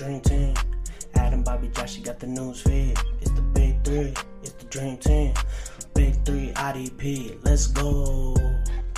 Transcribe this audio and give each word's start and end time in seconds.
dream 0.00 0.20
team. 0.22 0.54
Adam, 1.14 1.42
Bobby, 1.42 1.68
Josh, 1.68 1.98
you 1.98 2.02
got 2.02 2.18
the 2.18 2.26
news 2.26 2.62
feed. 2.62 2.96
It's 3.20 3.32
the 3.32 3.42
big 3.42 3.84
three. 3.84 4.14
It's 4.42 4.52
the 4.52 4.64
dream 4.64 4.96
team. 4.96 5.34
Big 5.92 6.24
three 6.24 6.52
IDP. 6.52 7.38
Let's 7.44 7.66
go. 7.66 8.34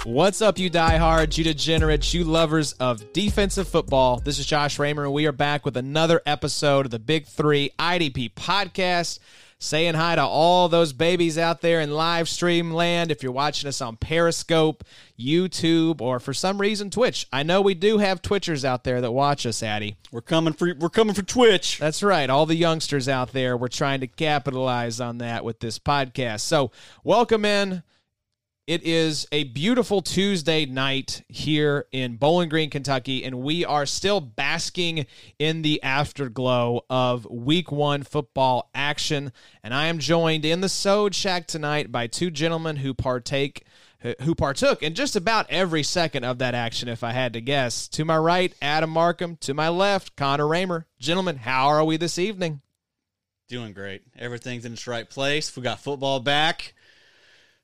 What's 0.05 0.41
up, 0.41 0.61
you 0.61 0.71
diehards, 0.71 1.37
you 1.37 1.43
degenerates, 1.43 2.15
you 2.15 2.23
lovers 2.23 2.75
of 2.75 3.13
defensive 3.13 3.67
football? 3.67 4.21
This 4.21 4.39
is 4.39 4.47
Josh 4.47 4.79
Raymer, 4.79 5.03
and 5.03 5.13
we 5.13 5.27
are 5.27 5.33
back 5.33 5.65
with 5.65 5.77
another 5.77 6.23
episode 6.25 6.87
of 6.87 6.93
the 6.93 7.01
Big 7.01 7.27
Three 7.27 7.71
IDP 7.81 8.35
podcast. 8.35 9.19
Saying 9.63 9.95
hi 9.95 10.17
to 10.17 10.25
all 10.25 10.69
those 10.69 10.93
babies 10.93 11.39
out 11.39 11.61
there 11.61 11.81
in 11.81 11.93
live 11.93 12.29
stream 12.29 12.73
land. 12.73 13.13
If 13.13 13.23
you're 13.23 13.31
watching 13.31 13.69
us 13.69 13.81
on 13.81 13.97
Periscope, 13.97 14.83
YouTube, 15.17 16.01
or 16.01 16.19
for 16.19 16.35
some 16.35 16.61
reason 16.61 16.91
Twitch, 16.91 17.29
I 17.33 17.45
know 17.45 17.61
we 17.61 17.75
do 17.75 17.99
have 17.99 18.21
Twitchers 18.23 18.65
out 18.65 18.83
there 18.83 19.01
that 19.01 19.13
watch 19.13 19.47
us, 19.47 19.63
Addy. 19.63 19.95
We're 20.11 20.21
coming 20.21 20.53
for 20.53 20.75
we're 20.77 20.89
coming 20.89 21.15
for 21.15 21.23
Twitch. 21.23 21.79
That's 21.79 22.03
right. 22.03 22.29
All 22.29 22.45
the 22.45 22.57
youngsters 22.57 23.09
out 23.09 23.33
there, 23.33 23.57
we're 23.57 23.69
trying 23.69 24.01
to 24.01 24.09
capitalize 24.09 25.01
on 25.01 25.19
that 25.19 25.45
with 25.45 25.61
this 25.61 25.79
podcast. 25.79 26.41
So, 26.41 26.73
welcome 27.05 27.45
in. 27.45 27.85
It 28.69 28.85
is 28.85 29.27
a 29.33 29.43
beautiful 29.43 30.03
Tuesday 30.03 30.67
night 30.67 31.25
here 31.27 31.87
in 31.91 32.15
Bowling 32.15 32.49
Green, 32.49 32.71
Kentucky, 32.71 33.25
and 33.25 33.41
we 33.41 33.65
are 33.65 33.85
still 33.87 34.21
basking 34.21 35.07
in 35.37 35.63
the 35.63 35.83
afterglow 35.83 36.85
of 36.89 37.27
week 37.29 37.73
one 37.73 38.05
football 38.05 38.71
action. 38.73 39.33
And 39.65 39.75
I 39.75 39.87
am 39.87 39.99
joined 39.99 40.45
in 40.45 40.61
the 40.61 40.69
Sode 40.69 41.13
Shack 41.13 41.49
tonight 41.49 41.91
by 41.91 42.07
two 42.07 42.31
gentlemen 42.31 42.77
who 42.77 42.95
partake 42.95 43.67
who 44.23 44.35
partook 44.35 44.83
in 44.83 44.95
just 44.95 45.17
about 45.17 45.47
every 45.49 45.83
second 45.83 46.23
of 46.23 46.39
that 46.39 46.55
action, 46.55 46.89
if 46.89 47.03
I 47.03 47.11
had 47.13 47.33
to 47.33 47.41
guess. 47.41 47.89
To 47.89 48.05
my 48.05 48.17
right, 48.17 48.55
Adam 48.63 48.91
Markham. 48.91 49.37
To 49.39 49.55
my 49.55 49.71
left, 49.71 50.15
Connor 50.15 50.47
Raymer. 50.47 50.87
Gentlemen, 51.01 51.37
how 51.37 51.67
are 51.67 51.85
we 51.85 51.97
this 51.97 52.19
evening? 52.19 52.61
Doing 53.49 53.73
great. 53.73 54.03
Everything's 54.17 54.65
in 54.65 54.73
its 54.73 54.87
right 54.87 55.09
place. 55.09 55.57
We 55.57 55.63
got 55.65 55.81
football 55.81 56.21
back. 56.21 56.75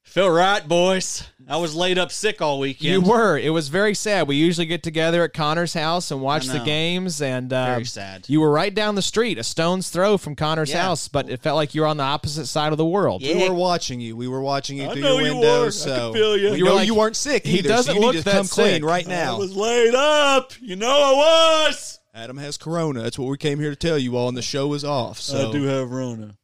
Feel 0.08 0.30
right, 0.30 0.66
boys. 0.66 1.22
I 1.46 1.58
was 1.58 1.74
laid 1.74 1.98
up 1.98 2.10
sick 2.10 2.40
all 2.42 2.58
weekend. 2.58 2.90
You 2.92 3.00
were. 3.02 3.36
It 3.38 3.50
was 3.50 3.68
very 3.68 3.94
sad. 3.94 4.26
We 4.26 4.36
usually 4.36 4.66
get 4.66 4.82
together 4.82 5.22
at 5.22 5.32
Connor's 5.32 5.74
house 5.74 6.10
and 6.10 6.20
watch 6.20 6.46
the 6.46 6.58
know. 6.58 6.64
games, 6.64 7.20
and 7.22 7.52
uh, 7.52 7.66
Very 7.66 7.84
sad. 7.84 8.24
You 8.28 8.40
were 8.40 8.50
right 8.50 8.74
down 8.74 8.94
the 8.94 9.02
street, 9.02 9.38
a 9.38 9.44
stone's 9.44 9.90
throw 9.90 10.16
from 10.18 10.34
Connor's 10.34 10.70
Yeah. 10.70 10.82
house, 10.82 11.08
but 11.08 11.28
it 11.30 11.40
felt 11.42 11.56
like 11.56 11.74
you 11.74 11.82
were 11.82 11.86
on 11.86 11.98
the 11.98 12.02
opposite 12.04 12.46
side 12.46 12.72
of 12.72 12.78
the 12.78 12.84
world. 12.86 13.22
Yeah. 13.22 13.36
We 13.36 13.48
were 13.48 13.54
watching 13.54 14.00
you. 14.00 14.16
We 14.16 14.28
were 14.28 14.40
watching 14.40 14.78
you 14.78 14.88
I 14.88 14.92
through 14.94 15.02
know 15.02 15.18
your 15.18 15.26
you 15.28 15.32
window. 15.34 15.60
were. 15.60 15.66
I 15.66 15.70
So 15.70 16.12
could 16.12 16.18
feel 16.18 16.36
you. 16.38 16.50
We 16.52 16.56
You 16.58 16.64
were 16.64 16.70
know 16.70 16.76
like- 16.76 16.86
you 16.86 16.94
weren't 16.94 17.16
sick. 17.16 17.46
he 17.46 17.58
either, 17.58 17.68
doesn't 17.68 17.92
so 17.94 17.98
you 18.00 18.04
look 18.04 18.14
need 18.14 18.20
to 18.20 18.24
that 18.24 18.32
come 18.34 18.48
clean 18.48 18.74
sick. 18.76 18.84
right 18.84 19.06
I 19.06 19.10
now. 19.10 19.38
was 19.38 19.54
laid 19.54 19.94
up. 19.94 20.52
You 20.60 20.76
know 20.76 20.88
I 20.90 21.66
was. 21.68 21.98
Adam 22.14 22.38
has 22.38 22.56
corona. 22.56 23.02
That's 23.02 23.18
what 23.18 23.28
we 23.28 23.36
came 23.36 23.60
here 23.60 23.70
to 23.70 23.76
tell 23.76 23.98
you 23.98 24.16
all, 24.16 24.28
and 24.28 24.36
the 24.36 24.42
show 24.42 24.72
is 24.72 24.84
off. 24.84 25.20
So, 25.20 25.48
I 25.48 25.52
do 25.52 25.64
have 25.64 25.90
Rona. 25.90 26.36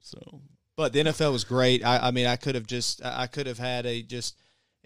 So 0.00 0.42
but 0.78 0.92
the 0.92 1.00
NFL 1.00 1.32
was 1.32 1.42
great. 1.42 1.84
I, 1.84 1.98
I 2.08 2.10
mean, 2.12 2.24
I 2.26 2.36
could 2.36 2.54
have 2.54 2.66
just, 2.66 3.04
I 3.04 3.26
could 3.26 3.46
have 3.48 3.58
had 3.58 3.84
a 3.84 4.00
just 4.00 4.36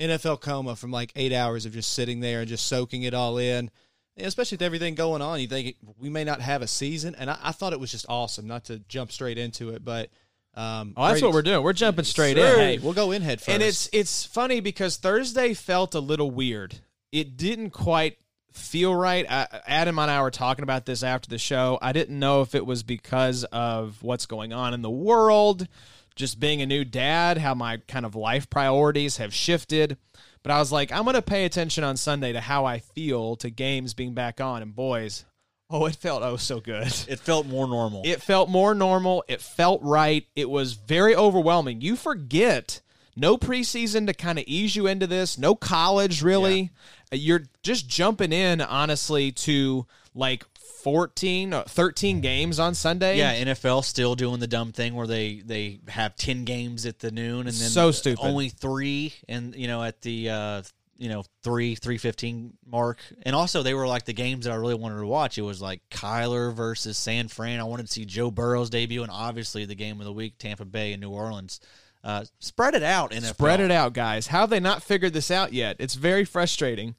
NFL 0.01 0.41
coma 0.41 0.75
from 0.75 0.91
like 0.91 1.13
eight 1.15 1.33
hours 1.35 1.67
of 1.67 1.75
just 1.75 1.93
sitting 1.93 2.21
there 2.21 2.41
and 2.41 2.49
just 2.49 2.67
soaking 2.67 3.03
it 3.03 3.13
all 3.13 3.37
in. 3.37 3.71
And 4.17 4.27
especially 4.27 4.57
with 4.57 4.63
everything 4.63 4.95
going 4.95 5.21
on, 5.23 5.39
you 5.41 5.47
think 5.47 5.77
we 5.99 6.09
may 6.09 6.25
not 6.25 6.41
have 6.41 6.63
a 6.63 6.67
season, 6.67 7.15
and 7.15 7.31
I, 7.31 7.39
I 7.43 7.53
thought 7.53 7.73
it 7.75 7.81
was 7.81 7.91
just 7.91 8.07
awesome. 8.09 8.47
Not 8.47 8.65
to 8.65 8.79
jump 8.89 9.13
straight 9.13 9.37
into 9.39 9.69
it, 9.71 9.85
but 9.85 10.09
um, 10.55 10.95
Oh, 10.97 11.07
that's 11.09 11.21
great 11.21 11.29
what 11.29 11.35
we're 11.35 11.43
doing. 11.43 11.63
We're 11.63 11.73
jumping 11.75 12.05
straight 12.05 12.37
Sure. 12.37 12.47
in. 12.55 12.59
Hey, 12.59 12.79
we'll 12.79 12.93
go 12.95 13.13
in 13.13 13.23
head 13.23 13.41
first. 13.41 13.49
and 13.51 13.63
it's 13.63 13.89
it's 13.93 14.25
funny 14.25 14.61
because 14.61 14.97
Thursday 14.97 15.55
felt 15.55 15.95
a 15.95 16.01
little 16.01 16.31
weird. 16.31 16.81
It 17.11 17.37
didn't 17.37 17.71
quite 17.71 18.17
feel 18.53 18.95
right. 18.95 19.27
I, 19.29 19.47
Adam 19.67 19.99
and 19.99 20.11
I 20.11 20.23
were 20.23 20.31
talking 20.31 20.63
about 20.63 20.87
this 20.87 21.03
after 21.03 21.29
the 21.29 21.39
show. 21.39 21.79
I 21.81 21.93
didn't 21.93 22.19
know 22.19 22.43
if 22.43 22.55
it 22.55 22.67
was 22.67 22.83
because 22.83 23.45
of 23.45 24.03
what's 24.03 24.27
going 24.27 24.53
on 24.53 24.75
in 24.75 24.83
the 24.83 24.91
world, 24.91 25.67
just 26.15 26.41
being 26.41 26.63
a 26.63 26.67
new 26.67 26.85
dad, 26.85 27.39
how 27.39 27.55
my 27.55 27.79
kind 27.89 28.07
of 28.07 28.15
life 28.15 28.49
priorities 28.51 29.17
have 29.19 29.35
shifted. 29.35 29.97
But 30.43 30.53
I 30.53 30.59
was 30.59 30.73
like, 30.73 30.91
I'm 30.91 31.05
going 31.05 31.15
to 31.15 31.23
pay 31.23 31.45
attention 31.45 31.85
on 31.85 31.97
Sunday 31.97 32.33
to 32.33 32.41
how 32.41 32.65
I 32.65 32.81
feel 32.81 33.37
to 33.37 33.51
games 33.51 33.95
being 33.95 34.15
back 34.15 34.41
on. 34.41 34.63
And 34.63 34.75
boys, 34.75 35.25
oh, 35.71 35.87
it 35.87 35.97
felt 35.97 36.23
oh 36.23 36.37
so 36.37 36.61
good. 36.61 36.87
it 37.09 37.21
felt 37.21 37.47
more 37.47 37.69
normal. 37.69 38.03
It 38.05 38.23
felt 38.23 38.49
more 38.49 38.75
normal. 38.75 39.25
It 39.29 39.41
felt 39.41 39.83
right. 39.83 40.27
It 40.35 40.51
was 40.51 40.75
very 40.75 41.15
overwhelming. 41.15 41.81
You 41.81 41.97
forget 41.97 42.81
no 43.15 43.37
preseason 43.37 44.07
to 44.07 44.15
kind 44.15 44.39
of 44.39 44.45
ease 44.47 44.75
you 44.75 44.87
into 44.87 45.07
this, 45.07 45.39
no 45.39 45.55
college 45.55 46.23
really. 46.23 46.71
Uh, 46.75 47.02
You're 47.13 47.45
just 47.63 47.89
jumping 47.89 48.33
in, 48.33 48.61
honestly, 48.61 49.33
to 49.33 49.87
like 50.15 50.45
14, 50.83 51.53
uh, 51.53 51.63
13 51.65 52.21
games 52.21 52.59
on 52.59 52.75
Sunday. 52.75 53.19
yeah, 53.19 53.35
NFL 53.45 53.85
still 53.85 54.15
doing 54.15 54.41
the 54.41 54.47
dumb 54.49 54.73
thing 54.73 54.95
where 54.95 55.07
they 55.07 55.41
they 55.45 55.79
have 55.89 56.17
ten 56.17 56.45
games 56.45 56.87
at 56.87 56.99
the 56.99 57.11
noon 57.11 57.41
and 57.47 57.55
then 57.57 57.71
So 57.71 57.91
stupid. 57.93 58.23
only 58.25 58.49
three 58.49 59.15
and 59.29 59.55
you 59.55 59.69
know 59.69 59.83
at 59.83 60.01
the 60.03 60.29
uh 60.31 60.63
you 60.99 61.09
know 61.09 61.23
three 61.45 61.75
three 61.77 61.99
fifteen 61.99 62.55
mark 62.67 62.99
and 63.23 63.35
also 63.37 63.63
they 63.63 63.75
were 63.75 63.87
like 63.87 64.05
the 64.05 64.13
games 64.13 64.45
that 64.45 64.53
I 64.53 64.57
really 64.57 64.75
wanted 64.75 64.99
to 64.99 65.07
watch. 65.07 65.39
It 65.39 65.43
was 65.43 65.63
like 65.63 65.81
Kyler 65.91 66.53
versus 66.53 66.99
San 66.99 67.29
Fran. 67.29 67.61
I 67.61 67.65
wanted 67.65 67.87
to 67.87 67.93
see 67.93 68.05
Joe 68.05 68.31
Burrow's 68.31 68.69
debut 68.71 69.03
and 69.03 69.11
obviously 69.11 69.65
the 69.65 69.75
game 69.77 70.01
of 70.01 70.05
the 70.05 70.13
week 70.13 70.35
Tampa 70.39 70.65
Bay 70.65 70.93
and 70.93 71.01
New 71.01 71.11
Orleans. 71.11 71.61
Uh, 72.05 72.25
spread 72.41 72.75
it 72.75 72.83
out, 72.83 73.13
in 73.13 73.23
NFL. 73.23 73.35
Spread 73.35 73.61
it 73.61 73.71
out, 73.71 73.93
guys. 73.93 74.29
How 74.29 74.41
have 74.41 74.51
they 74.51 74.61
not 74.61 74.83
figured 74.83 75.13
this 75.13 75.31
out 75.31 75.53
yet? 75.53 75.77
It's 75.79 75.95
very 75.95 76.25
frustrating 76.25 76.97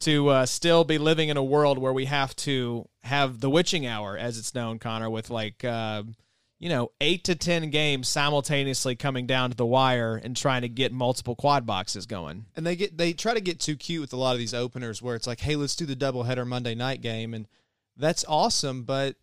to 0.00 0.28
uh, 0.28 0.46
still 0.46 0.84
be 0.84 0.98
living 0.98 1.28
in 1.28 1.36
a 1.36 1.42
world 1.42 1.78
where 1.78 1.92
we 1.92 2.04
have 2.04 2.36
to 2.36 2.88
have 3.02 3.40
the 3.40 3.50
witching 3.50 3.86
hour, 3.86 4.16
as 4.16 4.38
it's 4.38 4.54
known, 4.54 4.78
Connor, 4.78 5.10
with 5.10 5.30
like, 5.30 5.64
uh, 5.64 6.02
you 6.58 6.68
know, 6.68 6.90
eight 7.00 7.24
to 7.24 7.34
10 7.34 7.70
games 7.70 8.08
simultaneously 8.08 8.94
coming 8.94 9.26
down 9.26 9.50
to 9.50 9.56
the 9.56 9.66
wire 9.66 10.20
and 10.22 10.36
trying 10.36 10.62
to 10.62 10.68
get 10.68 10.92
multiple 10.92 11.34
quad 11.34 11.66
boxes 11.66 12.06
going. 12.06 12.46
and 12.56 12.66
they 12.66 12.76
get 12.76 12.96
they 12.96 13.12
try 13.12 13.34
to 13.34 13.40
get 13.40 13.60
too 13.60 13.76
cute 13.76 14.00
with 14.00 14.12
a 14.12 14.16
lot 14.16 14.32
of 14.32 14.38
these 14.38 14.54
openers 14.54 15.02
where 15.02 15.16
it's 15.16 15.26
like, 15.26 15.40
hey, 15.40 15.56
let's 15.56 15.76
do 15.76 15.86
the 15.86 15.96
doubleheader 15.96 16.46
Monday 16.46 16.74
night 16.74 17.00
game, 17.00 17.34
and 17.34 17.48
that's 17.96 18.24
awesome. 18.28 18.84
But 18.84 19.16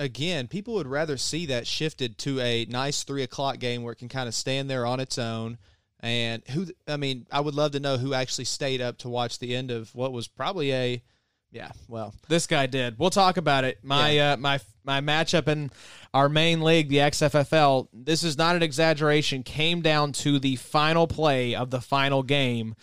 again, 0.00 0.48
people 0.48 0.74
would 0.74 0.86
rather 0.88 1.16
see 1.16 1.46
that 1.46 1.66
shifted 1.66 2.18
to 2.18 2.40
a 2.40 2.64
nice 2.64 3.04
three 3.04 3.22
o'clock 3.22 3.58
game 3.58 3.82
where 3.82 3.92
it 3.92 3.96
can 3.96 4.08
kind 4.08 4.26
of 4.26 4.34
stand 4.34 4.68
there 4.68 4.86
on 4.86 4.98
its 4.98 5.18
own. 5.18 5.58
And 6.00 6.42
who, 6.48 6.66
I 6.88 6.96
mean, 6.96 7.26
I 7.30 7.40
would 7.40 7.54
love 7.54 7.72
to 7.72 7.80
know 7.80 7.98
who 7.98 8.14
actually 8.14 8.46
stayed 8.46 8.80
up 8.80 8.98
to 8.98 9.10
watch 9.10 9.38
the 9.38 9.54
end 9.54 9.70
of 9.70 9.94
what 9.94 10.12
was 10.12 10.26
probably 10.26 10.72
a, 10.72 11.02
yeah, 11.52 11.72
well, 11.88 12.14
This 12.28 12.46
guy 12.46 12.66
did. 12.66 12.98
We'll 12.98 13.10
talk 13.10 13.36
about 13.36 13.64
it. 13.64 13.78
My 13.82 14.18
uh, 14.18 14.36
my 14.36 14.60
my 14.84 15.00
matchup 15.00 15.48
in 15.48 15.70
our 16.14 16.28
main 16.28 16.62
league, 16.62 16.88
the 16.88 16.98
XFFL. 16.98 17.88
This 17.92 18.22
is 18.22 18.38
not 18.38 18.54
an 18.54 18.62
exaggeration. 18.62 19.42
Came 19.42 19.82
down 19.82 20.12
to 20.12 20.38
the 20.38 20.56
final 20.56 21.08
play 21.08 21.54
of 21.56 21.70
the 21.70 21.80
final 21.80 22.22
game 22.22 22.76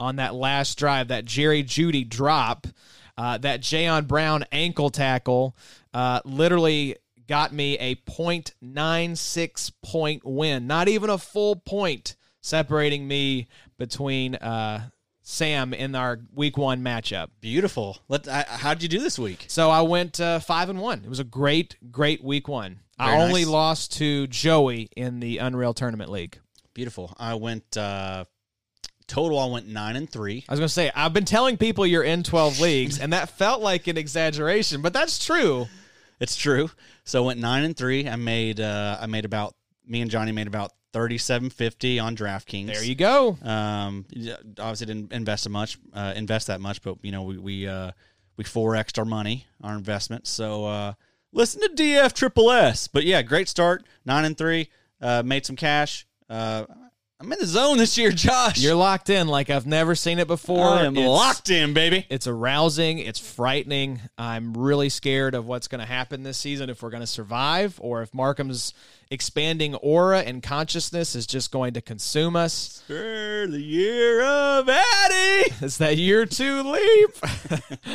on 0.00 0.16
that 0.16 0.34
last 0.34 0.78
drive, 0.78 1.08
that 1.08 1.26
Jerry 1.26 1.62
Jeudy 1.62 2.08
drop, 2.08 2.66
uh, 3.16 3.38
that 3.38 3.60
Jayon 3.60 4.06
Brown 4.06 4.44
ankle 4.52 4.90
tackle, 4.90 5.56
uh, 5.92 6.20
literally 6.24 6.96
got 7.26 7.52
me 7.52 7.78
a 7.78 7.94
.96 7.96 9.72
point 9.82 10.24
win. 10.24 10.66
Not 10.66 10.88
even 10.88 11.10
a 11.10 11.18
full 11.18 11.56
point 11.56 12.16
separating 12.40 13.08
me 13.08 13.48
between 13.78 14.34
uh, 14.36 14.88
Sam 15.22 15.72
in 15.72 15.94
our 15.94 16.20
week 16.34 16.58
one 16.58 16.82
matchup. 16.82 17.28
Beautiful. 17.40 17.98
Let 18.08 18.28
I, 18.28 18.44
how'd 18.48 18.82
you 18.82 18.88
do 18.88 19.00
this 19.00 19.18
week? 19.18 19.46
So 19.48 19.70
I 19.70 19.80
went 19.82 20.20
uh, 20.20 20.40
five 20.40 20.68
and 20.68 20.80
one. 20.80 21.02
It 21.04 21.08
was 21.08 21.20
a 21.20 21.24
great, 21.24 21.76
great 21.90 22.22
week 22.22 22.46
one. 22.48 22.80
I 22.98 23.16
only 23.16 23.42
nice. 23.42 23.50
lost 23.50 23.92
to 23.94 24.26
Joey 24.28 24.88
in 24.96 25.20
the 25.20 25.38
Unreal 25.38 25.74
Tournament 25.74 26.10
League. 26.10 26.38
Beautiful. 26.74 27.14
I 27.18 27.34
went 27.34 27.76
uh 27.76 28.24
total. 29.06 29.38
I 29.38 29.46
went 29.46 29.68
nine 29.68 29.96
and 29.96 30.08
three. 30.08 30.44
I 30.48 30.52
was 30.52 30.60
going 30.60 30.68
to 30.68 30.72
say 30.72 30.90
I've 30.94 31.12
been 31.12 31.24
telling 31.24 31.56
people 31.56 31.86
you're 31.86 32.02
in 32.02 32.22
twelve 32.22 32.60
leagues, 32.60 32.98
and 32.98 33.12
that 33.12 33.30
felt 33.30 33.62
like 33.62 33.86
an 33.86 33.96
exaggeration, 33.96 34.82
but 34.82 34.92
that's 34.92 35.24
true. 35.24 35.66
It's 36.20 36.36
true. 36.36 36.70
So 37.04 37.22
I 37.22 37.26
went 37.26 37.40
nine 37.40 37.64
and 37.64 37.76
three. 37.76 38.08
I 38.08 38.16
made 38.16 38.60
uh 38.60 38.98
I 39.00 39.06
made 39.06 39.24
about 39.24 39.54
me 39.86 40.00
and 40.00 40.10
Johnny 40.10 40.32
made 40.32 40.46
about 40.46 40.72
thirty 40.92 41.18
seven 41.18 41.50
fifty 41.50 41.98
on 41.98 42.16
DraftKings. 42.16 42.66
There 42.66 42.84
you 42.84 42.94
go. 42.94 43.36
Um, 43.42 44.06
obviously 44.58 44.86
didn't 44.86 45.12
invest 45.12 45.48
much, 45.50 45.76
uh, 45.92 46.14
invest 46.16 46.46
that 46.46 46.60
much, 46.60 46.82
but 46.82 46.96
you 47.02 47.12
know 47.12 47.22
we 47.24 47.38
we 47.38 47.68
uh, 47.68 47.90
we 48.36 48.44
forexed 48.44 48.98
our 48.98 49.04
money, 49.04 49.46
our 49.62 49.74
investment. 49.74 50.26
So 50.26 50.64
uh, 50.64 50.92
listen 51.32 51.60
to 51.62 51.68
DF 51.68 52.12
Triple 52.14 52.50
S. 52.50 52.88
But 52.88 53.04
yeah, 53.04 53.22
great 53.22 53.48
start, 53.48 53.84
nine 54.06 54.24
and 54.24 54.38
three. 54.38 54.70
Uh, 55.00 55.22
made 55.24 55.44
some 55.44 55.56
cash. 55.56 56.06
Uh, 56.30 56.64
I'm 57.20 57.32
in 57.32 57.38
the 57.38 57.46
zone 57.46 57.78
this 57.78 57.96
year, 57.96 58.10
Josh. 58.10 58.58
You're 58.60 58.74
locked 58.74 59.08
in 59.08 59.28
like 59.28 59.48
I've 59.48 59.66
never 59.68 59.94
seen 59.94 60.18
it 60.18 60.26
before. 60.26 60.66
I 60.70 60.84
am 60.84 60.96
It's- 60.96 61.08
locked 61.08 61.48
in, 61.48 61.72
baby. 61.72 62.04
It's 62.10 62.26
arousing. 62.26 62.98
It's 62.98 63.20
frightening. 63.20 64.00
I'm 64.18 64.52
really 64.52 64.88
scared 64.88 65.34
of 65.36 65.46
what's 65.46 65.68
going 65.68 65.78
to 65.80 65.86
happen 65.86 66.24
this 66.24 66.38
season 66.38 66.68
if 66.70 66.82
we're 66.82 66.90
going 66.90 67.02
to 67.02 67.06
survive 67.06 67.78
or 67.80 68.02
if 68.02 68.12
Markham's 68.12 68.74
expanding 69.12 69.76
aura 69.76 70.20
and 70.20 70.42
consciousness 70.42 71.14
is 71.14 71.24
just 71.26 71.52
going 71.52 71.74
to 71.74 71.80
consume 71.80 72.34
us. 72.34 72.82
For 72.88 73.46
the 73.48 73.60
year 73.62 74.20
of 74.22 74.68
Addy. 74.68 75.52
It's 75.62 75.76
that 75.78 75.96
year 75.96 76.26
two 76.26 76.62
leap. 76.62 77.10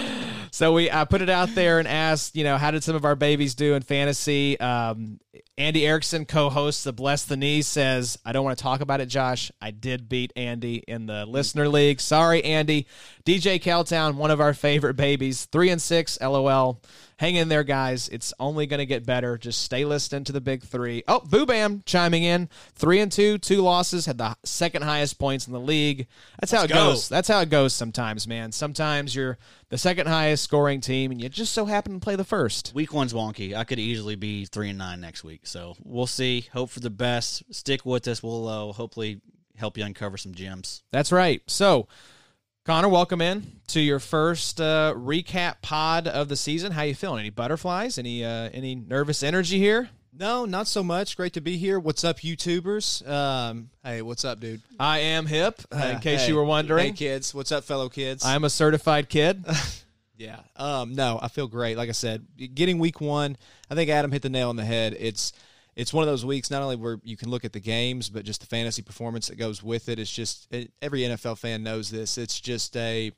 So 0.51 0.73
we 0.73 0.89
I 0.89 1.05
put 1.05 1.21
it 1.21 1.29
out 1.29 1.53
there 1.53 1.77
and 1.77 1.87
asked, 1.87 2.35
you 2.35 2.43
know, 2.43 2.57
how 2.57 2.71
did 2.71 2.83
some 2.83 2.95
of 2.95 3.05
our 3.05 3.15
babies 3.15 3.53
do 3.53 3.75
in 3.75 3.83
fantasy? 3.83 4.59
Um, 4.59 5.19
Andy 5.59 5.85
Erickson, 5.85 6.23
co-host 6.23 6.87
of 6.87 6.95
Bless 6.95 7.25
the 7.25 7.35
Knee, 7.35 7.61
says, 7.61 8.17
I 8.23 8.31
don't 8.31 8.45
want 8.45 8.57
to 8.57 8.63
talk 8.63 8.79
about 8.79 9.01
it, 9.01 9.07
Josh. 9.07 9.51
I 9.61 9.71
did 9.71 10.07
beat 10.07 10.31
Andy 10.37 10.75
in 10.75 11.05
the 11.05 11.25
listener 11.25 11.67
league. 11.67 11.99
Sorry, 11.99 12.41
Andy. 12.45 12.87
DJ 13.29 13.61
Caltown, 13.61 14.15
one 14.15 14.31
of 14.31 14.41
our 14.41 14.55
favorite 14.55 14.95
babies. 14.95 15.45
Three 15.45 15.69
and 15.69 15.79
six, 15.79 16.19
LOL. 16.19 16.81
Hang 17.17 17.35
in 17.35 17.47
there, 17.47 17.63
guys. 17.63 18.09
It's 18.09 18.33
only 18.39 18.65
going 18.65 18.79
to 18.79 18.87
get 18.87 19.05
better. 19.05 19.37
Just 19.37 19.61
stay 19.61 19.85
listening 19.85 20.23
to 20.23 20.31
the 20.31 20.41
big 20.41 20.63
three. 20.63 21.03
Oh, 21.07 21.19
Boo 21.19 21.45
Bam 21.45 21.83
chiming 21.85 22.23
in. 22.23 22.49
Three 22.73 22.99
and 22.99 23.11
two, 23.11 23.37
two 23.37 23.61
losses, 23.61 24.07
had 24.07 24.17
the 24.17 24.35
second 24.43 24.81
highest 24.81 25.19
points 25.19 25.45
in 25.45 25.53
the 25.53 25.59
league. 25.59 26.07
That's 26.39 26.51
how 26.51 26.61
Let's 26.61 26.71
it 26.71 26.73
go. 26.73 26.89
goes. 26.89 27.07
That's 27.09 27.27
how 27.27 27.39
it 27.41 27.51
goes 27.51 27.71
sometimes, 27.75 28.27
man. 28.27 28.51
Sometimes 28.51 29.13
you're 29.13 29.37
the 29.69 29.77
second 29.77 30.07
highest 30.07 30.43
scoring 30.43 30.81
team, 30.81 31.11
and 31.11 31.21
you 31.21 31.29
just 31.29 31.53
so 31.53 31.65
happen 31.65 31.93
to 31.93 31.99
play 31.99 32.15
the 32.15 32.23
first. 32.23 32.71
Week 32.73 32.91
one's 32.91 33.13
wonky. 33.13 33.55
I 33.55 33.63
could 33.63 33.77
easily 33.77 34.15
be 34.15 34.45
three 34.45 34.69
and 34.69 34.79
nine 34.79 35.01
next 35.01 35.23
week. 35.23 35.41
So 35.43 35.75
we'll 35.83 36.07
see. 36.07 36.47
Hope 36.51 36.71
for 36.71 36.79
the 36.79 36.89
best. 36.89 37.43
Stick 37.53 37.85
with 37.85 38.07
us. 38.07 38.23
We'll 38.23 38.47
uh, 38.47 38.73
hopefully 38.73 39.21
help 39.55 39.77
you 39.77 39.85
uncover 39.85 40.17
some 40.17 40.33
gems. 40.33 40.81
That's 40.89 41.11
right. 41.11 41.43
So, 41.45 41.87
Connor, 42.69 42.87
welcome 42.87 43.19
in 43.19 43.53
to 43.69 43.79
your 43.81 43.97
first 43.97 44.61
uh, 44.61 44.93
recap 44.95 45.55
pod 45.63 46.07
of 46.07 46.29
the 46.29 46.35
season. 46.35 46.71
How 46.71 46.83
you 46.83 46.93
feeling? 46.93 47.19
Any 47.21 47.31
butterflies? 47.31 47.97
Any 47.97 48.23
uh, 48.23 48.51
any 48.53 48.75
nervous 48.75 49.23
energy 49.23 49.57
here? 49.57 49.89
No, 50.13 50.45
not 50.45 50.67
so 50.67 50.83
much. 50.83 51.17
Great 51.17 51.33
to 51.33 51.41
be 51.41 51.57
here. 51.57 51.79
What's 51.79 52.03
up, 52.03 52.19
YouTubers? 52.19 53.09
Um, 53.09 53.71
hey, 53.83 54.03
what's 54.03 54.23
up, 54.23 54.39
dude? 54.39 54.61
I 54.79 54.99
am 54.99 55.25
hip, 55.25 55.59
uh, 55.73 55.77
in 55.77 55.95
Uh, 55.95 55.99
case 55.99 56.21
hey. 56.21 56.27
you 56.27 56.35
were 56.35 56.43
wondering. 56.43 56.89
Hey, 56.89 56.91
kids. 56.91 57.33
What's 57.33 57.51
up, 57.51 57.63
fellow 57.63 57.89
kids? 57.89 58.23
I 58.23 58.35
am 58.35 58.43
a 58.43 58.51
certified 58.51 59.09
kid. 59.09 59.43
Yeah. 60.15 60.41
Um, 60.57 60.95
no, 60.95 61.17
I 61.21 61.29
feel 61.29 61.47
great. 61.47 61.77
Like 61.77 61.87
I 61.87 61.93
said, 61.93 62.27
getting 62.53 62.77
week 62.77 62.99
one, 62.99 63.37
I 63.71 63.75
think 63.75 63.89
Adam 63.89 64.11
hit 64.11 64.21
the 64.21 64.29
nail 64.29 64.49
on 64.49 64.57
the 64.57 64.65
head. 64.65 64.93
It's 64.99 65.31
it's 65.79 65.93
one 65.93 66.03
of 66.03 66.09
those 66.09 66.25
weeks 66.25 66.51
not 66.51 66.61
only 66.61 66.75
where 66.75 66.99
you 67.03 67.15
can 67.15 67.29
look 67.29 67.45
at 67.45 67.53
the 67.53 67.59
games, 67.61 68.09
but 68.09 68.25
just 68.25 68.41
the 68.41 68.47
fantasy 68.47 68.81
performance 68.81 69.29
that 69.29 69.37
goes 69.37 69.63
with 69.63 69.87
it. 69.87 69.97
It's 69.97 70.11
just 70.11 70.47
it, 70.51 70.73
every 70.81 71.01
NFL 71.01 71.37
fan 71.37 71.63
knows 71.63 71.89
this. 71.89 72.17
It's 72.17 72.39
just 72.41 72.75
a 72.75 73.13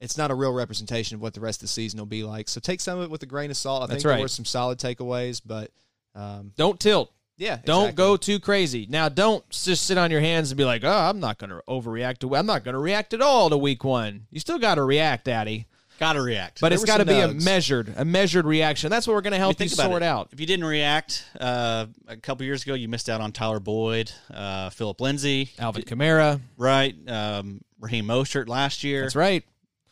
it's 0.00 0.18
not 0.18 0.30
a 0.30 0.34
real 0.34 0.52
representation 0.52 1.14
of 1.14 1.22
what 1.22 1.32
the 1.32 1.40
rest 1.40 1.60
of 1.60 1.62
the 1.62 1.68
season 1.68 1.98
will 1.98 2.06
be 2.06 2.22
like. 2.22 2.48
So 2.48 2.60
take 2.60 2.80
some 2.82 2.98
of 2.98 3.04
it 3.04 3.10
with 3.10 3.22
a 3.22 3.26
grain 3.26 3.50
of 3.50 3.56
salt. 3.56 3.82
I 3.82 3.86
That's 3.86 4.02
think 4.02 4.10
right. 4.10 4.16
there 4.16 4.24
were 4.24 4.28
some 4.28 4.44
solid 4.44 4.78
takeaways, 4.78 5.40
but 5.44 5.70
um, 6.14 6.52
Don't 6.56 6.78
tilt. 6.78 7.10
yeah, 7.38 7.56
Don't 7.64 7.84
exactly. 7.84 7.96
go 8.04 8.16
too 8.18 8.38
crazy. 8.38 8.86
Now, 8.90 9.08
don't 9.08 9.48
just 9.48 9.86
sit 9.86 9.96
on 9.96 10.10
your 10.10 10.20
hands 10.20 10.50
and 10.50 10.58
be 10.58 10.64
like, 10.66 10.84
"Oh, 10.84 10.90
I'm 10.92 11.20
not 11.20 11.38
going 11.38 11.50
to 11.50 11.62
overreact 11.66 12.18
to. 12.18 12.36
I'm 12.36 12.44
not 12.44 12.64
going 12.64 12.74
to 12.74 12.80
react 12.80 13.14
at 13.14 13.22
all 13.22 13.48
to 13.48 13.56
week 13.56 13.82
one." 13.82 14.26
You 14.30 14.40
still 14.40 14.58
got 14.58 14.74
to 14.74 14.82
react, 14.82 15.24
Daddy. 15.24 15.66
Got 16.00 16.14
to 16.14 16.22
react. 16.22 16.60
But 16.60 16.70
There 16.70 16.76
it's 16.76 16.84
got 16.84 16.98
to 16.98 17.04
be 17.04 17.20
a 17.20 17.28
measured, 17.28 17.94
a 17.96 18.04
measured 18.04 18.46
reaction. 18.46 18.90
That's 18.90 19.06
what 19.06 19.14
we're 19.14 19.20
going 19.20 19.32
to 19.32 19.36
I 19.36 19.40
mean, 19.40 19.46
help 19.46 19.60
you 19.60 19.68
think 19.68 19.72
about 19.74 19.90
sort 19.90 20.02
it. 20.02 20.06
out. 20.06 20.28
If 20.32 20.40
you 20.40 20.46
didn't 20.46 20.64
react 20.64 21.24
uh, 21.38 21.86
a 22.08 22.16
couple 22.16 22.44
years 22.44 22.62
ago, 22.64 22.74
you 22.74 22.88
missed 22.88 23.08
out 23.08 23.20
on 23.20 23.30
Tyler 23.32 23.60
Boyd, 23.60 24.10
uh, 24.32 24.70
Philip 24.70 25.00
Lindsay, 25.00 25.50
Alvin 25.58 25.82
Kamara. 25.82 26.40
right? 26.56 26.94
Um, 27.08 27.60
Raheem 27.78 28.06
Mostert 28.06 28.48
last 28.48 28.82
year. 28.82 29.02
That's 29.02 29.14
right. 29.16 29.44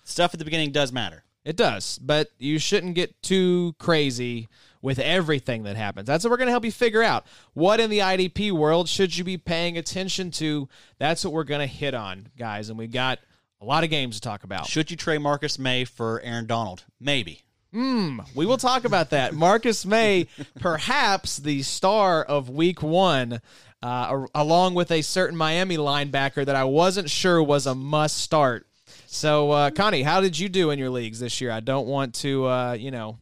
Stuff 0.05 0.35
at 0.35 0.39
the 0.39 0.45
beginning 0.45 0.73
does 0.73 0.93
matter. 0.93 1.25
It 1.45 1.57
does, 1.57 1.99
but 1.99 2.29
you 2.39 2.59
shouldn't 2.61 2.95
get 2.95 3.21
too 3.23 3.75
crazy 3.79 4.49
with 4.81 4.99
everything 5.01 5.65
that 5.65 5.77
happens. 5.77 6.07
That's 6.07 6.25
what 6.25 6.31
we're 6.31 6.37
going 6.37 6.47
to 6.47 6.53
help 6.53 6.65
you 6.65 6.71
figure 6.73 7.03
out. 7.03 7.27
What 7.55 7.81
in 7.81 7.91
the 7.91 7.99
IDP 7.99 8.53
world 8.53 8.89
should 8.89 9.17
you 9.17 9.25
be 9.25 9.39
paying 9.39 9.77
attention 9.77 10.31
to? 10.33 10.69
That's 10.99 11.25
what 11.25 11.33
we're 11.33 11.43
going 11.45 11.61
to 11.61 11.67
hit 11.67 11.95
on, 11.95 12.29
guys. 12.39 12.69
And 12.69 12.79
we 12.79 12.87
got 12.87 13.19
a 13.63 13.65
lot 13.65 13.85
of 13.85 13.91
games 13.91 14.17
to 14.17 14.21
talk 14.21 14.43
about. 14.43 14.67
Should 14.67 14.91
you 14.91 14.97
trade 14.97 15.19
Marcus 15.19 15.59
Maye 15.59 15.85
for 15.85 16.21
Aaron 16.23 16.47
Donald? 16.47 16.85
Maybe. 17.01 17.43
Hmm. 17.73 18.21
We 18.35 18.45
will 18.45 18.59
talk 18.59 18.85
about 18.85 19.11
that. 19.11 19.33
Marcus 19.35 19.87
Maye, 19.87 20.27
perhaps 20.61 21.37
the 21.37 21.63
star 21.63 22.23
of 22.23 22.51
week 22.51 22.83
one, 22.83 23.41
uh, 23.83 24.27
along 24.35 24.75
with 24.75 24.91
a 24.91 25.01
certain 25.03 25.37
Miami 25.37 25.77
linebacker 25.77 26.45
that 26.45 26.57
I 26.57 26.65
wasn't 26.65 27.09
sure 27.09 27.43
was 27.43 27.67
a 27.67 27.75
must 27.75 28.19
start. 28.19 28.67
So, 29.07 29.53
uh, 29.53 29.71
Connie, 29.71 30.03
how 30.03 30.21
did 30.21 30.39
you 30.39 30.49
do 30.49 30.71
in 30.71 30.79
your 30.79 30.91
leagues 30.91 31.21
this 31.21 31.41
year? 31.41 31.53
I 31.53 31.61
don't 31.61 31.87
want 31.87 32.15
to, 32.17 32.47
uh, 32.47 32.73
you 32.73 32.91
know, 32.91 33.19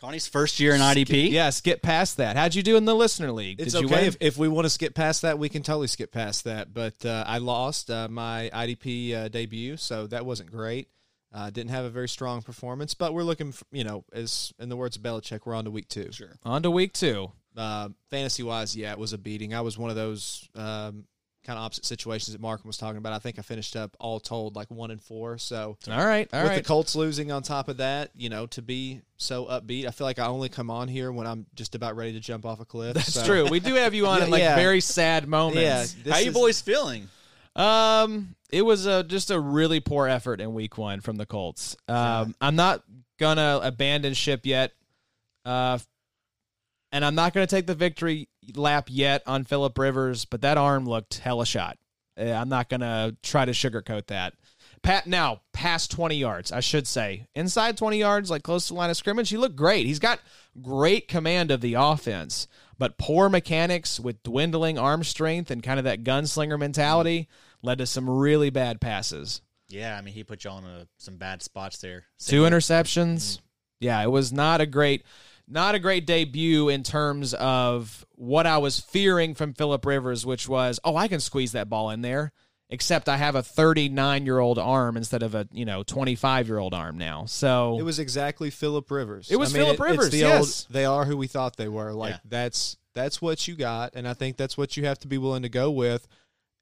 Connie's 0.00 0.26
first 0.26 0.58
year 0.60 0.74
in 0.74 0.80
IDP. 0.80 1.30
yeah, 1.30 1.50
skip 1.50 1.82
past 1.82 2.16
that. 2.16 2.34
How'd 2.36 2.54
you 2.54 2.62
do 2.62 2.76
in 2.76 2.86
the 2.86 2.94
listener 2.94 3.32
league? 3.32 3.60
It's 3.60 3.74
did 3.74 3.82
you 3.82 3.86
okay 3.88 4.06
if, 4.06 4.16
if 4.20 4.38
we 4.38 4.48
want 4.48 4.64
to 4.64 4.70
skip 4.70 4.94
past 4.94 5.22
that, 5.22 5.38
we 5.38 5.50
can 5.50 5.62
totally 5.62 5.88
skip 5.88 6.10
past 6.10 6.44
that. 6.44 6.72
But 6.72 7.04
uh, 7.04 7.24
I 7.26 7.38
lost 7.38 7.90
uh, 7.90 8.08
my 8.08 8.50
IDP 8.54 9.14
uh, 9.14 9.28
debut, 9.28 9.76
so 9.76 10.06
that 10.06 10.24
wasn't 10.24 10.50
great. 10.50 10.88
Uh, 11.32 11.50
didn't 11.50 11.70
have 11.70 11.84
a 11.84 11.90
very 11.90 12.08
strong 12.08 12.40
performance, 12.40 12.94
but 12.94 13.12
we're 13.12 13.22
looking, 13.22 13.52
for, 13.52 13.64
you 13.70 13.84
know, 13.84 14.04
as 14.12 14.52
in 14.58 14.68
the 14.68 14.76
words 14.76 14.96
of 14.96 15.02
Belichick, 15.02 15.40
we're 15.44 15.54
on 15.54 15.64
to 15.64 15.70
week 15.70 15.88
two. 15.88 16.10
Sure. 16.12 16.32
On 16.44 16.62
to 16.62 16.70
week 16.70 16.92
two. 16.92 17.30
Uh, 17.56 17.90
fantasy 18.08 18.42
wise, 18.42 18.74
yeah, 18.74 18.92
it 18.92 18.98
was 18.98 19.12
a 19.12 19.18
beating. 19.18 19.54
I 19.54 19.60
was 19.60 19.76
one 19.76 19.90
of 19.90 19.96
those 19.96 20.48
um, 20.54 21.04
kind 21.50 21.58
of 21.58 21.64
opposite 21.64 21.84
situations 21.84 22.32
that 22.32 22.40
Markham 22.40 22.68
was 22.68 22.76
talking 22.76 22.98
about. 22.98 23.12
I 23.12 23.18
think 23.18 23.36
I 23.40 23.42
finished 23.42 23.74
up 23.74 23.96
all 23.98 24.20
told 24.20 24.54
like 24.54 24.70
one 24.70 24.92
and 24.92 25.02
four. 25.02 25.36
So 25.36 25.76
All 25.90 26.06
right, 26.06 26.28
all 26.32 26.42
with 26.42 26.50
right. 26.52 26.56
the 26.62 26.62
Colts 26.62 26.94
losing 26.94 27.32
on 27.32 27.42
top 27.42 27.68
of 27.68 27.78
that, 27.78 28.10
you 28.16 28.28
know, 28.28 28.46
to 28.46 28.62
be 28.62 29.00
so 29.16 29.46
upbeat, 29.46 29.84
I 29.84 29.90
feel 29.90 30.06
like 30.06 30.20
I 30.20 30.26
only 30.26 30.48
come 30.48 30.70
on 30.70 30.86
here 30.86 31.10
when 31.10 31.26
I'm 31.26 31.46
just 31.56 31.74
about 31.74 31.96
ready 31.96 32.12
to 32.12 32.20
jump 32.20 32.46
off 32.46 32.60
a 32.60 32.64
cliff. 32.64 32.94
That's 32.94 33.14
so- 33.14 33.26
true. 33.26 33.48
We 33.48 33.58
do 33.58 33.74
have 33.74 33.94
you 33.94 34.06
on 34.06 34.18
Yeah, 34.18 34.24
in 34.26 34.30
like 34.30 34.42
yeah. 34.42 34.54
very 34.54 34.80
sad 34.80 35.26
moments. 35.26 35.60
Yeah, 35.96 36.02
this 36.04 36.12
How 36.12 36.20
you 36.20 36.28
is- 36.28 36.34
boys 36.34 36.60
feeling? 36.60 37.08
Um, 37.56 38.36
it 38.50 38.62
was 38.62 38.86
a, 38.86 39.02
just 39.02 39.32
a 39.32 39.40
really 39.40 39.80
poor 39.80 40.06
effort 40.06 40.40
in 40.40 40.54
week 40.54 40.78
one 40.78 41.00
from 41.00 41.16
the 41.16 41.26
Colts. 41.26 41.76
Um, 41.88 42.36
I'm 42.40 42.54
not 42.54 42.84
gonna 43.18 43.58
abandon 43.62 44.14
ship 44.14 44.46
yet. 44.46 44.72
Uh, 45.44 45.78
and 46.92 47.04
I'm 47.04 47.14
not 47.14 47.32
gonna 47.34 47.46
take 47.46 47.66
the 47.66 47.74
victory 47.74 48.28
lap 48.54 48.88
yet 48.90 49.22
on 49.26 49.44
Philip 49.44 49.76
Rivers, 49.78 50.24
but 50.24 50.42
that 50.42 50.58
arm 50.58 50.86
looked 50.86 51.18
hella 51.18 51.46
shot. 51.46 51.78
Uh, 52.18 52.24
I'm 52.24 52.48
not 52.48 52.68
gonna 52.68 53.16
try 53.22 53.44
to 53.44 53.52
sugarcoat 53.52 54.06
that. 54.06 54.34
Pat 54.82 55.06
now 55.06 55.42
past 55.52 55.90
20 55.90 56.16
yards, 56.16 56.50
I 56.50 56.60
should 56.60 56.86
say. 56.86 57.26
Inside 57.34 57.76
20 57.76 57.98
yards, 57.98 58.30
like 58.30 58.42
close 58.42 58.66
to 58.68 58.72
the 58.72 58.78
line 58.78 58.90
of 58.90 58.96
scrimmage, 58.96 59.28
he 59.28 59.36
looked 59.36 59.56
great. 59.56 59.86
He's 59.86 59.98
got 59.98 60.20
great 60.62 61.06
command 61.06 61.50
of 61.50 61.60
the 61.60 61.74
offense, 61.74 62.48
but 62.78 62.96
poor 62.96 63.28
mechanics 63.28 64.00
with 64.00 64.22
dwindling 64.22 64.78
arm 64.78 65.04
strength 65.04 65.50
and 65.50 65.62
kind 65.62 65.78
of 65.78 65.84
that 65.84 66.02
gunslinger 66.02 66.58
mentality 66.58 67.28
led 67.62 67.78
to 67.78 67.86
some 67.86 68.08
really 68.08 68.48
bad 68.48 68.80
passes. 68.80 69.42
Yeah, 69.68 69.96
I 69.96 70.00
mean, 70.00 70.14
he 70.14 70.24
put 70.24 70.44
you 70.44 70.50
on 70.50 70.64
a, 70.64 70.86
some 70.96 71.16
bad 71.16 71.42
spots 71.42 71.78
there. 71.78 72.06
Two 72.18 72.42
interceptions. 72.42 73.38
Yeah, 73.78 74.02
it 74.02 74.10
was 74.10 74.32
not 74.32 74.60
a 74.60 74.66
great 74.66 75.04
not 75.50 75.74
a 75.74 75.78
great 75.78 76.06
debut 76.06 76.68
in 76.68 76.82
terms 76.82 77.34
of 77.34 78.06
what 78.14 78.46
I 78.46 78.58
was 78.58 78.78
fearing 78.78 79.34
from 79.34 79.52
Philip 79.52 79.84
Rivers, 79.84 80.24
which 80.24 80.48
was, 80.48 80.78
oh, 80.84 80.96
I 80.96 81.08
can 81.08 81.20
squeeze 81.20 81.52
that 81.52 81.68
ball 81.68 81.90
in 81.90 82.02
there. 82.02 82.32
Except 82.72 83.08
I 83.08 83.16
have 83.16 83.34
a 83.34 83.42
39 83.42 84.24
year 84.24 84.38
old 84.38 84.56
arm 84.56 84.96
instead 84.96 85.24
of 85.24 85.34
a 85.34 85.48
you 85.50 85.64
know 85.64 85.82
25 85.82 86.46
year 86.46 86.58
old 86.58 86.72
arm 86.72 86.98
now. 86.98 87.24
So 87.24 87.76
It 87.80 87.82
was 87.82 87.98
exactly 87.98 88.48
Philip 88.50 88.88
Rivers. 88.92 89.28
It 89.28 89.40
was 89.40 89.52
I 89.52 89.58
mean, 89.58 89.64
Phillip 89.64 89.80
it's 89.80 89.90
Rivers, 89.90 90.10
the 90.10 90.18
yes. 90.18 90.66
old, 90.66 90.72
they 90.72 90.84
are 90.84 91.04
who 91.04 91.16
we 91.16 91.26
thought 91.26 91.56
they 91.56 91.66
were. 91.66 91.92
Like 91.92 92.12
Yeah. 92.12 92.18
that's 92.26 92.76
that's 92.94 93.20
what 93.20 93.48
you 93.48 93.56
got, 93.56 93.96
and 93.96 94.06
I 94.06 94.14
think 94.14 94.36
that's 94.36 94.56
what 94.56 94.76
you 94.76 94.84
have 94.84 95.00
to 95.00 95.08
be 95.08 95.18
willing 95.18 95.42
to 95.42 95.48
go 95.48 95.68
with. 95.68 96.06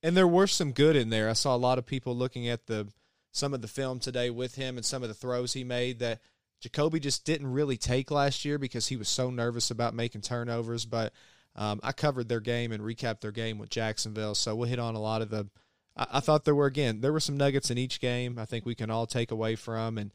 And 0.02 0.16
there 0.16 0.26
were 0.26 0.47
some 0.47 0.73
good 0.73 0.97
in 0.97 1.11
there. 1.11 1.28
I 1.28 1.35
saw 1.35 1.54
a 1.54 1.59
lot 1.59 1.76
of 1.76 1.85
people 1.85 2.16
looking 2.16 2.49
at 2.49 2.66
the 2.68 2.88
some 3.30 3.52
of 3.52 3.61
the 3.61 3.68
film 3.68 3.99
today 3.99 4.30
with 4.30 4.54
him 4.54 4.78
and 4.78 4.87
some 4.87 5.02
of 5.02 5.11
the 5.11 5.14
throws 5.14 5.52
he 5.52 5.62
made 5.62 5.99
that 5.99 6.21
Jacoby 6.61 7.00
just 7.00 7.25
didn't 7.25 7.47
really 7.49 7.77
take 7.77 8.11
last 8.11 8.45
year 8.45 8.59
because 8.59 8.88
he 8.88 8.97
was 8.97 9.09
so 9.09 9.31
nervous 9.31 9.71
about 9.71 9.95
making 9.95 10.23
turnovers. 10.23 10.85
But 10.85 11.12
um, 11.55 11.81
I 11.83 11.93
covered 11.93 12.29
their 12.29 12.41
game 12.41 12.73
and 12.73 12.83
recapped 12.83 13.21
their 13.21 13.33
game 13.33 13.59
with 13.59 13.71
Jacksonville, 13.71 14.35
so 14.35 14.55
we'll 14.55 14.69
hit 14.69 14.79
on 14.79 14.95
a 14.95 15.00
lot 15.00 15.23
of 15.23 15.31
the. 15.31 15.49
I, 15.97 16.07
I 16.15 16.21
thought 16.21 16.45
there 16.45 16.55
were 16.55 16.67
again 16.67 17.00
there 17.00 17.12
were 17.12 17.21
some 17.21 17.37
nuggets 17.37 17.71
in 17.71 17.79
each 17.79 18.00
game. 18.00 18.38
I 18.38 18.45
think 18.45 18.67
we 18.67 18.75
can 18.75 18.91
all 18.91 19.07
take 19.07 19.31
away 19.31 19.57
from 19.57 19.99
and 19.99 20.12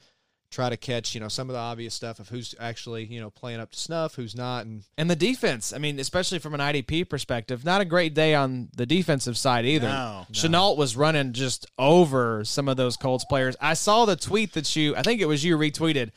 try 0.53 0.69
to 0.69 0.77
catch 0.77 1.15
you 1.15 1.21
know 1.21 1.27
some 1.27 1.49
of 1.49 1.53
the 1.53 1.59
obvious 1.59 1.93
stuff 1.93 2.19
of 2.19 2.29
who's 2.29 2.53
actually 2.59 3.05
you 3.05 3.19
know 3.19 3.29
playing 3.29 3.59
up 3.59 3.71
to 3.71 3.79
snuff, 3.79 4.15
who's 4.15 4.35
not, 4.35 4.65
and 4.65 4.83
And 4.97 5.09
the 5.09 5.15
defense, 5.15 5.73
I 5.73 5.79
mean, 5.79 5.99
especially 5.99 6.39
from 6.39 6.53
an 6.53 6.59
IDP 6.59 7.09
perspective, 7.09 7.65
not 7.65 7.81
a 7.81 7.85
great 7.85 8.13
day 8.13 8.35
on 8.35 8.69
the 8.75 8.85
defensive 8.85 9.37
side 9.37 9.65
either. 9.65 9.87
No, 9.87 10.25
no. 10.29 10.33
Shenault 10.33 10.77
was 10.77 10.95
running 10.95 11.33
just 11.33 11.65
over 11.77 12.43
some 12.45 12.67
of 12.67 12.77
those 12.77 12.95
Colts 12.97 13.25
players. 13.25 13.55
I 13.59 13.73
saw 13.73 14.05
the 14.05 14.15
tweet 14.15 14.53
that 14.53 14.75
you, 14.75 14.95
I 14.95 15.01
think 15.01 15.21
it 15.21 15.25
was 15.25 15.43
you 15.43 15.57
retweeted. 15.57 16.11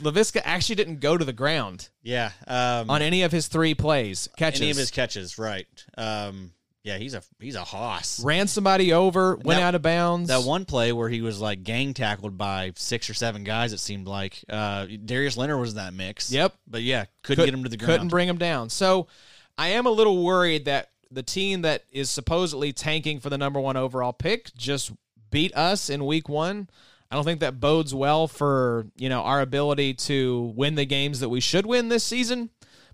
Laviska 0.00 0.40
actually 0.44 0.74
didn't 0.76 1.00
go 1.00 1.16
to 1.16 1.24
the 1.24 1.32
ground 1.32 1.88
Yeah. 2.02 2.32
Um, 2.46 2.90
on 2.90 3.02
any 3.02 3.22
of 3.22 3.32
his 3.32 3.48
three 3.48 3.74
plays, 3.74 4.28
catches. 4.36 4.60
any 4.60 4.70
of 4.70 4.76
his 4.76 4.90
catches, 4.90 5.38
right? 5.38 5.66
Um, 5.96 6.52
yeah, 6.82 6.96
he's 6.98 7.14
a 7.14 7.22
he's 7.38 7.54
a 7.56 7.64
hoss. 7.64 8.22
Ran 8.24 8.46
somebody 8.46 8.92
over, 8.92 9.36
went 9.36 9.58
That- 9.58 9.62
out 9.62 9.74
of 9.74 9.82
bounds. 9.82 10.28
That 10.28 10.44
one 10.44 10.64
play 10.64 10.92
where 10.92 11.08
he 11.08 11.20
was 11.20 11.40
like 11.40 11.62
gang 11.62 11.92
tackled 11.94 12.38
by 12.38 12.72
six 12.76 13.08
or 13.10 13.14
seven 13.14 13.44
guys, 13.44 13.72
it 13.72 13.80
seemed 13.80 14.06
like. 14.06 14.42
Uh, 14.48 14.86
Darius 15.04 15.36
Leonard 15.36 15.60
was 15.60 15.70
in 15.70 15.76
that 15.76 15.92
mix. 15.94 16.30
Yep. 16.32 16.54
But 16.66 16.82
yeah, 16.82 17.04
couldn't 17.22 17.44
get 17.44 17.52
him 17.54 17.62
to 17.64 17.68
the 17.68 17.76
ground. 17.76 17.92
Couldn't 17.92 18.08
bring 18.08 18.28
him 18.28 18.38
down. 18.38 18.70
So 18.70 19.08
I 19.58 19.68
am 19.68 19.86
a 19.86 19.90
little 19.90 20.24
worried 20.24 20.64
that 20.64 20.90
the 21.10 21.22
team 21.22 21.62
that 21.62 21.84
is 21.92 22.08
supposedly 22.08 22.72
tanking 22.72 23.20
for 23.20 23.30
the 23.30 23.36
number 23.38 23.60
one 23.60 23.76
overall 23.76 24.12
pick 24.12 24.54
just 24.54 24.92
beat 25.30 25.54
us 25.56 25.90
in 25.90 26.06
week 26.06 26.28
one. 26.28 26.68
I 27.10 27.16
don't 27.16 27.24
think 27.24 27.40
that 27.40 27.58
bodes 27.58 27.92
well 27.92 28.28
for 28.28 28.86
you 28.96 29.08
know 29.08 29.20
our 29.22 29.40
ability 29.40 29.94
to 29.94 30.52
win 30.54 30.76
the 30.76 30.84
games 30.86 31.20
that 31.20 31.28
we 31.28 31.40
should 31.40 31.66
win 31.66 31.88
this 31.88 32.04
season. 32.04 32.50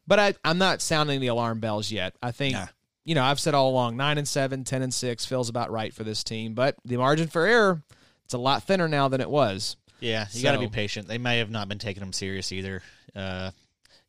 But 0.09 0.19
I, 0.19 0.35
I'm 0.45 0.57
not 0.59 0.81
sounding 0.81 1.21
the 1.21 1.27
alarm 1.27 1.61
bells 1.61 1.91
yet. 1.93 2.15
I 2.23 2.31
think 2.31 2.55
Nah. 2.55 2.67
You 3.07 3.15
know 3.15 3.25
I've 3.25 3.41
said 3.41 3.55
all 3.55 3.71
along 3.71 3.97
nine 3.97 4.19
and 4.19 4.29
seven, 4.29 4.65
10 4.65 4.83
and 4.83 4.93
six 4.93 5.25
feels 5.25 5.49
about 5.49 5.71
right 5.71 5.95
for 5.95 6.05
this 6.05 6.23
team. 6.23 6.53
But 6.53 6.77
the 6.85 6.99
margin 6.99 7.29
for 7.29 7.47
error 7.47 7.83
it's 8.27 8.35
a 8.35 8.39
lot 8.39 8.65
thinner 8.65 8.89
now 8.89 9.07
than 9.09 9.21
it 9.21 9.31
was. 9.31 9.77
Yeah, 10.01 10.27
you 10.33 10.43
got 10.43 10.53
to 10.53 10.59
be 10.59 10.67
patient. 10.69 11.07
They 11.09 11.17
may 11.17 11.39
have 11.39 11.49
not 11.49 11.69
been 11.69 11.79
taking 11.79 12.01
them 12.01 12.13
serious 12.13 12.51
either. 12.53 12.83
Uh, 13.15 13.53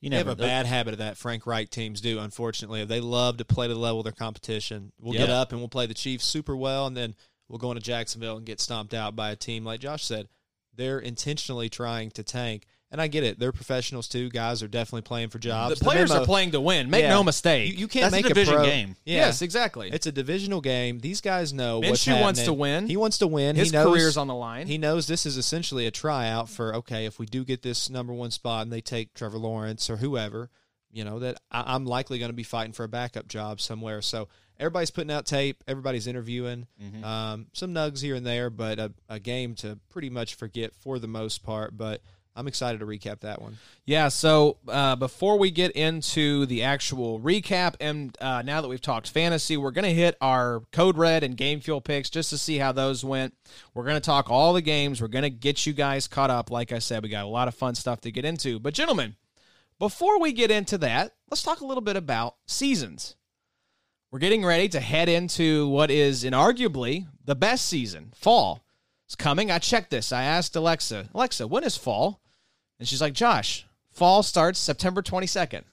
you 0.02 0.10
know, 0.10 0.16
They 0.16 0.18
have 0.18 0.28
a 0.28 0.36
bad 0.36 0.66
habit 0.66 0.94
of 0.94 0.98
that. 0.98 1.18
Frank 1.18 1.46
Reich 1.46 1.70
teams 1.70 2.02
do. 2.02 2.20
Unfortunately, 2.20 2.84
they 2.84 3.00
love 3.00 3.38
to 3.38 3.46
play 3.46 3.68
to 3.68 3.74
the 3.74 3.80
level 3.80 4.00
of 4.00 4.04
their 4.04 4.12
competition. 4.12 4.92
We'll 5.00 5.14
Yep. 5.14 5.28
get 5.28 5.30
up 5.30 5.52
and 5.52 5.62
we'll 5.62 5.70
play 5.70 5.86
the 5.86 5.94
Chiefs 5.94 6.26
super 6.26 6.58
well, 6.58 6.88
and 6.88 6.98
then 6.98 7.16
we'll 7.48 7.60
go 7.60 7.70
into 7.72 7.82
Jacksonville 7.82 8.38
and 8.38 8.46
get 8.46 8.60
stomped 8.60 8.94
out 8.96 9.16
by 9.16 9.30
a 9.32 9.36
team 9.36 9.64
like 9.64 9.80
Josh 9.80 10.04
said. 10.04 10.28
They're 10.76 11.00
intentionally 11.00 11.70
trying 11.70 12.10
to 12.12 12.24
tank, 12.24 12.66
and 12.90 13.02
I 13.02 13.08
get 13.08 13.24
it. 13.24 13.38
They're 13.38 13.52
professionals 13.52 14.08
too. 14.08 14.30
Guys 14.30 14.64
are 14.64 14.68
definitely 14.68 15.02
playing 15.02 15.30
for 15.30 15.40
jobs. 15.40 15.78
the 15.78 15.84
players 15.84 16.10
memo- 16.10 16.24
are 16.24 16.26
playing 16.26 16.52
to 16.52 16.62
win. 16.62 16.90
Make 16.90 17.04
Yeah. 17.04 17.10
no 17.10 17.24
mistake. 17.24 17.72
You, 17.72 17.80
you 17.80 17.88
can't 17.88 18.12
That's 18.12 18.14
a 18.14 18.18
make 18.18 18.28
division 18.28 18.56
pro 18.56 18.64
game. 18.66 18.96
Yeah. 19.06 19.26
Yes, 19.26 19.42
exactly. 19.42 19.90
It's 19.92 20.08
a 20.08 20.12
divisional 20.12 20.62
game. 20.62 21.00
These 21.00 21.22
guys 21.22 21.54
know 21.54 21.82
Minshew 21.82 22.22
wants 22.22 22.44
to 22.44 22.54
win. 22.54 22.88
He 22.88 22.98
wants 22.98 23.18
to 23.20 23.28
win. 23.28 23.56
His 23.56 23.72
he 23.72 23.78
knows, 23.78 23.94
career's 23.96 24.18
on 24.18 24.28
the 24.28 24.36
line. 24.36 24.68
He 24.68 24.78
knows 24.78 25.08
this 25.08 25.26
is 25.26 25.38
essentially 25.38 25.86
a 25.86 25.92
tryout 25.92 26.50
for 26.50 26.76
okay, 26.76 27.06
if 27.06 27.20
we 27.20 27.26
do 27.26 27.44
get 27.44 27.62
this 27.62 27.90
number 27.90 28.14
one 28.14 28.32
spot 28.32 28.64
and 28.64 28.72
they 28.72 28.82
take 28.82 29.14
Trevor 29.14 29.38
Lawrence 29.38 29.90
or 29.90 29.98
whoever, 29.98 30.50
you 30.92 31.04
know 31.04 31.20
that 31.20 31.38
I, 31.52 31.76
I'm 31.76 31.86
likely 31.86 32.20
going 32.20 32.30
to 32.30 32.36
be 32.36 32.44
fighting 32.44 32.74
for 32.74 32.84
a 32.86 32.90
backup 32.90 33.28
job 33.28 33.60
somewhere. 33.60 34.02
So 34.02 34.30
everybody's 34.60 34.92
putting 34.92 35.12
out 35.12 35.26
tape. 35.26 35.64
Everybody's 35.68 36.08
interviewing. 36.08 36.68
Mm-hmm. 36.82 37.04
Um, 37.04 37.48
some 37.54 37.74
nugs 37.74 38.02
here 38.02 38.16
and 38.16 38.26
there, 38.26 38.50
but 38.50 38.80
a, 38.80 38.94
a 39.10 39.20
game 39.20 39.56
to 39.56 39.78
pretty 39.90 40.10
much 40.10 40.36
forget 40.36 40.74
for 40.74 41.00
the 41.00 41.08
most 41.08 41.44
part. 41.44 41.76
But 41.78 42.02
I'm 42.38 42.48
excited 42.48 42.80
to 42.82 42.86
recap 42.86 43.22
that 43.22 43.42
one. 43.42 43.58
Yeah, 43.84 44.10
so 44.10 44.58
uh, 44.68 44.96
before 44.96 45.40
we 45.40 45.50
get 45.50 45.72
into 45.72 46.46
the 46.46 46.62
actual 46.62 47.20
recap, 47.20 47.74
and 47.82 48.16
uh, 48.22 48.44
now 48.44 48.62
that 48.62 48.68
we've 48.68 48.80
talked 48.80 49.10
fantasy, 49.10 49.58
we're 49.58 49.72
going 49.72 49.86
to 49.86 49.94
hit 49.94 50.16
our 50.22 50.62
Code 50.72 50.98
Red 50.98 51.24
and 51.24 51.36
Game 51.36 51.60
Fuel 51.62 51.82
picks 51.82 52.12
just 52.12 52.30
to 52.30 52.38
see 52.38 52.60
how 52.60 52.72
those 52.72 53.04
went. 53.04 53.34
We're 53.74 53.86
going 53.86 53.96
to 53.96 54.02
talk 54.02 54.30
all 54.30 54.54
the 54.54 54.62
games. 54.62 55.02
We're 55.02 55.08
going 55.08 55.24
to 55.24 55.32
get 55.32 55.66
you 55.66 55.74
guys 55.74 56.08
caught 56.08 56.30
up. 56.30 56.52
Like 56.52 56.72
I 56.72 56.78
said, 56.78 57.02
we 57.02 57.10
got 57.10 57.26
a 57.26 57.28
lot 57.28 57.48
of 57.48 57.56
fun 57.56 57.74
stuff 57.74 58.02
to 58.02 58.12
get 58.12 58.24
into. 58.24 58.60
But, 58.60 58.76
gentlemen, 58.76 59.16
before 59.80 60.20
we 60.20 60.32
get 60.32 60.52
into 60.52 60.78
that, 60.78 61.16
let's 61.32 61.44
talk 61.44 61.62
a 61.62 61.66
little 61.66 61.82
bit 61.82 61.96
about 61.96 62.36
seasons. 62.46 63.16
We're 64.12 64.20
getting 64.20 64.46
ready 64.46 64.70
to 64.70 64.80
head 64.80 65.10
into 65.10 65.68
what 65.68 65.90
is 65.90 66.24
inarguably 66.24 67.08
the 67.26 67.36
best 67.36 67.66
season, 67.66 68.14
fall. 68.16 68.64
It's 69.06 69.16
coming. 69.16 69.50
I 69.50 69.60
checked 69.60 69.90
this. 69.90 70.12
I 70.12 70.24
asked 70.24 70.56
Alexa, 70.56 71.10
Alexa, 71.14 71.48
when 71.48 71.64
is 71.64 71.78
fall? 71.78 72.22
And 72.80 72.88
she's 72.88 73.02
like, 73.02 73.14
Josh, 73.14 73.66
fall 73.92 74.24
starts 74.24 74.60
September 74.60 75.02
22nd. 75.02 75.64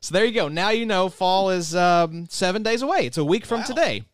So 0.00 0.12
there 0.12 0.24
you 0.24 0.32
go. 0.32 0.48
Now 0.48 0.70
you 0.70 0.84
know 0.84 1.08
fall 1.08 1.50
is 1.50 1.74
um, 1.74 2.26
seven 2.28 2.62
days 2.62 2.82
away. 2.82 3.06
It's 3.06 3.18
a 3.18 3.24
week 3.24 3.46
from 3.46 3.62
today. 3.62 4.04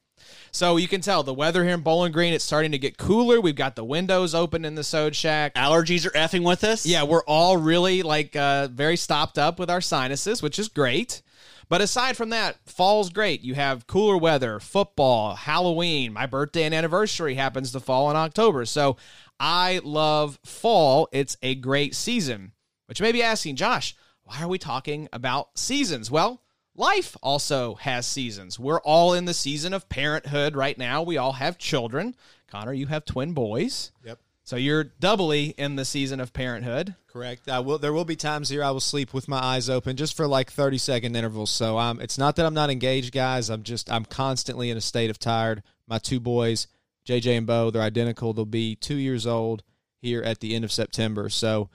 So 0.50 0.76
you 0.76 0.88
can 0.88 1.00
tell 1.00 1.23
the 1.23 1.35
weather 1.35 1.64
here 1.64 1.75
in 1.75 1.80
Bowling 1.80 2.12
Green, 2.12 2.33
it's 2.33 2.45
starting 2.45 2.73
to 2.73 2.78
get 2.78 2.99
cooler. 2.99 3.40
We've 3.40 3.54
got 3.54 3.76
the 3.76 3.85
windows 3.85 4.35
open 4.35 4.64
in 4.64 4.75
the 4.75 4.85
Sode 4.85 5.14
Shack. 5.14 5.54
allergies 5.54 6.07
are 6.07 6.11
effing 6.11 6.45
with 6.45 6.64
us. 6.64 6.87
Yeah, 6.87 7.04
we're 7.04 7.25
all 7.25 7.57
really 7.57 8.02
like 8.02 8.35
uh, 8.37 8.68
very 8.68 8.97
stopped 8.97 9.38
up 9.38 9.59
with 9.59 9.71
our 9.71 9.80
sinuses, 9.80 10.42
which 10.42 10.59
is 10.59 10.68
great. 10.68 11.23
But 11.68 11.83
aside 11.83 12.16
from 12.16 12.30
that, 12.30 12.57
fall's 12.66 13.11
great. 13.11 13.42
You 13.42 13.54
have 13.54 13.87
cooler 13.87 14.16
weather, 14.16 14.59
football, 14.59 15.35
Halloween. 15.35 16.14
My 16.14 16.25
birthday 16.25 16.62
and 16.62 16.75
anniversary 16.75 17.35
happens 17.35 17.73
to 17.73 17.80
fall 17.80 18.11
in 18.11 18.16
October. 18.16 18.64
So 18.64 18.97
I 19.40 19.80
love 19.85 20.38
fall. 20.45 21.09
It's 21.12 21.37
a 21.42 21.54
great 21.54 21.95
season. 21.95 22.52
But 22.87 22.99
you 22.99 23.04
may 23.04 23.12
be 23.12 23.23
asking, 23.23 23.57
Josh, 23.57 23.95
why 24.23 24.42
are 24.42 24.49
we 24.49 24.59
talking 24.59 25.09
about 25.12 25.59
seasons? 25.59 26.11
Well, 26.11 26.42
life 26.75 27.16
also 27.23 27.75
has 27.76 28.07
seasons. 28.07 28.59
We're 28.59 28.80
all 28.80 29.14
in 29.14 29.25
the 29.25 29.35
season 29.35 29.73
of 29.73 29.88
parenthood 29.88 30.57
right 30.57 30.76
now. 30.76 31.02
We 31.02 31.18
all 31.18 31.33
have 31.33 31.59
children. 31.59 32.14
Connor, 32.50 32.73
you 32.73 32.87
have 32.87 33.04
twin 33.04 33.33
boys. 33.33 33.92
Yep. 34.04 34.18
So 34.45 34.57
you're 34.57 34.85
doubly 34.85 35.49
in 35.59 35.76
the 35.76 35.85
season 35.85 36.21
of 36.21 36.33
parenthood. 36.33 36.95
Correct. 37.07 37.50
I 37.50 37.61
will. 37.61 37.76
There 37.76 37.92
will 37.92 38.07
be 38.07 38.16
times 38.16 38.49
here 38.49 38.64
I 38.64 38.71
will 38.71 38.80
sleep 38.80 39.12
with 39.12 39.28
my 39.28 39.38
eyes 39.38 39.68
open, 39.68 39.97
just 39.97 40.16
for 40.16 40.26
like 40.26 40.50
thirty 40.50 40.78
second 40.78 41.16
intervals. 41.16 41.50
So 41.50 41.76
I'm. 41.76 42.00
It's 42.00 42.16
not 42.16 42.37
that 42.37 42.47
I'm 42.47 42.54
not 42.54 42.71
engaged, 42.71 43.12
guys. 43.12 43.50
I'm 43.50 43.62
just. 43.62 43.92
I'm 43.92 44.07
constantly 44.07 44.71
in 44.71 44.78
a 44.78 44.80
state 44.80 45.11
of 45.11 45.18
tired. 45.18 45.62
My 45.87 45.99
two 45.99 46.18
boys, 46.18 46.66
JJ 47.09 47.38
and 47.38 47.47
Bo, 47.47 47.71
they're 47.71 47.81
identical. 47.83 48.33
They'll 48.35 48.45
be 48.45 48.77
two 48.77 48.97
years 48.97 49.27
old 49.27 49.62
here 50.00 50.23
at 50.23 50.41
the 50.41 50.55
end 50.55 50.65
of 50.65 50.71
September. 50.73 51.29
So, 51.31 51.71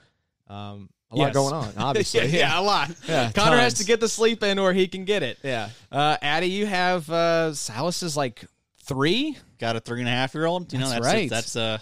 um, 0.47 0.89
a 1.11 1.15
lot 1.15 1.25
Yes. 1.27 1.33
going 1.33 1.53
on. 1.53 1.73
Obviously, 1.77 2.27
yeah, 2.27 2.59
a 2.59 2.61
lot. 2.61 2.91
Yeah, 3.07 3.31
Connor 3.31 3.57
has 3.57 3.75
to 3.75 3.85
get 3.85 3.99
the 3.99 4.07
sleep 4.09 4.43
in 4.43 4.59
or 4.59 4.73
he 4.73 4.87
can 4.87 5.05
get 5.05 5.23
it. 5.23 5.39
yeah. 5.43 5.69
Uh, 5.91 6.17
Addie, 6.21 6.47
you 6.49 6.65
have 6.65 7.09
uh, 7.09 7.53
Silas 7.53 8.03
is 8.03 8.15
like 8.17 8.45
three. 8.83 9.37
got 9.59 9.75
a 9.75 9.79
three 9.79 9.99
and 9.99 10.07
a 10.07 10.11
half 10.11 10.33
year 10.35 10.45
old. 10.45 10.71
You 10.73 10.79
know, 10.79 10.89
That's 10.89 11.01
that's 11.01 11.13
right. 11.13 11.25
A, 11.27 11.29
that's 11.29 11.55
a 11.55 11.81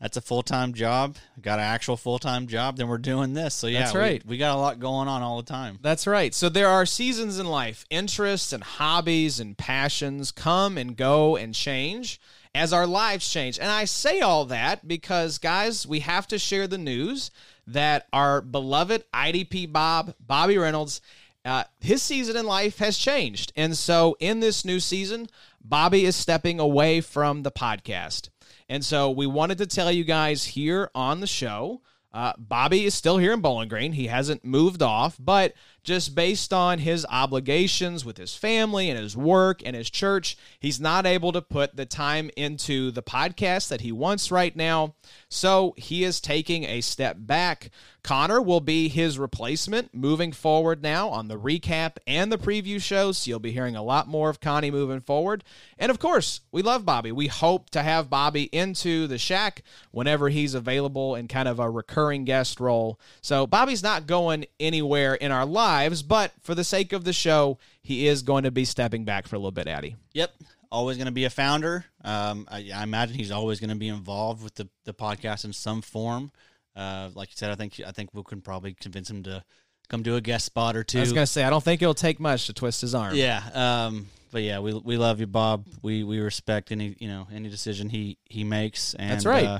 that's 0.00 0.16
a 0.16 0.20
full 0.20 0.42
time 0.42 0.74
job. 0.74 1.16
Got 1.40 1.60
an 1.60 1.64
actual 1.66 1.96
full 1.96 2.18
time 2.18 2.46
job. 2.48 2.76
Then 2.76 2.88
we're 2.88 2.98
doing 2.98 3.32
this. 3.32 3.54
So 3.54 3.66
yeah, 3.68 3.80
That's 3.80 3.94
we- 3.94 4.00
right. 4.00 4.26
We, 4.26 4.38
got 4.38 4.54
a 4.56 4.60
lot 4.60 4.78
going 4.80 5.08
on 5.08 5.22
all 5.22 5.36
the 5.38 5.48
time. 5.48 5.78
That's 5.82 6.06
right. 6.06 6.34
So 6.34 6.48
there 6.48 6.68
are 6.68 6.84
seasons 6.84 7.38
in 7.38 7.46
life, 7.46 7.86
interests 7.90 8.52
and 8.52 8.62
hobbies 8.62 9.38
and 9.40 9.56
passions 9.56 10.30
come 10.32 10.76
and 10.78 10.96
go 10.96 11.36
and 11.36 11.54
change 11.54 12.20
as 12.54 12.72
our 12.72 12.86
lives 12.86 13.28
change. 13.28 13.58
And 13.58 13.70
I 13.70 13.84
say 13.84 14.20
all 14.20 14.44
that 14.46 14.86
because, 14.86 15.38
guys, 15.38 15.86
we 15.86 16.00
have 16.00 16.28
to 16.28 16.38
share 16.38 16.66
the 16.66 16.78
news 16.78 17.30
that 17.66 18.06
our 18.12 18.40
beloved 18.40 19.04
IDP 19.12 19.72
Bob, 19.72 20.14
Bobby 20.20 20.56
Reynolds, 20.56 21.00
uh, 21.44 21.64
his 21.80 22.02
season 22.02 22.36
in 22.36 22.46
life 22.46 22.78
has 22.78 22.96
changed. 22.96 23.52
And 23.56 23.76
so 23.76 24.16
in 24.20 24.40
this 24.40 24.64
new 24.64 24.80
season, 24.80 25.28
Bobby 25.62 26.04
is 26.04 26.16
stepping 26.16 26.60
away 26.60 27.00
from 27.00 27.42
the 27.42 27.50
podcast. 27.50 28.28
And 28.68 28.84
so 28.84 29.10
we 29.10 29.26
wanted 29.26 29.58
to 29.58 29.66
tell 29.66 29.90
you 29.90 30.04
guys 30.04 30.44
here 30.44 30.90
on 30.94 31.20
the 31.20 31.26
show. 31.26 31.82
Uh, 32.12 32.32
Bobby 32.38 32.84
is 32.84 32.94
still 32.94 33.18
here 33.18 33.32
in 33.32 33.40
Bowling 33.40 33.68
Green. 33.68 33.92
He 33.92 34.06
hasn't 34.06 34.44
moved 34.44 34.82
off, 34.82 35.16
but 35.18 35.52
just 35.84 36.14
based 36.14 36.52
on 36.52 36.78
his 36.78 37.06
obligations 37.08 38.04
with 38.04 38.16
his 38.16 38.34
family 38.34 38.90
and 38.90 38.98
his 38.98 39.16
work 39.16 39.62
and 39.64 39.76
his 39.76 39.90
church, 39.90 40.36
he's 40.58 40.80
not 40.80 41.06
able 41.06 41.30
to 41.32 41.42
put 41.42 41.76
the 41.76 41.86
time 41.86 42.30
into 42.36 42.90
the 42.90 43.02
podcast 43.02 43.68
that 43.68 43.82
he 43.82 43.92
wants 43.92 44.30
right 44.30 44.56
now. 44.56 44.94
So 45.28 45.74
he 45.76 46.02
is 46.02 46.20
taking 46.20 46.64
a 46.64 46.80
step 46.80 47.16
back. 47.20 47.70
Connor 48.02 48.42
will 48.42 48.60
be 48.60 48.88
his 48.88 49.18
replacement 49.18 49.94
moving 49.94 50.30
forward 50.30 50.82
now 50.82 51.08
on 51.08 51.28
the 51.28 51.38
recap 51.38 51.96
and 52.06 52.30
the 52.30 52.36
preview 52.36 52.80
shows. 52.80 53.16
So 53.16 53.30
you'll 53.30 53.38
be 53.38 53.52
hearing 53.52 53.76
a 53.76 53.82
lot 53.82 54.08
more 54.08 54.28
of 54.28 54.40
Connie 54.40 54.70
moving 54.70 55.00
forward. 55.00 55.42
And 55.78 55.90
of 55.90 55.98
course, 55.98 56.42
we 56.52 56.60
love 56.60 56.84
Bobby. 56.84 57.12
We 57.12 57.28
hope 57.28 57.70
to 57.70 57.82
have 57.82 58.10
Bobby 58.10 58.44
into 58.44 59.06
the 59.06 59.16
shack 59.16 59.62
whenever 59.90 60.28
he's 60.28 60.54
available 60.54 61.14
in 61.14 61.28
kind 61.28 61.48
of 61.48 61.58
a 61.58 61.70
recurring 61.70 62.24
guest 62.24 62.60
role. 62.60 63.00
So 63.22 63.46
Bobby's 63.46 63.82
not 63.82 64.06
going 64.06 64.44
anywhere 64.60 65.14
in 65.14 65.32
our 65.32 65.46
lives, 65.46 65.73
but 66.06 66.32
for 66.42 66.54
the 66.54 66.64
sake 66.64 66.92
of 66.92 67.04
the 67.04 67.12
show, 67.12 67.58
he 67.82 68.06
is 68.06 68.22
going 68.22 68.44
to 68.44 68.50
be 68.50 68.64
stepping 68.64 69.04
back 69.04 69.26
for 69.26 69.36
a 69.36 69.38
little 69.38 69.50
bit, 69.52 69.66
Addy. 69.68 69.96
Yep. 70.12 70.32
Always 70.70 70.96
going 70.96 71.06
to 71.06 71.12
be 71.12 71.24
a 71.24 71.30
founder. 71.30 71.84
Um, 72.04 72.48
I, 72.50 72.70
I 72.74 72.82
imagine 72.82 73.16
he's 73.16 73.30
always 73.30 73.60
going 73.60 73.70
to 73.70 73.76
be 73.76 73.88
involved 73.88 74.42
with 74.42 74.54
the, 74.56 74.68
the 74.84 74.94
podcast 74.94 75.44
in 75.44 75.52
some 75.52 75.82
form. 75.82 76.32
Uh, 76.74 77.10
like 77.14 77.28
you 77.28 77.36
said, 77.36 77.50
I 77.50 77.54
think 77.54 77.80
I 77.86 77.92
think 77.92 78.10
we 78.12 78.22
can 78.24 78.40
probably 78.40 78.74
convince 78.74 79.08
him 79.08 79.22
to 79.24 79.44
come 79.88 80.02
do 80.02 80.16
a 80.16 80.20
guest 80.20 80.46
spot 80.46 80.76
or 80.76 80.82
two. 80.82 80.98
I 80.98 81.02
was 81.02 81.12
going 81.12 81.26
to 81.26 81.30
say, 81.30 81.44
I 81.44 81.50
don't 81.50 81.62
think 81.62 81.80
it'll 81.82 81.94
take 81.94 82.18
much 82.18 82.46
to 82.46 82.52
twist 82.52 82.80
his 82.80 82.94
arm. 82.94 83.14
Yeah. 83.14 83.42
Um, 83.54 84.08
but 84.32 84.42
yeah, 84.42 84.58
we 84.58 84.74
we 84.74 84.96
love 84.96 85.20
you, 85.20 85.28
Bob. 85.28 85.64
We 85.82 86.02
we 86.02 86.18
respect 86.18 86.72
any 86.72 86.96
you 86.98 87.06
know 87.06 87.28
any 87.32 87.48
decision 87.48 87.88
he 87.88 88.18
he 88.24 88.42
makes. 88.42 88.94
And, 88.94 89.10
That's 89.12 89.24
right. 89.24 89.44
Uh, 89.44 89.58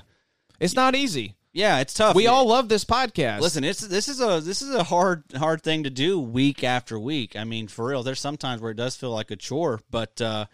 It's 0.58 0.74
not 0.74 0.96
easy. 0.96 1.36
Yeah, 1.54 1.78
it's 1.78 1.94
tough. 1.94 2.14
We 2.16 2.26
all 2.26 2.46
love 2.46 2.68
this 2.68 2.84
podcast. 2.84 3.40
Listen, 3.40 3.62
it's 3.64 3.80
this 3.80 4.08
is 4.08 4.20
a 4.20 4.40
this 4.40 4.60
is 4.60 4.74
a 4.74 4.82
hard 4.82 5.22
hard 5.36 5.62
thing 5.62 5.84
to 5.84 5.90
do 5.90 6.20
week 6.20 6.62
after 6.64 6.98
week. 6.98 7.36
I 7.36 7.44
mean, 7.44 7.68
for 7.68 7.86
real, 7.86 8.02
there's 8.02 8.20
sometimes 8.20 8.60
where 8.60 8.72
it 8.72 8.76
does 8.76 8.96
feel 8.96 9.10
like 9.12 9.30
a 9.30 9.36
chore, 9.36 9.80
but 9.90 10.20
uh, 10.20 10.46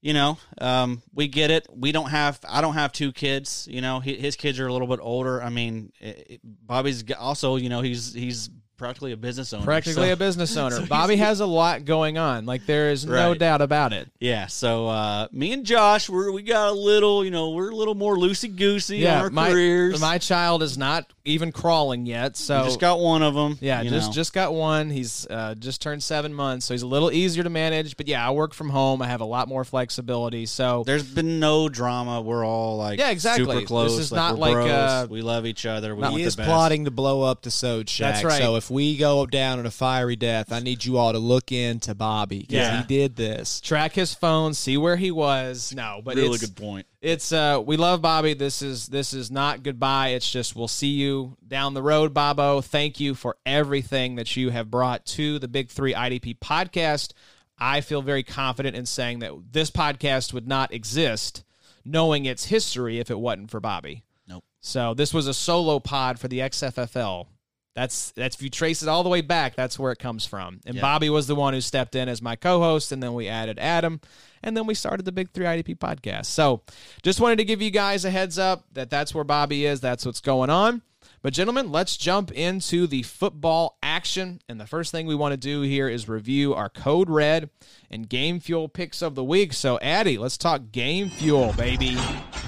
you 0.00 0.14
know, 0.14 0.38
um, 0.60 1.02
we 1.12 1.28
get 1.28 1.50
it. 1.50 1.66
We 1.74 1.92
don't 1.92 2.08
have 2.10 2.38
I 2.48 2.60
don't 2.60 2.74
have 2.74 2.92
two 2.92 3.12
kids. 3.12 3.66
You 3.70 3.80
know, 3.80 3.98
hi- 4.00 4.12
his 4.12 4.36
kids 4.36 4.58
are 4.60 4.66
a 4.66 4.72
little 4.72 4.86
bit 4.88 5.00
older. 5.02 5.42
I 5.42 5.50
mean, 5.50 5.92
it- 5.98 6.40
Bobby's 6.44 7.04
also 7.12 7.56
you 7.56 7.68
know 7.68 7.80
he's 7.82 8.14
he's 8.14 8.48
practically 8.80 9.12
a 9.12 9.16
business 9.16 9.52
owner. 9.52 9.64
Practically 9.64 10.08
so- 10.08 10.12
a 10.14 10.16
business 10.16 10.56
owner. 10.56 10.76
so 10.76 10.86
Bobby 10.86 11.16
has 11.16 11.40
a 11.40 11.46
lot 11.46 11.84
going 11.84 12.18
on. 12.18 12.46
Like 12.46 12.66
there 12.66 12.90
is 12.90 13.04
no 13.06 13.34
doubt 13.34 13.60
about 13.60 13.92
it. 13.92 14.08
Yeah, 14.18 14.46
so 14.46 14.88
uh, 14.88 15.28
me 15.30 15.52
and 15.52 15.64
Josh, 15.64 16.08
we're 16.08 16.32
we 16.32 16.42
got 16.42 16.70
a 16.70 16.72
little, 16.72 17.24
you 17.24 17.30
know, 17.30 17.50
we're 17.50 17.70
a 17.70 17.76
little 17.76 17.94
more 17.94 18.16
loosey 18.16 18.54
goosey 18.54 18.98
Yeah, 18.98 19.18
on 19.18 19.24
our 19.24 19.30
my 19.30 19.50
careers. 19.50 20.00
my 20.00 20.18
child 20.18 20.62
is 20.62 20.78
not 20.78 21.12
even 21.24 21.52
crawling 21.52 22.06
yet. 22.06 22.36
So 22.36 22.60
we 22.60 22.64
just 22.68 22.80
got 22.80 22.98
one 22.98 23.22
of 23.22 23.34
them. 23.34 23.58
Yeah, 23.60 23.84
just 23.84 24.08
know. 24.08 24.12
just 24.12 24.32
got 24.32 24.54
one. 24.54 24.90
He's 24.90 25.26
uh, 25.28 25.54
just 25.54 25.82
turned 25.82 26.02
seven 26.02 26.32
months, 26.32 26.66
so 26.66 26.74
he's 26.74 26.82
a 26.82 26.86
little 26.86 27.12
easier 27.12 27.42
to 27.44 27.50
manage. 27.50 27.96
But 27.96 28.08
yeah, 28.08 28.26
I 28.26 28.30
work 28.30 28.54
from 28.54 28.70
home. 28.70 29.02
I 29.02 29.06
have 29.08 29.20
a 29.20 29.26
lot 29.26 29.46
more 29.46 29.64
flexibility. 29.64 30.46
So 30.46 30.82
There's 30.86 31.04
been 31.04 31.38
no 31.38 31.68
drama. 31.68 32.22
We're 32.22 32.44
all 32.46 32.78
like 32.78 32.98
Yeah, 32.98 33.10
exactly. 33.10 33.60
super 33.66 33.84
This 33.84 33.98
is 33.98 34.12
like, 34.12 34.18
not 34.18 34.38
like, 34.38 34.56
uh, 34.56 35.06
we 35.10 35.20
love 35.20 35.44
each 35.44 35.66
other. 35.66 35.94
We 35.94 36.00
not- 36.00 36.12
He 36.14 36.22
is 36.22 36.34
plotting 36.34 36.86
to 36.86 36.90
blow 36.90 37.22
up 37.22 37.42
the 37.42 37.50
Shack. 37.50 38.14
That's 38.14 38.24
right. 38.24 38.40
So 38.40 38.56
if 38.56 38.69
we 38.70 38.96
go 38.96 39.26
down 39.26 39.58
in 39.58 39.66
a 39.66 39.70
fiery 39.70 40.16
death, 40.16 40.52
I 40.52 40.60
need 40.60 40.84
you 40.84 40.96
all 40.98 41.12
to 41.12 41.18
look 41.18 41.50
into 41.52 41.94
Bobby 41.94 42.40
because 42.40 42.54
Yeah. 42.54 42.80
he 42.82 42.86
did 42.86 43.16
this. 43.16 43.60
track 43.60 43.92
his 43.92 44.14
phone, 44.14 44.54
see 44.54 44.76
where 44.76 44.96
he 44.96 45.10
was. 45.10 45.72
No, 45.74 46.00
but 46.04 46.16
Really 46.16 46.28
it's, 46.34 46.46
good 46.46 46.56
point. 46.56 46.86
It's 47.00 47.32
uh, 47.32 47.62
we 47.64 47.76
love 47.76 48.00
Bobby. 48.02 48.34
This 48.34 48.62
is 48.62 48.86
this 48.86 49.12
is 49.12 49.30
not 49.30 49.62
goodbye. 49.62 50.08
It's 50.08 50.30
just 50.30 50.54
we'll 50.54 50.68
see 50.68 50.88
you 50.90 51.36
down 51.46 51.74
the 51.74 51.82
road, 51.82 52.12
Bobo. 52.14 52.60
Thank 52.60 53.00
you 53.00 53.14
for 53.14 53.36
everything 53.44 54.14
that 54.16 54.36
you 54.36 54.50
have 54.50 54.70
brought 54.70 55.04
to 55.06 55.38
the 55.38 55.48
Big 55.48 55.70
Three 55.70 55.94
IDP 55.94 56.38
podcast. 56.38 57.12
I 57.58 57.80
feel 57.82 58.00
very 58.02 58.22
confident 58.22 58.76
in 58.76 58.86
saying 58.86 59.18
that 59.18 59.32
this 59.52 59.70
podcast 59.70 60.32
would 60.32 60.48
not 60.48 60.72
exist, 60.72 61.44
knowing 61.84 62.24
its 62.24 62.46
history, 62.46 62.98
if 62.98 63.10
it 63.10 63.18
wasn't 63.18 63.50
for 63.50 63.60
Bobby. 63.60 64.04
Nope. 64.26 64.44
So 64.60 64.94
this 64.94 65.12
was 65.12 65.26
a 65.26 65.34
solo 65.34 65.78
pod 65.80 66.18
for 66.18 66.28
the 66.28 66.38
XFFL. 66.38 67.26
That's 67.74 68.10
that's 68.12 68.36
if 68.36 68.42
you 68.42 68.50
trace 68.50 68.82
it 68.82 68.88
all 68.88 69.02
the 69.02 69.08
way 69.08 69.20
back, 69.20 69.54
that's 69.54 69.78
where 69.78 69.92
it 69.92 69.98
comes 69.98 70.26
from. 70.26 70.60
And 70.66 70.76
Yeah. 70.76 70.82
Bobby 70.82 71.08
was 71.08 71.26
the 71.26 71.36
one 71.36 71.54
who 71.54 71.60
stepped 71.60 71.94
in 71.94 72.08
as 72.08 72.20
my 72.20 72.36
co-host, 72.36 72.90
and 72.92 73.02
then 73.02 73.14
we 73.14 73.28
added 73.28 73.58
Adam, 73.58 74.00
and 74.42 74.56
then 74.56 74.66
we 74.66 74.74
started 74.74 75.04
the 75.04 75.12
Big 75.12 75.30
Three 75.30 75.46
IDP 75.46 75.76
podcast. 75.78 76.26
So 76.26 76.62
just 77.02 77.20
wanted 77.20 77.36
to 77.36 77.44
give 77.44 77.62
you 77.62 77.70
guys 77.70 78.04
a 78.04 78.10
heads 78.10 78.38
up 78.38 78.64
that 78.72 78.90
that's 78.90 79.14
where 79.14 79.24
Bobby 79.24 79.66
is. 79.66 79.80
That's 79.80 80.04
what's 80.04 80.20
going 80.20 80.50
on. 80.50 80.82
But 81.22 81.34
gentlemen, 81.34 81.70
let's 81.70 81.98
jump 81.98 82.32
into 82.32 82.86
the 82.86 83.02
football 83.02 83.76
action. 83.82 84.40
And 84.48 84.58
the 84.58 84.66
first 84.66 84.90
thing 84.90 85.06
we 85.06 85.14
want 85.14 85.32
to 85.32 85.36
do 85.36 85.60
here 85.60 85.86
is 85.86 86.08
review 86.08 86.54
our 86.54 86.70
Code 86.70 87.10
Red 87.10 87.50
and 87.90 88.08
Game 88.08 88.40
Fuel 88.40 88.68
picks 88.68 89.02
of 89.02 89.14
the 89.14 89.24
week. 89.24 89.52
So 89.52 89.78
Addy, 89.80 90.16
let's 90.16 90.38
talk 90.38 90.72
Game 90.72 91.10
Fuel, 91.10 91.52
baby. 91.58 91.98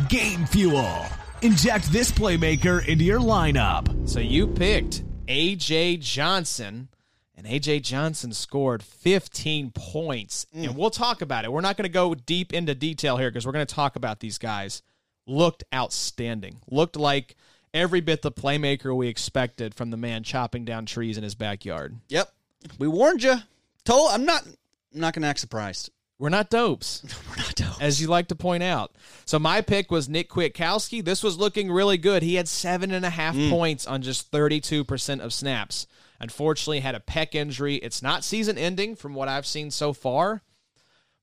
Game 0.09 0.47
Fuel. 0.47 1.05
Inject 1.43 1.93
this 1.93 2.11
playmaker 2.11 2.87
into 2.87 3.05
your 3.05 3.21
lineup. 3.21 4.09
So 4.09 4.21
you 4.21 4.47
picked 4.47 5.03
AJ 5.27 6.01
Johnson, 6.01 6.89
and 7.37 7.47
AJ 7.47 7.83
Johnson 7.83 8.33
scored 8.33 8.83
15 8.83 9.71
points. 9.71 10.47
And 10.55 10.67
mm. 10.67 10.77
we'll 10.77 10.91
talk 10.91 11.23
about 11.23 11.45
it. 11.45 11.53
We're 11.53 11.61
not 11.61 11.77
going 11.77 11.85
to 11.85 11.93
go 11.93 12.15
deep 12.15 12.53
into 12.53 12.75
detail 12.75 13.17
here 13.17 13.31
because 13.31 13.47
we're 13.47 13.53
going 13.53 13.67
to 13.67 13.75
talk 13.75 13.97
about 13.97 14.21
these 14.21 14.39
guys. 14.39 14.83
Looked 15.27 15.65
outstanding. 15.75 16.59
Looked 16.71 16.97
like 16.97 17.37
every 17.73 18.01
bit 18.01 18.23
the 18.23 18.33
playmaker 18.33 18.95
we 18.95 19.09
expected 19.09 19.75
from 19.75 19.91
the 19.91 19.97
man 19.97 20.23
chopping 20.23 20.65
down 20.65 20.87
trees 20.87 21.17
in 21.17 21.25
his 21.25 21.35
backyard. 21.35 21.97
Yep. 22.09 22.33
We 22.79 22.89
warned 22.89 23.23
you. 23.23 23.37
Told. 23.85 24.11
I'm 24.13 24.25
not. 24.25 24.45
I'm 24.95 25.01
not 25.01 25.15
going 25.15 25.23
to 25.23 25.29
act 25.29 25.41
surprised. 25.41 25.91
We're 26.23 26.29
not 26.29 26.51
dopes. 26.51 27.03
We're 27.31 27.43
not 27.43 27.55
dope. 27.57 27.83
as 27.83 28.01
you 28.01 28.07
like 28.07 28.29
to 28.29 28.37
point 28.37 28.63
out. 28.63 28.93
So 29.25 29.41
my 29.41 29.61
pick 29.61 29.91
was 29.91 30.09
Nick 30.09 30.31
Kwiatkoski. 30.31 31.05
This 31.05 31.21
was 31.21 31.37
looking 31.37 31.69
really 31.69 31.99
good. 31.99 32.23
He 32.23 32.37
had 32.37 32.47
seven 32.47 32.93
and 32.93 33.05
a 33.05 33.11
half 33.11 33.35
points 33.51 33.89
on 33.89 34.03
just 34.03 34.31
32% 34.31 35.19
of 35.19 35.33
snaps. 35.33 35.89
Unfortunately, 36.21 36.79
had 36.79 36.95
a 36.95 37.01
pec 37.01 37.35
injury. 37.35 37.75
It's 37.75 38.05
not 38.05 38.23
season 38.23 38.57
ending 38.57 38.95
from 38.95 39.15
what 39.15 39.27
I've 39.29 39.47
seen 39.47 39.73
so 39.73 39.93
far. 39.93 40.43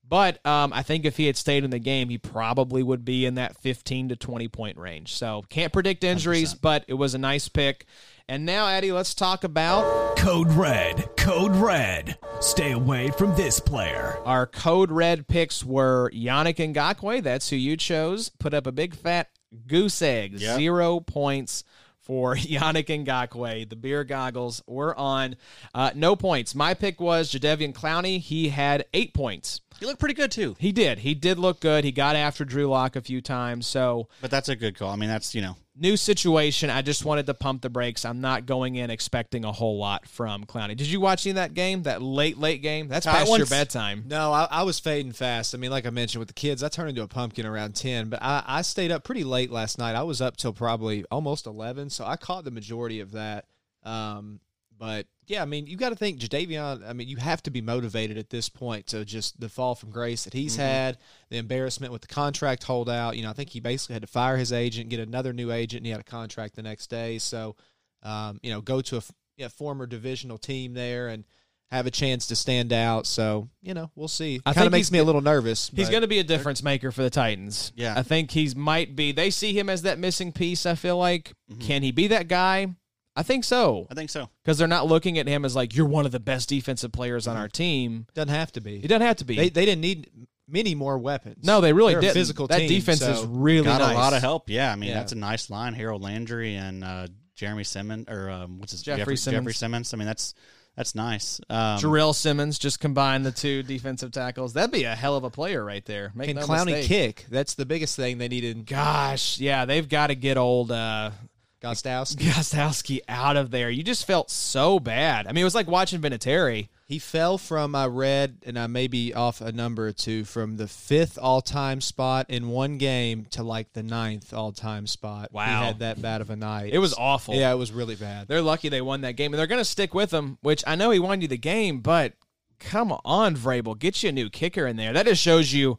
But 0.05 0.45
um, 0.45 0.73
I 0.73 0.83
think 0.83 1.05
if 1.05 1.15
he 1.15 1.27
had 1.27 1.37
stayed 1.37 1.63
in 1.63 1.69
the 1.69 1.79
game, 1.79 2.09
he 2.09 2.17
probably 2.17 2.83
would 2.83 3.05
be 3.05 3.25
in 3.25 3.35
that 3.35 3.55
15 3.55 4.09
to 4.09 4.17
20 4.17 4.49
point 4.49 4.77
range. 4.77 5.13
So 5.13 5.45
can't 5.47 5.71
predict 5.71 6.03
injuries, 6.03 6.53
but 6.53 6.83
it 6.89 6.95
was 6.95 7.13
a 7.13 7.19
nice 7.19 7.47
pick. 7.47 7.85
And 8.29 8.45
now, 8.45 8.67
Eddie, 8.67 8.91
let's 8.91 9.15
talk 9.15 9.43
about 9.43 10.15
Code 10.15 10.51
Red. 10.51 11.09
Code 11.17 11.55
Red. 11.55 12.15
Stay 12.41 12.73
away 12.73 13.09
from 13.09 13.35
this 13.35 13.59
player. 13.59 14.19
Our 14.23 14.45
code 14.45 14.91
red 14.91 15.27
picks 15.27 15.65
were 15.65 16.11
Yannick 16.13 16.57
Ngakoue. 16.57 17.23
That's 17.23 17.49
who 17.49 17.55
you 17.55 17.75
chose. 17.75 18.29
Put 18.29 18.53
up 18.53 18.67
a 18.67 18.71
big 18.71 18.93
fat 18.93 19.29
goose 19.65 19.99
egg. 20.03 20.33
Yep. 20.39 20.57
Zero 20.57 20.99
points 20.99 21.63
for 22.01 22.35
Yannick 22.35 23.03
Ngakoue. 23.03 23.67
The 23.67 23.75
beer 23.75 24.03
goggles 24.03 24.61
were 24.67 24.95
on. 24.95 25.35
Uh, 25.73 25.89
no 25.95 26.15
points. 26.15 26.53
My 26.53 26.75
pick 26.75 27.01
was 27.01 27.31
Jadeveon 27.31 27.73
Clowney. 27.73 28.19
He 28.19 28.49
had 28.49 28.85
eight 28.93 29.15
points. 29.15 29.61
You 29.79 29.87
looked 29.87 29.99
pretty 29.99 30.15
good 30.15 30.31
too. 30.31 30.55
He 30.59 30.71
did. 30.71 30.99
He 30.99 31.13
did 31.13 31.39
look 31.39 31.59
good. 31.59 31.83
He 31.83 31.91
got 31.91 32.15
after 32.15 32.43
Drew 32.45 32.67
Lock 32.67 32.95
a 32.95 33.01
few 33.01 33.21
times. 33.21 33.67
So 33.67 34.07
But 34.21 34.31
that's 34.31 34.49
a 34.49 34.55
good 34.55 34.77
call. 34.77 34.89
I 34.91 34.95
mean, 34.95 35.09
that's 35.09 35.33
you 35.33 35.41
know. 35.41 35.55
new 35.75 35.95
situation. 35.95 36.69
I 36.69 36.81
just 36.81 37.05
wanted 37.05 37.25
to 37.27 37.33
pump 37.33 37.61
the 37.61 37.69
brakes. 37.69 38.03
I'm 38.03 38.19
not 38.19 38.45
going 38.45 38.75
in 38.75 38.89
expecting 38.89 39.45
a 39.45 39.51
whole 39.51 39.77
lot 39.77 40.07
from 40.07 40.43
Clowney. 40.45 40.75
Did 40.75 40.87
you 40.87 40.99
watch 40.99 41.25
any 41.25 41.31
of 41.31 41.35
that 41.35 41.53
game? 41.53 41.83
That 41.83 42.01
late, 42.01 42.37
late 42.37 42.61
game? 42.61 42.89
That's 42.89 43.07
I 43.07 43.11
past 43.19 43.37
your 43.37 43.47
bedtime. 43.47 44.03
No, 44.05 44.33
I, 44.33 44.47
I 44.51 44.63
was 44.63 44.79
fading 44.79 45.13
fast. 45.13 45.55
I 45.55 45.57
mean, 45.57 45.71
like 45.71 45.85
I 45.85 45.91
mentioned 45.91 46.19
with 46.19 46.27
the 46.27 46.33
kids, 46.33 46.61
I 46.61 46.67
turned 46.67 46.89
into 46.89 47.03
a 47.03 47.07
pumpkin 47.07 47.45
around 47.45 47.75
10, 47.75 48.09
but 48.09 48.21
I, 48.21 48.43
I 48.45 48.61
stayed 48.63 48.91
up 48.91 49.03
pretty 49.05 49.23
late 49.23 49.51
last 49.51 49.77
night. 49.77 49.95
I 49.95 50.03
was 50.03 50.19
up 50.21 50.35
till 50.35 50.51
probably 50.51 51.05
almost 51.09 51.45
11, 51.47 51.89
so 51.91 52.05
I 52.05 52.17
caught 52.17 52.43
the 52.43 52.51
majority 52.51 52.99
of 52.99 53.11
that. 53.13 53.45
Um, 53.83 54.41
but 54.77 55.07
yeah, 55.29 55.43
I 55.43 55.45
mean, 55.45 55.67
you 55.67 55.77
got 55.77 55.89
to 55.89 55.95
think 55.95 56.19
Jadeveon. 56.19 56.89
I 56.89 56.93
mean, 56.93 57.07
you 57.07 57.17
have 57.17 57.43
to 57.43 57.51
be 57.51 57.61
motivated 57.61 58.17
at 58.17 58.31
this 58.31 58.49
point 58.49 58.87
to 58.87 59.05
just 59.05 59.39
the 59.39 59.47
fall 59.47 59.75
from 59.75 59.91
grace 59.91 60.23
that 60.23 60.33
he's 60.33 60.55
had, 60.55 60.97
the 61.29 61.37
embarrassment 61.37 61.93
with 61.93 62.01
the 62.01 62.07
contract 62.07 62.63
holdout. 62.63 63.15
You 63.15 63.23
know, 63.23 63.29
I 63.29 63.33
think 63.33 63.51
he 63.51 63.59
basically 63.59 63.93
had 63.93 64.01
to 64.01 64.07
fire 64.07 64.37
his 64.37 64.51
agent, 64.51 64.89
get 64.89 64.99
another 64.99 65.31
new 65.31 65.51
agent, 65.51 65.81
and 65.81 65.85
he 65.85 65.91
had 65.91 66.01
a 66.01 66.03
contract 66.03 66.55
the 66.55 66.63
next 66.63 66.87
day. 66.87 67.19
So, 67.19 67.55
um, 68.01 68.39
you 68.41 68.51
know, 68.51 68.59
go 68.59 68.81
to 68.81 68.97
a, 68.97 69.01
yeah, 69.37 69.47
former 69.49 69.85
divisional 69.85 70.39
team 70.39 70.73
there 70.73 71.09
and 71.09 71.23
have 71.69 71.85
a 71.85 71.91
chance 71.91 72.25
to 72.25 72.35
stand 72.35 72.73
out. 72.73 73.05
So, 73.05 73.49
you 73.61 73.75
know, 73.75 73.91
we'll 73.93 74.07
see. 74.07 74.41
I 74.47 74.53
Kind 74.53 74.65
of 74.65 74.71
makes 74.71 74.91
me 74.91 74.97
a 74.97 75.03
little 75.03 75.21
nervous. 75.21 75.69
He's 75.75 75.89
going 75.89 76.01
to 76.01 76.07
be 76.07 76.17
a 76.17 76.23
difference 76.23 76.63
maker 76.63 76.91
for 76.91 77.03
the 77.03 77.11
Titans. 77.11 77.71
Yeah. 77.75 77.93
I 77.95 78.01
think 78.01 78.31
he's 78.31 78.55
might 78.55 78.95
be. 78.95 79.11
They 79.11 79.29
see 79.29 79.53
him 79.53 79.69
as 79.69 79.83
that 79.83 79.99
missing 79.99 80.31
piece. 80.31 80.65
I 80.65 80.73
feel 80.73 80.97
like 80.97 81.33
Mm-hmm. 81.51 81.61
can 81.61 81.83
he 81.83 81.91
be 81.91 82.07
that 82.07 82.27
guy? 82.27 82.73
I 83.19 83.23
think 83.23 83.43
so 83.43 83.87
I 83.91 83.95
think 83.95 84.09
so. 84.09 84.29
because 84.43 84.57
they're 84.57 84.67
not 84.67 84.87
looking 84.87 85.17
at 85.19 85.27
him 85.27 85.43
as 85.45 85.55
like 85.55 85.75
you're 85.75 85.85
one 85.85 86.05
of 86.05 86.11
the 86.11 86.19
best 86.19 86.47
defensive 86.49 86.91
players 86.91 87.27
on 87.27 87.35
our 87.37 87.47
team. 87.49 88.07
doesn't 88.13 88.29
have 88.33 88.51
to 88.53 88.61
be. 88.61 88.79
He 88.79 88.87
doesn't 88.87 89.05
have 89.05 89.17
to 89.17 89.25
be. 89.25 89.35
They 89.35 89.49
they 89.49 89.65
didn't 89.65 89.81
need 89.81 90.09
many 90.47 90.73
more 90.73 90.97
weapons. 90.97 91.45
no, 91.45 91.61
they 91.61 91.73
really 91.73 91.93
They're 91.93 91.99
a 91.99 92.03
did. 92.05 92.13
physical 92.13 92.47
that 92.47 92.57
team, 92.59 92.69
defense 92.69 92.99
so- 93.01 93.11
is 93.11 93.25
really 93.25 93.65
Got 93.65 93.81
nice. 93.81 93.91
a 93.95 93.97
lot 93.99 94.13
of 94.13 94.21
help. 94.21 94.49
Yeah, 94.49 94.71
I 94.71 94.75
mean 94.75 94.89
Yeah. 94.89 94.95
that's 94.95 95.11
a 95.11 95.15
nice 95.17 95.49
line. 95.49 95.73
Harold 95.73 96.01
Landry 96.01 96.55
and 96.55 96.83
uh, 96.83 97.07
Jeremy 97.35 97.63
Simmons 97.65 98.05
or 98.09 98.29
um, 98.29 98.59
what's 98.59 98.71
his 98.71 98.81
Jeffrey 98.81 99.01
Jeffrey, 99.01 99.17
Simmons. 99.17 99.41
Jeffrey 99.43 99.53
Simmons. 99.53 99.93
I 99.93 99.97
mean 99.97 100.07
that's 100.07 100.33
that's 100.77 100.95
nice. 100.95 101.41
Um, 101.49 101.77
Jarrell 101.79 102.15
Simmons 102.15 102.57
just 102.57 102.79
combine 102.79 103.23
the 103.23 103.33
two 103.33 103.63
defensive 103.63 104.11
tackles. 104.13 104.53
That'd 104.53 104.71
be 104.71 104.85
a 104.85 104.95
hell 104.95 105.17
of 105.17 105.25
a 105.25 105.29
player 105.29 105.61
right 105.63 105.83
there. 105.85 106.11
Make 106.15 106.27
Can 106.29 106.37
no 106.37 106.43
Clowney 106.43 106.67
mistake. 106.67 106.87
kick? 106.87 107.25
That's 107.29 107.55
the 107.55 107.65
biggest 107.65 107.97
thing 107.97 108.17
they 108.17 108.29
needed. 108.29 108.65
Gosh, 108.65 109.39
yeah, 109.41 109.65
they've 109.65 109.87
got 109.89 110.07
to 110.07 110.15
get 110.15 110.37
old 110.37 110.71
uh, 110.71 111.11
Gostkowski. 111.61 112.17
Gostkowski 112.17 112.99
out 113.09 113.35
of 113.35 113.51
there. 113.51 113.69
You 113.69 113.83
just 113.83 114.05
felt 114.05 114.31
so 114.31 114.79
bad. 114.79 115.27
I 115.27 115.31
mean, 115.31 115.41
it 115.41 115.45
was 115.45 115.55
like 115.55 115.67
watching 115.67 116.01
Vinatieri. 116.01 116.69
He 116.85 116.99
fell 116.99 117.37
from 117.37 117.75
I 117.75 117.85
read, 117.85 118.37
and 118.45 118.57
I 118.57 118.67
may 118.67 118.87
be 118.87 119.13
off 119.13 119.41
a 119.41 119.51
number 119.51 119.87
or 119.87 119.91
two 119.91 120.23
from 120.23 120.57
the 120.57 120.67
fifth 120.67 121.19
all-time 121.21 121.81
spot 121.81 122.25
in 122.29 122.49
one 122.49 122.77
game 122.77 123.25
to 123.31 123.43
like 123.43 123.73
the 123.73 123.83
ninth 123.83 124.33
all-time 124.33 124.87
spot. 124.87 125.31
Wow. 125.31 125.45
he 125.45 125.65
had 125.65 125.79
that 125.79 126.01
bad 126.01 126.21
of 126.21 126.29
a 126.29 126.35
night. 126.35 126.73
It 126.73 126.79
was 126.79 126.95
awful. 126.95 127.35
Yeah, 127.35 127.51
it 127.51 127.57
was 127.57 127.71
really 127.71 127.95
bad. 127.95 128.27
They're 128.27 128.41
lucky 128.41 128.69
they 128.69 128.81
won 128.81 129.01
that 129.01 129.17
game, 129.17 129.33
and 129.33 129.39
they're 129.39 129.45
going 129.45 129.61
to 129.61 129.65
stick 129.65 129.93
with 129.93 130.11
him. 130.11 130.37
Which 130.41 130.63
I 130.65 130.75
know 130.75 130.89
he 130.89 130.99
won 130.99 131.21
you 131.21 131.27
the 131.27 131.37
game, 131.37 131.81
but 131.81 132.13
come 132.59 132.91
on, 133.05 133.35
Vrabel, 133.35 133.77
get 133.77 134.01
you 134.01 134.09
a 134.09 134.13
new 134.13 134.29
kicker 134.29 134.65
in 134.65 134.75
there. 134.75 134.93
That 134.93 135.05
just 135.05 135.21
shows 135.21 135.53
you 135.53 135.77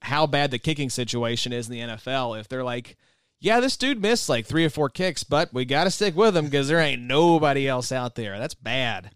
how 0.00 0.26
bad 0.26 0.50
the 0.50 0.58
kicking 0.58 0.90
situation 0.90 1.52
is 1.52 1.68
in 1.68 1.72
the 1.72 1.94
NFL. 1.94 2.40
If 2.40 2.48
they're 2.48 2.64
like, 2.64 2.96
yeah, 3.40 3.60
this 3.60 3.76
dude 3.76 4.02
missed 4.02 4.28
like 4.28 4.46
three 4.46 4.64
or 4.64 4.70
four 4.70 4.88
kicks, 4.88 5.22
but 5.22 5.52
we 5.52 5.64
got 5.64 5.84
to 5.84 5.90
stick 5.90 6.16
with 6.16 6.36
him 6.36 6.46
because 6.46 6.68
there 6.68 6.80
ain't 6.80 7.02
nobody 7.02 7.68
else 7.68 7.92
out 7.92 8.16
there. 8.16 8.38
That's 8.38 8.54
bad. 8.54 9.10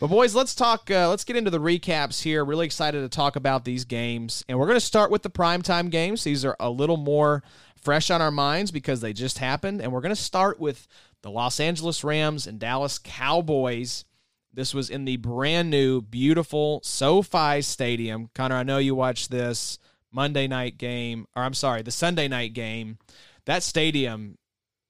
But 0.00 0.08
boys, 0.08 0.34
let's 0.34 0.54
talk. 0.54 0.90
Uh, 0.90 1.08
let's 1.08 1.24
get 1.24 1.36
into 1.36 1.50
the 1.50 1.60
recaps 1.60 2.22
here. 2.22 2.44
Really 2.44 2.66
excited 2.66 3.00
to 3.00 3.08
talk 3.08 3.36
about 3.36 3.64
these 3.64 3.84
games, 3.84 4.44
and 4.48 4.58
we're 4.58 4.66
going 4.66 4.76
to 4.76 4.84
start 4.84 5.10
with 5.10 5.22
the 5.22 5.30
primetime 5.30 5.90
games. 5.90 6.24
These 6.24 6.44
are 6.44 6.56
a 6.60 6.68
little 6.68 6.98
more 6.98 7.42
fresh 7.80 8.10
on 8.10 8.20
our 8.20 8.30
minds 8.30 8.70
because 8.70 9.00
they 9.00 9.12
just 9.12 9.38
happened, 9.38 9.80
and 9.80 9.92
we're 9.92 10.02
going 10.02 10.14
to 10.14 10.20
start 10.20 10.60
with 10.60 10.86
the 11.22 11.30
Los 11.30 11.58
Angeles 11.58 12.04
Rams 12.04 12.46
and 12.46 12.60
Dallas 12.60 12.98
Cowboys. 12.98 14.04
This 14.52 14.74
was 14.74 14.90
in 14.90 15.06
the 15.06 15.16
brand 15.16 15.70
new, 15.70 16.02
beautiful 16.02 16.80
SoFi 16.84 17.62
Stadium. 17.62 18.28
Connor, 18.34 18.56
I 18.56 18.62
know 18.62 18.78
you 18.78 18.94
watched 18.94 19.30
this 19.30 19.78
Monday 20.12 20.46
night 20.46 20.76
game, 20.76 21.26
or 21.34 21.42
I'm 21.42 21.54
sorry, 21.54 21.80
the 21.80 21.90
Sunday 21.90 22.28
night 22.28 22.52
game. 22.52 22.98
That 23.46 23.62
stadium, 23.62 24.38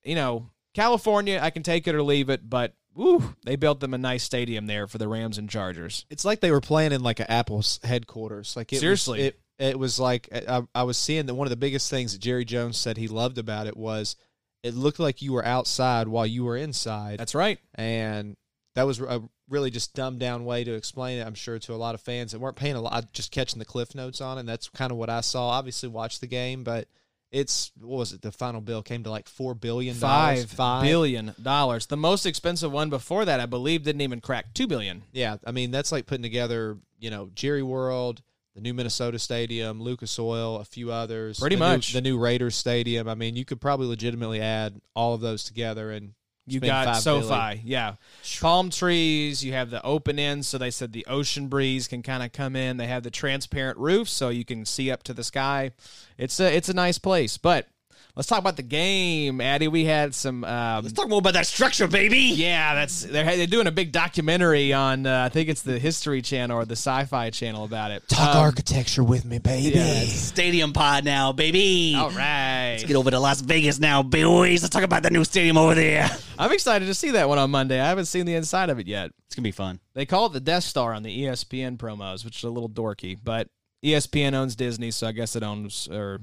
you 0.04 0.14
know, 0.14 0.50
California, 0.74 1.38
I 1.42 1.50
can 1.50 1.62
take 1.62 1.86
it 1.86 1.94
or 1.94 2.02
leave 2.02 2.28
it, 2.30 2.48
but 2.48 2.74
woo, 2.94 3.34
they 3.44 3.56
built 3.56 3.80
them 3.80 3.94
a 3.94 3.98
nice 3.98 4.22
stadium 4.22 4.66
there 4.66 4.86
for 4.86 4.98
the 4.98 5.08
Rams 5.08 5.38
and 5.38 5.48
Chargers. 5.50 6.06
It's 6.10 6.24
like 6.24 6.40
they 6.40 6.50
were 6.50 6.60
playing 6.60 6.92
in 6.92 7.02
like 7.02 7.20
an 7.20 7.26
Apple's 7.28 7.80
headquarters. 7.82 8.56
Like 8.56 8.72
it 8.72 8.80
Seriously. 8.80 9.18
was, 9.18 9.26
it 9.28 9.40
it 9.58 9.78
was 9.78 10.00
like 10.00 10.28
uh, 10.32 10.62
I, 10.74 10.80
I 10.80 10.82
was 10.84 10.98
seeing 10.98 11.26
that 11.26 11.34
one 11.34 11.46
of 11.46 11.50
the 11.50 11.56
biggest 11.56 11.90
things 11.90 12.12
that 12.12 12.20
Jerry 12.20 12.44
Jones 12.44 12.76
said 12.76 12.96
he 12.96 13.08
loved 13.08 13.38
about 13.38 13.66
it 13.66 13.76
was 13.76 14.16
it 14.62 14.74
looked 14.74 14.98
like 14.98 15.22
you 15.22 15.32
were 15.32 15.44
outside 15.44 16.08
while 16.08 16.26
you 16.26 16.44
were 16.44 16.56
inside, 16.56 17.18
That's 17.18 17.34
right. 17.34 17.58
and 17.74 18.36
that 18.74 18.84
was 18.84 19.00
a 19.00 19.22
really 19.48 19.70
just 19.70 19.94
dumbed 19.94 20.18
down 20.18 20.44
way 20.44 20.64
to 20.64 20.72
explain 20.72 21.18
it. 21.18 21.26
I'm 21.26 21.34
sure 21.34 21.58
to 21.58 21.74
a 21.74 21.76
lot 21.76 21.94
of 21.94 22.00
fans 22.00 22.32
that 22.32 22.40
weren't 22.40 22.56
paying 22.56 22.74
a 22.74 22.80
lot, 22.80 23.12
just 23.12 23.30
catching 23.30 23.58
the 23.58 23.64
cliff 23.64 23.94
notes 23.94 24.20
on, 24.20 24.38
it, 24.38 24.40
and 24.40 24.48
that's 24.48 24.68
kind 24.70 24.90
of 24.90 24.96
what 24.96 25.10
I 25.10 25.20
saw. 25.20 25.50
Obviously, 25.50 25.88
watched 25.88 26.20
the 26.20 26.26
game, 26.26 26.64
but 26.64 26.88
it's 27.34 27.72
what 27.80 27.98
was 27.98 28.12
it? 28.12 28.22
The 28.22 28.30
final 28.30 28.60
bill 28.60 28.82
came 28.82 29.02
to 29.02 29.10
like 29.10 29.28
four 29.28 29.54
billion 29.54 29.98
dollars. 29.98 30.44
Five 30.44 30.82
billion 30.84 31.34
dollars. 31.42 31.86
The 31.86 31.96
most 31.96 32.26
expensive 32.26 32.70
one 32.70 32.90
before 32.90 33.24
that, 33.24 33.40
I 33.40 33.46
believe, 33.46 33.82
didn't 33.82 34.02
even 34.02 34.20
crack 34.20 34.54
two 34.54 34.66
billion. 34.68 35.02
Yeah, 35.12 35.36
I 35.44 35.50
mean 35.50 35.72
that's 35.72 35.90
like 35.90 36.06
putting 36.06 36.22
together, 36.22 36.78
you 37.00 37.10
know, 37.10 37.30
Jerry 37.34 37.62
World, 37.64 38.22
the 38.54 38.60
new 38.60 38.72
Minnesota 38.72 39.18
Stadium, 39.18 39.82
Lucas 39.82 40.16
Oil, 40.18 40.58
a 40.58 40.64
few 40.64 40.92
others. 40.92 41.40
Pretty 41.40 41.56
the 41.56 41.64
new- 41.64 41.72
much. 41.72 41.92
the 41.92 42.00
new 42.00 42.16
Raiders 42.18 42.54
Stadium. 42.54 43.08
I 43.08 43.16
mean, 43.16 43.34
you 43.34 43.44
could 43.44 43.60
probably 43.60 43.88
legitimately 43.88 44.40
add 44.40 44.80
all 44.94 45.12
of 45.14 45.20
those 45.20 45.42
together 45.42 45.90
and 45.90 46.12
You 46.46 46.60
got 46.60 46.96
SoFi, 46.96 47.28
billion. 47.28 47.60
yeah. 47.64 47.94
Palm 48.40 48.70
trees. 48.70 49.44
You 49.44 49.52
have 49.54 49.70
the 49.70 49.82
open 49.82 50.18
end, 50.18 50.44
so 50.44 50.58
they 50.58 50.70
said 50.70 50.92
the 50.92 51.06
ocean 51.06 51.48
breeze 51.48 51.88
can 51.88 52.02
kind 52.02 52.22
of 52.22 52.32
come 52.32 52.54
in. 52.54 52.76
They 52.76 52.86
have 52.86 53.02
the 53.02 53.10
transparent 53.10 53.78
roof, 53.78 54.08
so 54.08 54.28
you 54.28 54.44
can 54.44 54.66
see 54.66 54.90
up 54.90 55.02
to 55.04 55.14
the 55.14 55.24
sky. 55.24 55.72
It's 56.18 56.38
a 56.40 56.54
it's 56.54 56.68
a 56.68 56.74
nice 56.74 56.98
place. 56.98 57.38
But 57.38 57.68
let's 58.16 58.28
talk 58.28 58.38
about 58.38 58.56
the 58.56 58.62
game, 58.62 59.40
Addy. 59.40 59.68
We 59.68 59.84
had 59.84 60.14
some. 60.14 60.44
Um, 60.44 60.82
Let's 60.84 60.92
talk 60.92 61.08
more 61.08 61.18
about 61.18 61.34
that 61.34 61.46
structure, 61.46 61.86
baby. 61.88 62.18
yeah, 62.34 62.74
that's 62.74 63.02
they're 63.04 63.24
they're 63.36 63.46
doing 63.46 63.66
a 63.66 63.72
big 63.72 63.92
documentary 63.92 64.72
on. 64.72 65.06
Uh, 65.06 65.24
I 65.24 65.28
think 65.28 65.48
it's 65.48 65.62
the 65.62 65.78
History 65.78 66.22
Channel 66.22 66.58
or 66.58 66.64
the 66.64 66.72
Sci-Fi 66.76 67.30
Channel 67.30 67.64
about 67.64 67.90
it. 67.90 68.06
Talk 68.08 68.34
Um, 68.36 68.42
architecture 68.42 69.02
with 69.04 69.24
me, 69.24 69.38
baby. 69.38 69.78
Stadium 70.06 70.72
pod 70.72 71.04
now, 71.04 71.32
baby. 71.32 71.94
All 71.96 72.10
right. 72.10 72.72
Let's 72.72 72.84
get 72.84 72.96
over 72.96 73.10
to 73.10 73.18
Las 73.20 73.40
Vegas 73.40 73.78
now, 73.78 74.02
boys. 74.02 74.62
Let's 74.62 74.72
talk 74.72 74.82
about 74.84 75.02
the 75.02 75.10
new 75.10 75.24
stadium 75.24 75.56
over 75.56 75.74
there. 75.74 76.10
I'm 76.38 76.52
excited 76.52 76.86
to 76.86 76.94
see 76.94 77.12
that 77.12 77.28
one 77.28 77.38
on 77.38 77.50
Monday. 77.50 77.80
I 77.80 77.86
haven't 77.88 78.06
seen 78.06 78.26
the 78.26 78.34
inside 78.34 78.70
of 78.70 78.78
it 78.78 78.86
yet. 78.86 79.10
It's 79.26 79.34
gonna 79.34 79.44
be 79.44 79.52
fun. 79.52 79.80
They 79.94 80.06
call 80.06 80.26
it 80.26 80.32
the 80.32 80.40
Death 80.40 80.64
Star 80.64 80.92
on 80.94 81.02
the 81.02 81.24
ESPN 81.24 81.76
promos, 81.76 82.24
which 82.24 82.38
is 82.38 82.44
a 82.44 82.50
little 82.50 82.68
dorky, 82.68 83.16
but 83.22 83.48
ESPN 83.84 84.34
owns 84.34 84.56
Disney, 84.56 84.90
so 84.90 85.06
I 85.06 85.12
guess 85.12 85.36
it 85.36 85.42
owns 85.42 85.88
or 85.90 86.20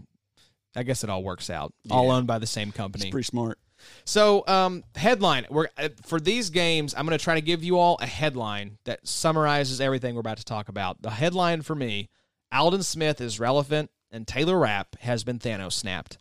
I 0.75 0.83
guess 0.83 1.03
it 1.03 1.09
all 1.09 1.23
works 1.23 1.49
out. 1.49 1.73
All 1.89 2.11
owned 2.11 2.27
by 2.27 2.39
the 2.39 2.47
same 2.47 2.71
company. 2.71 3.11
Pretty 3.11 3.25
smart. 3.25 3.59
So, 4.05 4.45
um, 4.47 4.83
headline. 4.95 5.45
We're 5.49 5.67
uh, 5.77 5.89
for 6.03 6.19
these 6.19 6.49
games. 6.49 6.93
I'm 6.95 7.05
going 7.05 7.17
to 7.17 7.23
try 7.23 7.35
to 7.35 7.41
give 7.41 7.63
you 7.63 7.77
all 7.77 7.97
a 7.99 8.05
headline 8.05 8.77
that 8.85 9.07
summarizes 9.07 9.81
everything 9.81 10.15
we're 10.15 10.21
about 10.21 10.37
to 10.37 10.45
talk 10.45 10.69
about. 10.69 11.01
The 11.01 11.09
headline 11.09 11.61
for 11.61 11.75
me: 11.75 12.09
Aldon 12.53 12.83
Smith 12.83 13.19
is 13.21 13.39
relevant, 13.39 13.89
and 14.11 14.27
Taylor 14.27 14.59
Rapp 14.59 14.99
has 14.99 15.23
been 15.23 15.39
Thanos 15.39 15.73
snapped. 15.73 16.17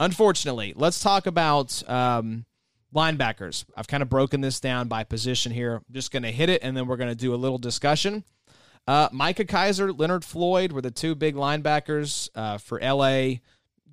Unfortunately, 0.00 0.72
let's 0.76 1.00
talk 1.00 1.26
about 1.26 1.88
um, 1.88 2.46
linebackers. 2.94 3.64
I've 3.76 3.86
kind 3.86 4.02
of 4.02 4.08
broken 4.08 4.40
this 4.40 4.60
down 4.60 4.88
by 4.88 5.04
position 5.04 5.52
here. 5.52 5.76
I'm 5.76 5.84
just 5.92 6.10
going 6.10 6.24
to 6.24 6.32
hit 6.32 6.48
it, 6.48 6.62
and 6.62 6.76
then 6.76 6.86
we're 6.86 6.96
going 6.96 7.10
to 7.10 7.16
do 7.16 7.34
a 7.34 7.36
little 7.36 7.58
discussion. 7.58 8.24
Uh, 8.86 9.08
Micah 9.12 9.44
Kiser, 9.44 9.98
Leonard 9.98 10.24
Floyd 10.24 10.72
were 10.72 10.82
the 10.82 10.90
two 10.90 11.14
big 11.14 11.36
linebackers 11.36 12.28
uh, 12.34 12.58
for 12.58 12.78
LA. 12.80 13.36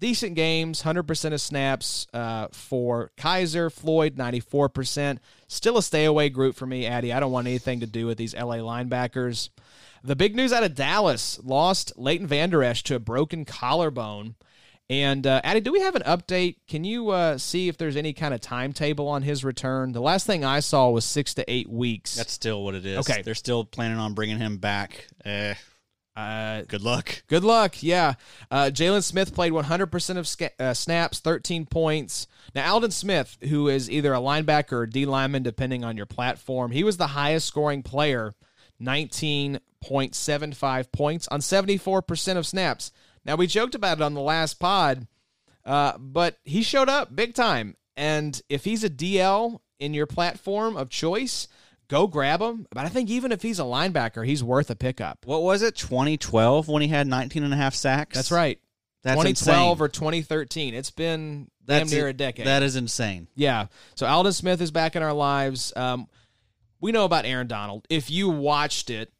Decent 0.01 0.33
games, 0.33 0.81
100% 0.81 1.31
of 1.31 1.39
snaps 1.39 2.07
uh, 2.11 2.47
for 2.51 3.11
Kiser, 3.17 3.69
Floyd, 3.69 4.15
94%. 4.15 5.19
Still 5.47 5.77
a 5.77 5.83
stay 5.83 6.05
away 6.05 6.29
group 6.29 6.55
for 6.55 6.65
me, 6.65 6.87
Addy. 6.87 7.13
I 7.13 7.19
don't 7.19 7.31
want 7.31 7.45
anything 7.45 7.81
to 7.81 7.85
do 7.85 8.07
with 8.07 8.17
these 8.17 8.33
LA 8.33 8.55
linebackers. 8.55 9.49
The 10.03 10.15
big 10.15 10.35
news 10.35 10.51
out 10.51 10.63
of 10.63 10.73
Dallas 10.73 11.39
lost 11.43 11.93
Leighton 11.97 12.25
Vander 12.25 12.63
Esch 12.63 12.81
to 12.83 12.95
a 12.95 12.99
broken 12.99 13.45
collarbone. 13.45 14.33
And 14.89 15.27
uh, 15.27 15.39
Addy, 15.43 15.59
do 15.59 15.71
we 15.71 15.81
have 15.81 15.95
an 15.95 16.01
update? 16.01 16.55
Can 16.67 16.83
you 16.83 17.09
uh, 17.09 17.37
see 17.37 17.67
if 17.67 17.77
there's 17.77 17.95
any 17.95 18.11
kind 18.11 18.33
of 18.33 18.41
timetable 18.41 19.07
on 19.07 19.21
his 19.21 19.43
return? 19.45 19.91
The 19.91 20.01
last 20.01 20.25
thing 20.25 20.43
I 20.43 20.61
saw 20.61 20.89
was 20.89 21.05
six 21.05 21.35
to 21.35 21.45
eight 21.47 21.69
weeks. 21.69 22.15
That's 22.15 22.33
still 22.33 22.63
what 22.63 22.73
it 22.73 22.87
is. 22.87 22.97
Okay. 23.07 23.21
They're 23.21 23.35
still 23.35 23.65
planning 23.65 23.99
on 23.99 24.15
bringing 24.15 24.39
him 24.39 24.57
back. 24.57 25.07
Eh, 25.23 25.53
uh, 26.15 26.63
good 26.67 26.81
luck. 26.81 27.23
Good 27.27 27.43
luck. 27.43 27.81
Yeah. 27.81 28.13
Uh, 28.49 28.65
Jaylon 28.65 29.03
Smith 29.03 29.33
played 29.33 29.53
100% 29.53 30.17
of 30.17 30.27
sca- 30.27 30.51
uh, 30.59 30.73
snaps, 30.73 31.19
13 31.19 31.65
points. 31.65 32.27
Now, 32.53 32.73
Aldon 32.73 32.91
Smith, 32.91 33.37
who 33.49 33.69
is 33.69 33.89
either 33.89 34.13
a 34.13 34.19
linebacker 34.19 34.73
or 34.73 34.85
D 34.85 35.05
lineman, 35.05 35.43
depending 35.43 35.85
on 35.85 35.95
your 35.95 36.05
platform, 36.05 36.71
he 36.71 36.83
was 36.83 36.97
the 36.97 37.07
highest 37.07 37.47
scoring 37.47 37.81
player, 37.81 38.33
19.75 38.81 40.91
points 40.91 41.27
on 41.29 41.39
74% 41.39 42.37
of 42.37 42.45
snaps. 42.45 42.91
Now, 43.23 43.35
we 43.35 43.47
joked 43.47 43.75
about 43.75 43.99
it 43.99 44.03
on 44.03 44.13
the 44.13 44.21
last 44.21 44.59
pod, 44.59 45.07
uh, 45.63 45.97
but 45.97 46.39
he 46.43 46.61
showed 46.61 46.89
up 46.89 47.15
big 47.15 47.35
time. 47.35 47.77
And 47.95 48.41
if 48.49 48.65
he's 48.65 48.83
a 48.83 48.89
DL 48.89 49.61
in 49.79 49.93
your 49.93 50.07
platform 50.07 50.75
of 50.75 50.89
choice, 50.89 51.47
go 51.91 52.07
grab 52.07 52.41
him. 52.41 52.65
But 52.71 52.85
I 52.85 52.89
think 52.89 53.09
even 53.09 53.31
if 53.31 53.41
he's 53.43 53.59
a 53.59 53.63
linebacker, 53.63 54.25
he's 54.25 54.43
worth 54.43 54.69
a 54.71 54.75
pickup. 54.75 55.19
What 55.25 55.43
was 55.43 55.61
it? 55.61 55.75
2012 55.75 56.67
when 56.67 56.81
he 56.81 56.87
had 56.87 57.05
19 57.05 57.43
and 57.43 57.53
a 57.53 57.57
half 57.57 57.75
sacks? 57.75 58.15
That's 58.15 58.31
right. 58.31 58.59
That's 59.03 59.15
2012 59.21 59.71
insane. 59.81 59.83
or 59.85 59.87
2013. 59.89 60.73
It's 60.73 60.91
been 60.91 61.47
damn 61.65 61.79
That's 61.79 61.91
near 61.91 62.07
a 62.07 62.13
decade. 62.13 62.47
That 62.47 62.63
is 62.63 62.75
insane. 62.75 63.27
yeah. 63.35 63.67
So 63.95 64.07
Aldon 64.07 64.33
Smith 64.33 64.61
is 64.61 64.71
back 64.71 64.95
in 64.95 65.03
our 65.03 65.13
lives. 65.13 65.73
Um, 65.75 66.07
we 66.79 66.91
know 66.91 67.05
about 67.05 67.25
Aaron 67.25 67.47
Donald. 67.47 67.85
If 67.89 68.09
you 68.09 68.29
watched 68.29 68.89
it, 68.89 69.11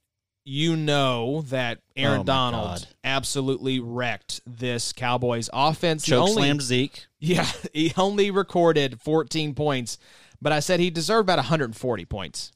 you 0.44 0.76
know 0.76 1.42
that 1.50 1.80
Aaron 1.96 2.22
Oh, 2.22 2.24
Donald 2.24 2.80
God. 2.80 2.88
absolutely 3.04 3.80
wrecked 3.80 4.42
this 4.48 4.92
Cowboys 4.94 5.50
offense. 5.54 6.04
Choke 6.06 6.22
only- 6.30 6.34
slammed 6.34 6.62
Zeke. 6.64 7.06
Yeah, 7.20 7.48
he 7.74 7.94
only 7.98 8.32
recorded 8.32 9.00
14 9.02 9.54
points, 9.54 10.00
but 10.42 10.52
I 10.52 10.60
said 10.60 10.80
he 10.80 10.90
deserved 10.90 11.26
about 11.28 11.38
140 11.38 12.06
points. 12.06 12.52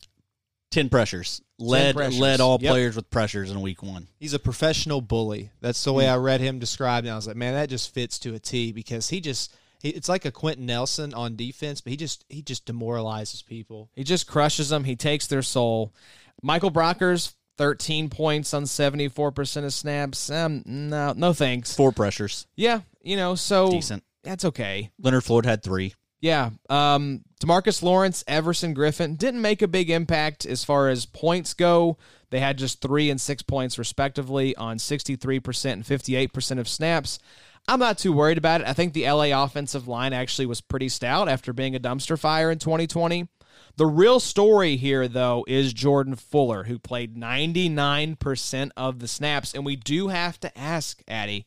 10 0.72 0.90
pressures. 0.90 1.42
Led 1.58 1.96
pressures. 1.96 2.20
led 2.20 2.42
all 2.42 2.58
Yep. 2.62 2.72
players 2.72 2.96
with 2.96 3.10
pressures 3.10 3.50
in 3.50 3.62
week 3.62 3.82
one. 3.82 4.08
He's 4.18 4.34
a 4.34 4.40
professional 4.40 5.00
bully. 5.02 5.52
That's 5.62 5.82
the 5.84 5.94
way 5.94 6.08
I 6.08 6.18
read 6.18 6.42
him 6.42 6.60
described, 6.60 7.06
and 7.08 7.14
I 7.14 7.16
was 7.16 7.28
like, 7.28 7.38
man, 7.38 7.54
that 7.54 7.70
just 7.70 7.94
fits 7.94 8.20
to 8.20 8.34
a 8.34 8.40
T 8.40 8.72
because 8.74 9.10
he 9.10 9.22
just 9.22 9.54
it's 9.84 10.10
like 10.10 10.26
a 10.26 10.32
Quenton 10.32 10.66
Nelson 10.66 11.14
on 11.14 11.36
defense, 11.36 11.80
but 11.80 11.92
he 11.92 11.98
just 11.98 12.26
he 12.28 12.42
just 12.42 12.66
demoralizes 12.66 13.42
people. 13.42 13.90
He 13.96 14.04
just 14.04 14.28
crushes 14.28 14.70
them. 14.70 14.84
He 14.84 14.96
takes 14.96 15.28
their 15.28 15.44
soul. 15.44 15.94
Michael 16.42 16.72
Brockers, 16.72 17.34
13 17.58 18.10
points 18.10 18.54
on 18.54 18.64
74% 18.64 19.64
of 19.64 19.74
snaps. 19.74 20.30
Um, 20.30 20.64
no, 20.66 21.14
no 21.16 21.32
thanks. 21.34 21.74
Four 21.76 21.92
pressures. 21.94 22.48
Yeah, 22.58 22.82
you 23.02 23.16
know, 23.16 23.36
so 23.36 23.72
Decent. 23.72 24.04
that's 24.24 24.44
okay. 24.46 24.90
Leonard 25.00 25.24
Floyd 25.24 25.46
had 25.46 25.64
three. 25.64 25.94
Yeah. 26.26 26.50
Um, 26.72 27.22
Demarcus 27.40 27.84
Lawrence, 27.84 28.24
Everson 28.28 28.74
Griffen 28.74 29.16
didn't 29.16 29.44
make 29.44 29.62
a 29.62 29.68
big 29.68 29.92
impact 29.92 30.44
as 30.44 30.64
far 30.64 30.90
as 30.90 31.06
points 31.06 31.54
go. 31.54 32.00
They 32.32 32.40
had 32.40 32.58
just 32.58 32.82
three 32.82 33.12
and 33.12 33.22
six 33.22 33.44
points, 33.44 33.78
respectively, 33.78 34.56
on 34.56 34.78
63% 34.78 35.72
and 35.72 35.84
58% 35.84 36.58
of 36.58 36.68
snaps. 36.68 37.20
I'm 37.68 37.78
not 37.78 38.00
too 38.00 38.12
worried 38.12 38.40
about 38.40 38.62
it. 38.62 38.68
I 38.68 38.74
think 38.74 38.94
the 38.94 39.08
LA 39.08 39.44
offensive 39.44 39.88
line 39.88 40.14
actually 40.14 40.48
was 40.48 40.62
pretty 40.62 40.90
stout 40.90 41.30
after 41.30 41.54
being 41.54 41.76
a 41.76 41.80
dumpster 41.80 42.18
fire 42.18 42.50
in 42.50 42.58
2020. 42.58 43.28
The 43.78 43.86
real 43.86 44.20
story 44.20 44.78
here, 44.78 45.08
though, 45.08 45.46
is 45.48 45.74
Jordan 45.74 46.16
Fuller, 46.16 46.64
who 46.64 46.80
played 46.80 47.16
99% 47.16 48.72
of 48.76 48.98
the 48.98 49.08
snaps. 49.08 49.54
And 49.54 49.64
we 49.64 49.76
do 49.76 50.08
have 50.08 50.40
to 50.40 50.58
ask, 50.58 51.04
Addy, 51.08 51.46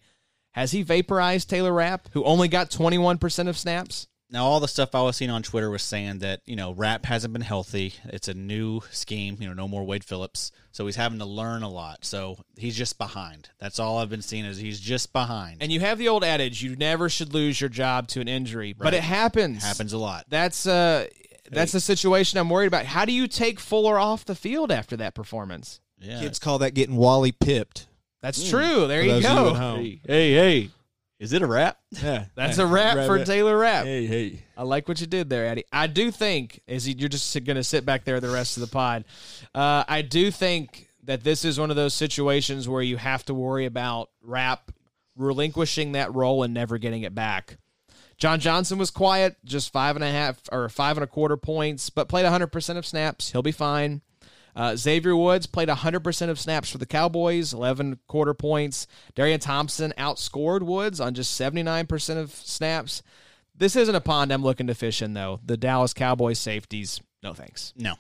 has 0.53 0.71
he 0.71 0.85
vaporized 0.85 1.51
Taylor 1.51 1.73
Rapp, 1.73 2.11
who 2.13 2.23
only 2.23 2.47
got 2.47 2.71
21% 2.71 3.49
of 3.49 3.59
snaps? 3.59 4.07
Now, 4.31 4.45
all 4.45 4.61
the 4.61 4.69
stuff 4.69 4.95
I 4.95 5.01
was 5.03 5.17
seeing 5.17 5.31
on 5.31 5.43
Twitter 5.43 5.71
was 5.71 5.83
saying 5.83 6.19
that, 6.19 6.41
you 6.45 6.55
know, 6.55 6.73
Rapp 6.73 7.07
hasn't 7.07 7.33
been 7.33 7.41
healthy. 7.43 7.95
It's 8.05 8.29
a 8.29 8.35
new 8.35 8.83
scheme, 8.91 9.39
you 9.41 9.49
know, 9.49 9.55
no 9.55 9.67
more 9.67 9.85
Wade 9.85 10.05
Phillips. 10.05 10.53
So 10.71 10.85
he's 10.85 10.97
having 10.97 11.19
to 11.21 11.25
learn 11.25 11.63
a 11.63 11.71
lot. 11.71 12.05
So 12.05 12.39
he's 12.57 12.77
just 12.77 12.99
behind. 12.99 13.49
That's 13.59 13.79
all 13.79 13.99
I've 13.99 14.11
been 14.11 14.21
seeing 14.21 14.45
is 14.45 14.59
he's 14.59 14.81
just 14.81 15.15
behind. 15.15 15.63
And 15.63 15.73
you 15.73 15.81
have 15.81 15.97
the 15.97 16.09
old 16.09 16.25
adage, 16.25 16.63
you 16.63 16.77
never 16.77 17.09
should 17.09 17.33
lose 17.33 17.59
your 17.59 17.71
job 17.71 18.09
to 18.09 18.21
an 18.21 18.29
injury, 18.29 18.75
but 18.75 18.93
it 18.93 19.03
happens. 19.03 19.63
happens 19.63 19.95
a 19.95 19.99
lot. 19.99 20.27
That's 20.29 20.67
uh 20.67 21.07
that's 21.51 21.73
the 21.73 21.81
situation 21.81 22.39
I'm 22.39 22.51
worried 22.51 22.67
about. 22.67 22.85
How 22.85 23.07
do 23.07 23.13
you 23.13 23.27
take 23.27 23.59
Fuller 23.59 23.99
off 23.99 24.27
the 24.27 24.35
field 24.35 24.71
after 24.71 24.97
that 24.99 25.15
performance? 25.15 25.81
Yeah. 25.99 26.21
Kids 26.21 26.39
call 26.39 26.59
that 26.59 26.75
getting 26.75 26.97
Wally 26.97 27.33
pipped. 27.33 27.87
That's 28.21 28.49
true. 28.51 28.87
There 28.87 29.01
For 29.01 29.07
you 29.07 29.13
those 29.13 29.23
you 29.23 29.29
go. 29.29 29.51
at 29.51 29.57
home. 29.57 29.81
Hey, 29.81 30.01
hey, 30.07 30.33
hey. 30.35 30.71
Is 31.19 31.33
it 31.33 31.43
a 31.43 31.47
wrap? 31.47 31.79
Yeah, 32.03 32.27
That's 32.35 32.59
a 32.59 32.67
wrap 32.67 32.95
for 33.07 33.25
Taylor 33.25 33.59
Rapp. 33.59 33.85
Hey, 33.85 34.07
hey. 34.07 34.43
I 34.57 34.63
like 34.63 34.87
what 34.89 35.01
you 35.01 35.07
did 35.07 35.29
there, 35.31 35.47
Eddie. 35.47 35.65
I 35.73 35.87
do 35.89 36.11
think, 36.11 36.61
you- 36.67 36.95
you're 36.97 37.09
just 37.09 37.33
going 37.45 37.57
to 37.57 37.65
sit 37.65 37.85
back 37.85 38.05
there 38.05 38.21
the 38.21 38.29
rest 38.31 38.57
of 38.57 38.61
the 38.61 38.67
pod, 38.69 39.05
uh, 39.55 39.85
I 39.89 40.03
do 40.03 40.31
think 40.31 40.89
that 41.05 41.25
this 41.25 41.45
is 41.45 41.59
one 41.59 41.71
of 41.71 41.77
those 41.77 41.95
situations 41.95 42.69
where 42.69 42.83
you 42.83 42.97
have 42.99 43.25
to 43.25 43.35
worry 43.35 43.65
about 43.67 44.11
Rapp 44.23 44.71
relinquishing 45.17 45.93
that 45.93 46.15
role 46.15 46.43
and 46.43 46.55
never 46.55 46.79
getting 46.79 47.03
it 47.03 47.15
back. 47.15 47.57
John 48.19 48.41
Johnson 48.41 48.79
was 48.79 48.91
quiet, 48.91 49.37
just 49.45 49.73
five 49.73 49.97
and 49.97 50.05
a 50.05 50.11
half 50.11 50.41
or 50.53 50.69
five 50.69 50.97
and 50.97 51.05
a 51.05 51.07
quarter 51.07 51.37
points, 51.37 51.89
but 51.91 52.09
played 52.09 52.27
100% 52.27 52.77
of 52.77 52.85
snaps. 52.87 53.31
He'll 53.33 53.43
be 53.43 53.53
fine. 53.53 54.03
Uh, 54.59 54.75
Xavier 54.75 55.15
Woods 55.15 55.47
played 55.47 55.69
100% 55.69 56.29
of 56.29 56.41
snaps 56.41 56.69
for 56.69 56.79
the 56.79 56.87
Cowboys, 56.87 57.53
11 57.53 58.01
quarter 58.09 58.35
points. 58.35 58.89
Darian 59.15 59.39
Thompson 59.39 59.95
outscored 59.97 60.63
Woods 60.63 60.99
on 60.99 61.15
just 61.15 61.41
79% 61.41 62.17
of 62.17 62.33
snaps. 62.33 63.05
This 63.57 63.77
isn't 63.77 63.95
a 63.95 64.01
pond 64.01 64.33
I'm 64.33 64.43
looking 64.43 64.67
to 64.67 64.75
fish 64.75 65.01
in, 65.01 65.15
though. 65.15 65.39
The 65.45 65.57
Dallas 65.57 65.95
Cowboys 65.95 66.41
safeties, 66.41 67.01
no 67.23 67.35
thanks. 67.35 67.73
No. 67.77 67.95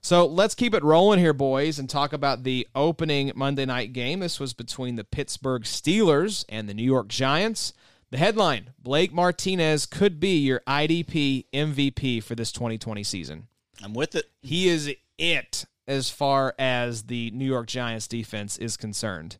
So 0.00 0.26
let's 0.26 0.56
keep 0.56 0.74
it 0.74 0.82
rolling 0.82 1.20
here, 1.20 1.32
boys, 1.32 1.78
and 1.78 1.88
talk 1.88 2.12
about 2.12 2.42
the 2.42 2.66
opening 2.74 3.30
Monday 3.36 3.64
night 3.64 3.92
game. 3.92 4.18
This 4.18 4.40
was 4.40 4.54
between 4.54 4.96
the 4.96 5.04
Pittsburgh 5.04 5.62
Steelers 5.62 6.44
and 6.48 6.68
the 6.68 6.74
New 6.74 6.82
York 6.82 7.06
Giants. 7.06 7.72
The 8.10 8.18
headline 8.18 8.70
Blake 8.80 9.12
Martinez 9.12 9.86
could 9.86 10.18
be 10.18 10.38
your 10.38 10.62
IDP 10.66 11.46
MVP 11.52 12.24
for 12.24 12.34
this 12.34 12.50
2020 12.50 13.04
season. 13.04 13.46
I'm 13.84 13.94
with 13.94 14.16
it. 14.16 14.26
He 14.42 14.68
is 14.68 14.92
it 15.18 15.66
as 15.86 16.10
far 16.10 16.54
as 16.58 17.04
the 17.04 17.30
New 17.32 17.44
York 17.44 17.66
Giants 17.66 18.06
defense 18.08 18.58
is 18.58 18.76
concerned. 18.76 19.36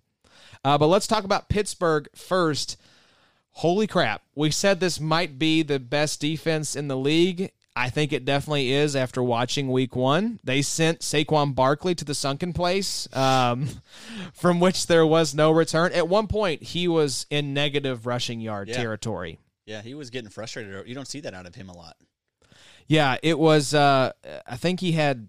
Uh, 0.64 0.78
but 0.78 0.86
let's 0.86 1.06
talk 1.06 1.24
about 1.24 1.48
Pittsburgh 1.48 2.08
first. 2.14 2.76
Holy 3.52 3.86
crap. 3.86 4.22
We 4.34 4.50
said 4.50 4.80
this 4.80 5.00
might 5.00 5.38
be 5.38 5.62
the 5.62 5.78
best 5.80 6.20
defense 6.20 6.76
in 6.76 6.88
the 6.88 6.96
league. 6.96 7.52
I 7.78 7.90
think 7.90 8.12
it 8.12 8.24
definitely 8.24 8.72
is 8.72 8.96
after 8.96 9.22
watching 9.22 9.70
week 9.70 9.94
one. 9.94 10.40
They 10.42 10.62
sent 10.62 11.00
Saquon 11.00 11.54
Barkley 11.54 11.94
to 11.96 12.04
the 12.06 12.14
sunken 12.14 12.52
place 12.54 13.06
um, 13.14 13.68
from 14.32 14.60
which 14.60 14.86
there 14.86 15.06
was 15.06 15.34
no 15.34 15.50
return. 15.50 15.92
At 15.92 16.08
one 16.08 16.26
point, 16.26 16.62
he 16.62 16.88
was 16.88 17.26
in 17.28 17.52
negative 17.52 18.06
rushing 18.06 18.40
yard 18.40 18.68
Yeah. 18.68 18.76
territory. 18.76 19.38
Yeah, 19.66 19.82
he 19.82 19.94
was 19.94 20.08
getting 20.10 20.30
frustrated. 20.30 20.86
You 20.88 20.94
don't 20.94 21.08
see 21.08 21.20
that 21.20 21.34
out 21.34 21.44
of 21.44 21.54
him 21.54 21.68
a 21.68 21.76
lot. 21.76 21.96
Yeah, 22.86 23.16
it 23.22 23.38
was. 23.38 23.74
Uh, 23.74 24.12
I 24.46 24.56
think 24.56 24.80
he 24.80 24.92
had 24.92 25.28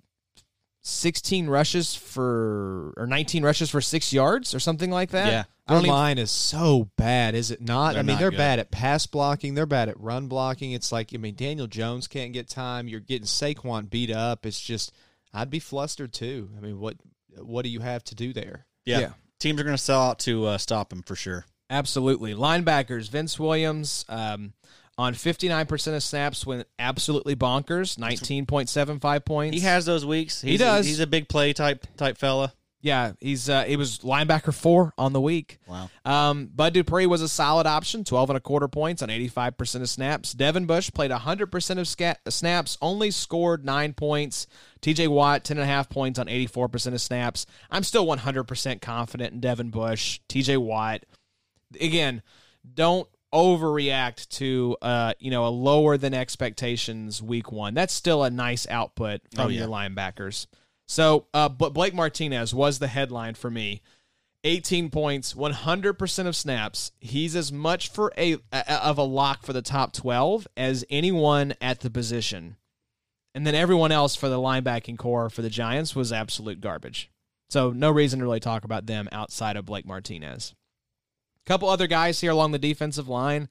16 0.88 1.48
rushes 1.48 1.96
for 1.96 2.94
or 2.96 3.06
19 3.08 3.44
rushes 3.44 3.70
for 3.70 3.82
six 3.82 4.14
yards 4.14 4.56
or 4.56 4.60
something 4.60 4.90
like 4.90 5.12
that. 5.12 5.28
Yeah. 5.28 5.44
I 5.68 5.74
Their 5.74 5.78
don't 5.80 5.86
even, 5.86 5.96
line 5.96 6.18
is 6.18 6.32
so 6.32 6.90
bad, 6.96 7.36
is 7.36 7.52
it 7.52 7.60
not? 7.62 7.96
I 7.98 8.00
mean, 8.00 8.08
not 8.08 8.20
they're 8.20 8.32
good. 8.32 8.38
bad 8.38 8.60
at 8.60 8.72
pass 8.72 9.06
blocking. 9.06 9.54
They're 9.54 9.66
bad 9.66 9.90
at 9.90 10.00
run 10.00 10.28
blocking. 10.28 10.72
It's 10.72 10.94
like, 10.94 11.14
I 11.14 11.18
mean, 11.18 11.36
Daniel 11.36 11.68
Jones 11.68 12.08
can't 12.08 12.32
get 12.32 12.48
time. 12.48 12.88
You're 12.88 13.02
getting 13.02 13.28
Saquon 13.28 13.90
beat 13.90 14.10
up. 14.10 14.46
It's 14.46 14.62
just, 14.62 14.94
I'd 15.34 15.50
be 15.50 15.60
flustered 15.60 16.14
too. 16.14 16.50
I 16.58 16.62
mean, 16.62 16.80
what 16.80 16.96
what 17.36 17.64
do 17.64 17.70
you 17.70 17.82
have 17.82 18.04
to 18.06 18.16
do 18.16 18.32
there? 18.32 18.66
Yeah. 18.86 19.00
Yeah. 19.00 19.10
Teams 19.40 19.60
are 19.60 19.66
going 19.66 19.76
to 19.76 19.82
sell 19.84 20.02
out 20.02 20.20
to 20.20 20.46
uh, 20.46 20.58
stop 20.58 20.92
him 20.94 21.04
for 21.04 21.16
sure. 21.16 21.46
absolutely 21.70 22.34
linebackers. 22.34 23.10
Vince 23.10 23.38
Williams 23.38 24.06
um, 24.08 24.54
on 24.98 25.14
59% 25.14 25.96
of 25.96 26.02
snaps 26.04 26.46
went 26.46 26.68
absolutely 26.80 27.36
bonkers. 27.36 27.98
19.75 27.98 29.26
points. 29.26 29.56
He 29.58 29.62
has 29.64 29.86
those 29.86 30.06
weeks. 30.06 30.42
He's 30.42 30.60
does. 30.60 30.86
A, 30.86 30.90
he's 30.90 31.00
a 31.00 31.08
big 31.08 31.30
play 31.30 31.54
type 31.54 31.86
type 31.98 32.18
fella. 32.18 32.54
yeah. 32.82 33.12
He's 33.20 33.48
uh, 33.50 33.64
he 33.66 33.76
was 33.76 34.00
linebacker 34.00 34.54
four 34.54 34.94
on 34.98 35.14
the 35.14 35.22
week. 35.22 35.60
Wow. 35.68 35.90
Um, 36.04 36.48
Bud 36.48 36.74
Dupree 36.74 37.06
was 37.06 37.22
a 37.22 37.30
solid 37.30 37.68
option, 37.68 38.04
12 38.04 38.32
and 38.32 38.38
a 38.38 38.40
quarter 38.40 38.68
points 38.68 39.02
on 39.04 39.10
85% 39.10 39.82
of 39.82 39.90
snaps. 39.90 40.34
Devin 40.34 40.66
Bush 40.66 40.90
played 40.92 41.12
100% 41.12 41.80
of 41.80 41.88
sca- 41.88 42.18
snaps, 42.30 42.78
only 42.82 43.12
scored 43.12 43.64
nine 43.66 43.94
points. 43.94 44.48
TJ 44.82 45.08
Watt, 45.10 45.44
10.5 45.44 45.90
points 45.90 46.18
on 46.20 46.28
84% 46.28 46.94
of 46.94 47.02
snaps. 47.02 47.46
I'm 47.70 47.84
still 47.84 48.06
100% 48.06 48.82
confident 48.82 49.34
in 49.34 49.40
Devin 49.42 49.70
Bush. 49.70 50.20
TJ 50.30 50.58
Watt, 50.60 51.04
again, 51.80 52.22
don't 52.74 53.08
overreact 53.38 54.28
to 54.30 54.76
uh, 54.82 55.14
you 55.20 55.30
know 55.32 55.46
a 55.46 55.50
lower 55.50 55.98
than 55.98 56.14
expectations 56.14 57.22
week 57.22 57.52
one. 57.52 57.74
That's 57.76 57.94
still 57.94 58.24
a 58.24 58.30
nice 58.32 58.68
output 58.68 59.22
from 59.34 59.46
Oh, 59.46 59.48
yeah. 59.50 59.60
your 59.60 59.68
linebackers. 59.70 60.48
So, 60.88 61.28
uh, 61.34 61.50
but 61.50 61.74
Blake 61.74 61.94
Martinez 61.94 62.54
was 62.54 62.80
the 62.80 62.88
headline 62.88 63.36
for 63.36 63.52
me. 63.52 63.82
18 64.44 64.90
points, 64.90 65.34
100% 65.34 66.28
of 66.28 66.36
snaps. 66.36 66.92
He's 67.00 67.36
as 67.36 67.52
much 67.52 67.90
for 67.92 68.14
a, 68.18 68.38
a 68.54 68.74
of 68.86 68.98
a 68.98 69.04
lock 69.04 69.46
for 69.46 69.52
the 69.52 69.62
top 69.62 69.92
12 69.94 70.48
as 70.56 70.86
anyone 70.90 71.54
at 71.60 71.82
the 71.82 71.90
position. 71.90 72.56
And 73.36 73.46
then 73.46 73.56
everyone 73.56 73.92
else 73.92 74.16
for 74.16 74.30
the 74.30 74.38
linebacking 74.38 74.98
core 74.98 75.30
for 75.30 75.42
the 75.42 75.50
Giants 75.50 75.96
was 75.96 76.14
absolute 76.14 76.62
garbage. 76.62 77.12
So 77.50 77.72
no 77.72 77.92
reason 77.92 78.20
to 78.20 78.26
really 78.26 78.40
talk 78.40 78.64
about 78.64 78.86
them 78.86 79.10
outside 79.12 79.58
of 79.58 79.66
Blake 79.66 79.86
Martinez. 79.86 80.54
Couple 81.48 81.70
other 81.70 81.88
guys 81.88 82.20
here 82.22 82.32
along 82.32 82.52
the 82.52 82.60
defensive 82.60 83.08
line. 83.08 83.48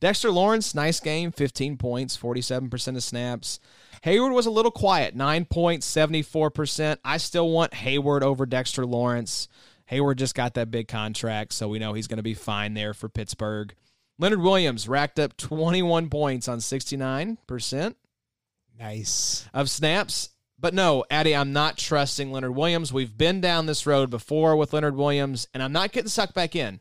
Dexter 0.00 0.30
Lawrence, 0.30 0.74
nice 0.74 1.00
game, 1.00 1.30
15 1.32 1.78
points, 1.78 2.16
47% 2.18 2.96
of 2.96 3.02
snaps. 3.02 3.60
Heyward 4.04 4.34
was 4.34 4.44
a 4.46 4.50
little 4.50 4.70
quiet, 4.70 5.14
9 5.14 5.46
points, 5.46 5.86
74%. 5.90 6.98
I 7.04 7.16
still 7.16 7.48
want 7.48 7.72
Heyward 7.72 8.20
over 8.22 8.44
Dexter 8.44 8.84
Lawrence. 8.84 9.48
Heyward 9.90 10.16
just 10.16 10.34
got 10.34 10.54
that 10.54 10.70
big 10.70 10.88
contract, 10.88 11.52
so 11.52 11.68
we 11.68 11.78
know 11.78 11.94
he's 11.94 12.08
going 12.08 12.18
to 12.18 12.22
be 12.22 12.34
fine 12.34 12.74
there 12.74 12.92
for 12.92 13.08
Pittsburgh. 13.08 13.74
Leonard 14.18 14.42
Williams 14.42 14.88
racked 14.88 15.18
up 15.18 15.36
21 15.36 16.10
points 16.10 16.48
on 16.48 16.58
69% 16.58 17.94
Nice. 18.78 19.48
of 19.54 19.70
snaps. 19.70 20.30
But 20.58 20.74
no, 20.74 21.04
Addy, 21.10 21.36
I'm 21.36 21.52
not 21.52 21.76
trusting 21.76 22.32
Leonard 22.32 22.56
Williams. 22.56 22.92
We've 22.92 23.16
been 23.16 23.40
down 23.40 23.66
this 23.66 23.86
road 23.86 24.10
before 24.10 24.56
with 24.56 24.72
Leonard 24.72 24.96
Williams, 24.96 25.48
and 25.54 25.62
I'm 25.62 25.72
not 25.72 25.92
getting 25.92 26.08
sucked 26.08 26.34
back 26.34 26.56
in. 26.56 26.80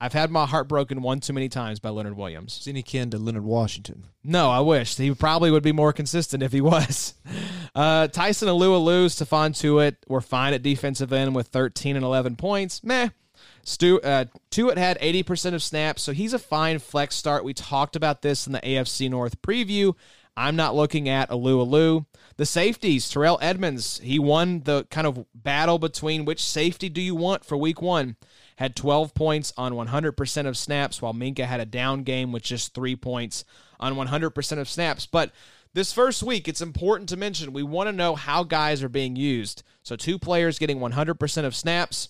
I've 0.00 0.12
had 0.12 0.30
my 0.30 0.44
heart 0.44 0.68
broken 0.68 1.00
one 1.00 1.20
too 1.20 1.32
many 1.32 1.48
times 1.48 1.80
by 1.80 1.88
Leonard 1.88 2.16
Williams. 2.16 2.58
Is 2.60 2.68
any 2.68 2.82
kin 2.82 3.10
to 3.10 3.18
Leonard 3.18 3.44
Washington? 3.44 4.08
No, 4.22 4.50
I 4.50 4.60
wish. 4.60 4.96
He 4.96 5.14
probably 5.14 5.50
would 5.50 5.62
be 5.62 5.72
more 5.72 5.92
consistent 5.92 6.42
if 6.42 6.52
he 6.52 6.60
was. 6.60 7.14
Uh, 7.74 8.08
Tyson 8.08 8.48
Alualu, 8.48 9.04
Stephon 9.04 9.50
Tuitt 9.50 9.96
were 10.08 10.22
fine 10.22 10.54
at 10.54 10.62
defensive 10.62 11.12
end 11.12 11.34
with 11.34 11.48
13 11.48 11.94
and 11.94 12.06
11 12.06 12.36
points. 12.36 12.82
Meh. 12.82 13.10
Stu, 13.64 14.00
uh, 14.00 14.24
Tuitt 14.50 14.78
had 14.78 14.98
80% 14.98 15.52
of 15.52 15.62
snaps, 15.62 16.02
so 16.02 16.12
he's 16.12 16.32
a 16.32 16.38
fine 16.38 16.78
flex 16.78 17.16
start. 17.16 17.44
We 17.44 17.52
talked 17.52 17.94
about 17.94 18.22
this 18.22 18.46
in 18.46 18.54
the 18.54 18.60
AFC 18.60 19.10
North 19.10 19.42
preview. 19.42 19.94
I'm 20.36 20.56
not 20.56 20.74
looking 20.74 21.08
at 21.08 21.28
Alualu. 21.28 22.06
The 22.38 22.46
safeties, 22.46 23.10
Terrell 23.10 23.38
Edmunds, 23.42 24.00
he 24.00 24.18
won 24.18 24.62
the 24.62 24.86
kind 24.90 25.06
of 25.06 25.26
battle 25.34 25.78
between 25.78 26.24
which 26.24 26.42
safety 26.42 26.88
do 26.88 27.02
you 27.02 27.14
want 27.14 27.44
for 27.44 27.58
week 27.58 27.82
one. 27.82 28.16
Had 28.56 28.74
12 28.74 29.14
points 29.14 29.52
on 29.56 29.72
100% 29.72 30.46
of 30.46 30.56
snaps, 30.56 31.02
while 31.02 31.12
Minkah 31.12 31.46
had 31.46 31.60
a 31.60 31.66
down 31.66 32.02
game 32.02 32.32
with 32.32 32.42
just 32.42 32.74
three 32.74 32.96
points 32.96 33.44
on 33.78 33.94
100% 33.94 34.58
of 34.58 34.68
snaps. 34.68 35.06
But 35.06 35.32
this 35.74 35.92
first 35.92 36.22
week, 36.22 36.48
it's 36.48 36.62
important 36.62 37.10
to 37.10 37.18
mention 37.18 37.52
we 37.52 37.62
want 37.62 37.88
to 37.88 37.92
know 37.92 38.14
how 38.14 38.44
guys 38.44 38.82
are 38.82 38.88
being 38.88 39.14
used. 39.14 39.62
So, 39.82 39.94
two 39.94 40.18
players 40.18 40.58
getting 40.58 40.78
100% 40.78 41.44
of 41.44 41.54
snaps. 41.54 42.08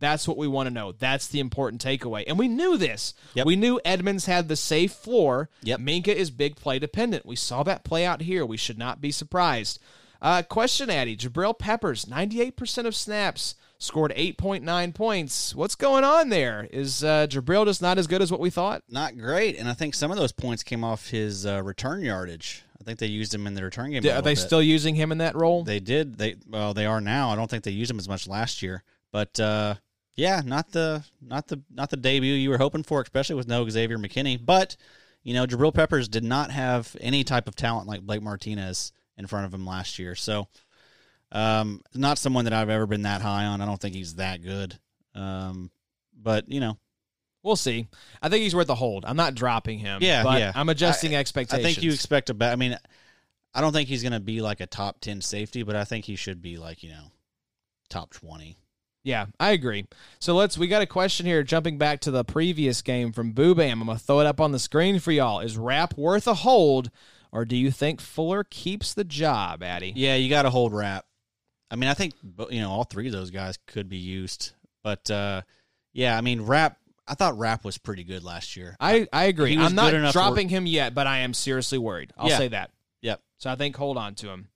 That's 0.00 0.26
what 0.26 0.36
we 0.36 0.48
want 0.48 0.66
to 0.66 0.74
know. 0.74 0.90
That's 0.90 1.28
the 1.28 1.38
important 1.38 1.80
takeaway. 1.80 2.24
And 2.26 2.36
we 2.36 2.48
knew 2.48 2.76
this. 2.76 3.14
Yep. 3.34 3.46
We 3.46 3.54
knew 3.54 3.80
Edmunds 3.84 4.26
had 4.26 4.48
the 4.48 4.56
safe 4.56 4.90
floor. 4.90 5.48
Yep. 5.62 5.78
Minkah 5.78 6.08
is 6.08 6.32
big 6.32 6.56
play 6.56 6.80
dependent. 6.80 7.24
We 7.24 7.36
saw 7.36 7.62
that 7.62 7.84
play 7.84 8.04
out 8.04 8.22
here. 8.22 8.44
We 8.44 8.56
should 8.56 8.78
not 8.78 9.00
be 9.00 9.12
surprised. 9.12 9.78
Uh, 10.20 10.42
question, 10.42 10.90
Addy. 10.90 11.16
Jabril 11.16 11.56
Peppers, 11.56 12.06
98% 12.06 12.84
of 12.84 12.96
snaps, 12.96 13.54
scored 13.82 14.12
8.9 14.16 14.94
points. 14.94 15.54
What's 15.54 15.74
going 15.74 16.04
on 16.04 16.28
there? 16.28 16.68
Is 16.70 17.02
uh, 17.02 17.26
Jabril 17.28 17.66
just 17.66 17.82
not 17.82 17.98
as 17.98 18.06
good 18.06 18.22
as 18.22 18.30
what 18.30 18.40
we 18.40 18.50
thought? 18.50 18.82
Not 18.88 19.18
great, 19.18 19.58
and 19.58 19.68
I 19.68 19.74
think 19.74 19.94
some 19.94 20.10
of 20.10 20.16
those 20.16 20.32
points 20.32 20.62
came 20.62 20.84
off 20.84 21.08
his 21.08 21.44
uh, 21.44 21.62
return 21.62 22.02
yardage. 22.02 22.62
I 22.80 22.84
think 22.84 22.98
they 22.98 23.06
used 23.06 23.34
him 23.34 23.46
in 23.46 23.54
the 23.54 23.62
return 23.62 23.90
game. 23.90 24.04
Are 24.06 24.22
they 24.22 24.32
bit. 24.32 24.38
still 24.38 24.62
using 24.62 24.94
him 24.94 25.12
in 25.12 25.18
that 25.18 25.36
role? 25.36 25.62
They 25.62 25.80
did. 25.80 26.18
They 26.18 26.36
well, 26.48 26.74
they 26.74 26.86
are 26.86 27.00
now. 27.00 27.30
I 27.30 27.36
don't 27.36 27.48
think 27.48 27.64
they 27.64 27.70
used 27.70 27.90
him 27.90 27.98
as 27.98 28.08
much 28.08 28.26
last 28.26 28.60
year, 28.60 28.82
but 29.12 29.38
uh, 29.38 29.76
yeah, 30.14 30.42
not 30.44 30.72
the 30.72 31.04
not 31.20 31.48
the 31.48 31.62
not 31.70 31.90
the 31.90 31.96
debut 31.96 32.34
you 32.34 32.50
were 32.50 32.58
hoping 32.58 32.82
for, 32.82 33.00
especially 33.00 33.36
with 33.36 33.46
no 33.46 33.68
Xavier 33.68 33.98
McKinney. 33.98 34.38
But 34.44 34.76
you 35.22 35.34
know, 35.34 35.46
Jabril 35.46 35.72
Peppers 35.72 36.08
did 36.08 36.24
not 36.24 36.50
have 36.50 36.96
any 37.00 37.22
type 37.22 37.46
of 37.46 37.54
talent 37.54 37.86
like 37.86 38.00
Blake 38.00 38.22
Martinez 38.22 38.92
in 39.16 39.26
front 39.26 39.46
of 39.46 39.54
him 39.54 39.64
last 39.64 39.98
year. 39.98 40.14
So, 40.14 40.48
um, 41.32 41.80
not 41.94 42.18
someone 42.18 42.44
that 42.44 42.54
I've 42.54 42.70
ever 42.70 42.86
been 42.86 43.02
that 43.02 43.22
high 43.22 43.46
on. 43.46 43.60
I 43.60 43.66
don't 43.66 43.80
think 43.80 43.94
he's 43.94 44.16
that 44.16 44.42
good. 44.42 44.78
Um, 45.14 45.70
but 46.14 46.48
you 46.48 46.60
know, 46.60 46.78
We'll 47.42 47.56
see. 47.56 47.88
I 48.20 48.28
think 48.28 48.42
he's 48.42 48.54
worth 48.54 48.68
a 48.68 48.74
hold. 48.74 49.04
I'm 49.04 49.16
not 49.16 49.34
dropping 49.34 49.80
him. 49.80 49.98
Yeah, 50.00 50.22
but 50.22 50.38
yeah. 50.38 50.52
I'm 50.54 50.68
adjusting 50.68 51.14
I 51.16 51.18
expectations. 51.18 51.64
I 51.64 51.64
think 51.64 51.82
you 51.82 51.92
expect 51.92 52.30
a 52.30 52.34
bet. 52.34 52.52
I 52.52 52.56
mean, 52.56 52.78
I 53.52 53.60
don't 53.60 53.72
think 53.72 53.88
he's 53.88 54.02
going 54.02 54.12
to 54.12 54.20
be 54.20 54.40
like 54.40 54.60
a 54.60 54.66
top 54.66 55.00
ten 55.00 55.20
safety, 55.20 55.62
but 55.64 55.74
I 55.74 55.84
think 55.84 56.04
he 56.04 56.14
should 56.14 56.40
be 56.40 56.56
like 56.56 56.82
you 56.82 56.90
know, 56.90 57.10
top 57.90 58.12
twenty. 58.12 58.56
Yeah, 59.02 59.26
I 59.40 59.50
agree. 59.50 59.86
So 60.20 60.36
let's. 60.36 60.56
We 60.56 60.68
got 60.68 60.82
a 60.82 60.86
question 60.86 61.26
here. 61.26 61.42
Jumping 61.42 61.78
back 61.78 62.00
to 62.00 62.12
the 62.12 62.24
previous 62.24 62.80
game 62.80 63.10
from 63.10 63.32
Boo 63.32 63.56
Bam. 63.56 63.80
I'm 63.80 63.88
gonna 63.88 63.98
throw 63.98 64.20
it 64.20 64.26
up 64.26 64.40
on 64.40 64.52
the 64.52 64.60
screen 64.60 65.00
for 65.00 65.10
y'all. 65.10 65.40
Is 65.40 65.58
Rapp 65.58 65.98
worth 65.98 66.28
a 66.28 66.34
hold, 66.34 66.92
or 67.32 67.44
do 67.44 67.56
you 67.56 67.72
think 67.72 68.00
Fuller 68.00 68.44
keeps 68.44 68.94
the 68.94 69.02
job, 69.02 69.64
Addy? 69.64 69.92
Yeah, 69.96 70.14
you 70.14 70.30
got 70.30 70.42
to 70.42 70.50
hold 70.50 70.72
Rapp. 70.72 71.06
I 71.72 71.76
mean, 71.76 71.88
I 71.88 71.94
think 71.94 72.12
you 72.50 72.60
know 72.60 72.70
all 72.70 72.84
three 72.84 73.06
of 73.06 73.12
those 73.12 73.30
guys 73.30 73.58
could 73.66 73.88
be 73.88 73.96
used, 73.96 74.52
but 74.84 75.10
uh, 75.10 75.42
yeah, 75.92 76.16
I 76.16 76.20
mean, 76.20 76.42
Rapp. 76.42 76.76
I 77.08 77.14
thought 77.14 77.36
Rapp 77.36 77.64
was 77.64 77.78
pretty 77.78 78.04
good 78.04 78.22
last 78.22 78.56
year. 78.56 78.76
I, 78.78 79.08
I 79.12 79.24
agree. 79.24 79.58
I'm 79.58 79.74
not 79.74 80.12
dropping 80.12 80.48
him 80.48 80.66
yet, 80.66 80.94
but 80.94 81.08
I 81.08 81.18
am 81.18 81.34
seriously 81.34 81.76
worried. 81.76 82.12
I'll 82.16 82.28
Yeah. 82.28 82.38
say 82.38 82.48
that. 82.48 82.70
Yep. 83.00 83.20
So 83.38 83.50
I 83.50 83.56
think 83.56 83.74
hold 83.76 83.98
on 83.98 84.14
to 84.16 84.28
him. 84.30 84.48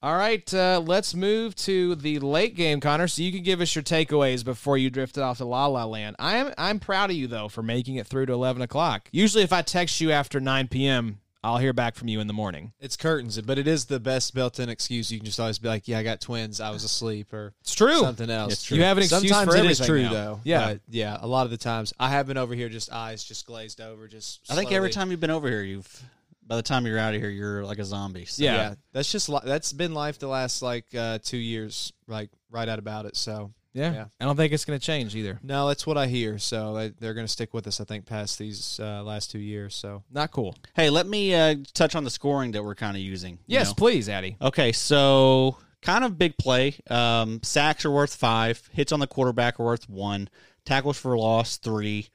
All 0.00 0.14
right, 0.14 0.54
uh, 0.54 0.80
let's 0.84 1.14
move 1.14 1.56
to 1.56 1.96
the 1.96 2.20
late 2.20 2.54
game, 2.54 2.80
Connor. 2.80 3.08
So 3.08 3.22
you 3.22 3.32
can 3.32 3.42
give 3.42 3.60
us 3.60 3.74
your 3.74 3.82
takeaways 3.82 4.44
before 4.44 4.78
you 4.78 4.90
drifted 4.90 5.22
off 5.22 5.38
to 5.38 5.44
La 5.44 5.66
La 5.66 5.84
Land. 5.86 6.16
I 6.18 6.36
am 6.36 6.52
I'm 6.56 6.78
proud 6.78 7.10
of 7.10 7.16
you 7.16 7.26
though 7.26 7.48
for 7.48 7.62
making 7.62 7.96
it 7.96 8.06
through 8.06 8.26
to 8.26 8.32
eleven 8.34 8.62
o'clock. 8.62 9.08
Usually, 9.10 9.42
if 9.42 9.52
I 9.52 9.62
text 9.62 10.00
you 10.00 10.12
after 10.12 10.38
nine 10.38 10.68
p.m., 10.68 11.18
I'll 11.44 11.58
hear 11.58 11.72
back 11.72 11.94
from 11.94 12.08
you 12.08 12.20
in 12.20 12.26
the 12.26 12.32
morning. 12.32 12.72
It's 12.80 12.96
curtains, 12.96 13.40
but 13.40 13.56
it 13.58 13.68
is 13.68 13.84
the 13.84 14.00
best 14.00 14.34
built-in 14.34 14.68
excuse. 14.68 15.12
You 15.12 15.18
can 15.18 15.26
just 15.26 15.38
always 15.38 15.58
be 15.58 15.68
like, 15.68 15.86
"Yeah, 15.86 15.98
I 15.98 16.02
got 16.02 16.20
twins. 16.20 16.60
I 16.60 16.70
was 16.70 16.82
asleep," 16.82 17.32
or 17.32 17.52
It's 17.60 17.74
true. 17.74 18.00
something 18.00 18.30
else. 18.30 18.52
It's 18.54 18.62
true. 18.64 18.78
You 18.78 18.82
have 18.84 18.96
an 18.96 19.04
excuse 19.04 19.28
Sometimes 19.30 19.50
for 19.54 19.64
it 19.64 19.70
is 19.70 19.78
true 19.78 20.02
now. 20.02 20.12
though. 20.12 20.40
Yeah. 20.44 20.66
but 20.72 20.80
yeah. 20.88 21.18
A 21.20 21.26
lot 21.26 21.44
of 21.44 21.50
the 21.50 21.56
times, 21.56 21.92
I 22.00 22.08
have 22.08 22.26
been 22.26 22.36
over 22.38 22.54
here, 22.54 22.68
just 22.68 22.92
eyes 22.92 23.22
just 23.22 23.46
glazed 23.46 23.80
over. 23.80 24.08
Just 24.08 24.40
I 24.50 24.54
think 24.56 24.72
every 24.72 24.90
time 24.90 25.10
you've 25.10 25.20
been 25.20 25.30
over 25.30 25.48
here, 25.48 25.62
you've 25.62 26.02
by 26.48 26.56
the 26.56 26.62
time 26.62 26.86
you're 26.86 26.98
out 26.98 27.12
of 27.14 27.20
here, 27.20 27.30
you're 27.30 27.64
like 27.64 27.78
a 27.80 27.84
zombie. 27.84 28.24
So. 28.24 28.42
Yeah. 28.42 28.54
Yeah. 28.54 28.74
that's 28.92 29.10
just 29.10 29.28
li- 29.28 29.40
that's 29.44 29.72
been 29.72 29.94
life 29.94 30.18
the 30.18 30.28
last 30.28 30.62
like 30.62 30.86
uh, 30.96 31.18
two 31.22 31.36
years, 31.38 31.92
like 32.08 32.30
right 32.50 32.68
out 32.68 32.78
about 32.78 33.06
it. 33.06 33.16
So 33.16 33.52
Yeah. 33.76 33.92
Yeah. 33.92 34.04
I 34.20 34.24
don't 34.24 34.36
think 34.36 34.52
it's 34.52 34.64
going 34.64 34.78
to 34.78 34.84
change 34.84 35.14
either. 35.14 35.38
no, 35.42 35.68
that's 35.68 35.86
what 35.86 35.96
I 35.98 36.06
hear. 36.06 36.38
So 36.38 36.74
they, 36.74 36.88
they're 36.98 37.14
going 37.14 37.26
to 37.26 37.32
stick 37.32 37.52
with 37.54 37.66
us, 37.66 37.80
I 37.80 37.84
think, 37.84 38.06
past 38.06 38.38
these 38.38 38.80
uh, 38.80 39.02
last 39.02 39.30
two 39.30 39.38
years. 39.38 39.74
So 39.74 40.02
Not 40.10 40.30
cool. 40.30 40.56
Hey, 40.74 40.88
let 40.90 41.06
me 41.06 41.34
uh, 41.34 41.56
touch 41.74 41.94
on 41.94 42.02
the 42.04 42.10
scoring 42.10 42.52
that 42.52 42.64
we're 42.64 42.74
kind 42.74 42.96
of 42.96 43.02
using. 43.02 43.34
you 43.46 43.58
Yes, 43.58 43.68
know? 43.68 43.74
please, 43.74 44.08
Addy. 44.08 44.36
Okay, 44.40 44.72
so 44.72 45.58
kind 45.82 46.04
of 46.04 46.16
big 46.18 46.38
play. 46.38 46.74
Um, 46.88 47.40
sacks 47.42 47.84
are 47.84 47.90
worth 47.90 48.16
five. 48.16 48.68
Hits 48.72 48.92
on 48.92 49.00
the 49.00 49.06
quarterback 49.06 49.60
are 49.60 49.64
worth 49.64 49.88
one. 49.88 50.28
Tackles 50.64 50.96
for 50.98 51.16
loss 51.18 51.58
three. 51.58 52.08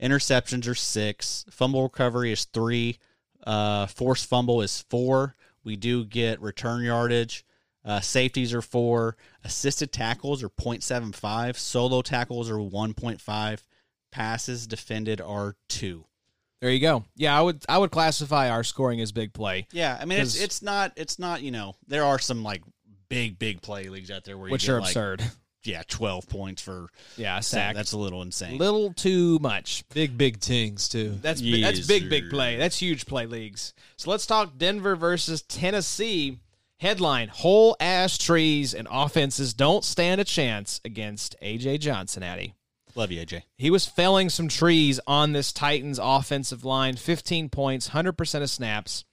Interceptions 0.00 0.66
are 0.68 0.74
six. 0.74 1.44
Fumble 1.50 1.82
recovery 1.82 2.32
is 2.32 2.44
three. 2.46 2.98
Uh, 3.46 3.86
forced 3.86 4.26
fumble 4.26 4.62
is 4.62 4.84
four. 4.88 5.34
We 5.64 5.76
do 5.76 6.04
get 6.04 6.40
return 6.40 6.82
yardage. 6.84 7.44
Uh, 7.84 8.00
safeties 8.00 8.52
are 8.52 8.62
four. 8.62 9.16
Assisted 9.44 9.90
tackles 9.92 10.42
are 10.42 10.50
0.75. 10.50 11.56
Solo 11.56 12.02
tackles 12.02 12.50
are 12.50 12.56
1.5. 12.58 13.60
Passes 14.12 14.66
defended 14.66 15.20
are 15.20 15.56
two. 15.68 16.04
There 16.60 16.70
you 16.70 16.80
go. 16.80 17.04
Yeah, 17.16 17.38
I 17.38 17.40
would 17.40 17.64
I 17.70 17.78
would 17.78 17.90
classify 17.90 18.50
our 18.50 18.62
scoring 18.64 19.00
as 19.00 19.12
big 19.12 19.32
play, 19.32 19.66
Yeah, 19.72 19.96
I 19.98 20.04
mean 20.04 20.20
it's 20.20 20.34
'Cause- 20.34 20.42
it's 20.42 20.62
not 20.62 20.92
it's 20.96 21.18
not 21.18 21.42
you 21.42 21.50
know 21.52 21.74
there 21.86 22.04
are 22.04 22.18
some 22.18 22.42
like 22.42 22.62
big 23.08 23.38
big 23.38 23.62
play 23.62 23.88
leagues 23.88 24.10
out 24.10 24.24
there 24.24 24.36
where 24.36 24.48
you 24.48 24.52
which 24.52 24.66
get, 24.66 24.72
are 24.72 24.80
like, 24.80 24.90
absurd. 24.90 25.22
yeah, 25.64 25.82
12 25.88 26.28
points 26.28 26.60
for 26.60 26.88
Yeah, 27.16 27.38
a 27.38 27.42
sack. 27.42 27.68
sack. 27.70 27.76
That's 27.76 27.92
a 27.92 27.98
little 27.98 28.20
insane. 28.20 28.58
little 28.58 28.92
too 28.92 29.38
much. 29.40 29.84
big, 29.94 30.18
big 30.18 30.38
tings 30.40 30.86
too. 30.88 31.18
That's 31.22 31.40
Yes, 31.40 31.76
that's 31.76 31.86
big 31.86 32.10
big 32.10 32.28
play. 32.28 32.56
That's 32.56 32.76
huge 32.78 33.06
play 33.06 33.24
leagues. 33.24 33.72
So 33.96 34.10
let's 34.10 34.26
talk 34.26 34.58
Denver 34.58 34.96
versus 34.96 35.40
Tennessee. 35.42 36.40
Headline: 36.80 37.28
Whole 37.28 37.76
ass 37.78 38.16
trees 38.16 38.72
and 38.72 38.88
offenses 38.90 39.52
don't 39.52 39.84
stand 39.84 40.18
a 40.18 40.24
chance 40.24 40.80
against 40.82 41.36
AJ 41.42 41.80
Johnson. 41.80 42.22
Addy. 42.22 42.54
Love 42.94 43.12
you, 43.12 43.20
AJ. 43.20 43.42
He 43.58 43.70
was 43.70 43.84
felling 43.86 44.30
some 44.30 44.48
trees 44.48 44.98
on 45.06 45.32
this 45.32 45.52
Titans 45.52 46.00
offensive 46.02 46.64
line. 46.64 46.96
15 46.96 47.50
points, 47.50 47.90
100% 47.90 48.42
of 48.42 48.50
snaps. 48.50 49.04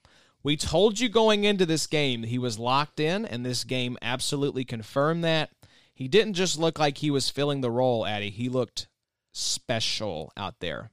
We 0.42 0.56
told 0.56 1.00
you 1.00 1.10
going 1.10 1.44
into 1.44 1.66
this 1.66 1.88
game 1.88 2.22
that 2.22 2.30
he 2.30 2.40
was 2.40 2.58
locked 2.58 3.02
in, 3.02 3.26
and 3.26 3.46
this 3.46 3.66
game 3.66 3.98
absolutely 4.02 4.64
confirmed 4.64 5.26
that. 5.26 5.50
He 5.94 6.08
didn't 6.08 6.36
just 6.36 6.58
look 6.58 6.80
like 6.80 7.00
he 7.00 7.12
was 7.12 7.30
filling 7.30 7.60
the 7.60 7.70
role, 7.70 8.06
Addy. 8.06 8.30
He 8.30 8.48
looked 8.48 8.88
special 9.34 10.32
out 10.38 10.62
there. 10.62 10.92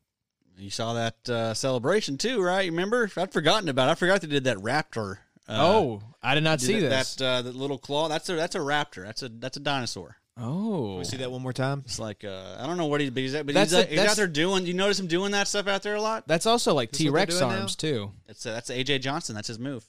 You 0.58 0.70
saw 0.70 0.94
that 0.94 1.28
uh, 1.28 1.54
celebration 1.54 2.18
too, 2.18 2.42
right? 2.42 2.64
You 2.64 2.72
remember? 2.72 3.08
I'd 3.16 3.32
forgotten 3.32 3.68
about. 3.68 3.88
it. 3.88 3.92
I 3.92 3.94
forgot 3.94 4.20
they 4.22 4.26
did 4.26 4.44
that 4.44 4.58
raptor. 4.58 5.18
Uh, 5.48 5.56
oh, 5.58 6.02
I 6.22 6.34
did 6.34 6.44
not 6.44 6.58
did 6.58 6.66
see 6.66 6.80
that, 6.80 6.88
this. 6.88 7.16
That 7.16 7.24
uh, 7.24 7.42
that 7.42 7.54
little 7.56 7.78
claw. 7.78 8.08
That's 8.08 8.28
a 8.28 8.34
that's 8.34 8.54
a 8.54 8.58
raptor. 8.60 9.04
That's 9.04 9.22
a 9.22 9.28
that's 9.28 9.56
a 9.56 9.60
dinosaur. 9.60 10.16
oh, 10.38 10.96
We 10.98 11.04
See 11.04 11.18
that 11.18 11.30
one 11.30 11.42
more 11.42 11.52
time? 11.52 11.82
It's 11.84 11.98
like 11.98 12.24
uh, 12.24 12.56
I 12.58 12.66
don't 12.66 12.76
know 12.76 12.86
what 12.86 13.00
he's 13.00 13.10
but 13.10 13.20
he's, 13.20 13.32
but 13.34 13.46
That's 13.48 13.72
he's, 13.72 13.80
a- 13.80 13.82
uh, 13.84 13.86
he's 13.86 13.96
that's- 13.96 14.10
out 14.12 14.16
there 14.16 14.26
doing. 14.26 14.66
You 14.66 14.74
notice 14.74 14.98
him 14.98 15.06
doing 15.06 15.32
that 15.32 15.46
stuff 15.48 15.66
out 15.68 15.82
there 15.82 15.94
a 15.96 16.00
lot. 16.00 16.26
that's 16.26 16.46
also 16.46 16.72
like 16.74 16.92
T 16.92 17.08
Rex 17.10 17.38
doing 17.38 17.50
now? 17.50 17.58
arms 17.60 17.76
too. 17.76 18.10
That's 18.26 18.44
uh, 18.46 18.52
that's 18.52 18.70
AJ 18.70 19.00
Johnson. 19.02 19.34
That's 19.34 19.48
his 19.48 19.58
move. 19.58 19.84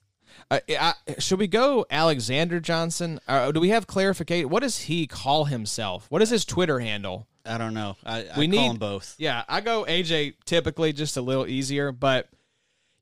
Uh, 0.51 0.59
I, 0.69 0.93
should 1.19 1.39
we 1.39 1.47
go 1.47 1.85
Alexander 1.89 2.59
Johnson? 2.59 3.21
Uh, 3.25 3.53
do 3.53 3.61
we 3.61 3.69
have 3.69 3.87
clarification? 3.87 4.49
What 4.49 4.63
does 4.63 4.77
he 4.79 5.07
call 5.07 5.45
himself? 5.45 6.05
What 6.09 6.21
is 6.21 6.29
his 6.29 6.43
Twitter 6.43 6.79
handle? 6.79 7.27
I 7.45 7.57
don't 7.57 7.73
know. 7.73 7.95
I, 8.05 8.25
I 8.35 8.39
We 8.39 8.47
call 8.49 8.61
need- 8.63 8.69
them 8.71 8.77
both. 8.77 9.15
Yeah, 9.17 9.43
I 9.47 9.61
go 9.61 9.85
AJ 9.85 10.33
typically 10.43 10.91
just 10.91 11.15
a 11.15 11.21
little 11.21 11.47
easier, 11.47 11.93
but 11.93 12.27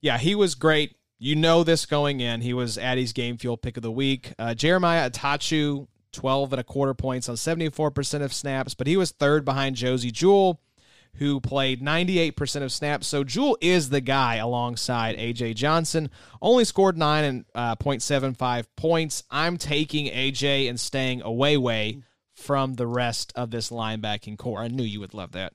yeah, 0.02 0.20
he 0.20 0.36
was 0.36 0.54
great. 0.54 0.96
You 1.24 1.38
know 1.38 1.64
this 1.64 1.86
going 1.86 2.20
in. 2.20 2.42
He 2.42 2.54
was 2.54 2.78
Addy's 2.78 3.14
game 3.14 3.38
fuel 3.38 3.56
pick 3.56 3.78
of 3.78 3.84
the 3.84 3.90
week. 3.90 4.34
Uh, 4.38 4.54
Jeremiah 4.54 5.10
Attaochu, 5.10 5.88
12 6.12 6.52
and 6.52 6.60
a 6.60 6.66
quarter 6.66 6.94
points 6.94 7.30
on 7.30 7.36
74% 7.36 8.22
of 8.22 8.34
snaps, 8.34 8.74
but 8.74 8.88
he 8.88 8.98
was 8.98 9.12
third 9.12 9.46
behind 9.46 9.78
Josey 9.78 10.12
Jewell, 10.12 10.60
who 11.14 11.40
played 11.40 11.82
98% 11.82 12.64
of 12.64 12.74
snaps. 12.74 13.08
So 13.08 13.24
Jewell 13.24 13.58
is 13.62 13.88
the 13.88 14.02
guy 14.02 14.36
alongside 14.36 15.18
AJ 15.18 15.56
Johnson. 15.56 16.10
Only 16.42 16.66
scored 16.66 16.98
9 16.98 17.24
and 17.24 17.46
uh, 17.56 17.78
0.75 17.78 18.66
points. 18.76 19.24
I'm 19.32 19.56
taking 19.56 20.08
AJ 20.08 20.68
and 20.68 20.78
staying 20.78 21.22
away 21.22 21.56
way 21.56 22.04
from 22.36 22.74
the 22.74 22.86
rest 22.86 23.32
of 23.38 23.50
this 23.50 23.70
linebacking 23.70 24.38
core. 24.38 24.60
I 24.60 24.68
knew 24.68 24.84
you 24.84 25.00
would 25.00 25.14
love 25.14 25.32
that. 25.32 25.54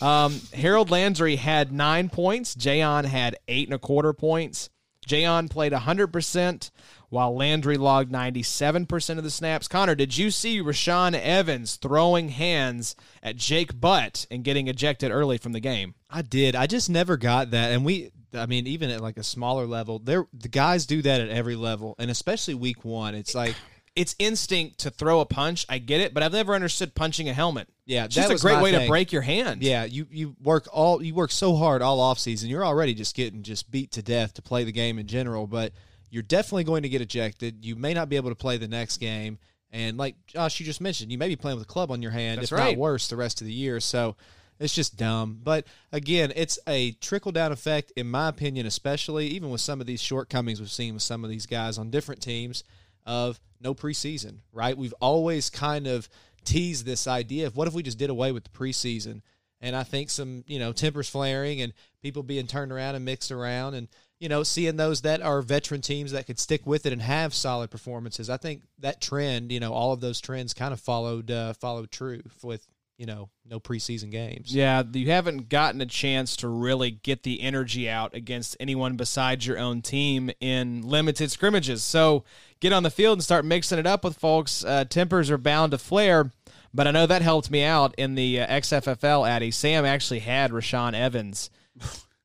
Um, 0.00 0.40
Harold 0.54 0.90
Landry 0.90 1.36
had 1.36 1.70
nine 1.70 2.08
points. 2.08 2.54
Jayon 2.54 3.04
had 3.04 3.36
eight 3.46 3.68
and 3.68 3.74
a 3.74 3.78
quarter 3.78 4.14
points. 4.14 4.70
Jayon 5.06 5.50
played 5.50 5.72
100%, 5.72 6.70
while 7.08 7.36
Landry 7.36 7.76
logged 7.76 8.10
97% 8.10 9.18
of 9.18 9.24
the 9.24 9.30
snaps. 9.30 9.68
Connor, 9.68 9.94
did 9.94 10.16
you 10.16 10.30
see 10.30 10.62
Rashaan 10.62 11.14
Evans 11.14 11.76
throwing 11.76 12.30
hands 12.30 12.96
at 13.22 13.36
Jake 13.36 13.78
Butt 13.78 14.26
and 14.30 14.42
getting 14.42 14.68
ejected 14.68 15.10
early 15.10 15.36
from 15.36 15.52
the 15.52 15.60
game? 15.60 15.94
I 16.08 16.22
did. 16.22 16.56
I 16.56 16.66
just 16.66 16.88
never 16.88 17.16
got 17.18 17.50
that. 17.50 17.72
And 17.72 17.84
we, 17.84 18.12
I 18.32 18.46
mean, 18.46 18.66
even 18.66 18.88
at 18.88 19.02
like 19.02 19.18
a 19.18 19.22
smaller 19.22 19.66
level, 19.66 19.98
there 19.98 20.26
the 20.32 20.48
guys 20.48 20.86
do 20.86 21.02
that 21.02 21.20
at 21.20 21.28
every 21.28 21.56
level, 21.56 21.94
and 21.98 22.10
especially 22.10 22.54
week 22.54 22.82
one. 22.84 23.14
It's 23.14 23.34
like, 23.34 23.56
It's 23.94 24.16
instinct 24.18 24.78
to 24.78 24.90
throw 24.90 25.20
a 25.20 25.26
punch. 25.26 25.66
I 25.68 25.78
get 25.78 26.00
it, 26.00 26.14
but 26.14 26.22
I've 26.22 26.32
never 26.32 26.54
understood 26.54 26.94
punching 26.94 27.28
a 27.28 27.34
helmet. 27.34 27.68
yeah, 27.84 28.04
It's 28.06 28.14
just 28.14 28.30
a 28.30 28.36
great 28.36 28.62
way 28.62 28.72
to 28.72 28.86
break 28.86 29.12
your 29.12 29.22
hand. 29.22 29.62
Yeah, 29.62 29.84
you 29.84 30.06
you 30.10 30.34
work 30.42 30.66
all 30.72 31.02
you 31.02 31.14
work 31.14 31.30
so 31.30 31.56
hard 31.56 31.82
all 31.82 32.00
off 32.00 32.18
season. 32.18 32.48
You're 32.48 32.64
already 32.64 32.94
just 32.94 33.14
getting 33.14 33.42
just 33.42 33.70
beat 33.70 33.92
to 33.92 34.02
death 34.02 34.34
to 34.34 34.42
play 34.42 34.64
the 34.64 34.72
game 34.72 34.98
in 34.98 35.06
general, 35.06 35.46
but 35.46 35.72
you're 36.10 36.22
definitely 36.22 36.64
going 36.64 36.82
to 36.84 36.88
get 36.88 37.00
ejected. 37.00 37.64
You 37.64 37.76
may 37.76 37.92
not 37.94 38.08
be 38.08 38.16
able 38.16 38.30
to 38.30 38.34
play 38.36 38.56
the 38.56 38.68
next 38.68 38.98
game. 38.98 39.38
And 39.70 39.96
like 39.96 40.14
Josh, 40.26 40.60
you 40.60 40.66
just 40.66 40.80
mentioned, 40.80 41.10
you 41.10 41.18
may 41.18 41.28
be 41.28 41.36
playing 41.36 41.58
with 41.58 41.66
a 41.66 41.70
club 41.72 41.90
on 41.90 42.02
your 42.02 42.10
hand, 42.10 42.38
That's 42.40 42.52
if 42.52 42.58
right. 42.58 42.76
not 42.76 42.80
worse, 42.80 43.08
the 43.08 43.16
rest 43.16 43.40
of 43.40 43.46
the 43.46 43.52
year. 43.52 43.80
So 43.80 44.16
it's 44.60 44.74
just 44.74 44.96
dumb. 44.96 45.40
But 45.42 45.66
again, 45.90 46.32
it's 46.36 46.58
a 46.66 46.92
trickle 46.92 47.32
down 47.32 47.52
effect, 47.52 47.92
in 47.96 48.10
my 48.10 48.28
opinion, 48.28 48.66
especially 48.66 49.28
even 49.28 49.50
with 49.50 49.62
some 49.62 49.80
of 49.80 49.86
these 49.86 50.00
shortcomings 50.02 50.60
we've 50.60 50.70
seen 50.70 50.94
with 50.94 51.02
some 51.02 51.24
of 51.24 51.30
these 51.30 51.46
guys 51.46 51.78
on 51.78 51.90
different 51.90 52.22
teams 52.22 52.64
of 53.06 53.40
no 53.60 53.74
preseason, 53.74 54.38
right? 54.52 54.76
We've 54.76 54.94
always 55.00 55.50
kind 55.50 55.86
of 55.86 56.08
teased 56.44 56.84
this 56.84 57.06
idea 57.06 57.46
of 57.46 57.56
what 57.56 57.68
if 57.68 57.74
we 57.74 57.82
just 57.82 57.98
did 57.98 58.10
away 58.10 58.32
with 58.32 58.44
the 58.44 58.50
preseason? 58.50 59.22
And 59.60 59.76
I 59.76 59.84
think 59.84 60.10
some, 60.10 60.42
you 60.46 60.58
know, 60.58 60.72
tempers 60.72 61.08
flaring 61.08 61.60
and 61.60 61.72
people 62.02 62.24
being 62.24 62.48
turned 62.48 62.72
around 62.72 62.96
and 62.96 63.04
mixed 63.04 63.30
around 63.30 63.74
and, 63.74 63.86
you 64.18 64.28
know, 64.28 64.42
seeing 64.42 64.76
those 64.76 65.02
that 65.02 65.22
are 65.22 65.40
veteran 65.40 65.80
teams 65.80 66.12
that 66.12 66.26
could 66.26 66.38
stick 66.38 66.66
with 66.66 66.84
it 66.84 66.92
and 66.92 67.02
have 67.02 67.32
solid 67.32 67.70
performances. 67.70 68.28
I 68.28 68.36
think 68.36 68.62
that 68.80 69.00
trend, 69.00 69.52
you 69.52 69.60
know, 69.60 69.72
all 69.72 69.92
of 69.92 70.00
those 70.00 70.20
trends 70.20 70.52
kind 70.52 70.72
of 70.72 70.80
followed 70.80 71.30
uh, 71.30 71.52
followed 71.54 71.92
true 71.92 72.22
with, 72.42 72.66
you 73.02 73.06
know, 73.06 73.28
no 73.44 73.58
preseason 73.58 74.12
games. 74.12 74.54
Yeah, 74.54 74.84
you 74.92 75.10
haven't 75.10 75.48
gotten 75.48 75.80
a 75.80 75.86
chance 75.86 76.36
to 76.36 76.46
really 76.46 76.92
get 76.92 77.24
the 77.24 77.40
energy 77.40 77.90
out 77.90 78.14
against 78.14 78.56
anyone 78.60 78.94
besides 78.94 79.44
your 79.44 79.58
own 79.58 79.82
team 79.82 80.30
in 80.40 80.82
limited 80.82 81.32
scrimmages. 81.32 81.82
So 81.82 82.22
get 82.60 82.72
on 82.72 82.84
the 82.84 82.90
field 82.90 83.16
and 83.18 83.24
start 83.24 83.44
mixing 83.44 83.80
it 83.80 83.88
up 83.88 84.04
with 84.04 84.16
folks. 84.16 84.64
Uh, 84.64 84.84
tempers 84.84 85.32
are 85.32 85.36
bound 85.36 85.72
to 85.72 85.78
flare, 85.78 86.30
but 86.72 86.86
I 86.86 86.92
know 86.92 87.08
that 87.08 87.22
helped 87.22 87.50
me 87.50 87.64
out 87.64 87.92
in 87.98 88.14
the 88.14 88.42
uh, 88.42 88.46
XFFL. 88.46 89.28
Addy 89.28 89.50
Sam 89.50 89.84
actually 89.84 90.20
had 90.20 90.52
Rashaan 90.52 90.94
Evans 90.94 91.50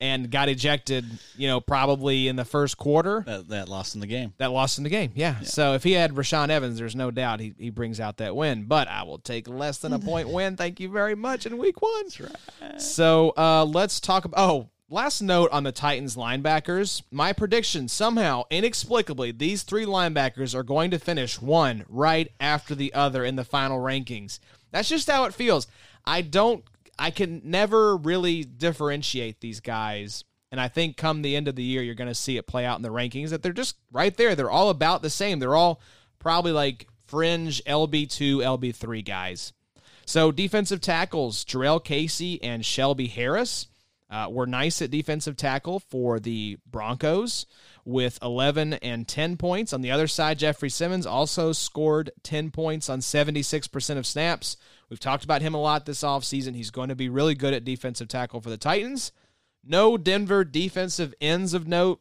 and 0.00 0.30
got 0.30 0.48
ejected. 0.48 1.04
You 1.36 1.48
know, 1.48 1.60
probably 1.60 2.28
in 2.28 2.36
the 2.36 2.44
first 2.44 2.76
quarter. 2.76 3.22
That, 3.26 3.48
that 3.48 3.68
lost 3.68 3.94
in 3.94 4.00
the 4.00 4.06
game. 4.06 4.32
That 4.38 4.50
lost 4.52 4.78
in 4.78 4.84
the 4.84 4.90
game, 4.90 5.12
yeah. 5.14 5.40
So 5.40 5.74
if 5.74 5.82
he 5.82 5.92
had 5.92 6.12
Rashaan 6.12 6.50
Evans, 6.50 6.78
there's 6.78 6.96
no 6.96 7.10
doubt 7.10 7.40
he, 7.40 7.54
he 7.58 7.70
brings 7.70 8.00
out 8.00 8.18
that 8.18 8.36
win. 8.36 8.64
But 8.64 8.88
I 8.88 9.02
will 9.02 9.18
take 9.18 9.48
less 9.48 9.78
than 9.78 9.92
a 9.92 9.98
point 9.98 10.28
win. 10.28 10.56
Thank 10.56 10.80
you 10.80 10.88
very 10.88 11.14
much 11.14 11.46
in 11.46 11.58
week 11.58 11.80
one. 11.82 12.04
That's 12.04 12.20
right. 12.20 12.80
So 12.80 13.32
uh, 13.36 13.64
let's 13.64 14.00
talk 14.00 14.24
about. 14.24 14.38
Oh, 14.38 14.68
last 14.90 15.20
note 15.20 15.50
on 15.52 15.64
the 15.64 15.72
Titans 15.72 16.16
linebackers. 16.16 17.02
My 17.10 17.32
prediction 17.32 17.88
somehow, 17.88 18.44
inexplicably, 18.50 19.32
these 19.32 19.62
three 19.62 19.84
linebackers 19.84 20.54
are 20.54 20.62
going 20.62 20.90
to 20.92 20.98
finish 20.98 21.40
one 21.40 21.84
right 21.88 22.30
after 22.40 22.74
the 22.74 22.94
other 22.94 23.24
in 23.24 23.36
the 23.36 23.44
final 23.44 23.78
rankings. 23.78 24.38
That's 24.70 24.88
just 24.88 25.10
how 25.10 25.24
it 25.24 25.34
feels. 25.34 25.66
I 26.04 26.22
don't. 26.22 26.64
I 26.98 27.10
can 27.10 27.42
never 27.44 27.96
really 27.96 28.44
differentiate 28.44 29.40
these 29.40 29.60
guys. 29.60 30.24
And 30.50 30.60
I 30.60 30.68
think 30.68 30.96
come 30.96 31.22
the 31.22 31.36
end 31.36 31.46
of 31.48 31.56
the 31.56 31.62
year, 31.62 31.82
you're 31.82 31.94
going 31.94 32.08
to 32.08 32.14
see 32.14 32.36
it 32.38 32.46
play 32.46 32.64
out 32.64 32.78
in 32.78 32.82
the 32.82 32.88
rankings 32.88 33.30
that 33.30 33.42
they're 33.42 33.52
just 33.52 33.76
right 33.92 34.16
there. 34.16 34.34
They're 34.34 34.50
all 34.50 34.70
about 34.70 35.02
the 35.02 35.10
same. 35.10 35.38
They're 35.38 35.54
all 35.54 35.80
probably 36.18 36.52
like 36.52 36.88
fringe 37.06 37.62
LB2, 37.64 38.38
LB3 38.38 39.04
guys. 39.04 39.52
So 40.06 40.32
defensive 40.32 40.80
tackles, 40.80 41.44
Jurrell 41.44 41.84
Casey 41.84 42.42
and 42.42 42.64
Shelby 42.64 43.08
Harris 43.08 43.66
uh, 44.10 44.28
were 44.30 44.46
nice 44.46 44.80
at 44.80 44.90
defensive 44.90 45.36
tackle 45.36 45.80
for 45.80 46.18
the 46.18 46.56
Broncos 46.66 47.44
with 47.84 48.18
11 48.22 48.74
and 48.74 49.06
10 49.06 49.36
points. 49.36 49.72
On 49.72 49.82
the 49.82 49.90
other 49.90 50.06
side, 50.06 50.38
Jeffery 50.38 50.70
Simmons 50.70 51.06
also 51.06 51.52
scored 51.52 52.10
10 52.22 52.50
points 52.50 52.88
on 52.88 53.00
76% 53.00 53.98
of 53.98 54.06
snaps. 54.06 54.56
We've 54.88 55.00
talked 55.00 55.24
about 55.24 55.42
him 55.42 55.54
a 55.54 55.60
lot 55.60 55.86
this 55.86 56.02
offseason. 56.02 56.54
He's 56.54 56.70
going 56.70 56.88
to 56.88 56.94
be 56.94 57.08
really 57.08 57.34
good 57.34 57.54
at 57.54 57.64
defensive 57.64 58.08
tackle 58.08 58.40
for 58.40 58.50
the 58.50 58.56
Titans. 58.56 59.12
No 59.64 59.96
Denver 59.98 60.44
defensive 60.44 61.14
ends 61.20 61.52
of 61.52 61.68
note. 61.68 62.00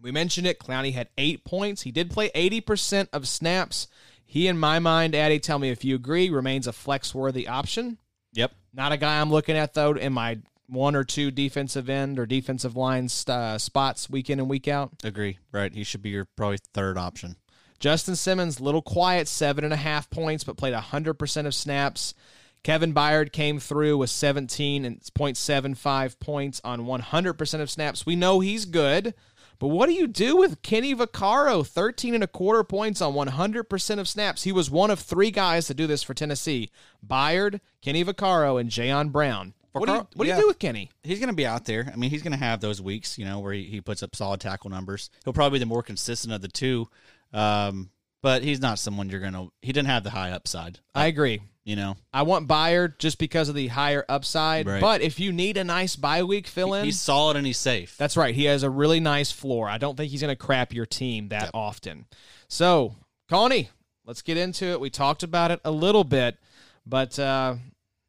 We 0.00 0.10
mentioned 0.10 0.46
it. 0.46 0.58
Clowney 0.58 0.92
had 0.92 1.08
eight 1.16 1.44
points. 1.44 1.82
He 1.82 1.90
did 1.90 2.10
play 2.10 2.30
80% 2.30 3.08
of 3.12 3.26
snaps. 3.26 3.86
He, 4.26 4.48
in 4.48 4.58
my 4.58 4.78
mind, 4.78 5.14
Addy, 5.14 5.38
tell 5.38 5.58
me 5.58 5.70
if 5.70 5.84
you 5.84 5.94
agree, 5.94 6.28
remains 6.28 6.66
a 6.66 6.72
flex 6.72 7.14
worthy 7.14 7.48
option. 7.48 7.98
Yep. 8.34 8.52
Not 8.74 8.92
a 8.92 8.96
guy 8.96 9.20
I'm 9.20 9.30
looking 9.30 9.56
at, 9.56 9.72
though, 9.72 9.92
in 9.92 10.12
my 10.12 10.40
one 10.66 10.94
or 10.96 11.04
two 11.04 11.30
defensive 11.30 11.88
end 11.88 12.18
or 12.18 12.26
defensive 12.26 12.76
line 12.76 13.08
uh, 13.28 13.58
spots 13.58 14.10
week 14.10 14.28
in 14.28 14.40
and 14.40 14.48
week 14.48 14.68
out. 14.68 14.92
Agree. 15.04 15.38
Right. 15.52 15.72
He 15.72 15.84
should 15.84 16.02
be 16.02 16.10
your 16.10 16.26
probably 16.36 16.58
third 16.72 16.98
option. 16.98 17.36
Justin 17.84 18.16
Simmons, 18.16 18.62
little 18.62 18.80
quiet, 18.80 19.28
seven 19.28 19.62
and 19.62 19.74
a 19.74 19.76
half 19.76 20.08
points, 20.08 20.42
but 20.42 20.56
played 20.56 20.72
100% 20.72 21.46
of 21.46 21.54
snaps. 21.54 22.14
Kevin 22.62 22.94
Byard 22.94 23.30
came 23.30 23.60
through 23.60 23.98
with 23.98 24.08
17 24.08 24.86
and 24.86 25.02
0.75 25.02 26.18
points 26.18 26.62
on 26.64 26.86
100% 26.86 27.60
of 27.60 27.70
snaps. 27.70 28.06
We 28.06 28.16
know 28.16 28.40
he's 28.40 28.64
good, 28.64 29.12
but 29.58 29.68
what 29.68 29.90
do 29.90 29.92
you 29.92 30.06
do 30.06 30.34
with 30.34 30.62
Kenny 30.62 30.94
Vaccaro? 30.94 31.66
13 31.66 32.14
and 32.14 32.24
a 32.24 32.26
quarter 32.26 32.64
points 32.64 33.02
on 33.02 33.12
100% 33.12 33.98
of 33.98 34.08
snaps. 34.08 34.44
He 34.44 34.52
was 34.52 34.70
one 34.70 34.90
of 34.90 34.98
three 34.98 35.30
guys 35.30 35.66
to 35.66 35.74
do 35.74 35.86
this 35.86 36.02
for 36.02 36.14
Tennessee 36.14 36.70
Byard, 37.06 37.60
Kenny 37.82 38.02
Vaccaro, 38.02 38.58
and 38.58 38.70
Jayon 38.70 39.12
Brown. 39.12 39.52
What, 39.72 39.86
do 39.86 39.92
you, 39.92 40.08
what 40.14 40.24
do 40.24 40.30
you 40.30 40.40
do 40.40 40.46
with 40.46 40.60
Kenny? 40.60 40.90
He's 41.02 41.18
going 41.18 41.30
to 41.30 41.34
be 41.34 41.46
out 41.46 41.64
there. 41.64 41.90
I 41.92 41.96
mean, 41.96 42.08
he's 42.08 42.22
going 42.22 42.32
to 42.32 42.38
have 42.38 42.60
those 42.60 42.80
weeks, 42.80 43.18
you 43.18 43.24
know, 43.24 43.40
where 43.40 43.52
he, 43.52 43.64
he 43.64 43.80
puts 43.80 44.04
up 44.04 44.14
solid 44.14 44.40
tackle 44.40 44.70
numbers. 44.70 45.10
He'll 45.24 45.32
probably 45.32 45.58
be 45.58 45.64
the 45.64 45.66
more 45.66 45.82
consistent 45.82 46.32
of 46.32 46.42
the 46.42 46.48
two. 46.48 46.88
Um, 47.34 47.90
but 48.22 48.42
he's 48.42 48.60
not 48.60 48.78
someone 48.78 49.10
you're 49.10 49.20
going 49.20 49.34
to. 49.34 49.52
He 49.60 49.72
didn't 49.72 49.88
have 49.88 50.02
the 50.02 50.10
high 50.10 50.30
upside. 50.30 50.80
I 50.94 51.06
agree. 51.06 51.42
You 51.64 51.76
know, 51.76 51.96
I 52.12 52.22
want 52.22 52.46
Byard 52.46 52.98
just 52.98 53.18
because 53.18 53.48
of 53.48 53.54
the 53.54 53.68
higher 53.68 54.04
upside. 54.08 54.66
Right. 54.66 54.80
But 54.80 55.00
if 55.00 55.18
you 55.18 55.32
need 55.32 55.56
a 55.56 55.64
nice 55.64 55.96
bye 55.96 56.22
week 56.22 56.46
fill 56.46 56.74
in, 56.74 56.84
he's 56.84 57.00
solid 57.00 57.36
and 57.36 57.46
he's 57.46 57.58
safe. 57.58 57.96
That's 57.96 58.16
right. 58.18 58.34
He 58.34 58.44
has 58.44 58.62
a 58.62 58.70
really 58.70 59.00
nice 59.00 59.32
floor. 59.32 59.68
I 59.68 59.78
don't 59.78 59.96
think 59.96 60.10
he's 60.10 60.20
going 60.20 60.34
to 60.34 60.36
crap 60.36 60.74
your 60.74 60.84
team 60.84 61.28
that 61.28 61.50
often. 61.54 62.04
So, 62.48 62.96
Connie, 63.30 63.70
let's 64.04 64.20
get 64.20 64.36
into 64.36 64.66
it. 64.66 64.80
We 64.80 64.90
talked 64.90 65.22
about 65.22 65.50
it 65.50 65.60
a 65.64 65.70
little 65.70 66.04
bit, 66.04 66.36
but 66.84 67.18
uh, 67.18 67.56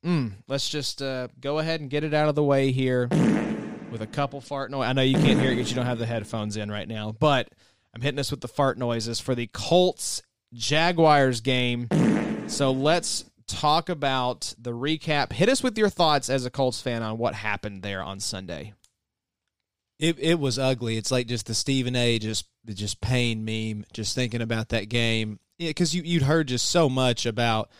mm, 0.05 0.33
let's 0.49 0.69
just 0.69 1.01
uh, 1.01 1.29
go 1.39 1.59
ahead 1.59 1.79
and 1.79 1.89
get 1.89 2.03
it 2.03 2.13
out 2.13 2.27
of 2.27 2.35
the 2.35 2.43
way 2.43 2.71
here 2.73 3.07
with 3.89 4.01
a 4.01 4.07
couple 4.07 4.41
fart 4.41 4.69
noise. 4.69 4.85
I 4.85 4.93
know 4.93 5.01
you 5.01 5.17
can't 5.17 5.39
hear 5.39 5.51
it 5.51 5.55
because 5.55 5.69
you 5.69 5.77
don't 5.77 5.85
have 5.85 5.99
the 5.99 6.05
headphones 6.05 6.57
in 6.57 6.69
right 6.69 6.87
now, 6.87 7.15
but 7.17 7.49
I'm 7.95 8.01
hitting 8.01 8.19
us 8.19 8.29
with 8.29 8.41
the 8.41 8.47
fart 8.47 8.77
noises 8.77 9.19
for 9.19 9.35
the 9.35 9.47
Colts 9.47 10.21
Jaguars 10.53 11.41
game. 11.41 11.87
So 12.47 12.71
let's 12.71 13.25
talk 13.47 13.89
about 13.89 14.53
the 14.59 14.69
recap. 14.69 15.33
Hit 15.33 15.49
us 15.49 15.63
with 15.63 15.75
your 15.79 15.89
thoughts 15.89 16.29
as 16.29 16.45
a 16.45 16.51
Colts 16.51 16.79
fan 16.79 17.01
on 17.01 17.17
what 17.17 17.33
happened 17.33 17.81
there 17.81 18.03
on 18.03 18.19
Sunday. 18.19 18.73
It 19.97 20.19
it 20.19 20.39
was 20.39 20.59
ugly. 20.59 20.95
It's 20.97 21.11
like 21.11 21.25
just 21.25 21.47
the 21.47 21.55
Stephen 21.55 21.95
A. 21.95 22.19
just 22.19 22.47
just 22.67 23.01
pain 23.01 23.45
meme. 23.45 23.85
Just 23.93 24.13
thinking 24.13 24.41
about 24.41 24.69
that 24.69 24.89
game, 24.89 25.39
yeah, 25.57 25.69
because 25.69 25.95
you 25.95 26.03
you'd 26.03 26.21
heard 26.21 26.47
just 26.47 26.69
so 26.69 26.87
much 26.87 27.25
about 27.25 27.71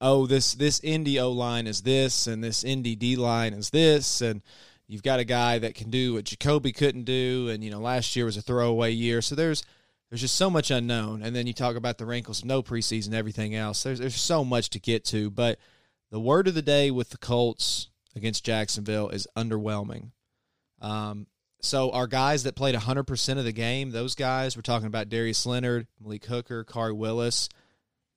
oh 0.00 0.26
this 0.26 0.54
this 0.54 0.80
Indy 0.80 1.20
O 1.20 1.30
line 1.30 1.68
is 1.68 1.82
this 1.82 2.26
and 2.26 2.42
this 2.42 2.64
Indy 2.64 2.96
D 2.96 3.14
line 3.14 3.52
is 3.52 3.70
this 3.70 4.20
and 4.20 4.42
you've 4.90 5.02
got 5.04 5.20
a 5.20 5.24
guy 5.24 5.58
that 5.58 5.74
can 5.74 5.88
do 5.88 6.14
what 6.14 6.24
Jacoby 6.24 6.72
couldn't 6.72 7.04
do 7.04 7.48
and 7.48 7.62
you 7.62 7.70
know 7.70 7.78
last 7.78 8.16
year 8.16 8.24
was 8.24 8.36
a 8.36 8.42
throwaway 8.42 8.90
year. 8.90 9.22
So 9.22 9.34
there's 9.34 9.62
there's 10.10 10.20
just 10.20 10.34
so 10.34 10.50
much 10.50 10.70
unknown. 10.72 11.22
And 11.22 11.34
then 11.34 11.46
you 11.46 11.52
talk 11.52 11.76
about 11.76 11.98
the 11.98 12.06
wrinkles 12.06 12.44
no 12.44 12.62
preseason, 12.62 13.14
everything 13.14 13.54
else. 13.54 13.82
There's 13.82 14.00
there's 14.00 14.20
so 14.20 14.44
much 14.44 14.70
to 14.70 14.80
get 14.80 15.04
to. 15.06 15.30
But 15.30 15.58
the 16.10 16.20
word 16.20 16.48
of 16.48 16.54
the 16.54 16.62
day 16.62 16.90
with 16.90 17.10
the 17.10 17.18
Colts 17.18 17.88
against 18.16 18.44
Jacksonville 18.44 19.08
is 19.10 19.28
underwhelming. 19.36 20.10
Um, 20.80 21.28
so 21.60 21.90
our 21.92 22.06
guys 22.06 22.42
that 22.42 22.56
played 22.56 22.74
100% 22.74 23.38
of 23.38 23.44
the 23.44 23.52
game, 23.52 23.90
those 23.90 24.14
guys, 24.14 24.56
we're 24.56 24.62
talking 24.62 24.86
about 24.86 25.08
Darius 25.08 25.44
Leonard, 25.46 25.86
Malik 26.00 26.24
Hooker, 26.24 26.64
Khari 26.64 26.96
Willis, 26.96 27.48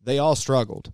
they 0.01 0.17
all 0.17 0.35
struggled. 0.35 0.91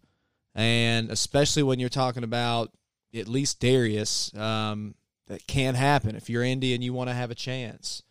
And 0.56 1.12
especially 1.12 1.64
when 1.64 1.80
you're 1.80 1.90
talking 1.90 2.24
about 2.24 2.72
at 3.14 3.28
least 3.28 3.60
Darius, 3.60 4.34
um, 4.36 4.96
that 5.30 5.48
can 5.48 5.76
happen 5.76 6.16
if 6.16 6.30
you're 6.30 6.44
Indy 6.44 6.74
and 6.74 6.84
you 6.84 6.92
want 6.92 7.10
to 7.10 7.14
have 7.14 7.32
a 7.32 7.36
chance. 7.36 8.04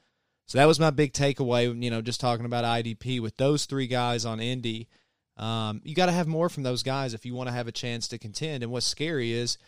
So 0.47 0.57
that 0.57 0.66
was 0.66 0.81
my 0.81 0.91
big 0.91 1.12
takeaway. 1.12 1.83
You 1.83 1.91
know, 1.91 2.01
just 2.01 2.21
talking 2.21 2.47
about 2.47 2.64
IDP 2.64 3.21
with 3.21 3.37
those 3.37 3.66
three 3.66 3.87
guys 3.87 4.25
on 4.25 4.41
Indy, 4.41 4.89
um, 5.37 5.83
you 5.85 5.95
got 5.95 6.07
to 6.07 6.12
have 6.12 6.27
more 6.27 6.49
from 6.49 6.62
those 6.62 6.83
guys 6.83 7.12
if 7.12 7.27
you 7.27 7.35
want 7.35 7.49
to 7.49 7.55
have 7.55 7.69
a 7.69 7.73
chance 7.73 8.09
to 8.09 8.19
contend. 8.19 8.62
And 8.62 8.73
what's 8.73 8.87
scary 8.87 9.33
is 9.33 9.59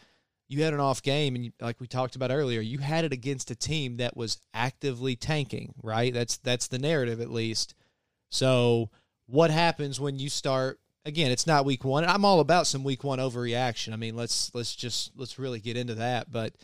you 0.48 0.62
had 0.62 0.72
an 0.72 0.80
off 0.80 1.03
game, 1.03 1.34
and 1.34 1.44
you, 1.44 1.53
like 1.61 1.80
we 1.80 1.86
talked 1.86 2.16
about 2.16 2.30
earlier, 2.30 2.61
you 2.61 2.78
had 2.78 3.05
it 3.05 3.12
against 3.12 3.51
a 3.51 3.55
team 3.57 3.98
that 3.98 4.16
was 4.16 4.38
actively 4.55 5.16
tanking. 5.16 5.74
Right? 5.82 6.14
That's 6.14 6.38
that's 6.38 6.68
the 6.68 6.78
narrative 6.78 7.20
at 7.20 7.30
least. 7.30 7.74
So 8.30 8.90
what 9.26 9.51
happens 9.51 10.01
when 10.01 10.18
you 10.18 10.30
start? 10.30 10.80
Again, 11.05 11.30
it's 11.30 11.46
not 11.46 11.64
week 11.64 11.84
one. 11.84 12.05
I'm 12.05 12.24
all 12.24 12.40
about 12.40 12.66
some 12.66 12.84
week 12.84 13.05
one 13.05 13.18
overreaction. 13.18 13.92
I 13.92 13.96
mean, 13.96 14.16
let's 14.16 14.55
let's 14.55 14.74
just 14.74 15.11
let's 15.16 15.38
really 15.38 15.61
get 15.61 15.76
into 15.76 15.96
that. 15.96 16.30
But 16.30 16.55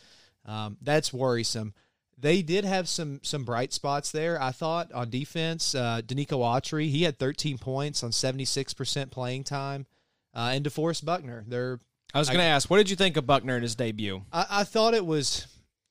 um, 0.47 0.77
that's 0.81 1.11
worrisome. 1.13 1.73
They 2.17 2.41
did 2.41 2.65
have 2.65 2.89
some 2.89 3.19
some 3.23 3.43
bright 3.43 3.73
spots 3.73 4.11
there. 4.11 4.41
I 4.41 4.51
thought 4.51 4.91
on 4.91 5.09
defense, 5.09 5.75
uh, 5.75 6.01
Denico 6.05 6.39
Autry 6.39 6.89
he 6.89 7.03
had 7.03 7.19
13 7.19 7.57
points 7.59 8.03
on 8.03 8.11
76 8.11 8.73
percent 8.73 9.11
playing 9.11 9.43
time, 9.43 9.85
uh, 10.33 10.51
and 10.53 10.65
DeForest 10.65 11.05
Buckner. 11.05 11.43
They're 11.47 11.79
I 12.13 12.19
was 12.19 12.29
going 12.29 12.39
to 12.39 12.45
ask, 12.45 12.69
what 12.69 12.77
did 12.77 12.89
you 12.89 12.95
think 12.95 13.17
of 13.17 13.27
Buckner 13.27 13.57
in 13.57 13.61
his 13.61 13.75
debut? 13.75 14.23
I, 14.31 14.45
I 14.49 14.63
thought 14.63 14.93
it 14.93 15.05
was 15.05 15.45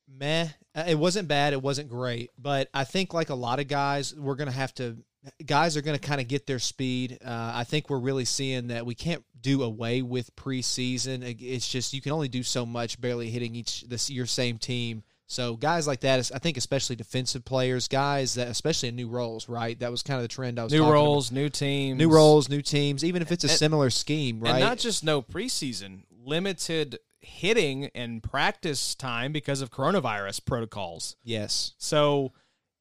meh. 0.07 0.47
Uh, 0.75 0.83
It 0.87 0.97
wasn't 0.97 1.27
bad. 1.27 1.53
It 1.53 1.61
wasn't 1.61 1.89
great. 1.89 2.31
But 2.37 2.69
I 2.73 2.83
think, 2.83 3.13
like 3.13 3.29
a 3.29 3.35
lot 3.35 3.59
of 3.59 3.67
guys, 3.67 4.15
we're 4.15 4.35
going 4.35 4.49
to 4.49 4.55
have 4.55 4.73
to, 4.75 4.97
guys 5.45 5.75
are 5.77 5.81
going 5.81 5.97
to 5.97 6.05
kind 6.07 6.21
of 6.21 6.27
get 6.27 6.47
their 6.47 6.59
speed. 6.59 7.17
Uh, 7.23 7.51
I 7.55 7.63
think 7.63 7.89
we're 7.89 7.99
really 7.99 8.25
seeing 8.25 8.67
that 8.67 8.85
we 8.85 8.95
can't 8.95 9.23
do 9.39 9.63
away 9.63 10.01
with 10.01 10.35
preseason. 10.35 11.23
It's 11.41 11.67
just, 11.67 11.93
you 11.93 12.01
can 12.01 12.11
only 12.11 12.27
do 12.27 12.43
so 12.43 12.65
much 12.65 12.99
barely 12.99 13.29
hitting 13.29 13.55
each, 13.55 13.83
this 13.83 14.09
your 14.09 14.25
same 14.25 14.57
team. 14.57 15.03
So 15.29 15.55
guys 15.57 15.87
like 15.87 15.99
that, 16.01 16.31
I 16.33 16.39
think, 16.39 16.55
especially 16.55 16.95
defensive 16.95 17.43
players, 17.43 17.87
guys 17.89 18.35
that, 18.35 18.47
especially 18.47 18.89
in 18.89 18.95
new 18.95 19.09
roles, 19.09 19.49
right? 19.49 19.77
That 19.79 19.91
was 19.91 20.01
kind 20.01 20.17
of 20.17 20.21
the 20.21 20.29
trend 20.29 20.57
I 20.57 20.63
was 20.63 20.71
New 20.71 20.79
talking 20.79 20.89
about. 20.91 20.95
roles, 20.95 21.31
new 21.33 21.49
teams. 21.49 21.97
new 21.97 22.09
roles, 22.09 22.47
new 22.47 22.61
teams, 22.61 23.03
even 23.03 23.21
if 23.21 23.31
it's 23.31 23.43
a 23.43 23.49
And- 23.49 23.57
similar 23.57 23.89
scheme, 23.89 24.39
right? 24.39 24.51
And 24.51 24.59
not 24.61 24.77
just 24.77 25.03
no 25.03 25.21
preseason, 25.21 26.03
limited 26.23 26.99
hitting 27.19 27.89
and 27.93 28.23
practice 28.23 28.95
time 28.95 29.33
because 29.33 29.59
of 29.59 29.69
coronavirus 29.69 30.45
protocols. 30.45 31.17
yes. 31.23 31.73
So 31.77 32.31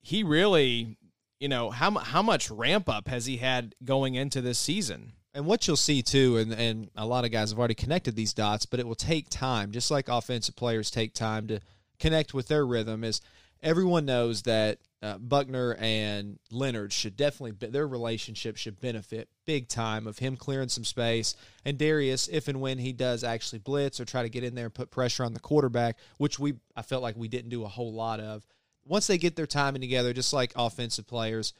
he 0.02 0.22
really, 0.22 0.98
you 1.46 1.48
know, 1.48 1.70
how 1.70 1.92
how 1.92 2.22
much 2.22 2.50
ramp 2.50 2.88
up 2.88 3.06
has 3.06 3.26
he 3.26 3.36
had 3.36 3.76
going 3.84 4.16
into 4.16 4.40
this 4.40 4.58
season? 4.58 5.12
And 5.32 5.46
what 5.46 5.68
you'll 5.68 5.76
see 5.76 6.02
too, 6.02 6.38
and, 6.38 6.52
and 6.52 6.90
a 6.96 7.06
lot 7.06 7.24
of 7.24 7.30
guys 7.30 7.50
have 7.50 7.58
already 7.60 7.76
connected 7.76 8.16
these 8.16 8.34
dots, 8.34 8.66
but 8.66 8.80
it 8.80 8.86
will 8.88 8.96
take 8.96 9.30
time, 9.30 9.70
just 9.70 9.88
like 9.88 10.08
offensive 10.08 10.56
players 10.56 10.90
take 10.90 11.14
time 11.14 11.46
to 11.46 11.60
connect 12.00 12.34
with 12.34 12.48
their 12.48 12.66
rhythm. 12.66 13.04
Is 13.04 13.20
everyone 13.62 14.06
knows 14.06 14.42
that 14.42 14.78
uh, 15.00 15.18
Buckner 15.18 15.76
and 15.78 16.40
Leonard 16.50 16.92
should 16.92 17.16
definitely 17.16 17.52
be, 17.52 17.68
their 17.68 17.86
relationship 17.86 18.56
should 18.56 18.80
benefit 18.80 19.28
big 19.44 19.68
time 19.68 20.08
of 20.08 20.18
him 20.18 20.36
clearing 20.36 20.68
some 20.68 20.82
space 20.82 21.36
and 21.64 21.78
Darius 21.78 22.26
if 22.26 22.48
and 22.48 22.60
when 22.60 22.78
he 22.78 22.92
does 22.92 23.22
actually 23.22 23.60
blitz 23.60 24.00
or 24.00 24.04
try 24.04 24.24
to 24.24 24.28
get 24.28 24.42
in 24.42 24.56
there 24.56 24.64
and 24.64 24.74
put 24.74 24.90
pressure 24.90 25.22
on 25.22 25.32
the 25.32 25.38
quarterback, 25.38 25.96
which 26.18 26.40
we 26.40 26.54
I 26.74 26.82
felt 26.82 27.04
like 27.04 27.16
we 27.16 27.28
didn't 27.28 27.50
do 27.50 27.62
a 27.62 27.68
whole 27.68 27.92
lot 27.92 28.18
of. 28.18 28.44
Once 28.86 29.06
they 29.06 29.18
get 29.18 29.36
their 29.36 29.46
timing 29.46 29.80
together, 29.80 30.12
just 30.12 30.32
like 30.32 30.52
offensive 30.56 31.06
players, 31.06 31.52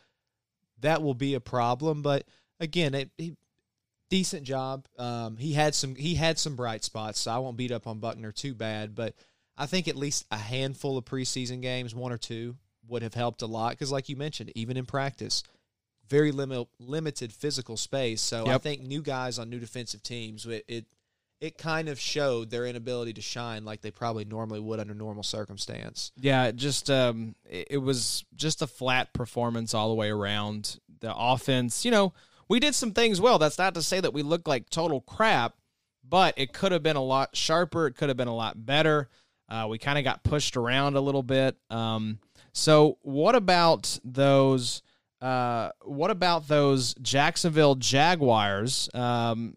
that 0.80 1.02
will 1.02 1.14
be 1.14 1.34
a 1.34 1.40
problem. 1.40 2.02
But 2.02 2.24
again, 2.60 2.94
it, 2.94 3.10
he, 3.18 3.36
decent 4.08 4.44
job. 4.44 4.86
Um, 4.98 5.36
he 5.36 5.52
had 5.52 5.74
some 5.74 5.94
he 5.94 6.14
had 6.14 6.38
some 6.38 6.56
bright 6.56 6.84
spots, 6.84 7.20
so 7.20 7.30
I 7.30 7.38
won't 7.38 7.56
beat 7.56 7.72
up 7.72 7.86
on 7.86 7.98
Buckner 7.98 8.32
too 8.32 8.54
bad. 8.54 8.94
But 8.94 9.14
I 9.56 9.66
think 9.66 9.88
at 9.88 9.96
least 9.96 10.26
a 10.30 10.36
handful 10.36 10.98
of 10.98 11.04
preseason 11.04 11.62
games, 11.62 11.94
one 11.94 12.12
or 12.12 12.18
two, 12.18 12.56
would 12.88 13.02
have 13.02 13.14
helped 13.14 13.42
a 13.42 13.46
lot. 13.46 13.70
Because, 13.70 13.92
like 13.92 14.08
you 14.08 14.16
mentioned, 14.16 14.52
even 14.54 14.76
in 14.76 14.86
practice, 14.86 15.42
very 16.08 16.32
limit, 16.32 16.68
limited 16.78 17.32
physical 17.32 17.76
space. 17.76 18.20
So 18.20 18.46
I 18.46 18.58
think 18.58 18.82
new 18.82 19.02
guys 19.02 19.38
on 19.38 19.50
new 19.50 19.58
defensive 19.58 20.02
teams, 20.02 20.46
it, 20.46 20.64
it 20.68 20.84
it 21.40 21.58
kind 21.58 21.88
of 21.88 22.00
showed 22.00 22.50
their 22.50 22.66
inability 22.66 23.12
to 23.14 23.20
shine 23.20 23.64
like 23.64 23.82
they 23.82 23.90
probably 23.90 24.24
normally 24.24 24.60
would 24.60 24.80
under 24.80 24.94
normal 24.94 25.22
circumstance. 25.22 26.12
Yeah, 26.16 26.50
just 26.50 26.90
um, 26.90 27.34
it, 27.44 27.68
it 27.72 27.78
was 27.78 28.24
just 28.34 28.62
a 28.62 28.66
flat 28.66 29.12
performance 29.12 29.74
all 29.74 29.88
the 29.88 29.94
way 29.94 30.10
around. 30.10 30.78
The 31.00 31.14
offense, 31.14 31.84
you 31.84 31.90
know, 31.90 32.14
we 32.48 32.58
did 32.58 32.74
some 32.74 32.92
things 32.92 33.20
well. 33.20 33.38
That's 33.38 33.58
not 33.58 33.74
to 33.74 33.82
say 33.82 34.00
that 34.00 34.14
we 34.14 34.22
look 34.22 34.48
like 34.48 34.70
total 34.70 35.02
crap, 35.02 35.54
but 36.08 36.34
it 36.38 36.52
could 36.52 36.72
have 36.72 36.82
been 36.82 36.96
a 36.96 37.02
lot 37.02 37.36
sharper. 37.36 37.86
It 37.86 37.96
could 37.96 38.08
have 38.08 38.16
been 38.16 38.28
a 38.28 38.34
lot 38.34 38.64
better. 38.64 39.10
Uh, 39.48 39.66
we 39.68 39.78
kind 39.78 39.98
of 39.98 40.04
got 40.04 40.24
pushed 40.24 40.56
around 40.56 40.96
a 40.96 41.00
little 41.00 41.22
bit. 41.22 41.56
Um, 41.70 42.18
so 42.52 42.98
what 43.02 43.34
about 43.34 43.98
those? 44.04 44.82
Uh, 45.20 45.70
what 45.82 46.10
about 46.10 46.48
those 46.48 46.94
Jacksonville 46.94 47.74
Jaguars? 47.74 48.88
Um, 48.94 49.54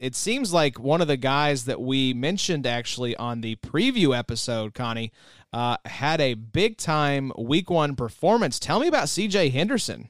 it 0.00 0.16
seems 0.16 0.52
like 0.52 0.80
one 0.80 1.02
of 1.02 1.08
the 1.08 1.18
guys 1.18 1.66
that 1.66 1.80
we 1.80 2.14
mentioned 2.14 2.66
actually 2.66 3.14
on 3.16 3.42
the 3.42 3.56
preview 3.56 4.16
episode, 4.16 4.72
Connie, 4.72 5.12
uh, 5.52 5.76
had 5.84 6.22
a 6.22 6.34
big 6.34 6.78
time 6.78 7.30
week 7.36 7.68
one 7.68 7.94
performance. 7.94 8.58
Tell 8.58 8.80
me 8.80 8.86
about 8.86 9.04
CJ 9.04 9.52
Henderson. 9.52 10.08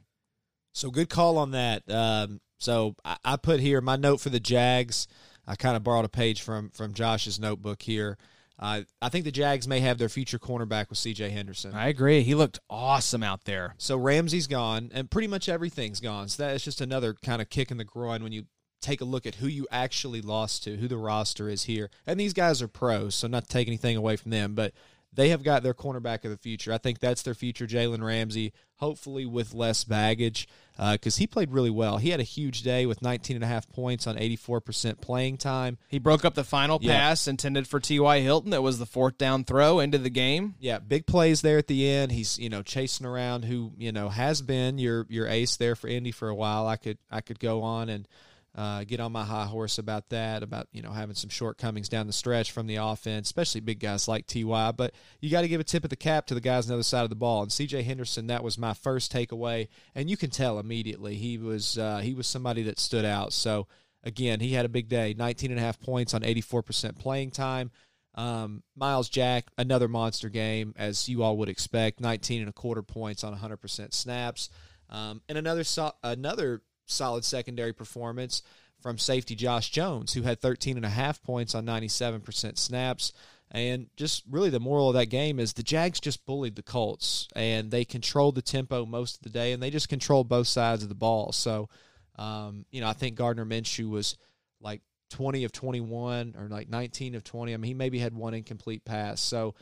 So 0.73 0.91
good 0.91 1.11
call 1.11 1.37
on 1.39 1.51
that. 1.51 1.83
Um, 1.91 2.41
so 2.59 2.95
I, 3.05 3.17
I 3.25 3.37
put 3.37 3.59
here 3.59 3.81
my 3.81 3.97
note 3.97 4.21
for 4.21 4.31
the 4.31 4.39
Jags. 4.39 5.09
I 5.45 5.57
kind 5.57 5.77
of 5.77 5.83
borrowed 5.83 6.05
a 6.05 6.09
page 6.09 6.41
from 6.41 6.71
from 6.71 6.95
Josh's 6.95 7.41
notebook 7.41 7.83
here. 7.83 8.17
Uh, 8.61 8.83
I 9.01 9.09
think 9.09 9.25
the 9.25 9.33
Jags 9.33 9.67
may 9.67 9.81
have 9.81 9.97
their 9.97 10.11
future 10.11 10.39
cornerback 10.39 10.91
with 10.91 10.99
C.J. 10.99 11.31
Henderson. 11.31 11.75
I 11.75 11.89
agree. 11.89 12.23
He 12.23 12.35
looked 12.35 12.61
awesome 12.69 13.23
out 13.23 13.45
there. 13.45 13.75
So 13.79 13.97
Ramsey's 13.97 14.47
gone, 14.47 14.91
and 14.93 15.11
pretty 15.11 15.29
much 15.29 15.49
everything's 15.49 15.99
gone. 15.99 16.29
So 16.29 16.43
that 16.43 16.55
is 16.55 16.63
just 16.63 16.83
another 16.83 17.15
kind 17.15 17.41
of 17.41 17.49
kick 17.49 17.71
in 17.71 17.79
the 17.79 17.85
groin 17.85 18.23
when 18.23 18.33
you 18.33 18.45
take 18.81 19.01
a 19.01 19.05
look 19.05 19.27
at 19.27 19.37
who 19.37 19.47
you 19.47 19.67
actually 19.71 20.21
lost 20.23 20.65
to, 20.65 20.77
who 20.77 20.89
the 20.89 20.97
roster 20.97 21.49
is 21.49 21.65
here. 21.65 21.91
And 22.07 22.19
these 22.19 22.33
guys 22.33 22.63
are 22.63 22.69
pros, 22.69 23.15
so 23.15 23.29
not 23.29 23.45
to 23.45 23.49
take 23.49 23.69
anything 23.69 23.97
away 23.97 24.17
from 24.17 24.31
them, 24.31 24.55
but 24.55 24.73
they 25.13 25.31
have 25.31 25.43
got 25.43 25.65
their 25.65 25.75
cornerback 25.75 26.25
of 26.25 26.31
the 26.31 26.37
future. 26.37 26.73
I 26.73 26.79
think 26.79 27.01
that's 27.01 27.23
their 27.23 27.35
future, 27.35 27.67
Jalen 27.67 28.01
Ramsey, 28.05 28.53
hopefully 28.77 29.27
with 29.27 29.53
less 29.53 29.83
baggage 29.83 30.47
because 30.93 31.17
uh, 31.17 31.19
he 31.19 31.27
played 31.27 31.51
really 31.51 31.69
well. 31.69 31.99
He 31.99 32.11
had 32.11 32.21
a 32.21 32.23
huge 32.23 32.63
day 32.63 32.87
with 32.87 33.03
19 33.03 33.37
and 33.37 33.45
a 33.45 33.47
half 33.49 33.69
points 33.69 34.07
on 34.07 34.17
84% 34.17 35.01
playing 35.01 35.37
time. 35.39 35.79
He 35.89 35.99
broke 35.99 36.25
up 36.25 36.35
the 36.37 36.45
final 36.45 36.79
Yeah. 36.81 36.93
pass 36.97 37.27
intended 37.27 37.67
for 37.67 37.81
T.Y. 37.81 38.21
Hilton. 38.21 38.51
That 38.53 38.63
was 38.63 38.79
the 38.79 38.87
fourth 38.87 39.19
down 39.19 39.43
throw 39.43 39.81
into 39.81 39.99
the 39.99 40.11
game. 40.11 40.55
Yeah, 40.61 40.79
big 40.79 41.07
plays 41.07 41.43
there 41.43 41.59
at 41.59 41.67
the 41.67 41.89
end. 41.91 42.13
He's 42.13 42.39
you 42.39 42.49
know 42.49 42.63
chasing 42.63 43.05
around 43.05 43.45
who 43.47 43.73
you 43.79 43.91
know 43.93 44.09
has 44.11 44.41
been 44.43 44.79
your 44.79 45.07
your 45.11 45.27
ace 45.27 45.57
there 45.57 45.75
for 45.75 45.89
Indy 45.89 46.13
for 46.13 46.29
a 46.29 46.35
while. 46.35 46.67
I 46.69 46.77
could 46.77 46.99
I 47.11 47.21
could 47.21 47.41
go 47.41 47.63
on 47.63 47.89
and 47.91 48.07
uh, 48.55 48.85
get 48.85 48.99
on 49.01 49.13
my 49.13 49.25
high 49.25 49.47
horse 49.47 49.79
about 49.79 50.09
that, 50.09 50.43
about 50.43 50.67
you 50.73 50.83
know 50.83 50.91
having 50.91 51.15
some 51.15 51.31
shortcomings 51.31 51.89
down 51.89 52.07
the 52.07 52.13
stretch 52.13 52.51
from 52.51 52.67
the 52.67 52.77
offense, 52.77 53.29
especially 53.29 53.61
big 53.61 53.79
guys 53.79 54.09
like 54.09 54.27
Ty. 54.27 54.73
But 54.73 54.93
you 55.21 55.31
got 55.31 55.43
to 55.43 55.49
give 55.49 55.61
a 55.61 55.65
tip 55.65 55.85
of 55.85 55.91
the 55.91 55.97
cap 55.97 56.27
to 56.27 56.35
the 56.35 56.41
guys 56.41 56.67
on 56.67 56.69
the 56.71 56.75
other 56.75 56.83
side 56.83 57.05
of 57.05 57.11
the 57.11 57.17
ball. 57.17 57.43
And 57.43 57.53
C.J. 57.53 57.83
Henderson, 57.83 58.27
that 58.27 58.43
was 58.43 58.59
my 58.59 58.75
first 58.75 59.13
takeaway, 59.13 59.69
and 59.95 60.11
you 60.11 60.17
can 60.17 60.31
tell 60.31 60.59
immediately 60.59 61.15
he 61.15 61.39
was 61.39 61.79
uh, 61.79 61.99
he 61.99 62.15
was 62.15 62.27
somebody 62.27 62.63
that 62.65 62.79
stood 62.79 63.05
out. 63.05 63.33
So 63.33 63.69
again, 64.03 64.41
he 64.41 64.53
had 64.55 64.65
a 64.65 64.71
big 64.71 64.89
day, 64.89 65.15
19 65.17 65.51
and 65.53 65.61
a 65.61 65.63
half 65.63 65.81
points 65.81 66.15
on 66.15 66.23
84% 66.23 66.99
playing 66.99 67.31
time. 67.31 67.71
Um, 68.15 68.65
Myles 68.75 69.09
Jack, 69.09 69.47
another 69.57 69.87
monster 69.87 70.29
game, 70.29 70.75
as 70.77 71.09
you 71.09 71.23
all 71.23 71.37
would 71.37 71.49
expect, 71.49 72.01
19 72.01 72.41
and 72.41 72.51
a 72.51 72.53
quarter 72.53 72.83
points 72.83 73.23
on 73.23 73.37
100% 73.37 73.95
snaps. 73.95 74.51
Um, 74.89 75.23
and 75.29 75.39
another 75.39 75.63
so- 75.63 75.95
another 76.03 76.63
solid 76.91 77.25
secondary 77.25 77.73
performance 77.73 78.43
from 78.81 78.99
safety 78.99 79.35
Josh 79.35 79.71
Jones, 79.71 80.13
who 80.13 80.23
had 80.23 80.41
13 80.41 80.77
and 80.77 80.87
a 80.87 80.91
half 80.91 81.23
points 81.23 81.55
on 81.55 81.67
97% 81.67 82.59
snaps. 82.59 83.13
And 83.53 83.89
just 83.97 84.23
really 84.31 84.51
the 84.51 84.61
moral 84.61 84.89
of 84.89 84.95
that 84.95 85.07
game 85.07 85.41
is 85.41 85.53
the 85.53 85.63
Jags 85.63 86.01
just 86.01 86.25
bullied 86.25 86.55
the 86.55 86.63
Colts 86.63 87.27
and 87.35 87.71
they 87.71 87.85
controlled 87.85 88.37
the 88.37 88.43
tempo 88.43 88.87
most 88.87 89.17
of 89.17 89.23
the 89.23 89.31
day 89.31 89.53
and 89.53 89.63
they 89.63 89.71
just 89.71 89.89
controlled 89.89 90.29
both 90.29 90.47
sides 90.47 90.85
of 90.85 90.89
the 90.89 90.95
ball. 90.95 91.33
So, 91.33 91.69
um, 92.17 92.65
you 92.71 92.81
know, 92.81 92.89
I 92.89 92.93
think 92.93 93.17
Gardner 93.17 93.45
Minshew 93.45 93.91
was 93.91 94.17
like 94.61 94.83
20 95.11 95.43
of 95.45 95.53
21 95.53 96.37
or 96.39 96.49
like 96.49 96.69
19 96.69 97.17
of 97.17 97.25
20. 97.25 97.53
I 97.53 97.57
mean, 97.57 97.69
he 97.69 97.75
maybe 97.75 97.99
had 97.99 98.15
one 98.15 98.35
incomplete 98.35 98.85
pass. 98.85 99.21
So 99.21 99.57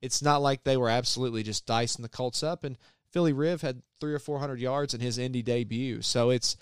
it's 0.00 0.22
not 0.22 0.40
like 0.40 0.62
they 0.62 0.76
were 0.76 0.88
absolutely 0.88 1.42
just 1.42 1.66
dicing 1.66 2.04
the 2.04 2.08
Colts 2.08 2.44
up. 2.44 2.62
And 2.62 2.78
Philly 3.12 3.32
Riv 3.32 3.60
had 3.60 3.82
three 4.00 4.12
or 4.14 4.18
400 4.18 4.60
yards 4.60 4.94
in 4.94 5.00
his 5.00 5.18
Indy 5.18 5.42
debut. 5.42 6.02
So 6.02 6.30
it's, 6.30 6.56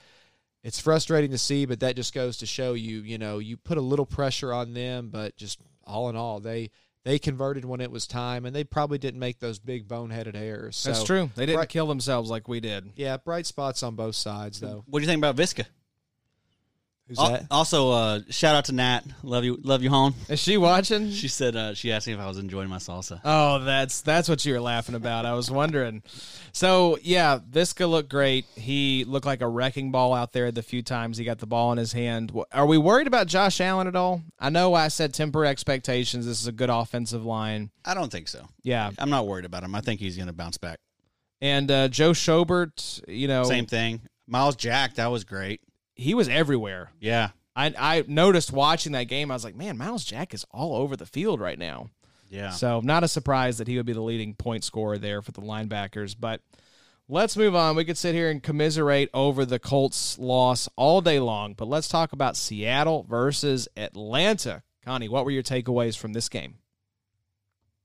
it's 0.63 0.81
frustrating 0.81 1.31
to 1.31 1.39
see, 1.39 1.65
but 1.65 1.81
that 1.81 1.97
just 1.97 2.13
goes 2.13 2.37
to 2.39 2.47
show 2.47 2.75
you, 2.75 3.01
you 3.01 3.19
know, 3.19 3.39
you 3.39 3.57
put 3.57 3.79
a 3.79 3.83
little 3.83 4.07
pressure 4.07 4.53
on 4.53 4.75
them, 4.75 5.09
but 5.11 5.37
just 5.37 5.59
all 5.85 6.09
in 6.11 6.17
all, 6.17 6.41
they 6.41 6.71
they 7.03 7.19
converted 7.19 7.65
when 7.65 7.81
it 7.81 7.91
was 7.91 8.07
time, 8.07 8.45
and 8.45 8.55
they 8.55 8.63
probably 8.63 8.99
didn't 8.99 9.21
make 9.21 9.39
those 9.39 9.59
big 9.59 9.89
boneheaded 9.89 10.37
errors. 10.37 10.77
So, 10.77 10.91
That's 10.91 11.05
true. 11.05 11.31
They 11.35 11.47
didn't 11.47 11.61
Right. 11.61 11.69
kill 11.69 11.87
themselves 11.87 12.29
like 12.29 12.47
we 12.47 12.61
did. 12.61 12.93
Yeah, 12.95 13.17
bright 13.17 13.47
spots 13.47 13.83
on 13.83 13.95
both 13.97 14.17
sides, 14.17 14.61
though. 14.61 14.85
What 14.87 14.99
do 14.99 15.05
you 15.05 15.07
think 15.07 15.19
about 15.19 15.35
Visca? 15.35 15.65
Who's 17.11 17.19
Al- 17.19 17.33
that? 17.33 17.47
Also, 17.51 17.91
uh, 17.91 18.21
shout 18.31 18.55
out 18.55 18.67
to 18.67 18.73
Nat. 18.73 19.01
Love 19.25 19.43
you, 19.45 19.59
love 19.65 19.83
you, 19.83 19.91
home. 19.91 20.15
Is 20.29 20.39
she 20.39 20.57
watching? 20.57 21.11
She 21.11 21.27
said 21.27 21.57
uh, 21.57 21.75
she 21.75 21.91
asked 21.91 22.07
me 22.07 22.13
if 22.13 22.21
I 22.21 22.29
was 22.29 22.39
enjoying 22.39 22.69
my 22.69 22.77
salsa. 22.77 23.21
Oh, 23.25 23.59
that's 23.59 24.01
that's 24.01 24.29
what 24.29 24.45
you 24.45 24.53
were 24.53 24.61
laughing 24.61 24.95
about. 24.95 25.27
I 25.27 25.35
was 25.35 25.51
wondering. 25.51 26.05
So 26.53 26.99
yeah, 27.03 27.41
Viska 27.41 27.91
looked 27.91 28.09
great. 28.09 28.45
He 28.55 29.05
looked 29.05 29.27
like 29.27 29.41
a 29.41 29.49
wrecking 29.49 29.91
ball 29.91 30.15
out 30.15 30.33
there 30.33 30.53
the 30.53 30.63
few 30.63 30.83
times 30.83 31.19
he 31.19 31.25
got 31.25 31.39
the 31.39 31.49
ball 31.49 31.73
in 31.73 31.79
his 31.79 31.93
hand. 31.93 32.33
Are 32.53 32.67
we 32.67 32.79
worried 32.79 33.09
about 33.09 33.27
Josh 33.27 33.61
Allen 33.61 33.89
at 33.89 33.97
all? 33.97 34.23
I 34.39 34.51
know 34.51 34.75
I 34.75 34.87
said 34.87 35.13
temper 35.13 35.45
expectations. 35.45 36.27
This 36.27 36.41
is 36.41 36.47
a 36.47 36.53
good 36.53 36.71
offensive 36.71 37.25
line. 37.25 37.71
I 37.85 37.95
don't 37.95 38.13
think 38.13 38.29
so. 38.29 38.47
Yeah, 38.63 38.89
I'm 38.99 39.11
not 39.11 39.27
worried 39.27 39.45
about 39.45 39.65
him. 39.65 39.75
I 39.75 39.81
think 39.81 39.99
he's 39.99 40.15
going 40.15 40.29
to 40.29 40.33
bounce 40.33 40.59
back. 40.59 40.79
and 41.41 41.69
uh, 41.73 41.89
Joe 41.89 42.13
Schobert, 42.13 43.03
you 43.09 43.27
know, 43.27 43.43
Same 43.43 43.67
thing. 43.67 44.03
Myles 44.29 44.55
Jack, 44.55 44.95
that 44.95 45.09
was 45.11 45.25
great. 45.25 45.61
He 46.01 46.15
was 46.15 46.29
everywhere. 46.29 46.93
Yeah, 47.01 47.31
I 47.55 47.75
I 47.79 48.05
noticed 48.09 48.53
watching 48.53 48.93
that 48.93 49.05
game. 49.05 49.31
I 49.31 49.35
was 49.35 49.45
like, 49.45 49.57
man, 49.57 49.77
Myles 49.77 50.05
Jack 50.05 50.33
is 50.35 50.45
all 50.51 50.75
over 50.75 50.97
the 50.97 51.07
field 51.07 51.41
right 51.41 51.59
now. 51.59 51.91
yeah. 52.29 52.51
So 52.51 52.81
not 52.83 53.05
a 53.05 53.09
surprise 53.09 53.59
that 53.59 53.69
he 53.69 53.77
would 53.77 53.87
be 53.87 53.93
the 53.93 54.01
leading 54.01 54.35
point 54.35 54.65
scorer 54.65 54.99
there 54.99 55.21
for 55.23 55.33
the 55.33 55.43
linebackers. 55.43 56.17
But 56.19 56.41
let's 57.09 57.37
move 57.37 57.55
on. 57.55 57.77
We 57.77 57.85
could 57.85 57.99
sit 57.99 58.15
here 58.15 58.31
and 58.31 58.43
commiserate 58.43 59.11
over 59.13 59.45
the 59.45 59.59
Colts 59.59 60.19
loss 60.19 60.69
all 60.77 61.01
day 61.01 61.21
long, 61.21 61.55
but 61.55 61.69
let's 61.69 61.89
talk 61.89 62.13
about 62.13 62.37
Seattle 62.37 63.05
versus 63.09 63.69
Atlanta. 63.77 64.63
Connie, 64.85 65.09
what 65.09 65.25
were 65.25 65.31
your 65.31 65.43
takeaways 65.43 65.99
from 65.99 66.13
this 66.15 66.29
game? 66.29 66.55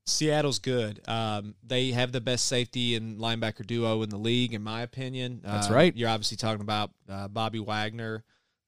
Seattle's 0.06 0.58
good. 0.60 1.00
Um, 1.08 1.54
they 1.66 1.90
have 1.90 2.12
the 2.12 2.20
best 2.20 2.46
safety 2.46 2.94
and 2.94 3.18
linebacker 3.18 3.66
duo 3.66 4.02
in 4.02 4.08
the 4.10 4.16
league, 4.18 4.54
in 4.54 4.62
my 4.62 4.82
opinion. 4.82 5.40
That's 5.44 5.68
Uh, 5.70 5.74
right. 5.74 5.96
You're 5.96 6.08
obviously 6.08 6.36
talking 6.36 6.60
about 6.60 6.90
uh, 7.08 7.26
Bobby 7.28 7.58
Wagner 7.58 8.22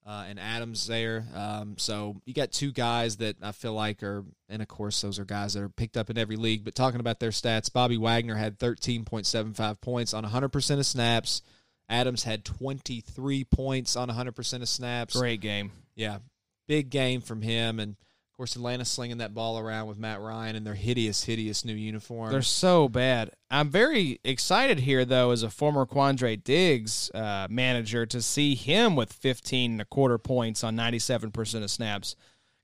uh, 0.05 0.24
and 0.28 0.41
Adams 0.41 0.86
there. 0.86 1.26
Um, 1.34 1.76
so 1.78 2.20
you 2.24 2.34
got 2.34 2.51
two 2.51 2.72
guys 2.72 3.18
that 3.18 3.36
I 3.43 3.53
feel 3.53 3.74
like 3.74 4.03
are, 4.03 4.24
and 4.49 4.61
of 4.62 4.68
course 4.68 5.01
those 5.01 5.18
are 5.18 5.24
guys 5.24 5.55
that 5.55 5.62
are 5.62 5.68
picked 5.68 5.97
up 5.97 6.11
in 6.11 6.18
every 6.18 6.36
league. 6.36 6.64
But 6.64 6.74
talking 6.74 6.99
about 7.01 7.20
their 7.20 7.30
stats, 7.30 7.72
Bobby 7.72 7.99
Wagner 7.99 8.34
had 8.34 8.59
13.75 8.59 9.80
points 9.80 10.14
on 10.14 10.24
100% 10.24 10.78
of 10.78 10.86
snaps. 10.86 11.43
Adams 11.91 12.24
had 12.24 12.45
23 12.45 13.45
points 13.45 13.97
on 13.97 14.09
100% 14.09 14.62
of 14.62 14.68
snaps. 14.68 15.16
Great 15.16 15.41
game. 15.41 15.72
Yeah, 15.95 16.18
big 16.66 16.91
game 16.91 17.20
from 17.20 17.43
him, 17.43 17.78
and 17.80 17.97
course 18.39 18.55
Atlanta 18.55 18.84
slinging 18.84 19.18
that 19.18 19.34
ball 19.34 19.59
around 19.59 19.89
with 19.89 19.99
Matt 19.99 20.20
Ryan 20.20 20.55
in 20.55 20.62
their 20.62 20.74
hideous, 20.74 21.24
hideous 21.24 21.64
new 21.64 21.74
uniform. 21.74 22.30
They're 22.30 22.41
so 22.41 22.89
bad. 22.89 23.32
I'm 23.51 23.68
very 23.68 24.20
excited 24.22 24.78
here, 24.78 25.05
though, 25.05 25.32
as 25.32 25.43
a 25.43 25.51
former 25.51 25.84
Quandre 25.84 26.43
Diggs 26.45 27.11
uh, 27.14 27.49
manager, 27.51 28.07
to 28.07 28.22
see 28.22 28.55
him 28.55 28.95
with 28.95 29.12
15 29.12 29.72
and 29.72 29.80
a 29.80 29.84
quarter 29.84 30.18
points 30.18 30.62
on 30.62 30.76
97% 30.76 31.64
of 31.64 31.70
snaps. 31.70 32.14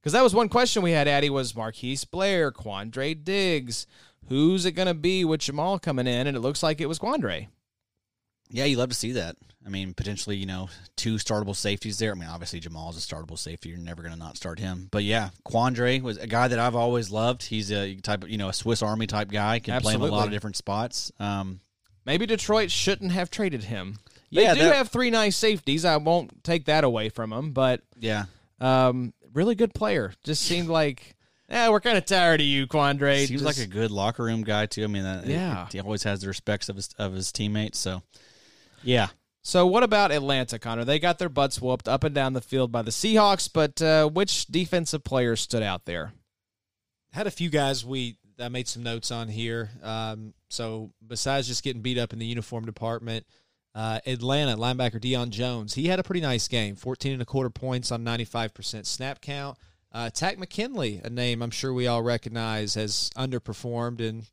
Because 0.00 0.12
that 0.12 0.22
was 0.22 0.32
one 0.32 0.48
question 0.48 0.80
we 0.80 0.92
had, 0.92 1.08
Addy, 1.08 1.28
was 1.28 1.56
Marquise 1.56 2.04
Blair, 2.04 2.52
Quandre 2.52 3.24
Diggs. 3.24 3.88
Who's 4.28 4.64
it 4.66 4.72
going 4.72 4.86
to 4.86 4.94
be 4.94 5.24
with 5.24 5.40
Jamal 5.40 5.80
coming 5.80 6.06
in? 6.06 6.28
And 6.28 6.36
it 6.36 6.40
looks 6.40 6.62
like 6.62 6.80
it 6.80 6.88
was 6.88 7.00
Quandre. 7.00 7.48
Yeah, 8.50 8.64
you 8.64 8.76
love 8.76 8.90
to 8.90 8.94
see 8.94 9.12
that. 9.12 9.36
I 9.66 9.70
mean, 9.70 9.94
potentially, 9.94 10.36
you 10.36 10.44
know, 10.46 10.68
two 10.96 11.14
startable 11.14 11.56
safeties 11.56 11.98
there. 11.98 12.12
I 12.12 12.14
mean, 12.14 12.28
obviously 12.28 12.60
Jamal's 12.60 12.98
a 12.98 13.00
startable 13.14 13.38
safety. 13.38 13.70
You're 13.70 13.78
never 13.78 14.02
going 14.02 14.12
to 14.12 14.18
not 14.18 14.36
start 14.36 14.58
him. 14.58 14.88
But 14.90 15.04
yeah, 15.04 15.30
Quandre 15.48 16.02
was 16.02 16.18
a 16.18 16.26
guy 16.26 16.48
that 16.48 16.58
I've 16.58 16.74
always 16.76 17.10
loved. 17.10 17.42
He's 17.44 17.72
a 17.72 17.94
type 17.96 18.24
of, 18.24 18.28
you 18.30 18.36
know, 18.36 18.50
a 18.50 18.52
Swiss 18.52 18.82
Army 18.82 19.06
type 19.06 19.30
guy. 19.30 19.58
Can 19.60 19.80
play 19.80 19.94
in 19.94 20.00
a 20.00 20.04
lot 20.06 20.26
of 20.26 20.32
different 20.32 20.56
spots. 20.56 21.10
Um, 21.18 21.60
Maybe 22.04 22.26
Detroit 22.26 22.70
shouldn't 22.70 23.12
have 23.12 23.30
traded 23.30 23.64
him. 23.64 23.96
They 24.30 24.42
Yeah, 24.42 24.52
do 24.54 24.60
that- 24.60 24.74
have 24.74 24.88
three 24.90 25.08
nice 25.08 25.36
safeties. 25.36 25.86
I 25.86 25.96
won't 25.96 26.44
take 26.44 26.66
that 26.66 26.84
away 26.84 27.08
from 27.08 27.32
him, 27.32 27.52
but 27.52 27.80
yeah, 27.98 28.24
um, 28.60 29.14
really 29.32 29.54
good 29.54 29.72
player. 29.72 30.12
Just 30.24 30.42
seemed 30.42 30.68
like, 30.68 31.14
yeah, 31.48 31.70
we're 31.70 31.80
kind 31.80 31.96
of 31.96 32.04
tired 32.04 32.40
of 32.42 32.46
you, 32.46 32.66
Quandre. 32.66 33.26
seems 33.26 33.40
Just- 33.40 33.58
like 33.58 33.66
a 33.66 33.70
good 33.70 33.90
locker 33.90 34.24
room 34.24 34.42
guy 34.42 34.66
too. 34.66 34.84
I 34.84 34.88
mean, 34.88 35.04
that, 35.04 35.26
Yeah. 35.26 35.66
he 35.72 35.80
always 35.80 36.02
has 36.02 36.20
the 36.20 36.28
respects 36.28 36.68
of 36.68 36.76
his 36.76 36.90
of 36.98 37.14
his 37.14 37.32
teammates. 37.32 37.78
So, 37.78 38.02
yeah, 38.84 39.08
So 39.42 39.66
what 39.66 39.82
about 39.82 40.12
Atlanta, 40.12 40.58
Connor? 40.58 40.84
They 40.84 40.98
got 40.98 41.18
their 41.18 41.28
butts 41.28 41.60
whooped 41.60 41.88
up 41.88 42.04
and 42.04 42.14
down 42.14 42.32
the 42.32 42.40
field 42.40 42.72
by 42.72 42.82
the 42.82 42.90
Seahawks, 42.90 43.50
but 43.52 43.80
uh, 43.82 44.08
which 44.08 44.46
defensive 44.46 45.04
players 45.04 45.40
stood 45.40 45.62
out 45.62 45.84
there? 45.84 46.12
Had 47.12 47.26
a 47.26 47.30
few 47.30 47.50
guys 47.50 47.84
we 47.84 48.16
I 48.38 48.48
made 48.48 48.68
some 48.68 48.82
notes 48.82 49.10
on 49.10 49.28
here. 49.28 49.70
Um, 49.82 50.34
so 50.48 50.90
besides 51.06 51.46
just 51.46 51.62
getting 51.62 51.82
beat 51.82 51.98
up 51.98 52.12
in 52.12 52.18
the 52.18 52.26
uniform 52.26 52.64
department, 52.64 53.26
uh, 53.74 54.00
Atlanta 54.06 54.56
linebacker 54.56 55.00
Deion 55.00 55.30
Jones, 55.30 55.74
he 55.74 55.86
had 55.86 55.98
a 55.98 56.04
pretty 56.04 56.20
nice 56.20 56.48
game. 56.48 56.76
14 56.76 57.12
and 57.12 57.22
a 57.22 57.26
quarter 57.26 57.50
points 57.50 57.92
on 57.92 58.04
95% 58.04 58.86
snap 58.86 59.20
count. 59.20 59.58
Uh, 59.92 60.10
Takk 60.10 60.38
McKinley, 60.38 61.00
a 61.04 61.10
name 61.10 61.42
I'm 61.42 61.50
sure 61.50 61.72
we 61.72 61.86
all 61.86 62.02
recognize, 62.02 62.74
has 62.74 63.10
underperformed 63.16 64.00
in 64.00 64.24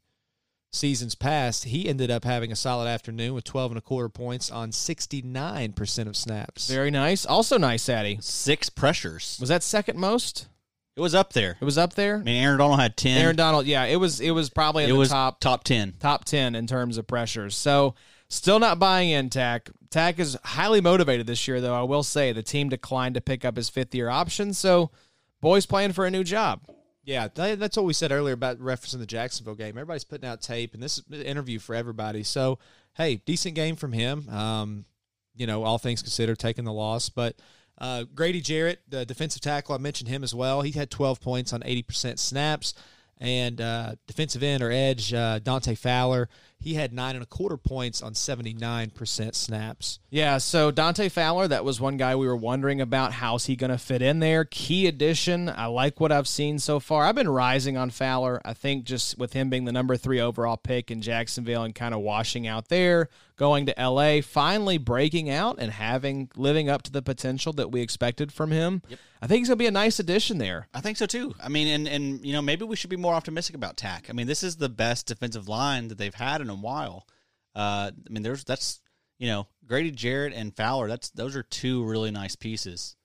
seasons 0.71 1.15
past. 1.15 1.65
He 1.65 1.87
ended 1.87 2.09
up 2.09 2.23
having 2.23 2.51
a 2.51 2.55
solid 2.55 2.87
afternoon 2.87 3.33
with 3.33 3.43
12 3.43 3.71
and 3.71 3.77
a 3.77 3.81
quarter 3.81 4.09
points 4.09 4.49
on 4.49 4.71
69% 4.71 6.07
of 6.07 6.15
snaps. 6.15 6.69
Very 6.69 6.91
nice. 6.91 7.25
Also 7.25 7.57
nice, 7.57 7.87
Addy. 7.89 8.17
Six 8.21 8.69
pressures. 8.69 9.37
Was 9.39 9.49
that 9.49 9.63
second 9.63 9.97
most? 9.99 10.47
It 10.95 11.01
was 11.01 11.15
up 11.15 11.33
there. 11.33 11.57
It 11.61 11.65
was 11.65 11.77
up 11.77 11.93
there. 11.93 12.17
I 12.17 12.23
mean, 12.23 12.43
Aaron 12.43 12.57
Donald 12.59 12.79
had 12.79 12.97
ten. 12.97 13.17
Aaron 13.21 13.35
Donald, 13.35 13.65
yeah, 13.65 13.85
it 13.85 13.95
was. 13.95 14.19
It 14.19 14.31
was 14.31 14.49
probably 14.49 14.83
in 14.83 14.89
it 14.89 14.93
the 14.93 14.99
was 14.99 15.09
top 15.09 15.39
top 15.39 15.63
ten. 15.63 15.93
top 15.99 16.25
ten 16.25 16.53
in 16.53 16.67
terms 16.67 16.97
of 16.97 17.07
pressures. 17.07 17.55
So 17.55 17.95
still 18.27 18.59
not 18.59 18.77
buying 18.77 19.09
in 19.09 19.29
Takk. 19.29 19.69
Takk 19.89 20.19
is 20.19 20.37
highly 20.43 20.81
motivated 20.81 21.27
this 21.27 21.47
year, 21.47 21.61
though. 21.61 21.73
I 21.73 21.83
will 21.83 22.03
say 22.03 22.33
the 22.33 22.43
team 22.43 22.67
declined 22.67 23.15
to 23.15 23.21
pick 23.21 23.45
up 23.45 23.55
his 23.55 23.69
fifth 23.69 23.95
year 23.95 24.09
option. 24.09 24.53
So 24.53 24.91
boys 25.39 25.65
playing 25.65 25.93
for 25.93 26.05
a 26.05 26.11
new 26.11 26.25
job. 26.25 26.59
Yeah, 27.03 27.27
that- 27.33 27.59
that's 27.59 27.77
what 27.77 27.85
we 27.85 27.93
said 27.93 28.11
earlier 28.11 28.33
about 28.33 28.59
referencing 28.59 28.99
the 28.99 29.05
Jacksonville 29.05 29.55
game. 29.55 29.69
Everybody's 29.69 30.03
putting 30.03 30.27
out 30.29 30.41
tape, 30.41 30.73
and 30.73 30.83
this 30.83 30.97
is 30.99 31.03
an 31.11 31.21
interview 31.23 31.57
for 31.59 31.73
everybody. 31.75 32.23
So, 32.23 32.59
hey, 32.95 33.15
decent 33.25 33.55
game 33.55 33.75
from 33.75 33.93
him. 33.93 34.29
Um, 34.29 34.85
you 35.35 35.47
know, 35.47 35.63
all 35.63 35.77
things 35.77 36.01
considered, 36.01 36.37
taking 36.37 36.65
the 36.65 36.73
loss. 36.73 37.09
But 37.09 37.37
uh, 37.79 38.03
Grady 38.13 38.41
Jarrett, 38.41 38.81
the 38.87 39.05
defensive 39.05 39.41
tackle, 39.41 39.73
I 39.73 39.79
mentioned 39.79 40.09
him 40.09 40.23
as 40.23 40.35
well. 40.35 40.61
He 40.61 40.71
had 40.71 40.91
12 40.91 41.19
points 41.21 41.53
on 41.53 41.61
80% 41.61 42.19
snaps. 42.19 42.73
And 43.21 43.61
uh, 43.61 43.95
defensive 44.07 44.41
end 44.41 44.63
or 44.63 44.71
edge, 44.71 45.13
uh, 45.13 45.37
Dante 45.37 45.75
Fowler, 45.75 46.27
he 46.59 46.73
had 46.73 46.91
nine 46.91 47.15
and 47.15 47.21
a 47.21 47.27
quarter 47.27 47.55
points 47.55 48.01
on 48.01 48.13
79% 48.13 49.35
snaps. 49.35 49.99
Yeah, 50.09 50.39
so 50.39 50.71
Dante 50.71 51.07
Fowler, 51.07 51.47
that 51.47 51.63
was 51.63 51.79
one 51.79 51.97
guy 51.97 52.15
we 52.15 52.25
were 52.25 52.35
wondering 52.35 52.81
about. 52.81 53.13
How's 53.13 53.45
he 53.45 53.55
going 53.55 53.69
to 53.69 53.77
fit 53.77 54.01
in 54.01 54.19
there? 54.19 54.45
Key 54.45 54.87
addition. 54.87 55.49
I 55.49 55.67
like 55.67 55.99
what 55.99 56.11
I've 56.11 56.27
seen 56.27 56.57
so 56.57 56.79
far. 56.79 57.05
I've 57.05 57.15
been 57.15 57.29
rising 57.29 57.77
on 57.77 57.91
Fowler. 57.91 58.41
I 58.43 58.53
think 58.55 58.85
just 58.85 59.19
with 59.19 59.33
him 59.33 59.51
being 59.51 59.65
the 59.65 59.71
number 59.71 59.97
three 59.97 60.19
overall 60.19 60.57
pick 60.57 60.89
in 60.89 61.03
Jacksonville 61.03 61.63
and 61.63 61.75
kind 61.75 61.93
of 61.93 62.01
washing 62.01 62.47
out 62.47 62.69
there, 62.69 63.09
going 63.41 63.65
to 63.65 63.73
LA, 63.75 64.21
finally 64.21 64.77
breaking 64.77 65.27
out 65.27 65.55
and 65.57 65.71
having 65.71 66.29
living 66.35 66.69
up 66.69 66.83
to 66.83 66.91
the 66.91 67.01
potential 67.01 67.51
that 67.51 67.71
we 67.71 67.81
expected 67.81 68.31
from 68.31 68.51
him. 68.51 68.83
I 69.19 69.25
think 69.25 69.39
he's 69.39 69.47
going 69.47 69.57
to 69.57 69.63
be 69.63 69.65
a 69.65 69.71
nice 69.71 69.97
addition 69.97 70.37
there. 70.37 70.67
I 70.75 70.81
think 70.81 70.95
so 70.95 71.07
too. 71.07 71.33
I 71.43 71.49
mean, 71.49 71.67
and 71.67 71.87
and 71.87 72.23
you 72.23 72.33
know, 72.33 72.41
maybe 72.43 72.65
we 72.65 72.75
should 72.75 72.91
be 72.91 72.97
more 72.97 73.15
optimistic 73.15 73.55
about 73.55 73.77
Takk. 73.77 74.11
I 74.11 74.13
mean, 74.13 74.27
this 74.27 74.43
is 74.43 74.57
the 74.57 74.69
best 74.69 75.07
defensive 75.07 75.47
line 75.47 75.87
that 75.87 75.97
they've 75.97 76.13
had 76.13 76.39
in 76.41 76.51
a 76.51 76.55
while. 76.55 77.07
Uh, 77.55 77.89
I 78.07 78.11
mean, 78.11 78.21
there's 78.21 78.43
that's 78.43 78.79
you 79.17 79.27
know 79.27 79.47
Grady 79.65 79.89
Jarrett 79.89 80.33
and 80.35 80.55
Fowler. 80.55 80.87
That's 80.87 81.09
those 81.09 81.35
are 81.35 81.41
two 81.41 81.83
really 81.83 82.11
nice 82.11 82.35
pieces. 82.35 82.95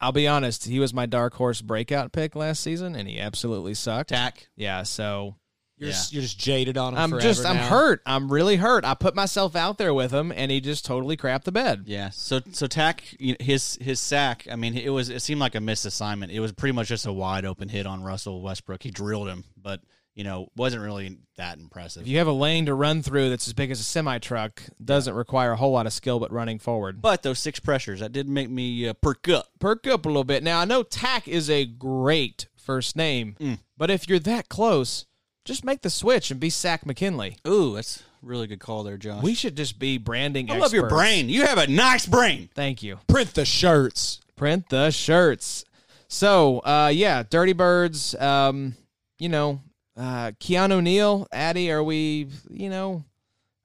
I'll 0.00 0.12
be 0.12 0.26
honest, 0.26 0.64
he 0.64 0.80
was 0.80 0.94
my 0.94 1.04
dark 1.04 1.34
horse 1.34 1.60
breakout 1.60 2.10
pick 2.12 2.34
last 2.34 2.62
season, 2.62 2.96
and 2.96 3.06
he 3.06 3.20
absolutely 3.20 3.74
sucked. 3.74 4.08
Takk. 4.08 4.48
Yeah, 4.56 4.82
so 4.84 5.34
You're, 5.78 5.90
Yeah. 5.90 5.94
just, 5.94 6.12
you're 6.12 6.22
just 6.22 6.38
jaded 6.38 6.76
on 6.76 6.94
him 6.94 6.98
I'm 6.98 7.10
forever 7.10 7.22
just 7.22 7.46
I'm 7.46 7.56
now. 7.56 7.68
hurt. 7.68 8.02
I'm 8.04 8.30
really 8.32 8.56
hurt. 8.56 8.84
I 8.84 8.94
put 8.94 9.14
myself 9.14 9.54
out 9.54 9.78
there 9.78 9.94
with 9.94 10.10
him, 10.12 10.32
and 10.34 10.50
he 10.50 10.60
just 10.60 10.84
totally 10.84 11.16
crapped 11.16 11.44
the 11.44 11.52
bed. 11.52 11.84
Yeah. 11.86 12.10
So 12.10 12.40
so 12.52 12.66
Takk, 12.66 13.02
his 13.40 13.78
his 13.80 14.00
sack. 14.00 14.46
I 14.50 14.56
mean, 14.56 14.76
it 14.76 14.90
was 14.90 15.08
it 15.08 15.22
seemed 15.22 15.40
like 15.40 15.54
a 15.54 15.60
missed 15.60 15.86
assignment. 15.86 16.32
It 16.32 16.40
was 16.40 16.52
pretty 16.52 16.72
much 16.72 16.88
just 16.88 17.06
a 17.06 17.12
wide 17.12 17.44
open 17.44 17.68
hit 17.68 17.86
on 17.86 18.02
Russell 18.02 18.42
Westbrook. 18.42 18.82
He 18.82 18.90
drilled 18.90 19.28
him, 19.28 19.44
but 19.56 19.80
you 20.14 20.24
know, 20.24 20.48
wasn't 20.56 20.82
really 20.82 21.16
that 21.36 21.58
impressive. 21.58 22.02
If 22.02 22.08
you 22.08 22.18
have 22.18 22.26
a 22.26 22.32
lane 22.32 22.66
to 22.66 22.74
run 22.74 23.02
through 23.02 23.30
that's 23.30 23.46
as 23.46 23.52
big 23.52 23.70
as 23.70 23.78
a 23.78 23.84
semi 23.84 24.18
truck, 24.18 24.60
doesn't 24.84 25.14
require 25.14 25.52
a 25.52 25.56
whole 25.56 25.70
lot 25.70 25.86
of 25.86 25.92
skill 25.92 26.18
but 26.18 26.32
running 26.32 26.58
forward. 26.58 27.00
But 27.00 27.22
those 27.22 27.38
six 27.38 27.60
pressures 27.60 28.00
that 28.00 28.10
did 28.10 28.28
make 28.28 28.50
me 28.50 28.88
uh, 28.88 28.94
perk 28.94 29.28
up. 29.28 29.46
Perk 29.60 29.86
up 29.86 30.06
a 30.06 30.08
little 30.08 30.24
bit. 30.24 30.42
Now 30.42 30.58
I 30.58 30.64
know 30.64 30.82
Takk 30.82 31.28
is 31.28 31.48
a 31.48 31.64
great 31.66 32.48
first 32.56 32.96
name, 32.96 33.36
but 33.76 33.90
if 33.90 34.08
you're 34.08 34.18
that 34.18 34.48
close, 34.48 35.06
just 35.48 35.64
make 35.64 35.80
the 35.80 35.90
switch 35.90 36.30
and 36.30 36.38
be 36.38 36.50
Sack 36.50 36.86
McKinley. 36.86 37.38
Ooh, 37.48 37.74
that's 37.74 38.00
a 38.00 38.02
really 38.26 38.46
good 38.46 38.60
call 38.60 38.84
there, 38.84 38.96
Josh. 38.96 39.22
We 39.22 39.34
should 39.34 39.56
just 39.56 39.78
be 39.78 39.98
branding. 39.98 40.50
I 40.50 40.58
love 40.58 40.72
your 40.72 40.84
experts. 40.84 41.00
brain. 41.02 41.28
You 41.28 41.46
have 41.46 41.58
a 41.58 41.66
nice 41.66 42.06
brain. 42.06 42.50
Thank 42.54 42.82
you. 42.82 42.98
Print 43.08 43.34
the 43.34 43.44
shirts. 43.44 44.20
print 44.36 44.68
the 44.68 44.90
shirts. 44.90 45.64
So, 46.06 46.60
uh, 46.60 46.90
yeah, 46.94 47.22
Dirty 47.28 47.54
Birds. 47.54 48.14
Um, 48.14 48.76
you 49.18 49.28
know, 49.28 49.60
uh, 49.96 50.32
Keanu 50.38 50.82
Neal, 50.82 51.26
Addy. 51.32 51.70
Are 51.70 51.82
we? 51.82 52.28
You 52.50 52.70
know, 52.70 53.04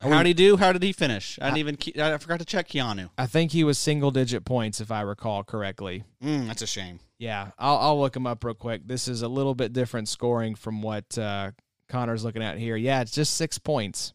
How 0.01 0.17
did 0.23 0.27
he 0.27 0.33
do? 0.33 0.57
How 0.57 0.73
did 0.73 0.83
he 0.83 0.93
finish? 0.93 1.37
I 1.41 1.51
didn't 1.51 1.57
even. 1.85 2.01
I 2.01 2.17
forgot 2.17 2.39
to 2.39 2.45
check 2.45 2.69
Keanu. 2.69 3.09
I 3.17 3.27
think 3.27 3.51
he 3.51 3.63
was 3.63 3.77
single 3.77 4.11
digit 4.11 4.45
points 4.45 4.81
if 4.81 4.91
I 4.91 5.01
recall 5.01 5.43
correctly. 5.43 6.03
Mm, 6.23 6.47
that's 6.47 6.61
a 6.61 6.67
shame. 6.67 6.99
Yeah, 7.19 7.51
I'll, 7.57 7.77
I'll 7.77 7.99
look 8.01 8.15
him 8.15 8.27
up 8.27 8.43
real 8.43 8.53
quick. 8.53 8.81
This 8.85 9.07
is 9.07 9.21
a 9.21 9.29
little 9.29 9.55
bit 9.55 9.71
different 9.71 10.09
scoring 10.09 10.55
from 10.55 10.81
what 10.81 11.17
uh, 11.17 11.51
Connor's 11.93 12.23
looking 12.25 12.41
at 12.41 12.57
here. 12.57 12.75
Yeah, 12.75 13.01
it's 13.01 13.11
just 13.11 13.35
six 13.35 13.57
points, 13.59 14.13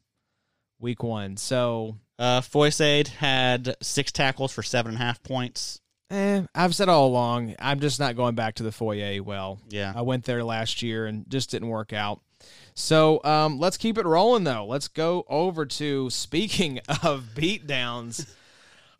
week 0.80 1.02
one. 1.02 1.36
So, 1.36 1.96
Uh, 2.18 2.40
Foysaid 2.40 3.06
had 3.06 3.76
six 3.80 4.10
tackles 4.10 4.50
for 4.52 4.62
seven 4.64 4.92
and 4.94 5.00
a 5.00 5.04
half 5.04 5.22
points. 5.22 5.80
eh, 6.10 6.42
I've 6.54 6.74
said 6.74 6.88
all 6.88 7.06
along, 7.06 7.54
I'm 7.60 7.78
just 7.78 8.00
not 8.00 8.16
going 8.16 8.34
back 8.34 8.54
to 8.56 8.64
the 8.64 8.72
foyer. 8.72 9.22
Well, 9.22 9.60
Yeah. 9.68 9.92
I 9.94 10.02
went 10.02 10.24
there 10.24 10.42
last 10.42 10.82
year 10.82 11.06
and 11.06 11.24
just 11.30 11.50
didn't 11.50 11.68
work 11.68 11.92
out. 11.92 12.20
So 12.74 13.22
um, 13.24 13.58
let's 13.60 13.76
keep 13.76 13.98
it 13.98 14.06
rolling, 14.06 14.42
though. 14.44 14.64
Let's 14.66 14.88
go 14.88 15.24
over 15.28 15.64
to 15.66 16.10
speaking 16.10 16.80
of 17.04 17.26
beatdowns. 17.36 18.26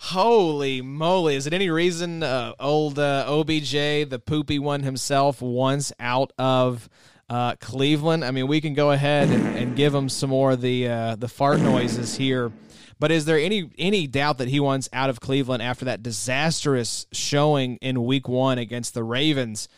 Holy 0.01 0.81
moly! 0.81 1.35
Is 1.35 1.47
it 1.49 1.53
any 1.53 1.71
reason 1.71 2.23
uh, 2.23 2.53
old 2.61 3.01
uh, 3.01 3.25
OBJ, 3.27 3.73
the 4.09 4.23
poopy 4.25 4.61
one 4.61 4.85
himself, 4.85 5.43
once 5.43 5.93
out 5.99 6.33
of 6.39 6.89
uh, 7.29 7.57
Cleveland? 7.57 8.25
I 8.25 8.31
mean, 8.31 8.47
we 8.47 8.61
can 8.61 8.75
go 8.75 8.91
ahead 8.91 9.29
and, 9.29 9.57
and 9.57 9.77
give 9.77 9.95
him 9.95 10.09
some 10.09 10.31
more 10.31 10.53
of 10.53 10.61
the 10.61 10.89
uh, 10.89 11.17
the 11.17 11.29
fart 11.29 11.61
noises 11.61 12.17
here. 12.17 12.53
But 12.99 13.11
is 13.11 13.25
there 13.25 13.39
any 13.39 13.71
any 13.79 14.07
doubt 14.07 14.39
that 14.39 14.49
he 14.49 14.61
wants 14.61 14.89
out 14.93 15.11
of 15.11 15.21
Cleveland 15.21 15.63
after 15.63 15.85
that 15.85 16.03
disastrous 16.03 17.07
showing 17.13 17.77
in 17.77 18.05
Week 18.05 18.29
One 18.29 18.59
against 18.59 18.95
the 18.95 19.05
Ravens? 19.05 19.69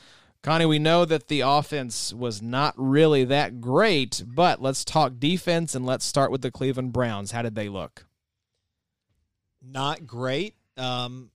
Connie, 0.42 0.64
we 0.64 0.78
know 0.78 1.05
that 1.05 1.28
the 1.28 1.40
offense 1.40 2.14
was 2.14 2.40
not 2.40 2.72
really 2.78 3.24
that 3.24 3.61
great, 3.61 4.24
but 4.26 4.62
let's 4.62 4.86
talk 4.86 5.18
defense 5.18 5.74
and 5.74 5.84
let's 5.84 6.07
start 6.07 6.30
with 6.30 6.40
the 6.40 6.51
Cleveland 6.51 6.94
Browns. 6.94 7.32
How 7.32 7.42
did 7.42 7.55
they 7.55 7.68
look? 7.68 8.07
not 9.62 10.07
great. 10.07 10.55
Um, 10.76 11.30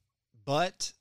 but 0.45 0.91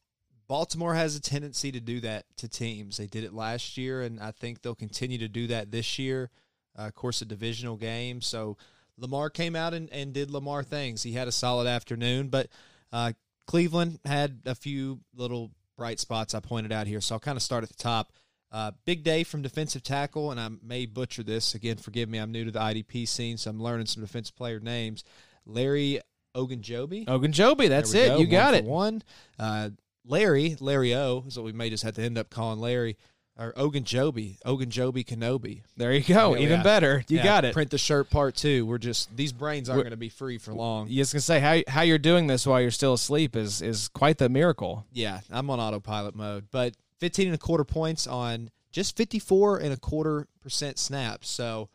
Baltimore 0.47 0.95
has 0.95 1.17
a 1.17 1.21
tendency 1.21 1.73
to 1.73 1.81
do 1.81 2.01
that 2.01 2.25
to 2.39 2.49
teams. 2.49 2.97
They 2.97 3.07
did 3.07 3.25
it 3.25 3.33
last 3.33 3.77
year, 3.77 4.03
and 4.03 4.21
I 4.21 4.31
think 4.31 4.63
they'll 4.63 4.75
continue 4.75 5.19
to 5.19 5.29
do 5.29 5.47
that 5.49 5.71
this 5.71 5.99
year. 5.99 6.31
Uh, 6.79 6.83
of 6.83 6.95
course, 6.95 7.23
a 7.23 7.25
divisional 7.25 7.77
game. 7.77 8.21
So 8.21 8.57
Lamar 8.99 9.31
came 9.31 9.57
out 9.57 9.75
and, 9.75 9.91
and 9.91 10.13
did 10.13 10.31
Lamar 10.31 10.63
things. 10.63 11.03
He 11.03 11.13
had 11.13 11.29
a 11.29 11.33
solid 11.33 11.67
afternoon, 11.67 12.29
but 12.29 12.49
uh, 12.93 13.13
Cleveland 13.47 14.01
had 14.05 14.41
a 14.45 14.55
few 14.55 15.01
little 15.15 15.51
bright 15.77 16.01
spots 16.01 16.35
I 16.35 16.41
pointed 16.41 16.73
out 16.73 16.87
here. 16.87 17.01
So 17.01 17.15
I'll 17.15 17.21
kind 17.21 17.37
of 17.37 17.43
start 17.43 17.63
at 17.63 17.69
the 17.71 17.77
top. 17.83 18.13
Uh, 18.53 18.71
big 18.85 19.03
day 19.03 19.25
from 19.25 19.43
defensive 19.43 19.83
tackle, 19.83 20.31
and 20.31 20.39
I 20.39 20.49
may 20.63 20.87
butcher 20.87 21.25
this 21.25 21.55
again. 21.57 21.77
Forgive 21.77 22.09
me, 22.09 22.19
I'm 22.19 22.31
new 22.31 22.45
to 22.45 22.53
the 22.53 22.61
IDP 22.61 23.09
scene, 23.09 23.37
so 23.37 23.51
I'm 23.51 23.61
learning 23.61 23.87
some 23.87 24.03
defensive 24.03 24.37
player 24.37 24.61
names. 24.61 25.03
Larry 25.45 26.01
Ogunjobi. 26.37 27.07
Ogunjobi, 27.07 27.69
that's 27.69 27.95
it. 27.95 28.09
go. 28.09 28.19
You 28.19 28.27
got 28.27 28.53
One 28.53 28.55
it. 28.55 28.65
One. 28.65 29.03
Uh, 29.41 29.71
Larry, 30.07 30.57
Larry 30.61 30.95
O 30.95 31.25
is 31.27 31.37
what 31.37 31.45
we 31.45 31.53
may 31.53 31.71
just 31.71 31.83
have 31.83 31.95
to 31.95 32.03
end 32.03 32.19
up 32.19 32.31
calling 32.31 32.61
Larry. 32.61 32.97
Or 33.37 33.53
Ogunjobi, 33.55 34.39
Ogunjobi 34.47 35.05
Kenobi. 35.05 35.63
There 35.77 35.93
you 35.93 36.03
go. 36.05 36.35
Yeah, 36.37 36.43
Even 36.43 36.59
yeah. 36.59 36.63
better. 36.63 37.05
You 37.09 37.17
Yeah, 37.17 37.25
got 37.25 37.45
it. 37.45 37.53
Print 37.53 37.71
the 37.71 37.79
shirt 37.79 38.09
part 38.09 38.37
two. 38.37 38.65
We're 38.65 38.79
just 38.79 39.17
these 39.17 39.33
brains 39.33 39.69
aren't 39.69 39.83
going 39.83 39.91
to 39.91 39.97
be 39.97 40.09
free 40.09 40.39
for 40.39 40.55
long. 40.55 40.87
You 40.89 40.99
just 41.03 41.13
gonna 41.13 41.21
say 41.21 41.41
how 41.41 41.61
how 41.67 41.83
you're 41.83 41.99
doing 41.99 42.29
this 42.29 42.47
while 42.47 42.61
you're 42.61 42.71
still 42.71 42.95
asleep 42.95 43.35
is 43.35 43.61
is 43.61 43.89
quite 43.89 44.19
the 44.19 44.29
miracle. 44.29 44.87
Yeah, 44.93 45.19
I'm 45.33 45.51
on 45.51 45.59
autopilot 45.59 46.15
mode. 46.15 46.47
But 46.53 46.75
15 47.01 47.27
and 47.27 47.35
a 47.35 47.39
quarter 47.39 47.65
points 47.65 48.07
on 48.07 48.51
just 48.71 48.97
54 48.97 49.59
and 49.59 49.73
a 49.73 49.77
quarter 49.79 50.29
percent 50.41 50.79
snaps. 50.79 51.29
So 51.29 51.71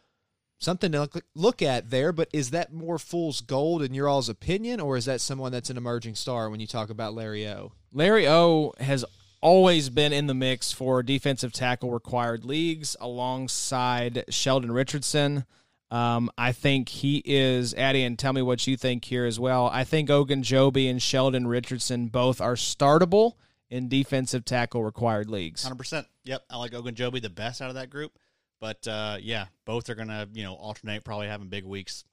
something 0.59 0.91
to 0.91 0.99
look, 1.01 1.23
look 1.33 1.61
at 1.61 1.89
there. 1.89 2.11
But 2.11 2.29
is 2.31 2.51
that 2.51 2.71
more 2.71 2.99
fool's 2.99 3.41
gold 3.41 3.81
in 3.81 3.93
your 3.93 4.07
all's 4.07 4.29
opinion, 4.29 4.79
or 4.79 4.97
is 4.97 5.05
that 5.05 5.21
someone 5.21 5.51
that's 5.51 5.69
an 5.69 5.77
emerging 5.77 6.15
star 6.15 6.49
when 6.49 6.59
you 6.59 6.67
talk 6.67 6.89
about 6.89 7.13
Larry 7.13 7.47
O? 7.47 7.71
Larry 7.91 8.27
O 8.27 8.73
has 8.79 9.03
always 9.41 9.89
been 9.89 10.13
in 10.13 10.27
the 10.27 10.33
mix 10.33 10.71
for 10.71 11.01
defensive 11.01 11.53
tackle 11.53 11.91
required 11.91 12.43
leagues 12.45 12.95
alongside 12.99 14.25
Sheldon 14.29 14.71
Richardson. 14.71 15.45
Um, 15.91 16.29
I 16.37 16.51
think 16.51 16.89
he 16.89 17.23
is, 17.25 17.73
Addy, 17.73 18.03
and 18.03 18.19
tell 18.19 18.33
me 18.33 18.43
what 18.43 18.67
you 18.67 18.77
think 18.77 19.05
here 19.05 19.25
as 19.25 19.39
well. 19.39 19.67
I 19.73 19.83
think 19.83 20.09
Ogunjobi 20.09 20.89
and 20.89 21.01
Sheldon 21.01 21.47
Richardson 21.47 22.07
both 22.07 22.41
are 22.41 22.53
startable 22.53 23.33
in 23.71 23.87
defensive 23.87 24.45
tackle 24.45 24.83
required 24.83 25.29
leagues. 25.29 25.63
Hundred 25.63 25.77
percent. 25.77 26.07
Yep, 26.25 26.43
I 26.49 26.57
like 26.57 26.73
Ogunjobi 26.73 27.21
the 27.21 27.29
best 27.29 27.61
out 27.61 27.69
of 27.69 27.75
that 27.75 27.89
group. 27.89 28.11
But 28.59 28.87
uh, 28.87 29.17
yeah, 29.21 29.45
both 29.65 29.89
are 29.89 29.95
gonna 29.95 30.27
you 30.33 30.43
know 30.43 30.53
alternate, 30.53 31.03
probably 31.03 31.27
having 31.27 31.47
big 31.47 31.65
weeks. 31.65 32.03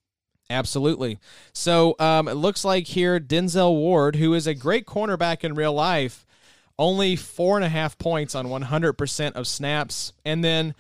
Absolutely. 0.49 1.19
So 1.53 1.97
um, 1.99 2.29
it 2.29 2.35
looks 2.35 2.65
like 2.65 2.87
here 2.87 3.19
Denzel 3.19 3.75
Ward, 3.75 4.17
who 4.17 4.35
is 4.35 4.47
a 4.47 4.55
great 4.55 4.87
cornerback 4.87 5.43
in 5.43 5.55
real 5.55 5.73
life, 5.73 6.25
only 6.79 7.17
four 7.17 7.57
and 7.57 7.65
a 7.65 7.69
half 7.69 7.99
points 7.99 8.35
on 8.35 8.47
100% 8.47 9.33
of 9.33 9.47
snaps. 9.49 10.13
And 10.25 10.45
then 10.45 10.75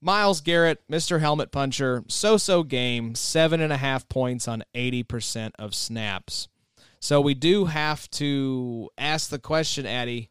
Myles 0.00 0.40
Garrett, 0.40 0.82
Mr. 0.90 1.20
Helmet 1.20 1.52
Puncher, 1.52 2.02
so 2.08 2.36
so 2.36 2.64
game, 2.64 3.14
seven 3.14 3.60
and 3.60 3.72
a 3.72 3.76
half 3.76 4.08
points 4.08 4.48
on 4.48 4.64
80% 4.74 5.52
of 5.58 5.74
snaps. 5.74 6.48
So 6.98 7.20
we 7.20 7.34
do 7.34 7.66
have 7.66 8.10
to 8.12 8.90
ask 8.98 9.30
the 9.30 9.38
question, 9.38 9.86
Addy. 9.86 10.30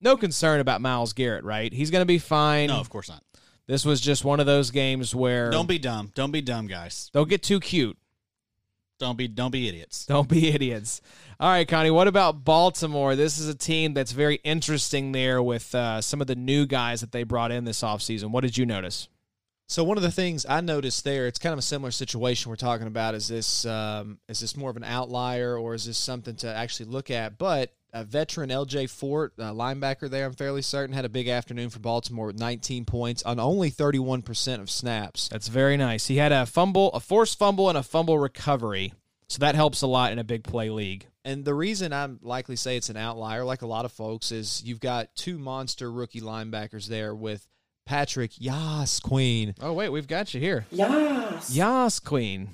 No 0.00 0.16
concern 0.16 0.60
about 0.60 0.80
Myles 0.80 1.12
Garrett, 1.12 1.44
right? 1.44 1.72
He's 1.72 1.90
going 1.90 2.02
to 2.02 2.06
be 2.06 2.18
fine. 2.18 2.68
No, 2.68 2.80
of 2.80 2.90
course 2.90 3.08
not. 3.08 3.22
This 3.70 3.84
was 3.84 4.00
just 4.00 4.24
one 4.24 4.40
of 4.40 4.46
those 4.46 4.72
games 4.72 5.14
where 5.14 5.48
Don't 5.48 5.68
be 5.68 5.78
dumb. 5.78 6.10
Don't 6.16 6.32
be 6.32 6.40
dumb, 6.40 6.66
guys. 6.66 7.08
don't 7.12 7.28
get 7.28 7.40
too 7.40 7.60
cute. 7.60 7.96
Don't 8.98 9.16
be 9.16 9.28
don't 9.28 9.52
be 9.52 9.68
idiots. 9.68 10.06
Don't 10.06 10.28
be 10.28 10.48
idiots. 10.48 11.00
All 11.38 11.48
right, 11.48 11.68
Connie, 11.68 11.92
what 11.92 12.08
about 12.08 12.44
Baltimore? 12.44 13.14
This 13.14 13.38
is 13.38 13.46
a 13.48 13.54
team 13.54 13.94
that's 13.94 14.10
very 14.10 14.40
interesting 14.42 15.12
there 15.12 15.40
with 15.40 15.72
uh, 15.72 16.00
some 16.00 16.20
of 16.20 16.26
the 16.26 16.34
new 16.34 16.66
guys 16.66 17.00
that 17.00 17.12
they 17.12 17.22
brought 17.22 17.52
in 17.52 17.64
this 17.64 17.82
offseason. 17.82 18.32
What 18.32 18.40
did 18.40 18.58
you 18.58 18.66
notice? 18.66 19.06
So 19.68 19.84
one 19.84 19.96
of 19.96 20.02
the 20.02 20.10
things 20.10 20.44
I 20.48 20.60
noticed 20.60 21.04
there, 21.04 21.28
it's 21.28 21.38
kind 21.38 21.52
of 21.52 21.60
a 21.60 21.62
similar 21.62 21.92
situation 21.92 22.50
we're 22.50 22.56
talking 22.56 22.88
about. 22.88 23.14
Is 23.14 23.28
this 23.28 23.64
um, 23.66 24.18
is 24.28 24.40
this 24.40 24.56
more 24.56 24.70
of 24.70 24.78
an 24.78 24.84
outlier 24.84 25.56
or 25.56 25.74
is 25.74 25.84
this 25.84 25.96
something 25.96 26.34
to 26.38 26.52
actually 26.52 26.86
look 26.86 27.08
at? 27.08 27.38
But 27.38 27.72
a 27.92 28.04
veteran 28.04 28.50
LJ 28.50 28.88
Fort, 28.90 29.32
uh, 29.38 29.52
linebacker 29.52 30.08
there, 30.08 30.26
I'm 30.26 30.32
fairly 30.32 30.62
certain, 30.62 30.94
had 30.94 31.04
a 31.04 31.10
big 31.10 31.28
afternoon 31.28 31.70
for 31.70 31.78
Baltimore 31.78 32.26
with 32.26 32.38
19 32.38 32.84
points 32.84 33.22
on 33.22 33.40
only 33.40 33.70
31% 33.70 34.60
of 34.60 34.70
snaps. 34.70 35.28
That's 35.28 35.48
very 35.48 35.76
nice. 35.76 36.06
He 36.06 36.16
had 36.16 36.32
a 36.32 36.46
fumble, 36.46 36.90
a 36.92 37.00
forced 37.00 37.38
fumble, 37.38 37.68
and 37.68 37.78
a 37.78 37.82
fumble 37.82 38.18
recovery. 38.18 38.92
So 39.28 39.38
that 39.40 39.54
helps 39.54 39.82
a 39.82 39.86
lot 39.86 40.12
in 40.12 40.18
a 40.18 40.24
big 40.24 40.42
play 40.44 40.70
league. 40.70 41.06
And 41.24 41.44
the 41.44 41.54
reason 41.54 41.92
I'm 41.92 42.18
likely 42.22 42.56
say 42.56 42.76
it's 42.76 42.88
an 42.88 42.96
outlier, 42.96 43.44
like 43.44 43.62
a 43.62 43.66
lot 43.66 43.84
of 43.84 43.92
folks, 43.92 44.32
is 44.32 44.62
you've 44.64 44.80
got 44.80 45.14
two 45.14 45.38
monster 45.38 45.90
rookie 45.92 46.20
linebackers 46.20 46.86
there 46.86 47.14
with 47.14 47.46
Patrick 47.86 48.32
Yas 48.40 49.00
Queen. 49.00 49.54
Oh, 49.60 49.72
wait, 49.72 49.90
we've 49.90 50.06
got 50.06 50.32
you 50.34 50.40
here. 50.40 50.66
Yes. 50.70 51.54
Yas, 51.54 52.00
Queen. 52.00 52.48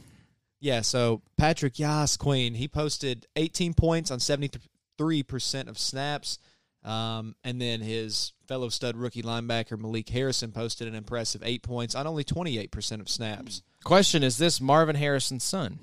Yeah, 0.60 0.80
so 0.80 1.22
Patrick 1.36 1.78
Yas 1.78 2.16
Queen, 2.16 2.54
he 2.54 2.68
posted 2.68 3.26
18 3.36 3.74
points 3.74 4.10
on 4.10 4.18
73% 4.18 4.58
of 4.98 5.78
snaps. 5.78 6.38
Um, 6.84 7.34
and 7.42 7.60
then 7.60 7.80
his 7.80 8.32
fellow 8.46 8.68
stud 8.68 8.96
rookie 8.96 9.22
linebacker 9.22 9.78
Malik 9.78 10.08
Harrison 10.08 10.52
posted 10.52 10.86
an 10.86 10.94
impressive 10.94 11.42
eight 11.44 11.62
points 11.62 11.96
on 11.96 12.06
only 12.06 12.22
28% 12.22 13.00
of 13.00 13.08
snaps. 13.08 13.62
Question 13.82 14.22
Is 14.22 14.38
this 14.38 14.60
Marvin 14.60 14.96
Harrison's 14.96 15.44
son? 15.44 15.80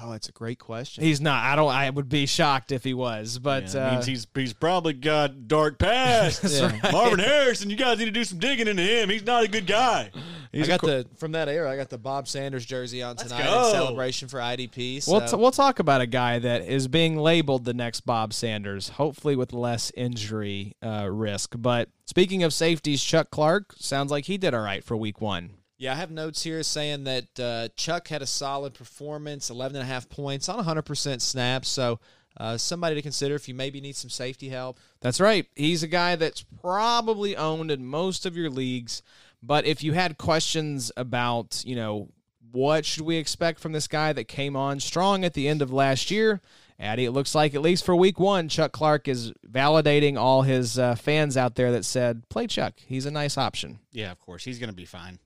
Oh, 0.00 0.10
that's 0.10 0.28
a 0.28 0.32
great 0.32 0.58
question. 0.58 1.04
He's 1.04 1.20
not. 1.20 1.44
I 1.44 1.54
don't. 1.54 1.70
I 1.70 1.90
would 1.90 2.08
be 2.08 2.24
shocked 2.24 2.72
if 2.72 2.82
he 2.82 2.94
was, 2.94 3.38
but 3.38 3.74
Yeah, 3.74 3.88
uh, 3.88 3.92
means 3.92 4.06
he's 4.06 4.26
he's 4.34 4.54
probably 4.54 4.94
got 4.94 5.46
dark 5.48 5.78
past. 5.78 6.42
Yeah. 6.50 6.90
Marvin 6.90 7.18
Harrison, 7.18 7.68
you 7.68 7.76
guys 7.76 7.98
need 7.98 8.06
to 8.06 8.10
do 8.10 8.24
some 8.24 8.38
digging 8.38 8.68
into 8.68 8.82
him. 8.82 9.10
He's 9.10 9.24
not 9.24 9.44
a 9.44 9.48
good 9.48 9.66
guy. 9.66 10.10
he's 10.50 10.62
I 10.62 10.64
a 10.64 10.68
got 10.78 10.80
qu- 10.80 10.86
the 10.86 11.06
from 11.16 11.32
that 11.32 11.48
era. 11.48 11.70
I 11.70 11.76
got 11.76 11.90
the 11.90 11.98
Bob 11.98 12.26
Sanders 12.26 12.64
jersey 12.64 13.02
on 13.02 13.16
tonight 13.16 13.40
in 13.40 13.70
celebration 13.72 14.28
for 14.28 14.38
IDP. 14.38 15.02
So 15.02 15.12
We'll, 15.12 15.28
t- 15.28 15.36
we'll 15.36 15.50
talk 15.50 15.78
about 15.78 16.00
a 16.00 16.06
guy 16.06 16.38
that 16.38 16.62
is 16.62 16.88
being 16.88 17.16
labeled 17.18 17.64
the 17.66 17.74
next 17.74 18.00
Bob 18.02 18.32
Sanders, 18.32 18.88
hopefully 18.90 19.36
with 19.36 19.52
less 19.52 19.92
injury 19.94 20.74
uh, 20.82 21.08
risk. 21.10 21.54
But 21.58 21.90
speaking 22.06 22.42
of 22.42 22.54
safeties, 22.54 23.02
Chuck 23.02 23.30
Clark 23.30 23.74
sounds 23.78 24.10
like 24.10 24.24
he 24.24 24.38
did 24.38 24.54
all 24.54 24.62
right 24.62 24.82
for 24.82 24.96
week 24.96 25.20
one. 25.20 25.50
Yeah, 25.82 25.94
I 25.94 25.96
have 25.96 26.12
notes 26.12 26.44
here 26.44 26.62
saying 26.62 27.02
that 27.04 27.40
uh, 27.40 27.66
Chuck 27.74 28.06
had 28.06 28.22
a 28.22 28.26
solid 28.26 28.72
performance, 28.72 29.50
11 29.50 29.74
and 29.74 29.82
a 29.82 29.92
half 29.92 30.08
points 30.08 30.48
on 30.48 30.64
100% 30.64 31.20
snaps. 31.20 31.68
So 31.68 31.98
uh, 32.36 32.56
somebody 32.56 32.94
to 32.94 33.02
consider 33.02 33.34
if 33.34 33.48
you 33.48 33.54
maybe 33.54 33.80
need 33.80 33.96
some 33.96 34.08
safety 34.08 34.48
help. 34.48 34.78
That's 35.00 35.20
right. 35.20 35.44
He's 35.56 35.82
a 35.82 35.88
guy 35.88 36.14
that's 36.14 36.44
probably 36.60 37.36
owned 37.36 37.72
in 37.72 37.84
most 37.84 38.26
of 38.26 38.36
your 38.36 38.48
leagues. 38.48 39.02
But 39.42 39.66
if 39.66 39.82
you 39.82 39.92
had 39.92 40.18
questions 40.18 40.92
about, 40.96 41.64
you 41.66 41.74
know, 41.74 42.10
what 42.52 42.86
should 42.86 43.02
we 43.02 43.16
expect 43.16 43.58
from 43.58 43.72
this 43.72 43.88
guy 43.88 44.12
that 44.12 44.28
came 44.28 44.54
on 44.54 44.78
strong 44.78 45.24
at 45.24 45.34
the 45.34 45.48
end 45.48 45.62
of 45.62 45.72
last 45.72 46.12
year? 46.12 46.40
Addy, 46.78 47.06
it 47.06 47.10
looks 47.10 47.34
like 47.34 47.56
at 47.56 47.60
least 47.60 47.84
for 47.84 47.96
week 47.96 48.20
one, 48.20 48.48
Chuck 48.48 48.70
Clark 48.70 49.08
is 49.08 49.32
validating 49.50 50.16
all 50.16 50.42
his 50.42 50.78
uh, 50.78 50.94
fans 50.94 51.36
out 51.36 51.56
there 51.56 51.72
that 51.72 51.84
said, 51.84 52.28
play 52.28 52.46
Chuck. 52.46 52.74
He's 52.86 53.04
a 53.04 53.10
nice 53.10 53.36
option. 53.36 53.80
Yeah, 53.90 54.12
of 54.12 54.20
course. 54.20 54.44
He's 54.44 54.60
gonna 54.60 54.72
be 54.72 54.84
fine. 54.84 55.18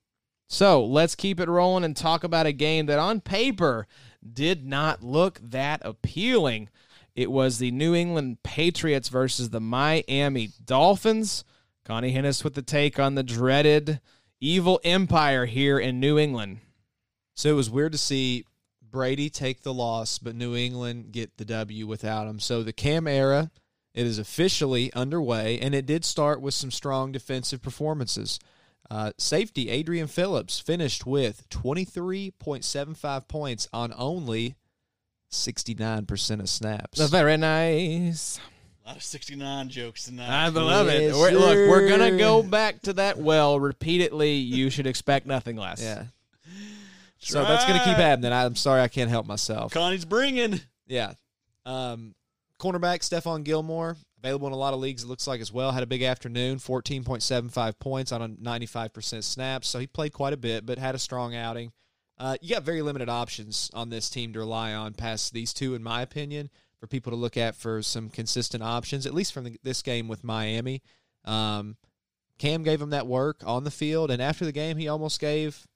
So 0.47 0.83
let's 0.83 1.15
keep 1.15 1.39
it 1.39 1.49
rolling 1.49 1.83
and 1.83 1.95
talk 1.95 2.23
about 2.23 2.45
a 2.45 2.53
game 2.53 2.85
that 2.85 2.99
on 2.99 3.19
paper 3.21 3.85
did 4.33 4.65
not 4.65 5.03
look 5.03 5.39
that 5.41 5.81
appealing. 5.83 6.69
It 7.15 7.31
was 7.31 7.57
the 7.57 7.71
New 7.71 7.93
England 7.95 8.43
Patriots 8.43 9.09
versus 9.09 9.49
the 9.49 9.59
Miami 9.59 10.49
Dolphins. 10.63 11.43
Connie 11.83 12.13
Hennis 12.13 12.43
with 12.43 12.53
the 12.53 12.61
take 12.61 12.99
on 12.99 13.15
the 13.15 13.23
dreaded 13.23 13.99
evil 14.39 14.79
empire 14.83 15.45
here 15.45 15.79
in 15.79 15.99
New 15.99 16.17
England. 16.17 16.59
So 17.33 17.49
it 17.49 17.53
was 17.53 17.69
weird 17.69 17.91
to 17.93 17.97
see 17.97 18.45
Brady 18.81 19.29
take 19.29 19.61
the 19.61 19.73
loss, 19.73 20.17
but 20.17 20.35
New 20.35 20.55
England 20.55 21.11
get 21.11 21.37
the 21.37 21.45
W 21.45 21.87
without 21.87 22.27
him. 22.27 22.39
So 22.39 22.63
the 22.63 22.73
Cam 22.73 23.07
era, 23.07 23.51
it 23.93 24.05
is 24.05 24.19
officially 24.19 24.93
underway, 24.93 25.59
and 25.59 25.75
it 25.75 25.85
did 25.85 26.05
start 26.05 26.41
with 26.41 26.53
some 26.53 26.71
strong 26.71 27.11
defensive 27.11 27.61
performances. 27.61 28.39
Uh, 28.89 29.11
safety 29.17 29.69
Adrian 29.69 30.07
Phillips 30.07 30.59
finished 30.59 31.05
with 31.05 31.47
23.75 31.49 33.27
points 33.27 33.67
on 33.73 33.93
only 33.97 34.55
69% 35.31 36.39
of 36.39 36.49
snaps. 36.49 36.97
That's 36.97 37.11
very 37.11 37.37
nice. 37.37 38.39
A 38.85 38.87
lot 38.87 38.95
of 38.97 39.03
sixty 39.03 39.35
nine 39.35 39.67
jokes 39.67 40.05
tonight. 40.05 40.29
I 40.29 40.47
love 40.47 40.87
it. 40.87 41.13
We're- 41.13 41.33
look, 41.35 41.55
we're 41.69 41.89
going 41.89 42.11
to 42.11 42.17
go 42.17 42.41
back 42.41 42.81
to 42.83 42.93
that 42.93 43.17
well 43.17 43.59
repeatedly. 43.59 44.35
You 44.35 44.69
should 44.69 44.87
expect 44.87 45.25
nothing 45.25 45.57
less. 45.57 45.81
Yeah. 45.81 46.05
So 47.19 47.43
that's 47.43 47.65
going 47.65 47.77
to 47.77 47.83
keep 47.83 47.97
happening. 47.97 48.31
I'm 48.31 48.55
sorry 48.55 48.79
I 48.81 48.87
can't 48.87 49.09
help 49.09 49.25
myself. 49.25 49.73
Connie's 49.73 50.05
bringing. 50.05 50.61
Yeah. 50.87 51.15
Um, 51.65 52.15
cornerback 52.59 52.99
Stephon 52.99 53.43
Gilmore, 53.43 53.97
available 54.19 54.47
in 54.47 54.53
a 54.53 54.57
lot 54.57 54.73
of 54.73 54.79
leagues, 54.79 55.03
it 55.03 55.07
looks 55.07 55.27
like 55.27 55.41
as 55.41 55.51
well. 55.53 55.71
Had 55.71 55.83
a 55.83 55.87
big 55.87 56.03
afternoon, 56.03 56.57
14.75 56.57 57.79
points 57.79 58.11
on 58.11 58.21
a 58.21 58.29
95% 58.29 59.23
snaps. 59.23 59.67
So 59.67 59.79
he 59.79 59.87
played 59.87 60.13
quite 60.13 60.33
a 60.33 60.37
bit, 60.37 60.65
but 60.65 60.77
had 60.77 60.95
a 60.95 60.99
strong 60.99 61.35
outing. 61.35 61.71
Uh, 62.17 62.35
you 62.41 62.55
got 62.55 62.63
very 62.63 62.81
limited 62.81 63.09
options 63.09 63.69
on 63.73 63.89
this 63.89 64.09
team 64.09 64.33
to 64.33 64.39
rely 64.39 64.73
on 64.73 64.93
past 64.93 65.33
these 65.33 65.53
two, 65.53 65.75
in 65.75 65.83
my 65.83 66.01
opinion, 66.01 66.49
for 66.79 66.87
people 66.87 67.11
to 67.11 67.15
look 67.15 67.37
at 67.37 67.55
for 67.55 67.81
some 67.83 68.09
consistent 68.09 68.63
options, 68.63 69.05
at 69.05 69.13
least 69.13 69.33
from 69.33 69.43
the, 69.43 69.59
this 69.63 69.81
game 69.83 70.07
with 70.07 70.23
Miami. 70.23 70.81
Um, 71.25 71.75
Cam 72.39 72.63
gave 72.63 72.81
him 72.81 72.89
that 72.91 73.05
work 73.07 73.41
on 73.45 73.63
the 73.63 73.71
field, 73.71 74.09
and 74.09 74.21
after 74.21 74.45
the 74.45 74.51
game, 74.51 74.77
he 74.77 74.87
almost 74.87 75.19
gave 75.19 75.67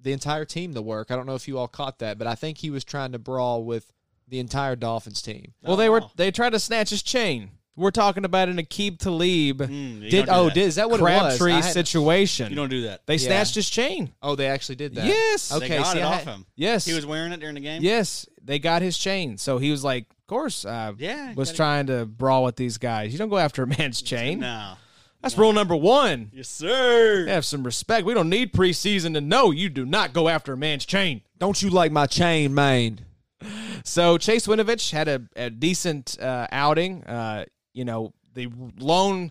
the 0.00 0.12
entire 0.12 0.44
team 0.44 0.72
the 0.72 0.82
work. 0.82 1.10
I 1.10 1.16
don't 1.16 1.26
know 1.26 1.34
if 1.34 1.46
you 1.48 1.58
all 1.58 1.68
caught 1.68 1.98
that, 2.00 2.18
but 2.18 2.26
I 2.26 2.34
think 2.34 2.58
he 2.58 2.70
was 2.70 2.84
trying 2.84 3.12
to 3.12 3.18
brawl 3.18 3.64
with 3.64 3.92
the 4.26 4.38
entire 4.38 4.74
Dolphins 4.76 5.22
team. 5.22 5.54
Well, 5.62 5.76
they 5.76 5.88
were 5.88 6.02
Oh. 6.02 6.10
they 6.16 6.30
tried 6.30 6.50
to 6.50 6.60
snatch 6.60 6.90
his 6.90 7.02
chain. 7.02 7.50
We're 7.76 7.90
talking 7.90 8.24
about 8.24 8.48
an 8.48 8.56
Aqib 8.58 8.98
Talib 9.00 9.58
Mm, 9.58 10.02
you 10.02 10.10
Did 10.10 10.26
don't 10.26 10.26
do 10.26 10.40
oh 10.40 10.44
that. 10.44 10.54
did, 10.54 10.62
is 10.64 10.74
that 10.76 10.88
what 10.90 11.00
it 11.00 11.02
was? 11.02 11.36
Crabtree 11.38 11.52
I 11.54 11.60
had- 11.62 11.72
situation. 11.72 12.50
you 12.50 12.56
don't 12.56 12.68
do 12.68 12.82
that? 12.82 13.04
they 13.06 13.14
Yeah. 13.16 13.26
snatched 13.26 13.54
his 13.56 13.68
chain. 13.68 14.12
oh, 14.22 14.36
they 14.36 14.46
actually 14.46 14.76
did 14.76 14.94
that. 14.94 15.06
Yes. 15.06 15.48
They 15.48 15.56
Okay, 15.56 15.78
got 15.78 15.86
see, 15.92 15.98
it 15.98 16.02
I 16.02 16.04
off 16.04 16.24
had- 16.24 16.34
him. 16.34 16.46
Yes. 16.54 16.84
He 16.84 16.92
was 16.92 17.04
wearing 17.04 17.32
it 17.32 17.40
during 17.40 17.56
the 17.56 17.60
game. 17.60 17.82
Yes, 17.82 18.26
they 18.42 18.58
got 18.60 18.82
his 18.82 18.96
chain. 18.96 19.38
So 19.38 19.58
he 19.58 19.70
was 19.72 19.82
like, 19.82 20.06
of 20.10 20.26
course, 20.28 20.64
uh, 20.64 20.92
Yeah, 20.98 21.32
was 21.34 21.48
gotta- 21.48 21.56
trying 21.56 21.86
to 21.88 22.06
brawl 22.06 22.44
with 22.44 22.56
these 22.56 22.78
guys. 22.78 23.12
You 23.12 23.18
don't 23.18 23.28
go 23.28 23.38
after 23.38 23.64
a 23.64 23.66
man's 23.78 24.00
chain. 24.02 24.38
No. 24.40 24.74
That's 25.20 25.36
rule 25.38 25.52
number 25.54 25.74
one. 25.74 26.30
Yes, 26.34 26.48
sir. 26.50 27.26
Have 27.26 27.44
some 27.46 27.64
respect. 27.64 28.04
We 28.06 28.12
don't 28.14 28.28
need 28.28 28.52
preseason 28.52 29.14
to 29.14 29.22
know 29.22 29.50
you 29.50 29.68
do 29.70 29.84
not 29.86 30.12
go 30.12 30.28
after 30.28 30.52
a 30.52 30.56
man's 30.56 30.84
chain. 30.84 31.22
Don't 31.38 31.60
you 31.62 31.70
like 31.70 31.90
my 31.90 32.06
chain, 32.06 32.54
man? 32.54 33.00
So 33.86 34.16
Chase 34.16 34.46
Winovich 34.46 34.92
had 34.92 35.08
a, 35.08 35.22
a 35.36 35.50
decent 35.50 36.16
uh, 36.18 36.46
outing. 36.50 37.04
Uh, 37.04 37.44
you 37.74 37.84
know, 37.84 38.14
the 38.34 38.48
lone 38.78 39.30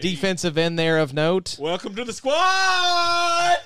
defensive 0.00 0.58
end 0.58 0.78
there 0.78 0.98
of 0.98 1.14
note. 1.14 1.56
Welcome 1.58 1.94
to 1.96 2.04
the 2.04 2.12
squad. 2.12 3.56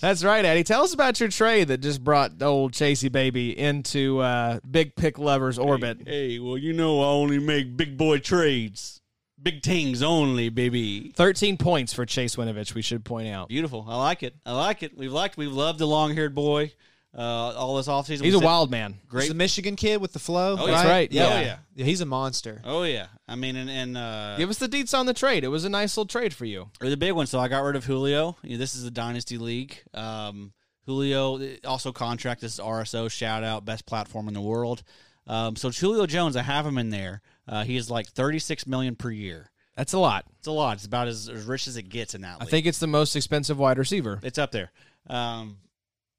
That's 0.00 0.22
right, 0.24 0.44
Eddie. 0.44 0.64
Tell 0.64 0.82
us 0.82 0.94
about 0.94 1.20
your 1.20 1.28
trade 1.28 1.68
that 1.68 1.78
just 1.78 2.02
brought 2.04 2.40
old 2.42 2.72
Chasey 2.72 3.10
baby 3.10 3.58
into 3.58 4.20
uh, 4.20 4.60
big 4.68 4.94
pick 4.96 5.18
lovers 5.18 5.58
orbit. 5.58 5.98
Hey, 6.06 6.38
well, 6.38 6.58
you 6.58 6.72
know 6.72 7.00
I 7.00 7.06
only 7.06 7.38
make 7.38 7.76
big 7.76 7.96
boy 7.96 8.18
trades. 8.18 9.00
Big 9.40 9.62
things 9.62 10.02
only, 10.02 10.48
baby. 10.48 11.12
13 11.14 11.58
points 11.58 11.92
for 11.92 12.04
Chase 12.04 12.34
Winovich, 12.34 12.74
we 12.74 12.82
should 12.82 13.04
point 13.04 13.28
out. 13.28 13.48
Beautiful. 13.48 13.86
I 13.88 13.96
like 13.96 14.24
it. 14.24 14.34
I 14.44 14.52
like 14.52 14.82
it. 14.82 14.96
We've 14.96 15.12
liked. 15.12 15.36
We've 15.36 15.52
loved 15.52 15.78
the 15.78 15.86
long 15.86 16.14
haired 16.14 16.34
boy. 16.34 16.72
Uh, 17.16 17.20
all 17.56 17.76
this 17.76 17.88
offseason. 17.88 18.22
He's 18.22 18.34
a 18.34 18.38
wild 18.38 18.70
man. 18.70 18.92
He's 18.92 19.10
Great. 19.10 19.28
the 19.28 19.34
Michigan 19.34 19.76
kid 19.76 20.00
with 20.00 20.12
the 20.12 20.18
flow. 20.18 20.56
Oh, 20.58 20.66
right? 20.66 20.70
that's 20.72 20.88
right. 20.88 21.12
Yeah. 21.12 21.24
Oh, 21.24 21.40
yeah. 21.40 21.56
Yeah, 21.74 21.84
He's 21.84 22.00
a 22.00 22.06
monster. 22.06 22.60
Oh 22.64 22.82
yeah. 22.82 23.06
I 23.26 23.34
mean, 23.34 23.56
and, 23.56 23.70
and 23.70 23.96
uh, 23.96 24.36
Give 24.36 24.50
us 24.50 24.58
the 24.58 24.68
deets 24.68 24.96
on 24.96 25.06
the 25.06 25.14
trade. 25.14 25.42
It 25.42 25.48
was 25.48 25.64
a 25.64 25.68
nice 25.70 25.96
little 25.96 26.06
trade 26.08 26.34
for 26.34 26.44
you. 26.44 26.70
or 26.82 26.90
the 26.90 26.96
big 26.96 27.12
one. 27.12 27.26
So 27.26 27.38
I 27.38 27.48
got 27.48 27.60
rid 27.60 27.76
of 27.76 27.84
Julio. 27.84 28.36
You 28.42 28.52
know, 28.52 28.58
this 28.58 28.74
is 28.74 28.84
a 28.84 28.90
dynasty 28.90 29.38
league. 29.38 29.78
Um, 29.94 30.52
Julio 30.86 31.40
also 31.64 31.92
contract. 31.92 32.40
This 32.40 32.54
is 32.54 32.60
RSO. 32.60 33.10
Shout 33.10 33.44
out, 33.44 33.64
best 33.64 33.86
platform 33.86 34.28
in 34.28 34.34
the 34.34 34.40
world. 34.40 34.82
Um, 35.26 35.56
so 35.56 35.70
Julio 35.70 36.06
Jones, 36.06 36.36
I 36.36 36.42
have 36.42 36.64
him 36.66 36.78
in 36.78 36.90
there. 36.90 37.20
Uh, 37.46 37.64
he 37.64 37.76
is 37.76 37.90
like 37.90 38.06
thirty 38.08 38.38
six 38.38 38.66
million 38.66 38.96
per 38.96 39.10
year. 39.10 39.50
That's 39.76 39.92
a 39.92 39.98
lot. 39.98 40.24
It's 40.38 40.48
a 40.48 40.52
lot. 40.52 40.76
It's 40.76 40.86
about 40.86 41.06
as, 41.08 41.28
as 41.28 41.44
rich 41.44 41.68
as 41.68 41.76
it 41.76 41.88
gets 41.88 42.14
in 42.14 42.22
that. 42.22 42.38
I 42.40 42.44
think 42.46 42.66
it's 42.66 42.78
the 42.80 42.86
most 42.86 43.14
expensive 43.14 43.58
wide 43.58 43.78
receiver. 43.78 44.18
it's 44.22 44.38
up 44.38 44.50
there. 44.50 44.72
Um, 45.08 45.58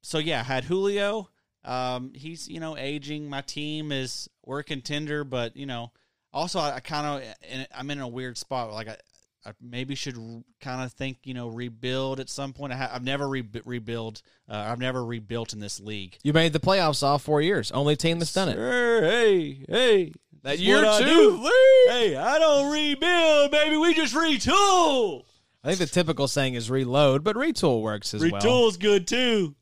so 0.02 0.18
yeah, 0.18 0.42
had 0.42 0.64
Julio. 0.64 1.28
Um, 1.64 2.12
he's 2.14 2.48
you 2.48 2.60
know 2.60 2.76
aging. 2.76 3.28
My 3.28 3.42
team 3.42 3.92
is 3.92 4.28
we're 4.44 4.60
a 4.60 4.64
contender, 4.64 5.24
but 5.24 5.56
you 5.56 5.66
know 5.66 5.92
also 6.32 6.58
I, 6.58 6.76
I 6.76 6.80
kind 6.80 7.22
of 7.22 7.66
I'm 7.74 7.90
in 7.90 8.00
a 8.00 8.08
weird 8.08 8.38
spot. 8.38 8.72
Like 8.72 8.88
I, 8.88 8.96
I 9.44 9.52
maybe 9.60 9.94
should 9.94 10.16
kind 10.60 10.82
of 10.82 10.92
think 10.92 11.18
you 11.24 11.34
know 11.34 11.48
rebuild 11.48 12.20
at 12.20 12.28
some 12.28 12.52
point. 12.52 12.72
I 12.72 12.76
ha- 12.76 12.90
I've 12.92 13.04
never 13.04 13.28
re- 13.28 13.48
rebuild. 13.64 14.22
Uh, 14.48 14.56
I've 14.56 14.78
never 14.78 15.04
rebuilt 15.04 15.52
in 15.52 15.60
this 15.60 15.80
league. 15.80 16.18
You 16.22 16.32
made 16.32 16.52
the 16.52 16.60
playoffs 16.60 17.02
all 17.02 17.18
four 17.18 17.42
years. 17.42 17.70
Only 17.70 17.96
team 17.96 18.18
that's 18.18 18.32
done 18.32 18.48
it. 18.48 18.56
Hey, 18.56 19.64
hey. 19.68 20.12
That 20.42 20.58
year 20.58 20.76
what 20.82 21.02
I. 21.02 21.90
Hey, 21.90 22.16
I 22.16 22.38
don't 22.38 22.72
rebuild, 22.72 23.50
baby. 23.50 23.76
We 23.76 23.92
just 23.92 24.14
retool. 24.14 25.24
I 25.62 25.68
think 25.68 25.78
the 25.78 25.86
typical 25.86 26.26
saying 26.26 26.54
is 26.54 26.70
reload, 26.70 27.22
but 27.22 27.36
retool 27.36 27.82
works 27.82 28.14
as 28.14 28.22
well. 28.22 28.40
Retool's 28.40 28.78
good 28.78 29.06
too. 29.06 29.54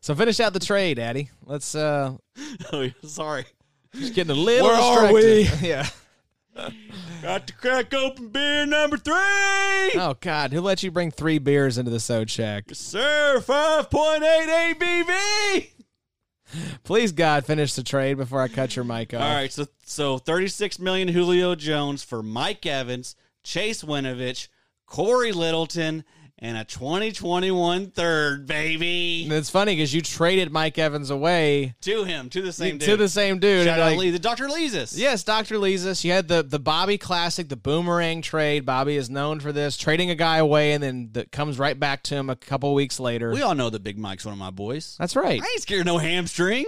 So 0.00 0.14
finish 0.14 0.40
out 0.40 0.52
the 0.52 0.60
trade, 0.60 0.98
Addy. 0.98 1.30
Let's 1.44 1.74
uh 1.74 2.16
Oh, 2.72 2.88
sorry. 3.04 3.44
just 3.94 4.14
getting 4.14 4.30
a 4.30 4.38
little 4.40 4.68
Where 4.68 4.76
are 4.76 5.12
distracted. 5.12 5.66
yeah. 5.66 5.86
Got 7.22 7.46
to 7.46 7.52
crack 7.54 7.94
open 7.94 8.28
beer 8.28 8.66
number 8.66 8.96
three. 8.96 9.14
Oh 9.14 10.16
God, 10.20 10.52
who 10.52 10.60
let 10.60 10.82
you 10.82 10.90
bring 10.90 11.10
three 11.10 11.38
beers 11.38 11.78
into 11.78 11.90
the 11.90 12.00
Sode 12.00 12.30
Shack? 12.30 12.64
Sir, 12.72 13.40
5.8 13.40 14.74
ABV. 14.74 15.70
Please 16.82 17.12
God, 17.12 17.46
finish 17.46 17.74
the 17.74 17.82
trade 17.82 18.16
before 18.16 18.40
I 18.40 18.48
cut 18.48 18.74
your 18.74 18.84
mic 18.84 19.14
off. 19.14 19.22
All 19.22 19.34
right, 19.34 19.52
so 19.52 19.66
so 19.84 20.18
36 20.18 20.78
million 20.80 21.08
Julio 21.08 21.54
Jones 21.54 22.02
for 22.02 22.22
Mike 22.22 22.66
Evans, 22.66 23.14
Chase 23.44 23.82
Winovich, 23.84 24.48
Cory 24.86 25.30
Littleton, 25.32 26.04
and 26.42 26.56
a 26.56 26.64
2021 26.64 27.90
third, 27.90 28.46
baby. 28.46 29.24
And 29.24 29.32
it's 29.34 29.50
funny 29.50 29.74
because 29.76 29.92
you 29.92 30.00
traded 30.00 30.50
Mike 30.50 30.78
Evans 30.78 31.10
away 31.10 31.74
To 31.82 32.04
him, 32.04 32.30
to 32.30 32.40
the 32.42 32.52
same 32.52 32.78
dude. 32.78 32.88
to 32.88 32.96
the 32.96 33.08
same 33.08 33.38
dude. 33.38 33.66
Shout 33.66 33.78
out 33.78 33.90
like- 33.90 33.98
Lee, 33.98 34.10
the 34.10 34.18
Dr. 34.18 34.48
Leesus. 34.48 34.96
Yes, 34.96 35.22
Dr. 35.22 35.58
Leesus. 35.58 36.04
You 36.04 36.12
had 36.12 36.28
the 36.28 36.42
the 36.42 36.58
Bobby 36.58 36.96
Classic, 36.98 37.48
the 37.48 37.56
boomerang 37.56 38.22
trade. 38.22 38.64
Bobby 38.64 38.96
is 38.96 39.10
known 39.10 39.40
for 39.40 39.52
this, 39.52 39.76
trading 39.76 40.10
a 40.10 40.14
guy 40.14 40.38
away 40.38 40.72
and 40.72 40.82
then 40.82 41.10
that 41.12 41.30
comes 41.32 41.58
right 41.58 41.78
back 41.78 42.02
to 42.04 42.14
him 42.14 42.30
a 42.30 42.36
couple 42.36 42.72
weeks 42.74 42.98
later. 42.98 43.32
We 43.32 43.42
all 43.42 43.54
know 43.54 43.70
that 43.70 43.82
Big 43.82 43.98
Mike's 43.98 44.24
one 44.24 44.32
of 44.32 44.38
my 44.38 44.50
boys. 44.50 44.96
That's 44.98 45.16
right. 45.16 45.40
I 45.42 45.44
ain't 45.44 45.60
scared 45.62 45.80
of 45.80 45.86
no 45.86 45.98
hamstring. 45.98 46.66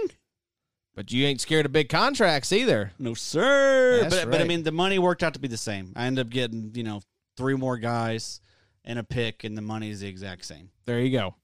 But 0.95 1.11
you 1.11 1.25
ain't 1.25 1.41
scared 1.41 1.65
of 1.65 1.71
big 1.71 1.89
contracts 1.89 2.53
either. 2.53 2.91
No, 2.99 3.15
sir. 3.15 4.01
That's 4.03 4.15
but 4.15 4.29
but 4.31 4.41
I 4.41 4.43
mean, 4.43 4.61
the 4.61 4.71
money 4.71 4.99
worked 4.99 5.23
out 5.23 5.33
to 5.33 5.39
be 5.39 5.47
the 5.47 5.57
same. 5.57 5.91
I 5.95 6.05
ended 6.05 6.27
up 6.27 6.31
getting 6.31 6.71
you 6.75 6.83
know 6.83 7.01
three 7.35 7.55
more 7.55 7.77
guys 7.77 8.39
and 8.85 8.99
a 8.99 9.03
pick, 9.03 9.43
and 9.43 9.57
the 9.57 9.61
money 9.61 9.89
is 9.89 10.01
the 10.01 10.07
exact 10.07 10.45
same. 10.45 10.69
There 10.85 10.99
you 10.99 11.11
go. 11.17 11.35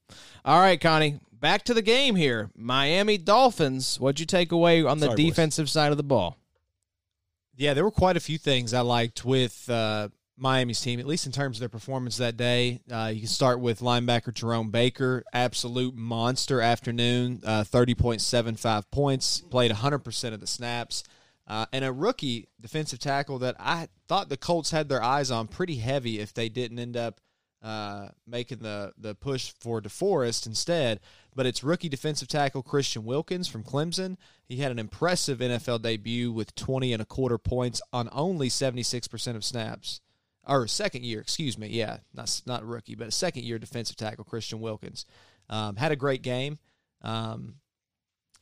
All 0.44 0.60
right, 0.60 0.80
Connie. 0.80 1.20
Back 1.32 1.64
to 1.64 1.74
the 1.74 1.82
game 1.82 2.16
here. 2.16 2.50
Miami 2.54 3.16
Dolphins. 3.16 3.98
What'd 3.98 4.20
you 4.20 4.26
take 4.26 4.52
away 4.52 4.84
on 4.84 4.98
the 4.98 5.06
Sorry, 5.06 5.16
boys. 5.16 5.26
defensive 5.26 5.70
side 5.70 5.90
of 5.90 5.96
the 5.96 6.02
ball? 6.02 6.36
Yeah, 7.56 7.74
there 7.74 7.84
were 7.84 7.90
quite 7.90 8.16
a 8.16 8.20
few 8.20 8.38
things 8.38 8.74
I 8.74 8.80
liked 8.80 9.24
with 9.24 9.68
uh, 9.70 10.08
Miami's 10.36 10.80
team, 10.80 11.00
at 11.00 11.06
least 11.06 11.26
in 11.26 11.32
terms 11.32 11.56
of 11.56 11.60
their 11.60 11.68
performance 11.68 12.16
that 12.18 12.36
day. 12.36 12.80
Uh, 12.90 13.10
you 13.12 13.20
can 13.20 13.28
start 13.28 13.60
with 13.60 13.80
linebacker 13.80 14.32
Jerome 14.34 14.70
Baker, 14.70 15.22
absolute 15.32 15.94
monster 15.94 16.60
afternoon, 16.60 17.40
uh, 17.44 17.64
30.75 17.64 18.90
points, 18.90 19.40
played 19.40 19.70
100% 19.70 20.32
of 20.34 20.40
the 20.40 20.46
snaps. 20.46 21.04
Uh, 21.46 21.66
and 21.72 21.84
a 21.84 21.92
rookie 21.92 22.48
defensive 22.60 22.98
tackle 22.98 23.38
that 23.40 23.56
I 23.58 23.88
thought 24.08 24.28
the 24.28 24.36
Colts 24.36 24.70
had 24.70 24.88
their 24.88 25.02
eyes 25.02 25.30
on 25.30 25.48
pretty 25.48 25.76
heavy 25.76 26.20
if 26.20 26.32
they 26.32 26.48
didn't 26.48 26.78
end 26.78 26.96
up 26.96 27.20
uh, 27.62 28.08
making 28.26 28.58
the, 28.58 28.92
the 28.96 29.14
push 29.14 29.52
for 29.60 29.80
DeForest 29.80 30.46
instead. 30.46 31.00
But 31.34 31.46
it's 31.46 31.62
rookie 31.62 31.88
defensive 31.88 32.28
tackle 32.28 32.62
Christian 32.62 33.04
Wilkins 33.04 33.48
from 33.48 33.62
Clemson. 33.62 34.16
He 34.48 34.56
had 34.56 34.72
an 34.72 34.78
impressive 34.78 35.38
NFL 35.38 35.82
debut 35.82 36.32
with 36.32 36.54
20 36.54 36.92
and 36.92 37.02
a 37.02 37.06
quarter 37.06 37.38
points 37.38 37.80
on 37.92 38.08
only 38.12 38.48
76% 38.48 39.36
of 39.36 39.44
snaps. 39.44 40.00
Or 40.46 40.66
second 40.66 41.04
year, 41.04 41.20
excuse 41.20 41.58
me. 41.58 41.68
Yeah, 41.68 41.98
not, 42.14 42.42
not 42.46 42.66
rookie, 42.66 42.94
but 42.94 43.08
a 43.08 43.12
second 43.12 43.44
year 43.44 43.58
defensive 43.58 43.96
tackle, 43.96 44.24
Christian 44.24 44.60
Wilkins. 44.60 45.06
Um, 45.48 45.76
had 45.76 45.92
a 45.92 45.96
great 45.96 46.22
game. 46.22 46.58
Um, 47.02 47.56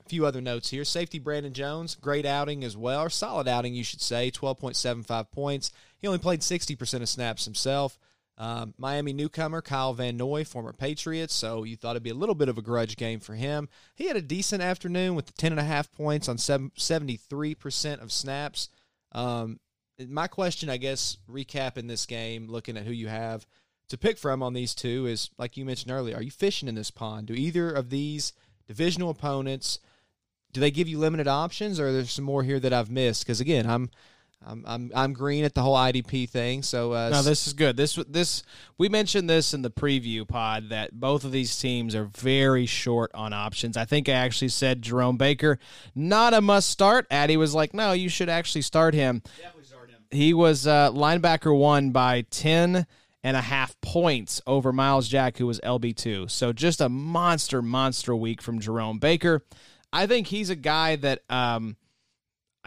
a 0.05 0.09
few 0.09 0.25
other 0.25 0.41
notes 0.41 0.71
here. 0.71 0.85
Safety 0.85 1.19
Brandon 1.19 1.53
Jones, 1.53 1.97
great 1.97 2.25
outing 2.25 2.65
as 2.65 2.77
well, 2.77 3.03
or 3.03 3.11
solid 3.11 3.49
outing, 3.49 3.75
you 3.75 3.85
should 3.85 4.01
say. 4.01 4.31
12.75 4.31 5.31
points. 5.31 5.73
He 5.99 6.07
only 6.07 6.19
played 6.19 6.41
60% 6.41 7.03
of 7.03 7.09
snaps 7.09 7.45
himself. 7.45 7.99
Um, 8.39 8.73
Miami 8.79 9.13
newcomer 9.13 9.61
Kyle 9.61 9.93
Van 9.93 10.17
Noy, 10.17 10.45
former 10.45 10.73
Patriots, 10.73 11.35
so 11.35 11.65
you 11.65 11.77
thought 11.77 11.93
it'd 11.93 12.05
be 12.05 12.11
a 12.11 12.15
little 12.15 12.37
bit 12.37 12.49
of 12.49 12.57
a 12.57 12.63
grudge 12.63 12.97
game 12.97 13.19
for 13.19 13.35
him. 13.35 13.69
He 13.97 14.07
had 14.07 14.17
a 14.17 14.23
decent 14.23 14.63
afternoon 14.63 15.17
with 15.17 15.37
10.5 15.37 15.91
points 15.93 16.29
on 16.29 16.39
seven, 16.39 16.71
73% 16.79 18.01
of 18.01 18.13
snaps. 18.13 18.69
Um, 19.11 19.59
my 20.09 20.29
question, 20.29 20.71
I 20.71 20.77
guess, 20.77 21.19
recapping 21.29 21.89
this 21.89 22.07
game, 22.07 22.47
looking 22.47 22.77
at 22.77 22.87
who 22.87 22.93
you 22.93 23.09
have 23.09 23.45
to 23.89 23.99
pick 23.99 24.19
from 24.19 24.43
on 24.43 24.53
these 24.53 24.75
two 24.75 25.07
is, 25.07 25.31
like 25.37 25.57
you 25.57 25.65
mentioned 25.65 25.91
earlier, 25.91 26.15
are 26.15 26.23
you 26.23 26.31
fishing 26.31 26.69
in 26.69 26.77
this 26.77 26.93
pond? 26.93 27.27
Do 27.27 27.35
either 27.35 27.71
of 27.71 27.91
these 27.91 28.33
divisional 28.69 29.11
opponents 29.11 29.81
do 30.53 30.61
they 30.61 30.71
give 30.71 30.89
you 30.89 30.99
limited 30.99 31.29
options, 31.29 31.79
or 31.79 31.93
there's 31.93 32.13
some 32.13 32.25
more 32.25 32.43
here 32.43 32.61
that 32.61 32.73
I've 32.73 32.91
missed? 32.91 33.25
Because 33.25 33.41
again, 33.41 33.67
I'm 33.67 33.91
I'm 34.45 34.65
I'm 34.67 34.91
I'm 34.95 35.13
green 35.13 35.45
at 35.45 35.55
the 35.55 35.63
whole 35.63 35.77
IDP 35.77 36.29
thing. 36.29 36.63
So 36.63 36.93
uh, 36.93 37.11
No, 37.11 37.23
this 37.23 37.47
is 37.47 37.53
good. 37.53 37.77
This 37.77 37.97
this 38.09 38.43
we 38.79 38.89
mentioned 38.89 39.29
this 39.29 39.53
in 39.53 39.63
the 39.63 39.71
preview 39.71 40.27
pod 40.27 40.69
that 40.71 40.99
both 40.99 41.25
of 41.25 41.33
these 41.33 41.59
teams 41.59 41.95
are 41.95 42.05
very 42.05 42.67
short 42.67 43.11
on 43.15 43.33
options. 43.33 43.77
I 43.77 43.85
think 43.85 44.09
I 44.09 44.13
actually 44.13 44.49
said 44.49 44.83
Jerome 44.83 45.17
Baker 45.17 45.59
not 45.95 46.35
a 46.35 46.41
must 46.41 46.71
start. 46.71 47.07
Addy 47.11 47.37
was 47.37 47.55
like, 47.55 47.75
"No, 47.75 47.93
you 47.93 48.09
should 48.09 48.29
actually 48.29 48.63
start 48.63 48.95
him." 48.95 49.23
Start 49.63 49.91
him. 49.91 49.97
He 50.11 50.33
was 50.33 50.67
uh, 50.67 50.93
linebacker 50.93 51.57
one 51.57 51.91
by 51.91 52.23
10 52.31 52.87
and 53.25 53.37
a 53.37 53.41
half 53.41 53.79
points 53.81 54.41
over 54.47 54.73
Myles 54.73 55.09
Jack, 55.09 55.37
who 55.37 55.47
was 55.47 55.61
LB2. 55.61 56.31
So 56.31 56.53
just 56.53 56.81
a 56.81 56.89
monster, 56.89 57.61
monster 57.61 58.15
week 58.15 58.41
from 58.41 58.61
Jerome 58.61 58.99
Baker. 58.99 59.45
I 59.93 60.07
think 60.07 60.29
he's 60.29 60.51
a 60.51 60.57
guy 60.57 60.97
that 60.97 61.23
um, 61.29 61.77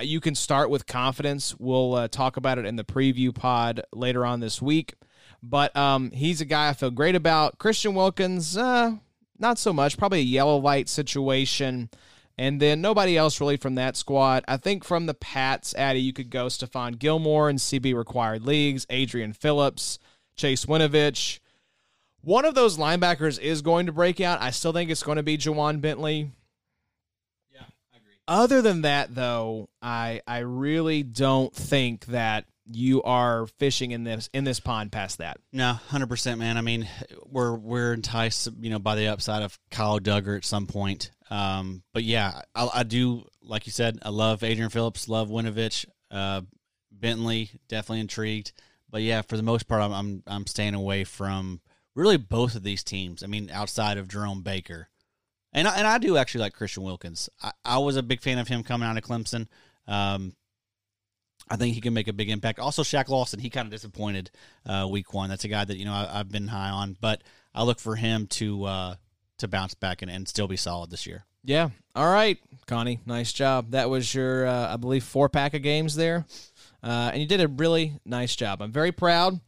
you 0.02 0.20
can 0.20 0.36
start 0.36 0.70
with 0.70 0.86
confidence. 0.86 1.56
We'll 1.60 1.96
uh, 1.96 2.08
talk 2.08 2.38
about 2.38 2.58
it 2.58 2.66
in 2.66 2.76
the 2.76 2.84
preview 2.84 3.34
pod 3.34 3.82
later 3.94 4.26
on 4.26 4.40
this 4.40 4.62
week. 4.62 4.96
But 5.44 5.76
um, 5.76 6.12
he's 6.12 6.42
a 6.42 6.46
guy 6.46 6.70
I 6.70 6.74
feel 6.74 6.92
great 6.92 7.16
about. 7.16 7.58
Christian 7.58 7.96
Wilkins, 7.96 8.56
uh, 8.58 8.96
not 9.40 9.58
so 9.58 9.74
much. 9.74 9.98
Probably 9.98 10.20
a 10.20 10.24
yellow 10.24 10.58
light 10.58 10.88
situation. 10.88 11.90
And 12.38 12.62
then 12.62 12.82
nobody 12.82 13.18
else 13.18 13.40
really 13.40 13.58
from 13.58 13.76
that 13.76 13.98
squad. 13.98 14.44
I 14.48 14.58
think 14.58 14.84
from 14.84 15.06
the 15.06 15.14
Pats, 15.14 15.76
Addy, 15.76 16.00
you 16.02 16.14
could 16.14 16.30
go 16.30 16.48
Stephon 16.48 16.98
Gilmore 16.98 17.50
in 17.50 17.58
CB 17.58 17.96
required 17.96 18.46
leagues, 18.46 18.86
Adrian 18.90 19.34
Phillips, 19.34 20.00
Chase 20.36 20.66
Winovich. 20.66 21.40
One 22.22 22.46
of 22.46 22.56
those 22.56 22.78
linebackers 22.78 23.40
is 23.40 23.62
going 23.62 23.88
to 23.88 23.92
break 23.92 24.22
out. 24.22 24.42
I 24.42 24.52
still 24.52 24.74
think 24.74 24.90
it's 24.90 25.04
going 25.04 25.18
to 25.18 25.24
be 25.24 25.38
Ja'Whaun 25.38 25.82
Bentley. 25.82 26.32
Other 28.32 28.62
than 28.62 28.84
that, 28.84 29.14
though, 29.14 29.68
I 29.82 30.22
I 30.26 30.40
really 30.40 31.04
don't 31.04 31.54
think 31.54 32.06
that 32.06 32.46
you 32.66 33.04
are 33.04 33.46
fishing 33.46 33.92
in 33.92 34.06
this 34.06 34.30
in 34.34 34.46
this 34.46 34.62
pond 34.62 34.90
past 34.94 35.18
that. 35.18 35.38
No, 35.52 35.74
hundred 35.74 36.08
percent, 36.08 36.40
man. 36.40 36.56
I 36.56 36.62
mean, 36.62 36.88
we're 37.26 37.54
we're 37.54 37.92
enticed, 37.92 38.48
you 38.62 38.70
know, 38.70 38.80
by 38.80 38.96
the 38.96 39.10
upside 39.10 39.44
of 39.44 39.60
Kyle 39.70 40.00
Dugger 40.00 40.38
at 40.38 40.46
some 40.46 40.66
point. 40.66 41.12
Um, 41.30 41.84
but 41.94 42.06
yeah, 42.06 42.44
I, 42.56 42.70
I 42.74 42.84
do, 42.84 43.26
like 43.44 43.66
you 43.66 43.74
said, 43.74 44.00
I 44.02 44.10
love 44.12 44.44
Adrian 44.44 44.70
Phillips, 44.70 45.10
love 45.10 45.28
Winovich, 45.28 45.86
uh, 46.10 46.40
Bentley, 46.90 47.52
definitely 47.68 48.00
intrigued. 48.00 48.54
But 48.90 49.02
yeah, 49.02 49.24
for 49.24 49.36
the 49.36 49.44
most 49.44 49.68
part, 49.68 49.82
I'm, 49.82 49.92
I'm 49.92 50.24
I'm 50.26 50.48
staying 50.48 50.76
away 50.76 51.04
from 51.04 51.60
really 51.96 52.16
both 52.16 52.56
of 52.56 52.64
these 52.64 52.82
teams. 52.82 53.24
I 53.24 53.28
mean, 53.28 53.50
outside 53.52 53.98
of 53.98 54.08
Jerome 54.08 54.42
Baker, 54.42 54.88
and 55.54 55.68
I, 55.68 55.78
and 55.78 55.88
I 55.88 55.98
do 55.98 56.18
actually 56.18 56.42
like 56.42 56.54
Christian 56.54 56.84
Wilkins. 56.84 57.30
I, 57.42 57.52
I 57.64 57.78
was 57.80 57.96
a 57.96 58.04
big 58.04 58.22
fan 58.22 58.38
of 58.38 58.48
him 58.48 58.64
coming 58.64 58.88
out 58.88 58.98
of 58.98 59.04
Clemson. 59.04 59.48
Um, 59.88 60.34
I 61.50 61.58
think 61.58 61.76
he 61.76 61.82
can 61.82 61.94
make 61.94 62.08
a 62.08 62.14
big 62.14 62.30
impact. 62.30 62.60
Also, 62.60 62.84
Shaq 62.84 63.10
Lawson, 63.10 63.40
he 63.40 63.50
kind 63.50 63.66
of 63.66 63.72
disappointed 63.72 64.32
uh, 64.66 64.88
week 64.90 65.14
one. 65.14 65.30
That's 65.30 65.44
a 65.44 65.50
guy 65.50 65.66
that 65.66 65.78
you 65.78 65.86
know 65.86 65.94
I, 65.94 66.18
have 66.18 66.32
been 66.32 66.48
high 66.48 66.70
on, 66.70 66.96
but 67.02 67.24
I 67.54 67.64
look 67.64 67.80
for 67.80 67.96
him 67.96 68.28
to 68.28 68.64
uh, 68.66 68.96
to 69.40 69.48
bounce 69.48 69.74
back 69.74 70.02
and, 70.02 70.10
and 70.10 70.28
still 70.28 70.48
be 70.48 70.56
solid 70.56 70.90
this 70.90 71.06
year. 71.06 71.26
Yeah. 71.44 71.70
All 71.96 72.12
right, 72.12 72.38
Connie. 72.68 73.00
Nice 73.06 73.34
job. 73.34 73.72
That 73.72 73.90
was 73.90 74.14
your, 74.14 74.46
uh, 74.46 74.74
I 74.74 74.78
believe, 74.78 75.04
four 75.04 75.28
pack 75.28 75.54
of 75.54 75.62
games 75.62 75.96
there, 75.96 76.26
uh, 76.84 77.10
and 77.12 77.22
you 77.22 77.28
did 77.28 77.42
a 77.42 77.48
really 77.48 78.00
nice 78.06 78.36
job. 78.36 78.62
I'm 78.62 78.72
very 78.72 78.92
proud. 78.92 79.40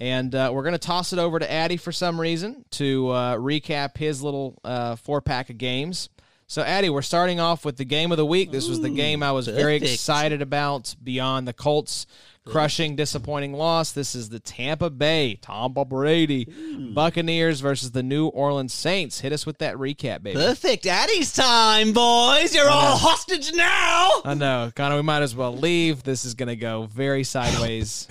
And 0.00 0.34
uh, 0.34 0.50
we're 0.52 0.62
going 0.62 0.72
to 0.72 0.78
toss 0.78 1.12
it 1.12 1.18
over 1.18 1.38
to 1.38 1.50
Addy 1.50 1.76
for 1.76 1.92
some 1.92 2.18
reason 2.18 2.64
to 2.72 3.10
uh, 3.10 3.36
recap 3.36 3.98
his 3.98 4.22
little 4.22 4.58
uh, 4.64 4.96
four 4.96 5.20
pack 5.20 5.50
of 5.50 5.58
games. 5.58 6.08
So, 6.46 6.62
Addy, 6.62 6.90
we're 6.90 7.02
starting 7.02 7.38
off 7.38 7.64
with 7.64 7.76
the 7.76 7.84
game 7.84 8.10
of 8.10 8.16
the 8.16 8.26
week. 8.26 8.50
This 8.50 8.68
was 8.68 8.80
the 8.80 8.90
game 8.90 9.22
I 9.22 9.30
was 9.30 9.46
very 9.46 9.76
excited 9.76 10.42
about 10.42 10.96
beyond 11.00 11.46
the 11.46 11.52
Colts 11.52 12.08
crushing, 12.44 12.96
disappointing 12.96 13.52
loss. 13.52 13.92
This 13.92 14.16
is 14.16 14.30
the 14.30 14.40
Tampa 14.40 14.90
Bay, 14.90 15.36
Tampa 15.40 15.84
Brady, 15.84 16.48
Buccaneers 16.92 17.60
versus 17.60 17.92
the 17.92 18.02
New 18.02 18.26
Orleans 18.26 18.72
Saints. 18.72 19.20
Hit 19.20 19.32
us 19.32 19.46
with 19.46 19.58
that 19.58 19.76
recap, 19.76 20.24
baby. 20.24 20.40
Perfect 20.40 20.86
Addy's 20.86 21.32
time, 21.32 21.92
boys. 21.92 22.52
You're 22.52 22.68
all 22.68 22.96
hostage 22.96 23.52
now. 23.54 24.22
I 24.24 24.34
know. 24.34 24.72
Connor, 24.74 24.96
we 24.96 25.02
might 25.02 25.22
as 25.22 25.36
well 25.36 25.56
leave. 25.56 26.02
This 26.02 26.24
is 26.24 26.34
going 26.34 26.48
to 26.48 26.56
go 26.56 26.88
very 26.92 27.22
sideways. 27.22 28.08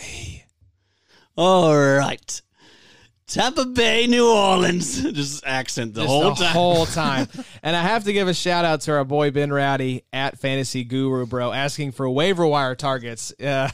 All 1.42 1.74
right. 1.74 2.42
Tampa 3.28 3.64
Bay, 3.64 4.08
New 4.08 4.28
Orleans. 4.30 5.02
Just 5.14 5.46
accent 5.46 5.94
the 5.94 6.02
Just 6.02 6.12
whole 6.12 6.30
the 6.32 6.44
time. 6.44 6.52
whole 6.54 6.86
time. 6.88 7.28
and 7.64 7.76
I 7.78 7.82
have 7.84 8.04
to 8.06 8.14
give 8.14 8.28
a 8.28 8.34
shout 8.34 8.66
out 8.66 8.82
to 8.82 8.92
our 8.98 9.06
boy 9.06 9.32
Ben 9.32 9.50
Rowdy 9.54 10.04
at 10.12 10.38
Fantasy 10.40 10.84
Guru, 10.84 11.26
bro, 11.28 11.54
asking 11.54 11.94
for 11.94 12.10
waiver 12.10 12.46
wire 12.46 12.76
targets. 12.76 13.32
Uh, 13.40 13.70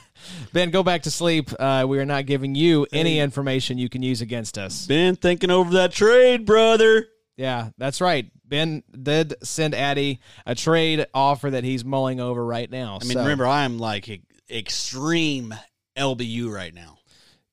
ben, 0.53 0.70
go 0.70 0.84
back 0.84 1.03
to 1.03 1.11
sleep. 1.11 1.49
Uh, 1.57 1.86
we 1.88 1.97
are 1.99 2.05
not 2.05 2.28
giving 2.28 2.53
you 2.53 2.86
any 2.93 3.20
information 3.20 3.78
you 3.80 3.89
can 3.89 4.03
use 4.03 4.22
against 4.22 4.57
us. 4.59 4.86
Been 4.86 5.16
thinking 5.16 5.49
over 5.49 5.72
that 5.74 5.91
trade, 5.93 6.45
brother. 6.45 7.07
Yeah, 7.38 7.70
that's 7.80 7.99
right. 7.99 8.30
Ben 8.45 8.84
did 9.01 9.34
send 9.41 9.74
Addy 9.74 10.20
a 10.45 10.53
trade 10.53 11.07
offer 11.16 11.49
that 11.49 11.63
he's 11.63 11.84
mulling 11.84 12.20
over 12.20 12.45
right 12.45 12.70
now. 12.70 12.99
I 13.01 13.05
mean, 13.05 13.13
So, 13.13 13.22
remember, 13.22 13.47
I 13.47 13.63
am 13.63 13.80
like 13.80 14.07
e- 14.07 14.22
extreme 14.51 15.55
LBU 15.97 16.53
right 16.53 16.74
now. 16.74 16.95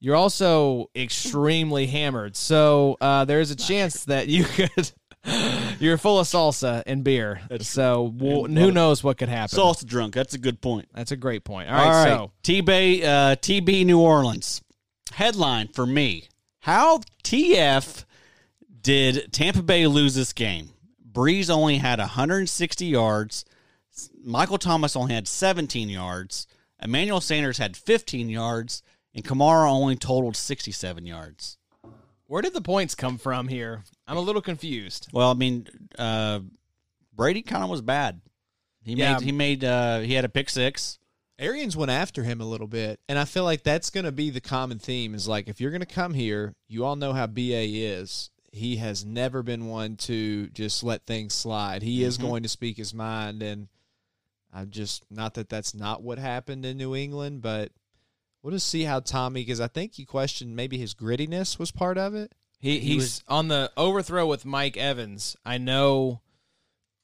You're 0.02 0.16
also 0.16 0.90
extremely 0.96 1.86
hammered, 1.86 2.34
so 2.34 2.96
uh, 3.00 3.24
there's 3.24 3.52
a 3.52 3.56
chance 3.56 4.04
that 4.06 4.26
you 4.26 4.42
could. 4.56 4.90
You're 5.78 5.96
full 5.96 6.18
of 6.18 6.26
salsa 6.26 6.82
and 6.86 7.04
beer, 7.04 7.40
so 7.60 8.12
we'll, 8.12 8.46
who 8.46 8.72
knows 8.72 9.04
what 9.04 9.16
could 9.16 9.28
happen. 9.28 9.56
Salsa 9.56 9.86
drunk. 9.86 10.14
That's 10.14 10.34
a 10.34 10.38
good 10.38 10.60
point. 10.60 10.88
That's 10.92 11.12
a 11.12 11.16
great 11.16 11.44
point. 11.44 11.68
All 11.70 11.76
right, 11.76 12.02
so 12.02 12.32
T 12.42 12.62
Bay, 12.62 13.04
uh, 13.04 13.36
TB 13.36 13.86
New 13.86 14.00
Orleans. 14.00 14.60
Headline 15.12 15.68
for 15.68 15.86
me: 15.86 16.24
How 16.58 16.98
TF 17.22 18.04
did 18.80 19.32
Tampa 19.32 19.62
Bay 19.62 19.86
lose 19.86 20.16
this 20.16 20.32
game? 20.32 20.70
Brees 21.12 21.48
only 21.48 21.78
had 21.78 22.00
160 22.00 22.86
yards. 22.86 23.44
Michael 24.24 24.58
Thomas 24.58 24.96
only 24.96 25.14
had 25.14 25.28
17 25.28 25.88
yards. 25.88 26.48
Emmanuel 26.82 27.20
Sanders 27.20 27.58
had 27.58 27.76
15 27.76 28.28
yards, 28.28 28.82
and 29.14 29.24
Kamara 29.24 29.68
only 29.70 29.96
totaled 29.96 30.36
67 30.36 31.06
yards. 31.06 31.58
where 32.26 32.40
did 32.40 32.54
the 32.54 32.62
points 32.62 32.94
come 32.94 33.18
from 33.18 33.48
here? 33.48 33.84
I'm 34.06 34.16
a 34.16 34.20
little 34.20 34.40
confused. 34.40 35.08
Well, 35.12 35.30
I 35.30 35.34
mean, 35.34 35.66
uh, 35.98 36.40
Brady 37.14 37.42
kind 37.42 37.62
of 37.62 37.68
was 37.68 37.82
bad. 37.82 38.22
He 38.84 38.94
Yeah. 38.94 39.14
made 39.18 39.22
he 39.24 39.32
made 39.32 39.64
uh, 39.64 40.00
he 40.00 40.14
had 40.14 40.24
a 40.24 40.30
pick 40.30 40.48
six. 40.48 40.98
Arians 41.38 41.76
went 41.76 41.90
after 41.90 42.22
him 42.22 42.40
a 42.40 42.46
little 42.46 42.66
bit, 42.68 43.00
and 43.08 43.18
I 43.18 43.24
feel 43.26 43.44
like 43.44 43.64
that's 43.64 43.90
going 43.90 44.04
to 44.06 44.12
be 44.12 44.30
the 44.30 44.40
common 44.40 44.78
theme. 44.78 45.14
Is 45.14 45.28
like 45.28 45.46
if 45.48 45.60
you're 45.60 45.70
going 45.72 45.80
to 45.80 45.86
come 45.86 46.14
here, 46.14 46.54
you 46.68 46.84
all 46.84 46.96
know 46.96 47.12
how 47.12 47.26
Ba 47.26 47.40
is. 47.42 48.30
He 48.50 48.76
has 48.76 49.04
never 49.04 49.42
been 49.42 49.66
one 49.66 49.96
to 49.98 50.48
just 50.48 50.82
let 50.82 51.04
things 51.04 51.34
slide. 51.34 51.82
He 51.82 52.02
is 52.04 52.16
Mhm. 52.16 52.22
going 52.22 52.42
to 52.44 52.48
speak 52.48 52.76
his 52.78 52.94
mind, 52.94 53.42
and 53.42 53.68
I'm 54.52 54.70
just 54.70 55.04
not 55.10 55.34
that 55.34 55.48
that's 55.50 55.74
not 55.74 56.02
what 56.02 56.18
happened 56.18 56.64
in 56.64 56.76
New 56.78 56.94
England, 56.94 57.42
but 57.42 57.72
we'll 58.42 58.52
just 58.52 58.66
see 58.68 58.82
how 58.84 59.00
Tommy. 59.00 59.42
Because 59.42 59.60
I 59.60 59.68
think 59.68 59.98
you 59.98 60.06
questioned 60.06 60.54
maybe 60.56 60.78
his 60.78 60.94
grittiness 60.94 61.58
was 61.58 61.70
part 61.70 61.98
of 61.98 62.14
it. 62.14 62.32
He, 62.58 62.78
He 62.78 62.94
he's 62.94 62.96
was- 63.02 63.24
on 63.28 63.48
the 63.48 63.70
overthrow 63.76 64.26
with 64.26 64.44
Mike 64.44 64.76
Evans. 64.76 65.36
I 65.44 65.58
know 65.58 66.20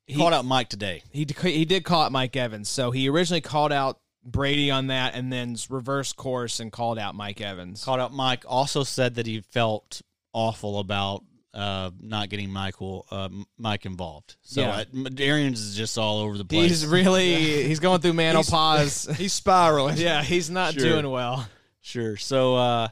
He 0.07 0.14
called 0.16 0.32
out 0.32 0.45
Mike 0.45 0.68
today. 0.68 1.03
he 1.12 1.26
he 1.43 1.64
did 1.64 1.84
call 1.84 2.03
out 2.03 2.12
Mike 2.12 2.36
Evans. 2.36 2.68
So 2.68 2.91
he 2.91 3.09
originally 3.09 3.41
called 3.41 3.72
out 3.72 3.99
Brady 4.24 4.70
on 4.70 4.89
that, 4.89 5.14
and 5.14 5.32
then 5.32 5.57
reverse 5.70 6.12
course 6.12 6.61
and 6.61 6.70
called 6.70 6.99
out 6.99 7.14
Mike 7.14 7.41
Evans. 7.41 7.84
Called 7.84 8.01
out 8.01 8.12
Mike. 8.12 8.45
Also 8.47 8.84
said 8.84 9.14
that 9.14 9.26
he 9.26 9.41
felt 9.41 10.03
awful 10.34 10.78
about 10.78 11.24
uh, 11.55 11.90
not 12.01 12.28
getting 12.28 12.51
Michael 12.51 13.07
uh, 13.11 13.28
Mike 13.57 13.86
involved. 13.86 14.36
So 14.42 14.61
Yeah. 14.61 14.84
uh, 14.94 15.09
Arians 15.18 15.61
is 15.61 15.76
just 15.76 15.96
all 15.99 16.18
over 16.18 16.36
the 16.36 16.44
place. 16.44 16.68
He's 16.70 16.86
really 16.86 17.34
he's 17.68 17.80
going 17.80 18.01
through 18.01 18.12
menopause. 18.14 19.09
He's 19.16 19.32
spiraling. 19.42 19.96
yeah, 19.99 20.22
he's 20.22 20.51
not 20.51 20.74
Sure. 20.74 20.82
doing 20.82 21.11
well. 21.11 21.49
Sure. 21.80 22.16
So, 22.16 22.57
uh, 22.57 22.88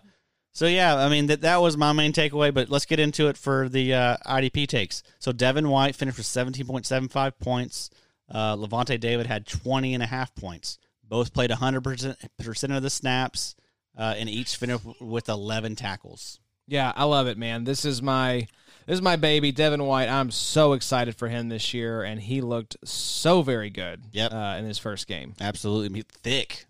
so 0.53 0.67
yeah, 0.67 0.97
I 0.97 1.09
mean 1.11 1.27
that 1.27 1.43
that 1.43 1.61
was 1.61 1.77
my 1.77 1.93
main 1.93 2.13
takeaway. 2.13 2.53
But 2.55 2.71
let's 2.71 2.87
get 2.87 2.99
into 2.99 3.29
it 3.29 3.37
for 3.37 3.69
the 3.69 3.93
uh, 3.93 4.17
IDP 4.27 4.67
takes. 4.67 5.03
So 5.19 5.33
Devin 5.33 5.69
White 5.69 5.95
finished 5.95 6.17
with 6.17 6.27
seventeen 6.27 6.67
point 6.67 6.87
seven 6.87 7.09
five 7.09 7.39
points. 7.39 7.91
Uh, 8.29 8.57
Lavonte 8.57 8.99
David 8.99 9.27
had 9.27 9.47
20 9.47 9.95
and 9.95 10.03
a 10.03 10.07
half 10.07 10.35
points. 10.35 10.79
Both 11.05 11.33
played 11.33 11.53
hundred 11.53 11.83
percent 11.85 12.73
of 12.73 12.83
the 12.83 12.91
snaps, 12.91 13.55
uh, 13.97 14.15
and 14.17 14.29
each 14.29 14.57
finished 14.57 14.85
with 15.01 15.29
eleven 15.29 15.77
tackles. 15.77 16.41
Yeah, 16.67 16.93
I 16.97 17.05
love 17.05 17.27
it, 17.27 17.39
man. 17.39 17.65
This 17.65 17.85
is 17.85 18.03
my 18.03 18.47
this 18.87 18.95
is 18.95 19.03
my 19.03 19.17
baby, 19.17 19.53
Devin 19.53 19.83
White. 19.85 20.09
I'm 20.09 20.31
so 20.31 20.73
excited 20.73 21.17
for 21.17 21.29
him 21.29 21.49
this 21.49 21.75
year, 21.75 22.03
and 22.03 22.21
he 22.21 22.41
looked 22.41 22.77
so 22.85 23.43
very 23.43 23.71
good. 23.71 24.03
Yep. 24.13 24.33
uh, 24.33 24.57
in 24.59 24.65
his 24.65 24.79
first 24.79 25.07
game. 25.07 25.35
Absolutely, 25.41 25.87
I 25.87 25.89
mean, 25.91 26.05
thick. 26.23 26.67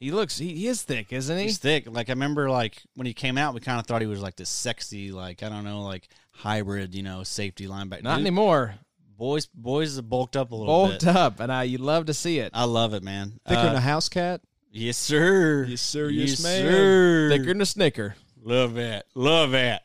He 0.00 0.10
looks 0.12 0.38
he, 0.38 0.54
he 0.54 0.66
is 0.68 0.82
thick, 0.82 1.12
isn't 1.12 1.36
he? 1.36 1.44
He's 1.44 1.58
thick. 1.58 1.88
Like 1.90 2.08
I 2.08 2.12
remember, 2.12 2.48
like 2.50 2.82
when 2.94 3.06
he 3.06 3.12
came 3.14 3.36
out, 3.36 3.52
we 3.54 3.60
kind 3.60 3.80
of 3.80 3.86
thought 3.86 4.00
he 4.00 4.06
was 4.06 4.20
like 4.22 4.36
this 4.36 4.48
sexy, 4.48 5.10
like 5.10 5.42
I 5.42 5.48
don't 5.48 5.64
know, 5.64 5.82
like 5.82 6.08
hybrid, 6.32 6.94
you 6.94 7.02
know, 7.02 7.22
safety 7.24 7.66
linebacker. 7.66 8.02
Not 8.04 8.16
Dude, 8.18 8.26
anymore. 8.26 8.74
Boys, 9.16 9.46
boys 9.46 9.96
have 9.96 10.08
bulked 10.08 10.36
up 10.36 10.52
a 10.52 10.54
little 10.54 10.72
Bulked 10.72 11.04
bit. 11.04 11.16
up, 11.16 11.40
and 11.40 11.50
I 11.50 11.64
you 11.64 11.78
love 11.78 12.06
to 12.06 12.14
see 12.14 12.38
it. 12.38 12.52
I 12.54 12.64
love 12.64 12.94
it, 12.94 13.02
man. 13.02 13.40
Thicker 13.48 13.60
Uh, 13.60 13.64
than 13.64 13.74
a 13.74 13.80
house 13.80 14.08
cat. 14.08 14.40
Yes, 14.70 14.96
sir. 14.96 15.64
Yes, 15.68 15.80
sir. 15.80 16.08
Yes, 16.08 16.40
ma'am. 16.40 16.62
sir. 16.72 17.28
Thicker 17.32 17.46
than 17.46 17.60
a 17.60 17.66
snicker. 17.66 18.14
Love 18.48 18.74
that. 18.74 19.06
Love 19.14 19.50
that. 19.52 19.82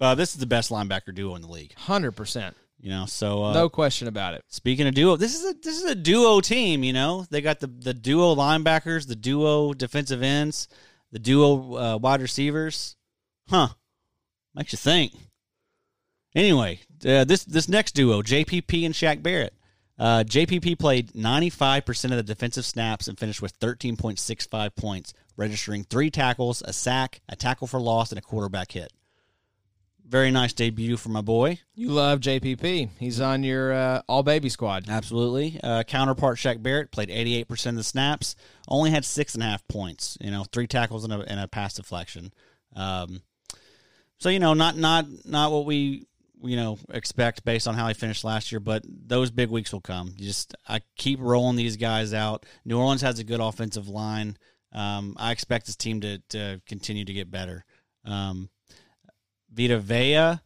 Uh, 0.00 0.14
this 0.14 0.34
is 0.34 0.36
the 0.40 0.46
best 0.46 0.70
linebacker 0.70 1.14
duo 1.14 1.34
in 1.34 1.42
the 1.42 1.48
league. 1.48 1.72
Hundred 1.74 2.12
percent, 2.12 2.54
You 2.80 2.90
know, 2.90 3.06
so 3.06 3.44
uh, 3.44 3.52
no 3.54 3.68
question 3.68 4.06
about 4.08 4.34
it. 4.34 4.42
speaking 4.48 4.86
of 4.86 4.94
duo, 4.94 5.16
this 5.16 5.34
is 5.34 5.44
a 5.50 5.54
this 5.62 5.76
is 5.82 5.84
a 5.90 5.94
duo 5.94 6.40
team. 6.40 6.84
You 6.84 6.92
know, 6.92 7.26
they 7.30 7.40
got 7.40 7.60
the 7.60 7.66
the 7.66 7.94
duo 7.94 8.34
linebackers, 8.34 9.06
the 9.08 9.16
duo 9.16 9.72
defensive 9.74 10.22
ends, 10.22 10.68
the 11.12 11.18
duo 11.18 11.76
uh, 11.76 11.96
wide 11.98 12.20
receivers. 12.22 12.96
Huh? 13.48 13.68
Makes 14.54 14.72
you 14.72 14.78
think. 14.78 15.12
Anyway, 16.34 16.80
uh, 17.06 17.24
this 17.24 17.44
this 17.44 17.68
next 17.68 17.92
duo, 17.92 18.22
JPP 18.22 18.84
and 18.84 18.94
Shaq 18.94 19.22
Barrett. 19.22 19.54
Uh, 19.98 20.24
JPP 20.26 20.78
played 20.78 21.12
95% 21.12 22.04
of 22.04 22.16
the 22.16 22.22
defensive 22.22 22.64
snaps 22.64 23.06
and 23.06 23.18
finished 23.18 23.40
with 23.40 23.58
13.65 23.60 24.74
points, 24.74 25.14
registering 25.36 25.84
three 25.84 26.10
tackles, 26.10 26.62
a 26.64 26.72
sack, 26.72 27.20
a 27.28 27.36
tackle 27.36 27.66
for 27.66 27.80
loss, 27.80 28.10
and 28.10 28.18
a 28.18 28.22
quarterback 28.22 28.72
hit. 28.72 28.92
Very 30.06 30.30
nice 30.30 30.52
debut 30.52 30.98
for 30.98 31.08
my 31.08 31.22
boy. 31.22 31.60
You 31.74 31.88
love 31.90 32.20
JPP. 32.20 32.90
He's 32.98 33.20
on 33.20 33.42
your 33.42 33.72
uh, 33.72 34.02
all 34.06 34.22
baby 34.22 34.50
squad. 34.50 34.84
Absolutely. 34.88 35.58
Uh, 35.62 35.82
counterpart 35.84 36.36
Shaq 36.36 36.62
Barrett 36.62 36.90
played 36.90 37.08
88% 37.08 37.68
of 37.68 37.76
the 37.76 37.84
snaps, 37.84 38.36
only 38.68 38.90
had 38.90 39.04
six 39.04 39.34
and 39.34 39.42
a 39.42 39.46
half 39.46 39.66
points, 39.66 40.18
you 40.20 40.30
know, 40.30 40.44
three 40.52 40.66
tackles 40.66 41.04
and 41.04 41.12
a, 41.12 41.20
and 41.20 41.40
a 41.40 41.48
pass 41.48 41.74
deflection. 41.74 42.34
Um, 42.76 43.22
so, 44.18 44.28
you 44.28 44.40
know, 44.40 44.52
not, 44.52 44.76
not, 44.76 45.06
not 45.24 45.52
what 45.52 45.64
we, 45.64 46.06
you 46.44 46.56
know, 46.56 46.78
expect 46.90 47.44
based 47.44 47.66
on 47.66 47.74
how 47.74 47.88
he 47.88 47.94
finished 47.94 48.24
last 48.24 48.52
year, 48.52 48.60
but 48.60 48.84
those 48.86 49.30
big 49.30 49.50
weeks 49.50 49.72
will 49.72 49.80
come. 49.80 50.14
You 50.16 50.26
just, 50.26 50.54
I 50.68 50.80
keep 50.96 51.20
rolling 51.20 51.56
these 51.56 51.76
guys 51.76 52.12
out. 52.12 52.46
New 52.64 52.78
Orleans 52.78 53.02
has 53.02 53.18
a 53.18 53.24
good 53.24 53.40
offensive 53.40 53.88
line. 53.88 54.36
Um, 54.72 55.16
I 55.18 55.32
expect 55.32 55.66
this 55.66 55.76
team 55.76 56.00
to, 56.00 56.18
to 56.30 56.60
continue 56.66 57.04
to 57.04 57.12
get 57.12 57.30
better. 57.30 57.64
Um, 58.04 58.50
Vita 59.52 59.78
Vea, 59.78 60.40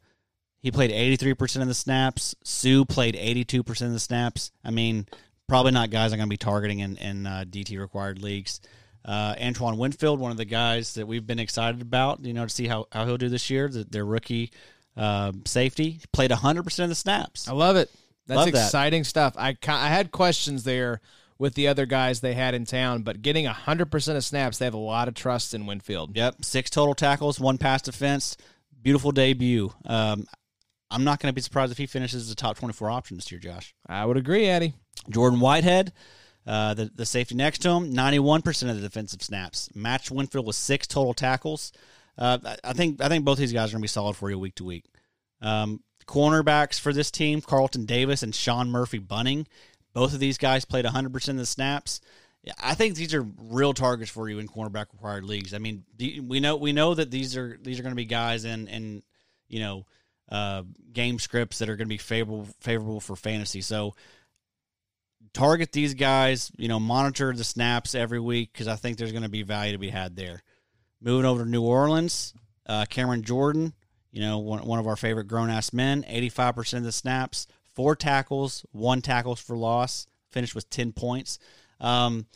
he 0.60 0.70
played 0.70 0.90
83% 0.90 1.62
of 1.62 1.68
the 1.68 1.74
snaps. 1.74 2.34
Suh 2.44 2.84
played 2.84 3.14
82% 3.14 3.68
of 3.86 3.92
the 3.92 4.00
snaps. 4.00 4.52
I 4.64 4.70
mean, 4.70 5.06
probably 5.48 5.72
not 5.72 5.90
guys 5.90 6.12
I'm 6.12 6.18
going 6.18 6.28
to 6.28 6.32
be 6.32 6.36
targeting 6.36 6.80
in, 6.80 6.96
in 6.98 7.26
uh, 7.26 7.44
DT 7.48 7.78
required 7.78 8.22
leagues. 8.22 8.60
Uh, 9.04 9.34
Antoine 9.40 9.78
Winfield, 9.78 10.20
one 10.20 10.30
of 10.30 10.36
the 10.36 10.44
guys 10.44 10.94
that 10.94 11.06
we've 11.06 11.26
been 11.26 11.38
excited 11.38 11.80
about, 11.80 12.24
you 12.24 12.34
know, 12.34 12.44
to 12.44 12.50
see 12.50 12.66
how, 12.66 12.86
how 12.92 13.06
he'll 13.06 13.16
do 13.16 13.30
this 13.30 13.48
year, 13.48 13.68
the, 13.68 13.84
their 13.84 14.04
rookie 14.04 14.50
uh, 14.98 15.32
safety, 15.46 16.00
played 16.12 16.30
100% 16.30 16.82
of 16.82 16.88
the 16.88 16.94
snaps. 16.94 17.48
I 17.48 17.52
love 17.52 17.76
it. 17.76 17.90
That's 18.26 18.36
Love 18.36 18.52
that. 18.52 18.66
exciting 18.66 19.04
stuff. 19.04 19.34
I 19.38 19.56
I 19.66 19.88
had 19.88 20.10
questions 20.12 20.64
there 20.64 21.00
with 21.38 21.54
the 21.54 21.68
other 21.68 21.86
guys 21.86 22.20
they 22.20 22.34
had 22.34 22.54
in 22.54 22.66
town, 22.66 23.02
but 23.02 23.22
getting 23.22 23.46
100% 23.46 24.16
of 24.16 24.24
snaps, 24.24 24.58
they 24.58 24.66
have 24.66 24.74
a 24.74 24.76
lot 24.76 25.08
of 25.08 25.14
trust 25.14 25.54
in 25.54 25.64
Winfield. 25.64 26.14
Yep, 26.14 26.44
six 26.44 26.68
total 26.68 26.94
tackles, 26.94 27.40
one 27.40 27.56
pass 27.56 27.80
defense. 27.80 28.36
Beautiful 28.82 29.12
debut. 29.12 29.72
Um, 29.86 30.26
I'm 30.90 31.04
not 31.04 31.20
going 31.20 31.30
to 31.30 31.34
be 31.34 31.40
surprised 31.40 31.72
if 31.72 31.78
he 31.78 31.86
finishes 31.86 32.28
the 32.28 32.34
top 32.34 32.58
24 32.58 32.90
option 32.90 33.16
this 33.16 33.30
year, 33.32 33.40
Josh. 33.40 33.74
I 33.86 34.04
would 34.04 34.16
agree, 34.18 34.46
Eddie. 34.46 34.74
Jordan 35.08 35.40
Whitehead, 35.40 35.92
uh, 36.46 36.74
the 36.74 36.90
the 36.94 37.06
safety 37.06 37.34
next 37.34 37.60
to 37.60 37.70
him, 37.70 37.92
91% 37.94 38.70
of 38.70 38.76
the 38.76 38.82
defensive 38.82 39.22
snaps. 39.22 39.70
Matched 39.74 40.10
Winfield 40.10 40.46
with 40.46 40.56
six 40.56 40.86
total 40.86 41.14
tackles. 41.14 41.72
Uh, 42.18 42.56
I- 42.64 42.72
think 42.72 43.00
I 43.00 43.08
think 43.08 43.24
both 43.24 43.38
these 43.38 43.52
guys 43.52 43.70
are 43.70 43.74
going 43.74 43.80
to 43.80 43.84
be 43.84 43.88
solid 43.88 44.16
for 44.16 44.28
you 44.28 44.38
week 44.38 44.56
to 44.56 44.64
week. 44.64 44.84
Um, 45.40 45.82
cornerbacks 46.06 46.80
for 46.80 46.92
this 46.92 47.10
team: 47.10 47.40
Carlton 47.40 47.86
Davis 47.86 48.22
and 48.22 48.34
Sean 48.34 48.70
Murphy 48.70 48.98
Bunting. 48.98 49.46
Both 49.94 50.12
of 50.14 50.20
these 50.20 50.38
guys 50.38 50.64
played 50.64 50.84
100% 50.84 51.28
of 51.28 51.36
the 51.36 51.46
snaps. 51.46 52.00
I 52.62 52.74
think 52.74 52.94
these 52.94 53.14
are 53.14 53.22
real 53.22 53.74
targets 53.74 54.10
for 54.10 54.28
you 54.28 54.38
in 54.38 54.48
cornerback 54.48 54.86
required 54.92 55.24
leagues. 55.24 55.54
I 55.54 55.58
mean, 55.58 55.84
we 55.98 56.40
know 56.40 56.56
we 56.56 56.72
know 56.72 56.94
that 56.94 57.10
these 57.10 57.36
are 57.36 57.58
these 57.60 57.78
are 57.78 57.82
going 57.82 57.92
to 57.92 57.96
be 57.96 58.04
guys 58.04 58.44
in 58.44 58.68
in 58.68 59.02
you 59.48 59.60
know 59.60 59.86
uh, 60.30 60.62
game 60.92 61.18
scripts 61.18 61.58
that 61.58 61.68
are 61.68 61.76
going 61.76 61.86
to 61.86 61.94
be 61.94 61.98
favorable 61.98 62.46
favorable 62.60 63.00
for 63.00 63.16
fantasy. 63.16 63.60
So 63.60 63.94
target 65.34 65.72
these 65.72 65.94
guys. 65.94 66.50
You 66.56 66.68
know, 66.68 66.80
monitor 66.80 67.32
the 67.32 67.44
snaps 67.44 67.94
every 67.94 68.20
week 68.20 68.52
because 68.52 68.68
I 68.68 68.76
think 68.76 68.98
there's 68.98 69.12
going 69.12 69.24
to 69.24 69.28
be 69.28 69.42
value 69.42 69.72
to 69.72 69.78
be 69.78 69.90
had 69.90 70.16
there. 70.16 70.42
Moving 71.00 71.26
over 71.26 71.44
to 71.44 71.50
New 71.50 71.62
Orleans, 71.62 72.34
uh, 72.66 72.84
Cameron 72.86 73.22
Jordan. 73.22 73.72
You 74.10 74.22
know, 74.22 74.38
one, 74.38 74.64
one 74.64 74.78
of 74.78 74.86
our 74.86 74.96
favorite 74.96 75.28
grown 75.28 75.50
ass 75.50 75.72
men. 75.72 76.04
Eighty 76.08 76.28
five 76.28 76.54
percent 76.54 76.80
of 76.80 76.86
the 76.86 76.92
snaps, 76.92 77.46
four 77.74 77.94
tackles, 77.94 78.64
one 78.72 79.02
tackles 79.02 79.40
for 79.40 79.56
loss. 79.56 80.06
Finished 80.30 80.54
with 80.54 80.68
ten 80.70 80.92
points. 80.92 81.38
Um, 81.80 82.26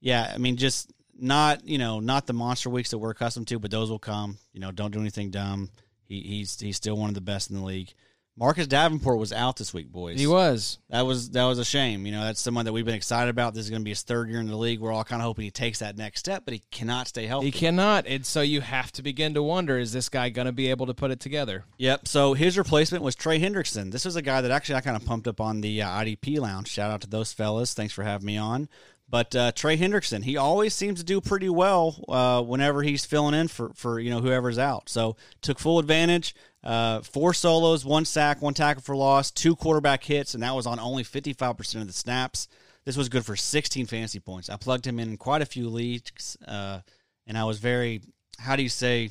yeah, 0.00 0.30
I 0.34 0.38
mean, 0.38 0.56
just 0.56 0.92
not 1.18 1.66
you 1.66 1.78
know 1.78 2.00
not 2.00 2.26
the 2.26 2.32
monster 2.32 2.68
weeks 2.68 2.90
that 2.90 2.98
we're 2.98 3.10
accustomed 3.10 3.48
to, 3.48 3.58
but 3.58 3.70
those 3.70 3.90
will 3.90 3.98
come. 3.98 4.38
You 4.52 4.60
know, 4.60 4.72
don't 4.72 4.92
do 4.92 5.00
anything 5.00 5.30
dumb. 5.30 5.70
He, 6.04 6.20
he's 6.20 6.60
he's 6.60 6.76
still 6.76 6.96
one 6.96 7.08
of 7.08 7.14
the 7.14 7.20
best 7.20 7.50
in 7.50 7.56
the 7.56 7.64
league. 7.64 7.94
Marcus 8.36 8.66
Davenport 8.66 9.18
was 9.18 9.32
out 9.32 9.56
this 9.56 9.74
week, 9.74 9.92
boys. 9.92 10.18
He 10.18 10.26
was. 10.26 10.78
That 10.88 11.02
was 11.02 11.30
that 11.30 11.44
was 11.44 11.58
a 11.58 11.64
shame. 11.64 12.06
You 12.06 12.12
know, 12.12 12.24
that's 12.24 12.40
someone 12.40 12.64
that 12.64 12.72
we've 12.72 12.84
been 12.84 12.94
excited 12.94 13.28
about. 13.28 13.52
This 13.52 13.64
is 13.64 13.70
going 13.70 13.82
to 13.82 13.84
be 13.84 13.90
his 13.90 14.02
third 14.02 14.30
year 14.30 14.40
in 14.40 14.46
the 14.46 14.56
league. 14.56 14.80
We're 14.80 14.92
all 14.92 15.04
kind 15.04 15.20
of 15.20 15.26
hoping 15.26 15.44
he 15.44 15.50
takes 15.50 15.80
that 15.80 15.98
next 15.98 16.20
step, 16.20 16.44
but 16.46 16.54
he 16.54 16.62
cannot 16.70 17.08
stay 17.08 17.26
healthy. 17.26 17.46
He 17.46 17.52
cannot. 17.52 18.06
And 18.06 18.24
so 18.24 18.40
you 18.40 18.62
have 18.62 18.90
to 18.92 19.02
begin 19.02 19.34
to 19.34 19.42
wonder 19.42 19.78
is 19.78 19.92
this 19.92 20.08
guy 20.08 20.30
going 20.30 20.46
to 20.46 20.52
be 20.52 20.70
able 20.70 20.86
to 20.86 20.94
put 20.94 21.10
it 21.10 21.20
together? 21.20 21.64
Yep. 21.76 22.08
So 22.08 22.32
his 22.32 22.56
replacement 22.56 23.04
was 23.04 23.14
Trey 23.14 23.38
Hendrickson. 23.38 23.92
This 23.92 24.06
was 24.06 24.16
a 24.16 24.22
guy 24.22 24.40
that 24.40 24.50
actually 24.50 24.76
I 24.76 24.80
kind 24.80 24.96
of 24.96 25.04
pumped 25.04 25.28
up 25.28 25.40
on 25.40 25.60
the 25.60 25.82
uh, 25.82 25.88
IDP 25.88 26.38
lounge. 26.38 26.68
Shout 26.68 26.90
out 26.90 27.02
to 27.02 27.08
those 27.08 27.34
fellas. 27.34 27.74
Thanks 27.74 27.92
for 27.92 28.02
having 28.02 28.26
me 28.26 28.38
on. 28.38 28.68
But 29.12 29.36
uh, 29.36 29.52
Trey 29.52 29.76
Hendrickson, 29.76 30.24
he 30.24 30.38
always 30.38 30.72
seems 30.72 30.98
to 31.00 31.04
do 31.04 31.20
pretty 31.20 31.50
well 31.50 32.02
uh, 32.08 32.40
whenever 32.40 32.82
he's 32.82 33.04
filling 33.04 33.34
in 33.34 33.46
for, 33.46 33.70
for 33.74 34.00
you 34.00 34.08
know 34.08 34.20
whoever's 34.20 34.58
out. 34.58 34.88
So 34.88 35.16
took 35.42 35.58
full 35.58 35.78
advantage. 35.78 36.34
Uh, 36.64 37.00
four 37.00 37.34
solos, 37.34 37.84
one 37.84 38.04
sack, 38.04 38.40
one 38.40 38.54
tackle 38.54 38.82
for 38.82 38.94
loss, 38.94 39.30
two 39.30 39.56
quarterback 39.56 40.04
hits, 40.04 40.34
and 40.34 40.42
that 40.42 40.54
was 40.54 40.66
on 40.66 40.78
only 40.78 41.02
fifty 41.02 41.32
five 41.32 41.56
percent 41.56 41.82
of 41.82 41.88
the 41.88 41.92
snaps. 41.92 42.46
This 42.84 42.96
was 42.96 43.08
good 43.08 43.24
for 43.24 43.36
sixteen 43.36 43.86
fantasy 43.86 44.20
points. 44.20 44.48
I 44.48 44.56
plugged 44.56 44.86
him 44.86 44.98
in 44.98 45.16
quite 45.16 45.42
a 45.42 45.46
few 45.46 45.68
leagues, 45.68 46.36
uh, 46.46 46.80
and 47.26 47.36
I 47.36 47.44
was 47.44 47.58
very, 47.58 48.00
how 48.38 48.54
do 48.56 48.62
you 48.62 48.68
say, 48.68 49.10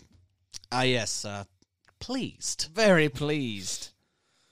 ah 0.72 0.84
yes, 0.84 1.26
uh, 1.26 1.43
pleased. 1.99 2.70
Very 2.74 3.10
pleased. 3.10 3.89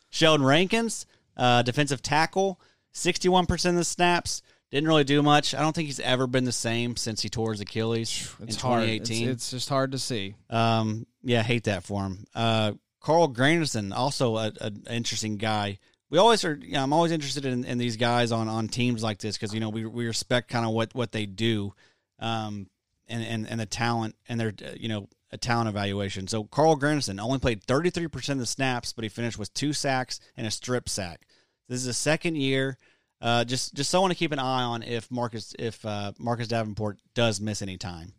Sheldon 0.10 0.46
Rankins, 0.46 1.06
uh, 1.38 1.62
defensive 1.62 2.02
tackle, 2.02 2.60
61% 2.94 3.70
of 3.70 3.76
the 3.76 3.84
snaps. 3.84 4.42
Didn't 4.72 4.88
really 4.88 5.04
do 5.04 5.24
much. 5.24 5.56
I 5.56 5.62
don't 5.62 5.74
think 5.76 5.88
he's 5.88 6.00
ever 6.00 6.28
been 6.28 6.44
the 6.44 6.52
same 6.52 6.96
since 6.96 7.22
he 7.22 7.30
tore 7.30 7.52
his 7.52 7.62
Achilles 7.62 8.30
in 8.40 8.50
It's 8.50 8.62
hard. 8.62 8.84
It's, 8.84 9.10
2018. 9.10 9.30
it's 9.30 9.52
just 9.52 9.70
hard 9.70 9.94
to 9.94 9.98
see. 10.00 10.36
um, 10.50 11.06
yeah, 11.24 11.42
hate 11.44 11.64
that 11.64 11.84
for 11.84 12.04
him. 12.04 12.26
Uh, 12.36 12.74
Carl 13.00 13.30
Granderson, 13.30 13.94
also 13.94 14.38
an 14.38 14.84
interesting 14.90 15.38
guy. 15.38 15.80
We 16.10 16.18
always 16.18 16.44
are. 16.44 16.56
You 16.56 16.74
know, 16.74 16.84
I'm 16.84 16.94
always 16.94 17.12
interested 17.12 17.46
in, 17.46 17.64
in 17.64 17.78
these 17.78 17.98
guys 17.98 18.32
on, 18.32 18.48
on 18.48 18.68
teams 18.68 19.04
like 19.04 19.20
this 19.20 19.38
because 19.38 19.54
you 19.54 19.60
know 19.60 19.70
we 19.70 19.86
we 19.86 20.08
respect 20.08 20.50
kind 20.50 20.66
of 20.66 20.72
what, 20.72 20.94
what 20.96 21.12
they 21.12 21.26
do, 21.26 21.74
um, 22.20 22.68
and, 23.08 23.24
and 23.24 23.48
and 23.48 23.60
the 23.60 23.66
talent 23.66 24.16
and 24.28 24.40
their 24.40 24.54
you 24.76 24.90
know 24.90 25.08
a 25.32 25.38
talent 25.38 25.70
evaluation. 25.70 26.28
So 26.28 26.46
Carl 26.46 26.78
Granderson 26.78 27.22
only 27.22 27.40
played 27.40 27.64
33 27.64 28.08
percent 28.08 28.38
of 28.38 28.42
the 28.42 28.48
snaps, 28.48 28.92
but 28.92 29.04
he 29.04 29.10
finished 29.10 29.38
with 29.38 29.54
two 29.54 29.72
sacks 29.72 30.20
and 30.36 30.48
a 30.48 30.52
strip 30.52 30.90
sack. 30.90 31.28
This 31.68 31.80
is 31.80 31.86
the 31.86 31.94
second 31.94 32.36
year. 32.36 32.78
Uh, 33.22 33.44
just 33.44 33.76
just 33.76 33.90
someone 33.90 34.10
to 34.10 34.16
keep 34.16 34.32
an 34.32 34.40
eye 34.40 34.64
on 34.64 34.82
if 34.82 35.12
Marcus 35.12 35.54
if 35.60 35.86
uh, 35.86 36.14
Marcus 36.18 36.48
Davenport 36.48 37.00
does 37.14 37.40
miss 37.40 37.62
any 37.62 37.78
time. 37.78 38.14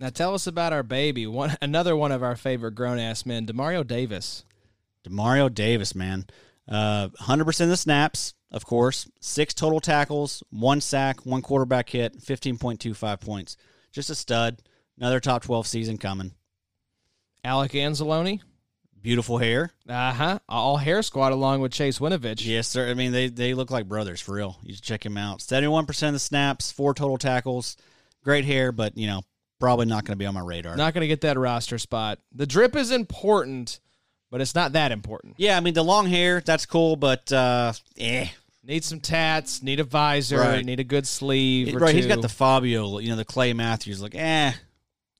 Now 0.00 0.10
tell 0.10 0.34
us 0.34 0.46
about 0.46 0.72
our 0.72 0.82
baby. 0.82 1.26
One 1.26 1.56
another 1.62 1.96
one 1.96 2.12
of 2.12 2.22
our 2.22 2.36
favorite 2.36 2.74
grown 2.74 2.98
ass 2.98 3.24
men, 3.26 3.46
Demario 3.46 3.86
Davis. 3.86 4.44
Demario 5.06 5.52
Davis, 5.52 5.94
man. 5.94 6.26
Uh, 6.66 7.08
100% 7.20 7.60
of 7.60 7.68
the 7.68 7.76
snaps, 7.76 8.34
of 8.50 8.64
course. 8.64 9.08
Six 9.20 9.52
total 9.52 9.80
tackles, 9.80 10.42
one 10.50 10.80
sack, 10.80 11.26
one 11.26 11.42
quarterback 11.42 11.90
hit, 11.90 12.18
15.25 12.18 13.20
points. 13.20 13.56
Just 13.92 14.10
a 14.10 14.14
stud. 14.14 14.62
Another 14.98 15.20
top 15.20 15.42
12 15.42 15.66
season 15.66 15.98
coming. 15.98 16.32
Alex 17.44 17.74
Anzalone. 17.74 18.40
Beautiful 19.02 19.36
hair. 19.36 19.70
Uh 19.86 20.12
huh. 20.14 20.38
All 20.48 20.78
hair 20.78 21.02
squad 21.02 21.32
along 21.32 21.60
with 21.60 21.72
Chase 21.72 21.98
Winovich. 21.98 22.46
Yes, 22.46 22.66
sir. 22.68 22.88
I 22.88 22.94
mean, 22.94 23.12
they, 23.12 23.28
they 23.28 23.52
look 23.52 23.70
like 23.70 23.86
brothers 23.86 24.22
for 24.22 24.32
real. 24.32 24.56
You 24.62 24.72
should 24.72 24.82
check 24.82 25.04
him 25.04 25.18
out. 25.18 25.40
71% 25.40 26.06
of 26.06 26.12
the 26.14 26.18
snaps, 26.18 26.72
four 26.72 26.94
total 26.94 27.18
tackles. 27.18 27.76
Great 28.22 28.46
hair, 28.46 28.72
but, 28.72 28.96
you 28.96 29.06
know, 29.06 29.20
probably 29.64 29.86
not 29.86 30.04
going 30.04 30.12
to 30.12 30.18
be 30.18 30.26
on 30.26 30.34
my 30.34 30.40
radar. 30.40 30.76
Not 30.76 30.94
going 30.94 31.00
to 31.02 31.08
get 31.08 31.22
that 31.22 31.38
roster 31.38 31.78
spot. 31.78 32.18
The 32.32 32.46
drip 32.46 32.76
is 32.76 32.90
important, 32.90 33.80
but 34.30 34.40
it's 34.40 34.54
not 34.54 34.72
that 34.72 34.92
important. 34.92 35.34
Yeah, 35.38 35.56
I 35.56 35.60
mean, 35.60 35.74
the 35.74 35.82
long 35.82 36.06
hair, 36.06 36.42
that's 36.44 36.66
cool, 36.66 36.96
but, 36.96 37.32
uh, 37.32 37.72
eh. 37.98 38.28
Need 38.66 38.84
some 38.84 39.00
tats. 39.00 39.62
Need 39.62 39.80
a 39.80 39.84
visor. 39.84 40.38
Right. 40.38 40.64
Need 40.64 40.80
a 40.80 40.84
good 40.84 41.06
sleeve. 41.06 41.74
or 41.74 41.78
Right, 41.78 41.94
he's 41.94 42.06
got 42.06 42.22
the 42.22 42.30
Fabio, 42.30 42.98
you 42.98 43.10
know, 43.10 43.16
the 43.16 43.24
Clay 43.24 43.52
Matthews. 43.52 44.00
Like, 44.00 44.14
eh, 44.14 44.52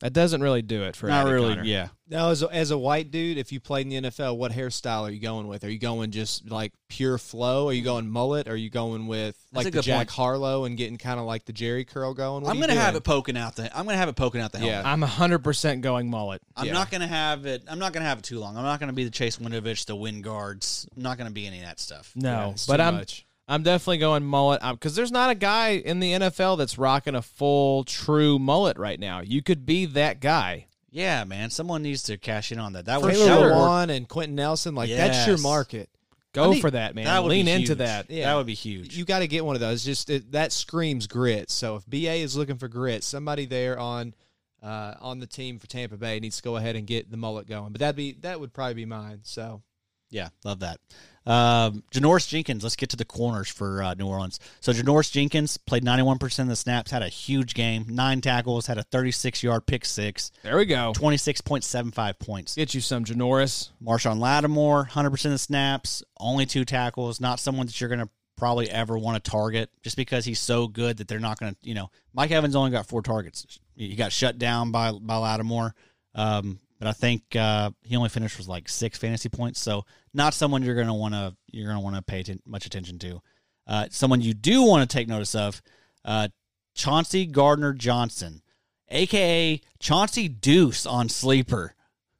That 0.01 0.12
doesn't 0.12 0.42
really 0.42 0.62
do 0.62 0.82
it 0.82 0.97
for 0.97 1.07
not 1.07 1.22
Eddie 1.26 1.34
really. 1.34 1.49
Connor. 1.55 1.64
Yeah. 1.64 1.88
Now, 2.09 2.28
as 2.30 2.42
a, 2.42 2.49
as 2.53 2.70
a 2.70 2.76
white 2.76 3.11
dude, 3.11 3.38
if 3.38 3.53
you 3.53 3.61
played 3.61 3.90
in 3.90 4.03
the 4.03 4.11
NFL, 4.11 4.36
what 4.36 4.53
hairstyle 4.53 5.09
are 5.09 5.11
you 5.11 5.20
going 5.20 5.47
with? 5.47 5.64
Are 5.64 5.70
you 5.70 5.78
going 5.78 6.11
just 6.11 6.51
like 6.51 6.72
pure 6.88 7.16
flow? 7.16 7.68
Are 7.68 7.72
you 7.72 7.80
mm-hmm. 7.80 7.86
going 7.86 8.11
mullet? 8.11 8.49
Are 8.49 8.57
you 8.57 8.68
going 8.68 9.07
with 9.07 9.36
That's 9.53 9.53
a 9.53 9.57
like 9.57 9.64
the 9.66 9.70
good 9.70 9.84
Jack 9.84 9.97
point. 10.09 10.11
Harlow 10.11 10.64
and 10.64 10.76
getting 10.76 10.99
kind 10.99 11.18
of 11.18 11.26
like 11.26 11.45
the 11.47 11.53
Jerry 11.53 11.84
curl 11.84 12.12
going? 12.12 12.42
What 12.42 12.51
I'm 12.51 12.57
you 12.57 12.62
gonna 12.62 12.74
have 12.74 12.92
doing? 12.92 12.97
it 12.97 13.05
poking 13.05 13.36
out 13.38 13.57
the. 13.57 13.74
I'm 13.76 13.86
gonna 13.86 13.97
have 13.97 14.09
it 14.09 14.16
poking 14.16 14.40
out 14.40 14.53
the 14.53 14.59
helmet. 14.59 14.84
Yeah. 14.84 14.92
I'm 14.92 15.01
100% 15.01 15.80
going 15.80 16.11
mullet. 16.11 16.42
I'm 16.57 16.66
Yeah. 16.66 16.72
not 16.72 16.90
gonna 16.90 17.07
have 17.07 17.47
it. 17.47 17.62
I'm 17.68 17.78
not 17.78 17.92
gonna 17.92 18.07
have 18.07 18.18
it 18.18 18.24
too 18.24 18.40
long. 18.40 18.57
I'm 18.57 18.64
not 18.64 18.80
gonna 18.80 18.92
be 18.92 19.05
the 19.05 19.11
Chase 19.11 19.38
Winovich, 19.38 19.86
the 19.86 19.97
wind 19.97 20.24
guards. 20.24 20.86
I'm 20.95 21.03
not 21.03 21.16
gonna 21.18 21.30
be 21.30 21.47
any 21.47 21.61
of 21.61 21.64
that 21.64 21.80
stuff. 21.80 22.12
No, 22.14 22.30
Yeah, 22.30 22.51
it's 22.51 22.66
but 22.66 22.76
too 22.78 22.82
I'm 22.82 22.95
much. 22.97 23.26
I'm 23.47 23.62
definitely 23.62 23.99
going 23.99 24.24
mullet 24.24 24.61
because 24.62 24.95
there's 24.97 25.12
not 25.12 25.30
a 25.30 25.34
guy 25.34 25.70
in 25.70 26.01
the 26.01 26.12
NFL 26.12 26.57
that's 26.59 26.78
rocking 26.78 27.14
a 27.14 27.22
full 27.22 27.84
true 27.84 28.38
mullet 28.38 28.78
right 28.78 28.99
now. 28.99 29.20
You 29.20 29.42
could 29.42 29.66
be 29.66 29.84
that 29.86 30.20
guy. 30.20 30.66
Yeah, 30.90 31.24
man. 31.24 31.51
Someone 31.51 31.82
needs 31.82 32.05
to 32.05 32.16
cash 32.16 32.53
in 32.53 32.59
on 32.59 32.72
that. 32.74 32.86
That 32.86 33.01
For 33.01 33.07
would 33.07 33.14
Taylor 33.14 33.49
that 33.49 33.57
would. 33.57 33.62
Lewan 33.62 33.97
and 33.97 34.09
Quenton 34.09 34.36
Nelson, 34.36 34.74
like 34.74 34.88
that's 34.90 35.26
your 35.26 35.38
market. 35.38 35.90
Go 36.32 36.45
I 36.45 36.51
mean, 36.51 36.61
for 36.61 36.70
that, 36.70 36.95
man. 36.97 37.05
That 37.05 37.22
would 37.22 37.30
Lean 37.30 37.47
into 37.47 37.76
that. 37.76 38.11
Yeah. 38.11 38.26
That 38.26 38.36
would 38.36 38.47
be 38.47 38.55
huge. 38.55 38.97
You 38.97 39.05
got 39.05 39.20
to 39.20 39.28
get 39.28 39.45
one 39.45 39.55
of 39.55 39.61
those. 39.61 39.84
Just 39.84 40.11
it, 40.11 40.32
that 40.32 40.51
screams 40.51 41.07
grit. 41.07 41.49
So 41.49 41.76
if 41.76 41.86
BA 41.86 42.14
is 42.14 42.36
looking 42.36 42.57
for 42.59 42.66
grit, 42.66 43.05
somebody 43.05 43.47
there 43.47 43.78
on 43.78 44.14
uh, 44.62 44.95
on 45.01 45.20
the 45.20 45.26
team 45.26 45.59
for 45.59 45.68
Tampa 45.68 45.97
Bay 45.97 46.18
needs 46.18 46.38
to 46.38 46.42
go 46.42 46.57
ahead 46.57 46.74
and 46.74 46.86
get 46.86 47.11
the 47.11 47.16
mullet 47.16 47.47
going. 47.47 47.72
But 47.72 47.80
that'd 47.80 47.97
be 47.97 48.12
that 48.22 48.40
would 48.40 48.53
probably 48.53 48.74
be 48.74 48.86
mine. 48.86 49.20
So 49.22 49.62
Yeah, 50.11 50.30
love 50.45 50.61
that. 50.61 50.80
Um, 51.27 51.83
Janoris 51.91 52.29
Jenkins. 52.29 52.62
Let's 52.62 52.77
get 52.77 52.91
to 52.91 52.97
the 52.97 53.05
corners 53.05 53.49
for 53.49 53.83
uh, 53.83 53.95
New 53.95 54.07
Orleans. 54.07 54.39
So 54.61 54.72
Janoris 54.72 55.11
Jenkins 55.11 55.57
played 55.57 55.83
91% 55.84 56.38
of 56.41 56.49
the 56.49 56.57
snaps, 56.57 56.91
had 56.91 57.03
a 57.03 57.09
huge 57.09 57.55
game, 57.55 57.87
nine 57.88 58.21
tackles, 58.21 58.67
had 58.67 58.76
a 58.79 58.83
36 58.83 59.42
yard 59.42 59.67
pick 59.67 59.84
six, 59.84 60.30
There 60.42 60.57
we 60.57 60.67
go. 60.67 60.92
26.75 60.95 62.18
points. 62.18 62.55
Get 62.55 62.75
you 62.75 62.80
some 62.80 63.05
Janoris. 63.05 63.71
Marshon 63.83 64.18
Lattimore, 64.18 64.87
100% 64.91 65.25
of 65.25 65.30
the 65.30 65.38
snaps, 65.38 66.03
only 66.18 66.46
two 66.46 66.64
tackles. 66.64 67.21
Not 67.21 67.41
someone 67.41 67.67
that 67.67 67.80
you're 67.80 67.88
going 67.88 68.01
to 68.01 68.09
probably 68.37 68.68
ever 68.68 68.99
want 68.99 69.22
to 69.22 69.30
target 69.30 69.71
just 69.83 69.96
because 69.96 70.25
he's 70.25 70.41
so 70.41 70.67
good 70.67 70.96
that 70.99 71.09
they're 71.09 71.21
not 71.21 71.38
going 71.38 71.55
to, 71.55 71.59
you 71.63 71.75
know, 71.75 71.91
Mike 72.13 72.33
Evans 72.33 72.57
only 72.57 72.71
got 72.71 72.87
four 72.87 73.01
targets. 73.01 73.61
He 73.76 73.95
got 73.96 74.13
shut 74.13 74.38
down 74.38 74.72
by, 74.72 74.92
by 74.92 75.17
Lattimore. 75.17 75.75
Um, 76.14 76.61
but 76.79 76.88
I 76.88 76.92
think 76.92 77.37
uh, 77.37 77.71
he 77.83 77.96
only 77.96 78.09
finished 78.09 78.38
with 78.38 78.49
like 78.49 78.68
six 78.68 78.99
fantasy 78.99 79.29
points. 79.29 79.61
So 79.61 79.84
not 80.13 80.34
someone 80.34 80.63
you're 80.63 80.75
going 80.75 80.87
to 80.88 80.95
want 80.95 81.14
to, 81.14 81.34
you're 81.51 81.72
to 81.72 81.80
want 81.80 81.96
to 81.96 82.03
pay 82.03 82.21
atten- 82.21 82.42
much 82.46 82.67
attention 82.67 82.99
to. 83.01 83.21
Uh, 83.67 83.87
someone 83.91 84.21
you 84.21 84.34
do 84.34 84.63
want 84.63 84.88
to 84.88 84.95
take 84.96 85.09
notice 85.09 85.34
of, 85.34 85.63
uh, 86.05 86.29
Chauncey 86.75 87.25
Gardner 87.25 87.72
Johnson, 87.72 88.42
aka 88.88 89.61
Chauncey 89.79 90.29
Deuce 90.29 90.87
on 90.87 91.09
Sleeper. 91.09 91.75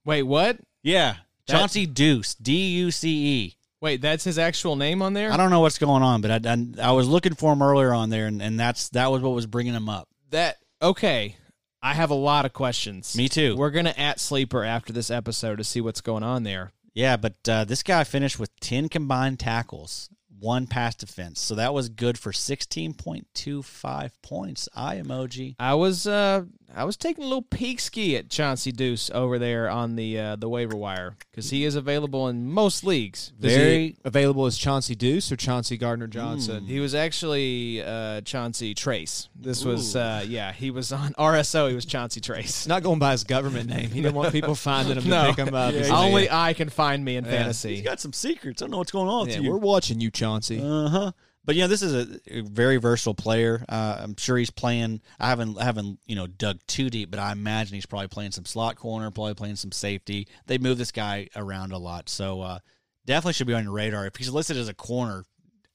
Wait, 0.05 0.23
what? 0.23 0.59
Yeah, 0.83 1.17
That- 1.47 1.59
Chauncey 1.59 1.87
Deuce, 1.87 2.35
D 2.37 2.69
U 2.77 2.91
C 2.91 3.09
E. 3.11 3.57
Wait, 3.81 4.01
that's 4.01 4.25
his 4.25 4.39
actual 4.39 4.77
name 4.77 5.03
on 5.03 5.13
there. 5.13 5.31
I 5.31 5.37
don't 5.37 5.51
know 5.51 5.61
what's 5.61 5.77
going 5.79 6.03
on, 6.03 6.23
but 6.23 6.47
I, 6.47 6.53
I, 6.53 6.89
I 6.89 6.93
was 6.93 7.07
looking 7.07 7.35
for 7.35 7.53
him 7.53 7.61
earlier 7.63 7.93
on 7.93 8.09
there, 8.09 8.27
and, 8.27 8.41
and 8.41 8.59
that's 8.59 8.89
that 8.91 9.11
was 9.11 9.21
what 9.21 9.31
was 9.35 9.47
bringing 9.47 9.75
him 9.75 9.89
up. 9.91 10.09
that 10.31 10.57
okay. 10.81 11.37
I 11.85 11.93
have 11.93 12.11
a 12.11 12.15
lot 12.15 12.47
of 12.47 12.55
questions. 12.55 13.15
Me 13.15 13.29
too. 13.29 13.57
We're 13.57 13.71
gonna 13.71 13.93
at 13.99 14.19
sleeper 14.19 14.65
after 14.65 14.91
this 14.91 15.11
episode 15.11 15.57
to 15.57 15.65
see 15.65 15.83
what's 15.83 16.01
going 16.01 16.23
on 16.23 16.43
there. 16.43 16.73
Yeah, 16.95 17.19
but 17.19 17.47
uh, 17.47 17.65
this 17.65 17.83
guy 17.83 18.05
finished 18.05 18.39
with 18.39 18.59
10 18.61 18.89
combined 18.89 19.39
tackles, 19.39 20.09
one 20.39 20.67
pass 20.67 20.95
defense. 20.95 21.41
So 21.41 21.57
that 21.57 21.75
was 21.75 21.91
good 21.91 22.19
for 22.19 22.33
16.25 22.33 24.11
points. 24.23 24.69
I 24.75 24.97
emoji. 24.97 25.57
I 25.59 25.75
was 25.75 26.07
uh 26.07 26.45
I 26.77 26.85
was 26.85 26.97
taking 26.97 27.23
a 27.25 27.27
little 27.27 27.43
peek 27.43 27.79
ski 27.81 28.17
at 28.17 28.29
Chauncey 28.31 28.73
Deuce 28.73 29.11
over 29.15 29.39
there 29.39 29.71
on 29.71 29.97
the 29.97 30.19
uh, 30.19 30.37
the 30.37 30.49
waiver 30.49 30.77
wire 30.77 31.17
because 31.31 31.51
he 31.51 31.65
is 31.65 31.77
available 31.77 32.29
in 32.29 32.51
most 32.51 32.85
leagues. 32.85 33.33
Is 33.41 33.53
he 33.53 33.59
Very- 33.59 33.97
available 34.05 34.47
as 34.47 34.59
Chauncey 34.59 34.95
Deuce 34.95 35.31
or 35.31 35.37
Chauncey 35.37 35.77
Gardner 35.77 36.07
Johnson. 36.09 36.65
He 36.67 36.81
was 36.81 36.95
actually 36.95 37.83
uh, 37.83 38.23
Chauncey 38.23 38.75
Trace. 38.75 39.29
This 39.35 39.65
was 39.65 39.95
uh, 39.95 40.25
yeah 40.27 40.53
he 40.53 40.71
was 40.71 40.93
on 40.93 41.13
RSO. 41.19 41.69
He 41.69 41.75
was 41.75 41.85
Chauncey 41.85 42.21
Trace. 42.21 42.67
Not 42.67 42.83
going 42.83 42.99
by 42.99 43.13
his 43.13 43.25
government 43.25 43.69
name. 43.71 43.91
He 43.91 44.03
didn't 44.03 44.15
want 44.17 44.33
people 44.33 44.55
finding 44.55 44.97
him 44.97 45.09
No. 45.09 45.29
to 45.29 45.35
pick 45.35 45.47
him 45.47 45.55
up. 45.55 45.75
He's 45.75 45.91
Only 45.91 46.23
like, 46.23 46.33
I 46.33 46.53
can 46.55 46.69
find 46.71 47.05
me 47.05 47.17
in 47.17 47.25
He's 47.25 47.33
fantasy. 47.33 47.77
He's 47.77 47.85
got 47.85 48.01
some 48.01 48.13
secrets. 48.13 48.63
I 48.63 48.65
don't 48.65 48.73
know 48.73 48.79
what's 48.79 48.91
going 48.93 49.09
on 49.09 49.29
yeah, 49.29 49.37
with 49.37 49.45
you. 49.45 49.51
we're 49.53 49.59
watching 49.59 50.01
you, 50.01 50.11
Chauncey. 50.11 50.61
Uh 50.61 50.89
huh. 50.89 51.13
But 51.45 51.57
you 51.57 51.63
know, 51.63 51.69
this 51.69 51.83
is 51.83 52.21
a, 52.27 52.41
very 52.43 52.79
versatile 52.79 53.15
player. 53.15 53.65
Uh, 53.69 53.99
I'm 54.01 54.17
sure 54.17 54.39
he's 54.39 54.51
playing. 54.51 55.03
I 55.21 55.29
haven't 55.29 55.59
I 55.59 55.65
haven't 55.65 55.99
you 56.07 56.17
know 56.17 56.27
dug 56.27 56.61
too 56.67 56.89
deep, 56.89 57.11
but 57.11 57.21
I 57.21 57.33
imagine 57.33 57.75
he's 57.75 57.87
probably 57.87 58.09
playing 58.09 58.33
some 58.33 58.47
slot 58.47 58.77
corner, 58.77 59.11
probably 59.11 59.35
playing 59.35 59.57
some 59.57 59.73
safety. 59.73 60.27
They 60.47 60.59
move 60.59 60.79
this 60.79 60.93
guy 60.93 61.29
around 61.37 61.73
a 61.73 61.79
lot, 61.79 62.09
so 62.09 62.41
uh, 62.41 62.59
definitely 63.05 63.35
should 63.35 63.47
be 63.47 63.55
on 63.55 63.65
your 63.65 63.73
radar. 63.73 64.07
If 64.07 64.17
he's 64.17 64.31
listed 64.31 64.57
as 64.57 64.69
a 64.69 64.75
corner, 64.75 65.25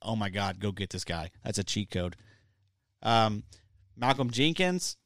oh 0.01 0.15
my 0.15 0.29
God, 0.29 0.59
go 0.59 0.71
get 0.71 0.89
this 0.89 1.03
guy. 1.03 1.29
That's 1.43 1.59
a 1.59 1.63
cheat 1.63 1.91
code. 1.91 2.15
Um, 3.03 3.43
Malcolm 3.95 4.31
Jenkins, 4.31 4.97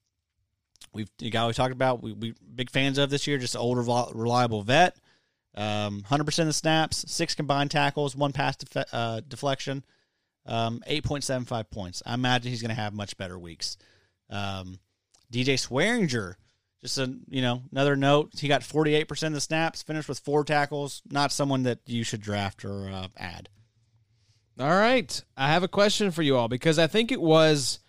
we've 0.94 1.10
the 1.18 1.30
guy 1.30 1.46
we 1.46 1.54
talked 1.54 1.74
about. 1.74 2.02
We 2.02 2.14
we 2.14 2.36
big 2.56 2.70
fans 2.70 2.98
of 2.98 3.10
this 3.10 3.28
year. 3.28 3.38
Just 3.38 3.58
older, 3.58 3.82
reliable 3.82 4.64
vet. 4.64 4.96
Um, 5.56 6.04
100% 6.10 6.40
of 6.40 6.46
the 6.48 6.54
snaps, 6.54 7.06
six 7.08 7.36
combined 7.36 7.70
tackles, 7.70 8.16
one 8.16 8.32
pass 8.32 8.56
def- 8.56 8.92
uh, 8.92 9.22
deflection, 9.28 9.84
um, 10.46 10.84
8.75 10.90 11.70
points. 11.70 12.04
I 12.06 12.14
imagine 12.14 12.52
he's 12.52 12.62
going 12.62 12.76
to 12.76 12.82
have 12.82 12.94
much 12.94 13.18
better 13.18 13.38
weeks. 13.38 13.78
Um, 14.30 14.80
DJ 15.32 15.56
Swearinger, 15.56 16.36
just 16.82 16.98
a 16.98 17.14
you 17.30 17.42
know 17.42 17.64
another 17.72 17.96
note. 17.96 18.32
He 18.40 18.48
got 18.48 18.62
48% 18.62 19.28
of 19.28 19.34
the 19.34 19.42
snaps, 19.42 19.82
finished 19.82 20.10
with 20.10 20.20
four 20.20 20.44
tackles. 20.44 21.02
Not 21.10 21.32
someone 21.32 21.64
that 21.64 21.80
you 21.86 22.04
should 22.04 22.22
draft 22.22 22.66
or 22.66 22.90
uh, 22.90 23.08
add. 23.18 23.50
All 24.60 24.68
right. 24.68 25.24
I 25.36 25.48
have 25.48 25.64
a 25.64 25.68
question 25.68 26.12
for 26.12 26.22
you 26.22 26.38
all 26.38 26.48
because 26.48 26.78
I 26.78 26.88
think 26.88 27.12
it 27.12 27.22
was 27.22 27.80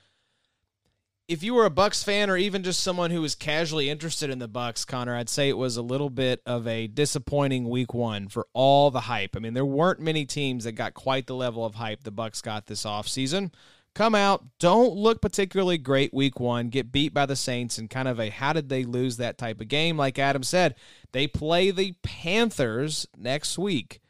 if 1.26 1.42
you 1.42 1.54
were 1.54 1.64
a 1.64 1.70
Bucks 1.70 2.02
fan 2.02 2.28
or 2.28 2.36
even 2.36 2.62
just 2.62 2.82
someone 2.82 3.10
who 3.10 3.22
was 3.22 3.34
casually 3.34 3.88
interested 3.88 4.28
in 4.28 4.38
the 4.38 4.48
Bucks, 4.48 4.84
Connor, 4.84 5.16
I'd 5.16 5.30
say 5.30 5.48
it 5.48 5.56
was 5.56 5.76
a 5.76 5.82
little 5.82 6.10
bit 6.10 6.42
of 6.44 6.66
a 6.66 6.86
disappointing 6.86 7.68
week 7.68 7.94
1 7.94 8.28
for 8.28 8.46
all 8.52 8.90
the 8.90 9.00
hype. 9.00 9.34
I 9.34 9.38
mean, 9.38 9.54
there 9.54 9.64
weren't 9.64 10.00
many 10.00 10.26
teams 10.26 10.64
that 10.64 10.72
got 10.72 10.92
quite 10.92 11.26
the 11.26 11.34
level 11.34 11.64
of 11.64 11.76
hype 11.76 12.04
the 12.04 12.10
Bucks 12.10 12.42
got 12.42 12.66
this 12.66 12.84
offseason. 12.84 13.52
Come 13.94 14.14
out, 14.14 14.44
don't 14.58 14.96
look 14.96 15.22
particularly 15.22 15.78
great 15.78 16.12
week 16.12 16.40
1, 16.40 16.68
get 16.68 16.92
beat 16.92 17.14
by 17.14 17.26
the 17.26 17.36
Saints 17.36 17.78
and 17.78 17.88
kind 17.88 18.08
of 18.08 18.20
a 18.20 18.28
how 18.28 18.52
did 18.52 18.68
they 18.68 18.84
lose 18.84 19.16
that 19.16 19.38
type 19.38 19.60
of 19.60 19.68
game 19.68 19.96
like 19.96 20.18
Adam 20.18 20.42
said. 20.42 20.74
They 21.12 21.26
play 21.26 21.70
the 21.70 21.94
Panthers 22.02 23.06
next 23.16 23.56
week. 23.56 24.00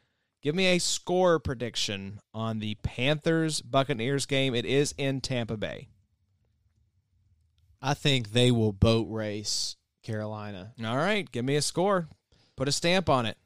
Give 0.43 0.55
me 0.55 0.67
a 0.67 0.79
score 0.79 1.39
prediction 1.39 2.19
on 2.33 2.59
the 2.59 2.75
Panthers 2.77 3.61
Buccaneers 3.61 4.27
game. 4.27 4.55
It 4.55 4.65
is 4.65 4.95
in 4.99 5.21
Tampa 5.21 5.57
Bay. 5.57 5.89
I 7.85 7.93
think 7.93 8.33
they 8.33 8.51
will 8.51 8.73
boat 8.73 9.09
race 9.11 9.77
Carolina. 10.03 10.73
All 10.83 10.97
right, 10.97 11.31
give 11.31 11.45
me 11.45 11.57
a 11.57 11.63
score. 11.63 12.09
Put 12.57 12.67
a 12.67 12.73
stamp 12.73 13.11
on 13.11 13.27
it. 13.27 13.37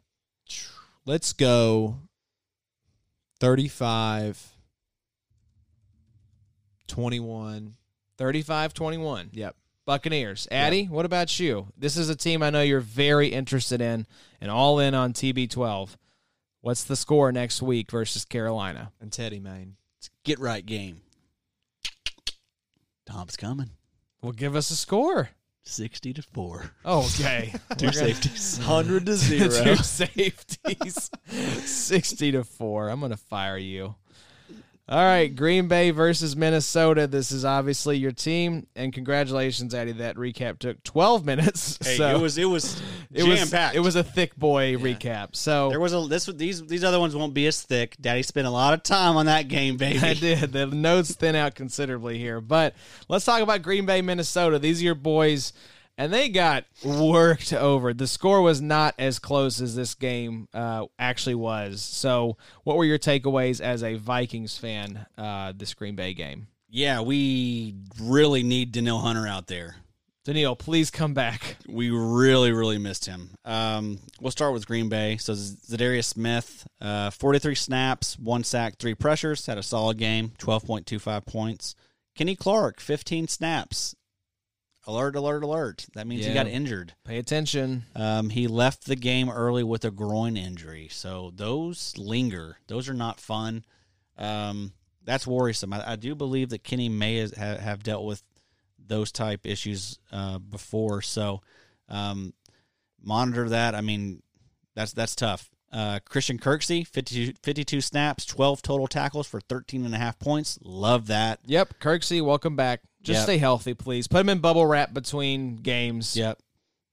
Let's 1.05 1.33
go 1.33 1.97
35 3.41 4.53
21. 6.87 7.75
35 8.17 8.75
21. 8.75 9.31
Yep. 9.33 9.57
Buccaneers. 9.85 10.47
Addy, 10.53 10.85
what 10.85 11.05
about 11.05 11.41
you? 11.41 11.67
This 11.77 11.97
is 11.97 12.09
a 12.09 12.15
team 12.15 12.41
I 12.41 12.51
know 12.51 12.63
you're 12.63 12.79
very 12.79 13.29
interested 13.29 13.81
in 13.81 14.07
and 14.41 14.53
all 14.53 14.79
in 14.79 14.95
on 14.95 15.15
TB12. 15.15 15.97
What's 16.61 16.85
the 16.85 16.95
score 16.95 17.33
next 17.33 17.61
week 17.61 17.91
versus 17.91 18.25
Carolina? 18.25 18.93
And 19.01 19.11
Teddy, 19.11 19.41
man. 19.41 19.75
It's 19.97 20.07
a 20.07 20.11
get 20.23 20.39
right 20.39 20.65
game. 20.65 21.01
Tom's 23.05 23.37
coming. 23.37 23.71
Well, 24.23 24.33
give 24.33 24.57
us 24.57 24.71
a 24.71 24.77
score. 24.77 25.31
60 25.63 26.15
to 26.15 26.23
4. 26.23 26.71
Okay. 26.85 27.55
Two 27.77 27.93
safeties. 27.93 28.59
100 28.59 29.07
to 29.07 29.15
0. 29.15 29.49
Two 29.65 29.77
safeties. 29.77 31.11
60 31.65 32.33
to 32.33 32.45
4. 32.45 32.89
I'm 32.89 33.01
going 33.01 33.11
to 33.11 33.17
fire 33.17 33.59
you. 33.59 33.95
All 34.91 35.05
right, 35.05 35.29
Green 35.37 35.69
Bay 35.69 35.91
versus 35.91 36.35
Minnesota. 36.35 37.07
This 37.07 37.31
is 37.31 37.45
obviously 37.45 37.99
your 37.99 38.11
team, 38.11 38.67
and 38.75 38.91
congratulations, 38.91 39.75
Addy. 39.75 39.93
That 39.93 40.17
recap 40.17 40.59
took 40.59 40.83
12 40.83 41.27
minutes. 41.27 41.79
Hey, 41.89 41.97
so 41.97 42.09
it 42.09 42.19
was 42.19 42.39
it 42.39 42.47
was 42.47 42.81
it 43.13 43.23
was 43.25 43.51
packed. 43.51 43.77
it 43.77 43.81
was 43.81 43.97
a 43.97 44.03
thick 44.03 44.35
boy 44.37 44.77
recap. 44.77 45.37
So 45.37 45.69
There 45.69 45.79
was 45.79 45.93
a 45.93 46.01
this 46.09 46.25
these 46.27 46.67
these 46.67 46.85
other 46.85 46.99
ones 46.99 47.15
won't 47.15 47.35
be 47.35 47.47
as 47.47 47.61
thick. 47.61 47.97
Daddy 48.01 48.23
spent 48.23 48.47
a 48.47 48.51
lot 48.51 48.73
of 48.73 48.83
time 48.83 49.17
on 49.17 49.27
that 49.27 49.49
game, 49.49 49.77
baby. 49.77 49.99
I 50.03 50.15
did. 50.15 50.53
The 50.53 50.67
notes 50.67 51.15
thin 51.15 51.35
out 51.35 51.55
considerably 51.55 52.19
here. 52.19 52.41
But 52.41 52.75
let's 53.09 53.27
talk 53.27 53.43
about 53.43 53.61
Green 53.63 53.85
Bay, 53.85 54.01
Minnesota. 54.01 54.59
These 54.59 54.81
are 54.81 54.85
your 54.85 54.95
boys, 54.95 55.53
and 55.99 56.13
they 56.13 56.29
got 56.31 56.65
worked 56.85 57.53
over. 57.53 57.93
The 57.93 58.07
score 58.07 58.41
was 58.41 58.63
not 58.63 58.95
as 58.99 59.19
close 59.19 59.61
as 59.61 59.75
this 59.75 59.95
game 59.95 60.49
uh, 60.55 60.87
actually 60.99 61.35
was. 61.35 61.83
So, 61.83 62.39
what 62.63 62.77
were 62.77 62.85
your 62.85 62.99
takeaways 62.99 63.61
as 63.61 63.83
a 63.83 63.97
Vikings 63.97 64.57
fan 64.57 65.07
uh, 65.19 65.53
this 65.55 65.75
Green 65.75 65.97
Bay 65.97 66.15
game? 66.15 66.47
Yeah, 66.71 67.01
we 67.01 67.75
really 68.01 68.43
need 68.43 68.73
Danielle 68.73 69.01
Hunter 69.01 69.27
out 69.27 69.49
there. 69.49 69.77
Danielle, 70.25 70.57
please 70.57 70.91
come 70.91 71.15
back. 71.15 71.57
We 71.67 71.91
really, 71.91 72.53
really 72.53 72.77
missed 72.77 73.07
him. 73.07 73.31
Um, 73.47 73.99
we'll 74.21 74.31
start 74.31 74.53
with 74.53 74.67
Green 74.67 74.91
Bay. 74.91 75.17
So 75.17 75.33
Za'Darius 75.33 76.05
Smith, 76.05 76.67
uh, 76.83 77.11
43 77.11 77.55
snaps, 77.55 78.19
one 78.19 78.45
sack, 78.45 78.77
three 78.79 78.95
pressures, 78.95 79.47
had 79.47 79.57
a 79.57 79.63
solid 79.63 79.97
game, 79.97 80.33
12.25 80.39 81.25
points. 81.25 81.75
Kenny 82.15 82.37
Clark, 82.37 82.79
15 82.79 83.29
snaps. 83.29 83.97
Alert, 84.89 85.17
alert, 85.17 85.43
alert. 85.43 85.87
That 85.93 86.07
means 86.07 86.23
he 86.23 86.29
Yeah. 86.29 86.45
got 86.45 86.47
injured. 86.47 86.95
Pay 87.05 87.19
attention. 87.19 87.85
Um, 87.95 88.31
he 88.31 88.47
left 88.49 88.87
the 88.87 88.97
game 88.97 89.29
early 89.29 89.63
with 89.63 89.85
a 89.85 89.91
groin 89.91 90.39
injury. 90.39 90.89
So 90.91 91.31
those 91.37 91.93
linger. 91.99 92.57
Those 92.69 92.89
are 92.89 92.95
not 92.95 93.21
fun. 93.21 93.67
Um, 94.17 94.73
that's 95.05 95.27
worrisome. 95.27 95.75
I, 95.75 95.93
I 95.93 95.97
do 95.97 96.15
believe 96.15 96.49
that 96.49 96.65
Kenny 96.65 96.89
may 96.89 97.17
has, 97.19 97.35
ha, 97.37 97.57
have 97.57 97.83
dealt 97.83 98.07
with 98.07 98.23
those 98.79 99.13
type 99.13 99.45
issues 99.45 99.99
uh, 100.11 100.39
before. 100.39 101.03
So 101.03 101.43
um, 101.91 102.33
monitor 102.99 103.47
that. 103.51 103.75
I 103.75 103.83
mean, 103.83 104.23
that's 104.75 104.95
that's 104.95 105.15
tough. 105.15 105.51
Uh, 105.71 105.99
Christian 106.07 106.39
Kirksey, 106.39 106.87
52, 106.87 107.35
52 107.43 107.83
snaps, 107.83 108.25
12 108.25 108.63
total 108.63 108.87
tackles 108.87 109.27
for 109.27 109.39
13 109.39 109.85
and 109.85 109.95
a 109.95 109.99
half 109.99 110.19
points. 110.19 110.59
Love 110.63 111.09
that. 111.09 111.41
Yep, 111.45 111.75
Kirksey, 111.79 112.23
welcome 112.23 112.57
back. 112.57 112.81
Just 113.09 113.21
Yep. 113.21 113.25
stay 113.25 113.39
healthy, 113.39 113.75
please. 113.75 114.07
Put 114.07 114.21
him 114.21 114.29
in 114.29 114.39
bubble 114.39 114.67
wrap 114.67 114.93
between 114.95 115.57
games. 115.57 116.17
Yep. 116.17 116.39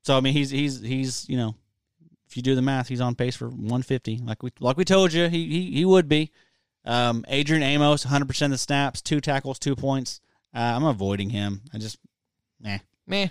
So 0.03 0.17
I 0.17 0.21
mean, 0.21 0.33
he's 0.33 0.49
he's 0.49 0.81
he's 0.81 1.27
you 1.29 1.37
know, 1.37 1.55
if 2.27 2.37
you 2.37 2.43
do 2.43 2.55
the 2.55 2.61
math, 2.61 2.87
he's 2.87 3.01
on 3.01 3.15
pace 3.15 3.35
for 3.35 3.49
150. 3.49 4.21
Like 4.23 4.41
we 4.41 4.51
like 4.59 4.77
we 4.77 4.85
told 4.85 5.13
you, 5.13 5.27
he 5.27 5.47
he, 5.47 5.71
he 5.71 5.85
would 5.85 6.07
be. 6.07 6.31
Um, 6.85 7.25
Adrian 7.27 7.63
Amos, 7.63 8.05
100 8.05 8.27
percent 8.27 8.51
of 8.53 8.55
the 8.55 8.61
snaps, 8.61 9.01
two 9.01 9.19
tackles, 9.19 9.59
two 9.59 9.75
points. 9.75 10.21
Uh, 10.53 10.59
I'm 10.59 10.85
avoiding 10.85 11.31
him. 11.31 11.61
I 11.73 11.79
just, 11.79 11.97
meh. 12.61 12.77
Meh. 13.07 13.27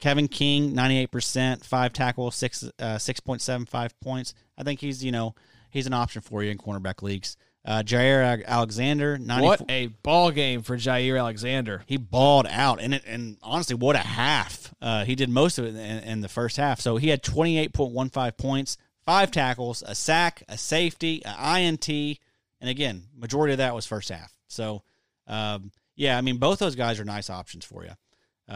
Kevin 0.00 0.26
King, 0.28 0.74
98 0.74 1.10
percent, 1.10 1.64
five 1.64 1.92
tackles, 1.92 2.34
six 2.34 2.64
uh, 2.64 2.96
6.75 2.96 3.90
points. 4.02 4.34
I 4.58 4.62
think 4.62 4.80
he's 4.80 5.04
you 5.04 5.12
know 5.12 5.34
he's 5.70 5.86
an 5.86 5.92
option 5.94 6.22
for 6.22 6.42
you 6.42 6.50
in 6.50 6.58
cornerback 6.58 7.02
leagues. 7.02 7.36
Uh, 7.66 7.82
Jaire 7.82 8.44
Alexander, 8.46 9.18
94, 9.18 9.48
What 9.48 9.62
a 9.68 9.88
ball 9.88 10.30
game 10.30 10.62
for 10.62 10.76
Jaire 10.76 11.18
Alexander. 11.18 11.82
he 11.86 11.96
balled 11.96 12.46
out, 12.48 12.80
and 12.80 12.94
it, 12.94 13.02
and 13.04 13.38
honestly, 13.42 13.74
what 13.74 13.96
a 13.96 14.00
half! 14.00 14.72
Uh, 14.80 15.04
he 15.04 15.16
did 15.16 15.28
most 15.28 15.58
of 15.58 15.64
it 15.64 15.70
in, 15.74 15.76
in 16.04 16.20
the 16.20 16.28
first 16.28 16.56
half. 16.58 16.80
So 16.80 16.96
he 16.96 17.08
had 17.08 17.24
twenty 17.24 17.58
eight 17.58 17.72
point 17.72 17.92
one 17.92 18.08
five 18.08 18.36
points, 18.36 18.76
five 19.04 19.32
tackles, 19.32 19.82
a 19.84 19.96
sack, 19.96 20.44
a 20.48 20.56
safety, 20.56 21.24
an 21.24 21.60
INT, 21.60 21.88
and 21.88 22.70
again, 22.70 23.02
majority 23.16 23.52
of 23.54 23.58
that 23.58 23.74
was 23.74 23.84
first 23.84 24.10
half. 24.10 24.32
So, 24.46 24.82
um, 25.26 25.72
yeah, 25.96 26.16
I 26.16 26.20
mean, 26.20 26.36
both 26.36 26.60
those 26.60 26.76
guys 26.76 27.00
are 27.00 27.04
nice 27.04 27.28
options 27.30 27.64
for 27.64 27.84
you 27.84 27.90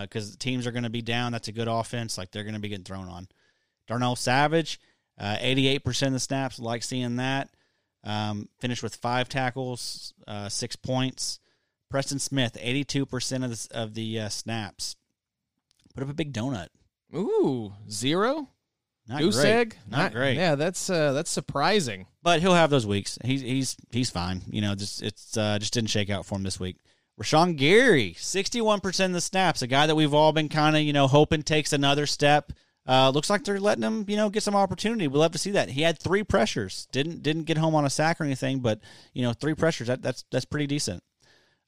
because 0.02 0.36
teams 0.36 0.68
are 0.68 0.72
going 0.72 0.84
to 0.84 0.90
be 0.90 1.02
down. 1.02 1.32
That's 1.32 1.48
a 1.48 1.52
good 1.52 1.66
offense. 1.66 2.16
Like 2.16 2.30
they're 2.30 2.44
going 2.44 2.54
to 2.54 2.60
be 2.60 2.68
getting 2.68 2.84
thrown 2.84 3.08
on. 3.08 3.26
Darnell 3.88 4.14
Savage, 4.14 4.78
uh, 5.18 5.36
eighty 5.40 5.66
eight 5.66 5.82
percent 5.82 6.10
of 6.10 6.12
the 6.12 6.20
snaps. 6.20 6.60
Like 6.60 6.84
seeing 6.84 7.16
that. 7.16 7.50
Um, 8.02 8.48
finished 8.58 8.82
with 8.82 8.96
five 8.96 9.28
tackles, 9.28 10.14
uh, 10.26 10.48
six 10.48 10.76
points. 10.76 11.38
Preston 11.90 12.20
Smith, 12.20 12.56
82% 12.60 13.44
of 13.44 13.50
the, 13.50 13.68
of 13.76 13.94
the 13.94 14.20
uh, 14.20 14.28
snaps. 14.28 14.96
Put 15.92 16.04
up 16.04 16.10
a 16.10 16.14
big 16.14 16.32
donut. 16.32 16.68
Ooh, 17.14 17.72
zero. 17.90 18.48
Not 19.08 19.18
Goose 19.18 19.40
great. 19.40 19.50
egg. 19.50 19.76
Not, 19.88 20.12
great. 20.12 20.36
Yeah, 20.36 20.54
that's 20.54 20.88
uh, 20.88 21.12
that's 21.12 21.30
surprising. 21.30 22.06
But 22.22 22.40
he'll 22.40 22.54
have 22.54 22.70
those 22.70 22.86
weeks. 22.86 23.18
He's 23.24 23.40
he's 23.40 23.76
he's 23.90 24.08
fine. 24.08 24.42
You 24.48 24.60
know, 24.60 24.76
just 24.76 25.02
it's 25.02 25.36
uh, 25.36 25.58
just 25.58 25.72
didn't 25.72 25.90
shake 25.90 26.10
out 26.10 26.26
for 26.26 26.36
him 26.36 26.44
this 26.44 26.60
week. 26.60 26.76
Rashan 27.20 27.56
Gary, 27.56 28.14
sixty-one 28.16 28.78
percent 28.78 29.10
of 29.10 29.14
the 29.14 29.20
snaps. 29.20 29.62
A 29.62 29.66
guy 29.66 29.88
that 29.88 29.96
we've 29.96 30.14
all 30.14 30.32
been 30.32 30.48
kind 30.48 30.76
of 30.76 30.82
you 30.82 30.92
know 30.92 31.08
hoping 31.08 31.42
takes 31.42 31.72
another 31.72 32.06
step. 32.06 32.52
Uh, 32.88 33.10
looks 33.10 33.30
like 33.30 33.44
they're 33.44 33.60
letting 33.60 33.84
him 33.84 34.04
you 34.08 34.16
know 34.16 34.30
get 34.30 34.42
some 34.42 34.56
opportunity. 34.56 35.06
We 35.06 35.18
love 35.18 35.32
to 35.32 35.38
see 35.38 35.50
that. 35.52 35.70
He 35.70 35.82
had 35.82 35.98
three 35.98 36.24
pressures. 36.24 36.88
Didn't 36.92 37.22
didn't 37.22 37.44
get 37.44 37.58
home 37.58 37.74
on 37.74 37.84
a 37.84 37.90
sack 37.90 38.20
or 38.20 38.24
anything, 38.24 38.60
but 38.60 38.80
you 39.12 39.22
know 39.22 39.32
three 39.32 39.54
pressures. 39.54 39.88
That, 39.88 40.02
that's 40.02 40.24
that's 40.30 40.44
pretty 40.44 40.66
decent. 40.66 41.02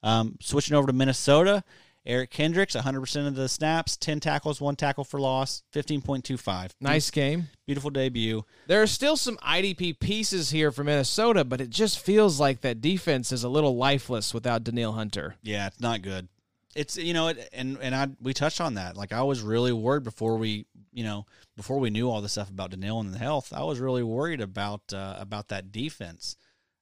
Um, 0.02 0.36
switching 0.40 0.76
over 0.76 0.88
to 0.88 0.92
Minnesota, 0.92 1.62
Eric 2.04 2.30
Kendricks, 2.30 2.74
100% 2.74 3.26
of 3.28 3.36
the 3.36 3.48
snaps, 3.48 3.96
10 3.96 4.18
tackles, 4.18 4.60
one 4.60 4.74
tackle 4.74 5.04
for 5.04 5.20
loss, 5.20 5.62
15.25. 5.72 6.70
Nice 6.80 7.10
game. 7.10 7.48
Beautiful 7.66 7.90
debut. 7.90 8.44
There 8.66 8.82
are 8.82 8.88
still 8.88 9.16
some 9.16 9.36
IDP 9.36 10.00
pieces 10.00 10.50
here 10.50 10.72
for 10.72 10.82
Minnesota, 10.82 11.44
but 11.44 11.60
it 11.60 11.70
just 11.70 12.00
feels 12.00 12.40
like 12.40 12.62
that 12.62 12.80
defense 12.80 13.30
is 13.30 13.44
a 13.44 13.48
little 13.48 13.76
lifeless 13.76 14.34
without 14.34 14.64
Danielle 14.64 14.92
Hunter. 14.92 15.36
Yeah, 15.42 15.68
it's 15.68 15.80
not 15.80 16.02
good. 16.02 16.26
It's 16.74 16.96
you 16.96 17.14
know, 17.14 17.28
it, 17.28 17.48
and 17.52 17.78
and 17.80 17.94
I 17.94 18.08
we 18.20 18.32
touched 18.32 18.60
on 18.60 18.74
that. 18.74 18.96
Like 18.96 19.12
I 19.12 19.22
was 19.22 19.42
really 19.42 19.72
worried 19.72 20.04
before 20.04 20.36
we 20.36 20.66
you 20.92 21.04
know 21.04 21.26
before 21.56 21.78
we 21.78 21.90
knew 21.90 22.08
all 22.08 22.22
the 22.22 22.28
stuff 22.28 22.48
about 22.48 22.70
Danielle 22.70 23.00
and 23.00 23.12
the 23.12 23.18
health. 23.18 23.52
I 23.54 23.64
was 23.64 23.78
really 23.78 24.02
worried 24.02 24.40
about 24.40 24.92
uh, 24.92 25.16
about 25.18 25.48
that 25.48 25.72
defense. 25.72 26.36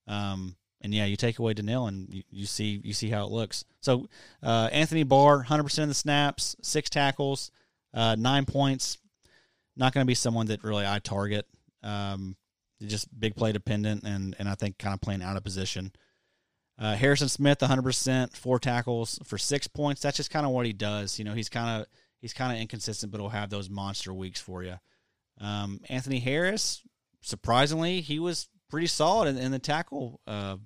Um, 0.07 0.57
and 0.83 0.95
yeah, 0.95 1.05
you 1.05 1.17
take 1.17 1.39
away 1.39 1.55
Danielle 1.55 1.87
and 1.87 2.13
you, 2.13 2.23
you 2.31 2.47
see 2.47 2.81
you 2.85 2.93
see 2.93 3.11
how 3.11 3.25
it 3.25 3.31
looks. 3.31 3.65
So 3.81 4.09
uh, 4.43 4.69
Anthony 4.73 5.03
Barr, 5.03 5.43
hundred 5.43 5.65
percent 5.65 5.85
of 5.85 5.89
the 5.91 5.95
snaps, 5.95 6.57
six 6.63 6.89
tackles, 6.89 7.51
uh, 7.93 8.17
nine 8.19 8.47
points. 8.47 8.99
Not 9.77 9.93
going 9.93 10.05
to 10.05 10.09
be 10.09 10.15
someone 10.15 10.47
that 10.47 10.65
really 10.65 10.87
I 10.87 10.99
target. 10.99 11.47
Um, 11.83 12.37
just 12.87 13.09
big 13.19 13.37
play 13.37 13.53
dependent, 13.53 14.05
and 14.05 14.35
and 14.39 14.49
I 14.49 14.55
think 14.55 14.79
kind 14.79 14.95
of 14.95 15.01
playing 15.01 15.23
out 15.23 15.37
of 15.37 15.45
position. 15.45 15.93
Uh, 16.81 16.97
Harrison 16.97 17.29
Smith, 17.29 17.59
100%, 17.59 18.35
four 18.35 18.59
tackles 18.59 19.19
for 19.25 19.37
six 19.37 19.67
points. 19.69 20.01
That's 20.01 20.17
just 20.17 20.31
kind 20.31 20.47
of 20.47 20.53
what 20.53 20.65
he 20.65 20.73
does. 20.73 21.19
You 21.19 21.27
know, 21.27 21.35
he's 21.35 21.51
kind 21.51 21.83
of 21.83 21.87
he's 22.21 22.33
kind 22.33 22.53
of 22.53 22.59
inconsistent, 22.59 23.13
but 23.13 23.21
he'll 23.21 23.29
have 23.29 23.51
those 23.51 23.69
monster 23.69 24.15
weeks 24.15 24.41
for 24.41 24.63
you. 24.63 24.77
Um, 25.41 25.81
Anthony 25.91 26.21
Harris, 26.21 26.83
surprisingly, 27.21 28.01
he 28.01 28.19
was 28.19 28.49
pretty 28.71 28.87
solid 28.87 29.29
in, 29.29 29.37
in 29.37 29.53
the 29.53 29.59
tackle 29.59 30.21
uh, 30.27 30.57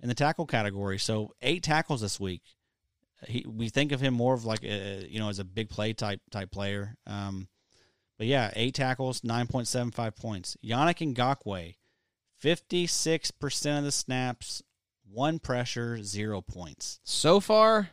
in 0.00 0.08
the 0.08 0.14
tackle 0.14 0.44
category. 0.44 0.98
So 0.98 1.32
eight 1.40 1.62
tackles 1.62 2.02
this 2.02 2.20
week. 2.20 2.42
He, 3.26 3.44
we 3.48 3.68
think 3.68 3.90
of 3.92 4.00
him 4.00 4.14
more 4.14 4.34
of 4.34 4.44
like 4.44 4.62
a, 4.62 5.06
you 5.08 5.18
know 5.18 5.30
as 5.30 5.38
a 5.38 5.44
big 5.44 5.70
play 5.70 5.94
type 5.94 6.20
type 6.30 6.50
player. 6.50 6.94
Um, 7.06 7.48
but 8.18 8.26
yeah, 8.26 8.50
eight 8.54 8.74
tackles, 8.74 9.24
nine 9.24 9.46
point 9.46 9.66
seven 9.66 9.92
five 9.92 10.14
points. 10.14 10.58
Yannick 10.62 11.14
Ngakoue, 11.14 11.76
fifty 12.38 12.86
six 12.86 13.30
percent 13.30 13.78
of 13.78 13.84
the 13.84 13.92
snaps, 13.92 14.62
one 15.10 15.38
pressure, 15.38 16.02
zero 16.02 16.40
points. 16.40 17.00
So 17.04 17.40
far, 17.40 17.90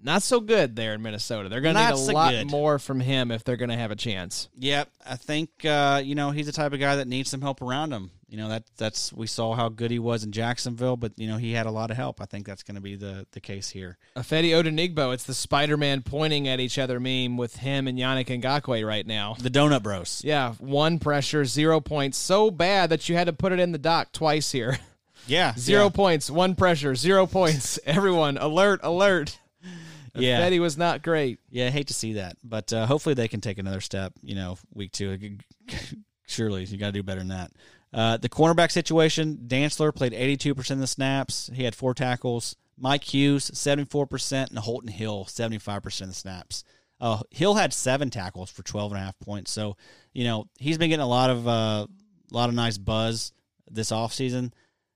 not 0.00 0.22
so 0.22 0.40
good 0.40 0.76
there 0.76 0.94
in 0.94 1.02
Minnesota. 1.02 1.48
They're 1.48 1.60
going 1.60 1.74
to 1.74 1.84
need 1.86 1.94
a 1.94 1.96
so 1.96 2.12
lot 2.12 2.32
good. 2.32 2.50
more 2.50 2.78
from 2.78 3.00
him 3.00 3.30
if 3.30 3.42
they're 3.42 3.56
going 3.56 3.70
to 3.70 3.76
have 3.76 3.90
a 3.90 3.96
chance. 3.96 4.48
Yep, 4.56 4.90
I 5.04 5.16
think 5.16 5.64
uh, 5.64 6.00
you 6.04 6.14
know 6.14 6.30
he's 6.30 6.46
the 6.46 6.52
type 6.52 6.72
of 6.72 6.80
guy 6.80 6.96
that 6.96 7.08
needs 7.08 7.30
some 7.30 7.40
help 7.40 7.62
around 7.62 7.92
him. 7.92 8.10
You 8.28 8.36
know 8.36 8.48
that 8.50 8.64
that's 8.76 9.12
we 9.12 9.26
saw 9.26 9.54
how 9.54 9.70
good 9.70 9.90
he 9.90 9.98
was 9.98 10.22
in 10.22 10.32
Jacksonville, 10.32 10.96
but 10.96 11.12
you 11.16 11.26
know 11.26 11.36
he 11.36 11.52
had 11.52 11.66
a 11.66 11.70
lot 11.70 11.90
of 11.90 11.96
help. 11.96 12.20
I 12.20 12.26
think 12.26 12.46
that's 12.46 12.62
going 12.62 12.74
to 12.76 12.80
be 12.80 12.94
the 12.94 13.26
the 13.32 13.40
case 13.40 13.70
here. 13.70 13.98
Ifeadi 14.16 14.50
Odenigbo, 14.50 15.14
it's 15.14 15.24
the 15.24 15.34
Spider-Man 15.34 16.02
pointing 16.02 16.46
at 16.46 16.60
each 16.60 16.78
other 16.78 17.00
meme 17.00 17.36
with 17.36 17.56
him 17.56 17.88
and 17.88 17.98
Yannick 17.98 18.26
Ngakoue 18.26 18.86
right 18.86 19.06
now. 19.06 19.34
The 19.38 19.50
Donut 19.50 19.82
Bros. 19.82 20.22
Yeah, 20.24 20.52
one 20.58 20.98
pressure, 20.98 21.44
zero 21.44 21.80
points. 21.80 22.18
So 22.18 22.50
bad 22.50 22.90
that 22.90 23.08
you 23.08 23.16
had 23.16 23.26
to 23.26 23.32
put 23.32 23.52
it 23.52 23.60
in 23.60 23.72
the 23.72 23.78
dock 23.78 24.12
twice 24.12 24.52
here. 24.52 24.78
Yeah, 25.28 25.54
Zero 25.56 25.84
yeah. 25.84 25.90
points, 25.90 26.30
one 26.30 26.54
pressure, 26.54 26.94
zero 26.94 27.26
points. 27.26 27.78
Everyone, 27.86 28.38
alert, 28.38 28.80
alert. 28.82 29.38
Yeah. 30.14 30.40
Fetty 30.40 30.58
was 30.58 30.76
not 30.76 31.02
great. 31.04 31.38
Yeah, 31.48 31.66
I 31.68 31.70
hate 31.70 31.88
to 31.88 31.94
see 31.94 32.14
that, 32.14 32.36
but 32.42 32.72
uh, 32.72 32.86
hopefully 32.86 33.14
they 33.14 33.28
can 33.28 33.40
take 33.40 33.58
another 33.58 33.80
step. 33.80 34.14
You 34.20 34.34
know, 34.34 34.58
week 34.74 34.90
two. 34.90 35.38
Surely 36.26 36.64
you 36.64 36.76
got 36.76 36.86
to 36.86 36.92
do 36.92 37.04
better 37.04 37.20
than 37.20 37.28
that. 37.28 37.52
Uh, 37.92 38.16
the 38.16 38.28
cornerback 38.28 38.72
situation: 38.72 39.38
Dantzler 39.46 39.94
played 39.94 40.12
82% 40.12 40.70
of 40.72 40.78
the 40.80 40.88
snaps. 40.88 41.50
He 41.54 41.62
had 41.62 41.76
four 41.76 41.94
tackles. 41.94 42.56
Mike 42.76 43.04
Hughes 43.04 43.50
74%, 43.50 44.50
and 44.50 44.58
Holton 44.58 44.90
Hill 44.90 45.24
75% 45.24 46.00
of 46.02 46.08
the 46.08 46.14
snaps. 46.14 46.64
Uh, 47.00 47.22
Hill 47.30 47.54
had 47.54 47.72
seven 47.72 48.10
tackles 48.10 48.50
for 48.50 48.62
12 48.62 48.92
and 48.92 49.00
a 49.00 49.04
half 49.04 49.18
points. 49.20 49.52
So, 49.52 49.76
you 50.12 50.24
know, 50.24 50.48
he's 50.58 50.78
been 50.78 50.90
getting 50.90 51.02
a 51.02 51.08
lot 51.08 51.30
of 51.30 51.46
uh, 51.46 51.86
lot 52.32 52.48
of 52.48 52.54
nice 52.54 52.78
buzz 52.78 53.32
this 53.70 53.90
offseason. 53.92 54.52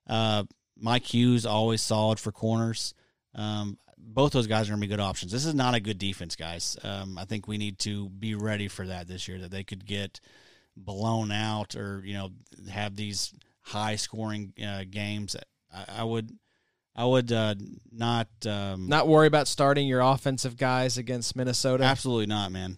Uh, 0.06 0.44
Mike 0.78 1.12
Hughes 1.12 1.46
always 1.46 1.80
solid 1.80 2.18
for 2.18 2.32
corners. 2.32 2.94
Um, 3.34 3.78
both 3.96 4.32
those 4.32 4.46
guys 4.46 4.68
are 4.68 4.72
going 4.72 4.80
to 4.80 4.86
be 4.86 4.90
good 4.90 5.00
options. 5.00 5.32
This 5.32 5.46
is 5.46 5.54
not 5.54 5.74
a 5.74 5.80
good 5.80 5.98
defense, 5.98 6.34
guys. 6.36 6.76
Um, 6.82 7.16
I 7.16 7.24
think 7.24 7.46
we 7.46 7.56
need 7.56 7.78
to 7.80 8.08
be 8.08 8.34
ready 8.34 8.68
for 8.68 8.86
that 8.86 9.06
this 9.06 9.28
year. 9.28 9.38
That 9.38 9.50
they 9.50 9.62
could 9.64 9.86
get 9.86 10.20
blown 10.76 11.30
out 11.30 11.76
or 11.76 12.02
you 12.04 12.14
know 12.14 12.30
have 12.70 12.96
these 12.96 13.32
high 13.62 13.96
scoring 13.96 14.52
uh, 14.64 14.84
games. 14.90 15.36
I, 15.72 16.00
I 16.00 16.04
would, 16.04 16.30
I 16.94 17.04
would 17.04 17.32
uh, 17.32 17.54
not, 17.90 18.28
um, 18.44 18.88
Not 18.88 19.08
worry 19.08 19.26
about 19.26 19.48
starting 19.48 19.86
your 19.86 20.00
offensive 20.00 20.56
guys 20.56 20.98
against 20.98 21.36
Minnesota. 21.36 21.84
absolutely 21.84 22.26
not, 22.26 22.52
man. 22.52 22.76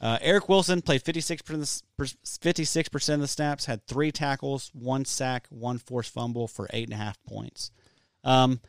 Uh, 0.00 0.18
Eric 0.22 0.48
Wilson 0.48 0.80
played 0.80 1.04
56% 1.04 1.40
of 1.50 1.60
the, 1.98 2.04
56% 2.24 3.14
of 3.14 3.20
the 3.20 3.28
snaps, 3.28 3.66
had 3.66 3.86
three 3.86 4.10
tackles, 4.10 4.70
one 4.72 5.04
sack, 5.04 5.46
one 5.50 5.78
forced 5.78 6.12
fumble 6.12 6.48
for 6.48 6.68
eight 6.72 6.84
and 6.88 6.94
a 6.94 6.96
half 6.96 7.22
points. 7.24 7.70
Um, 8.24 8.60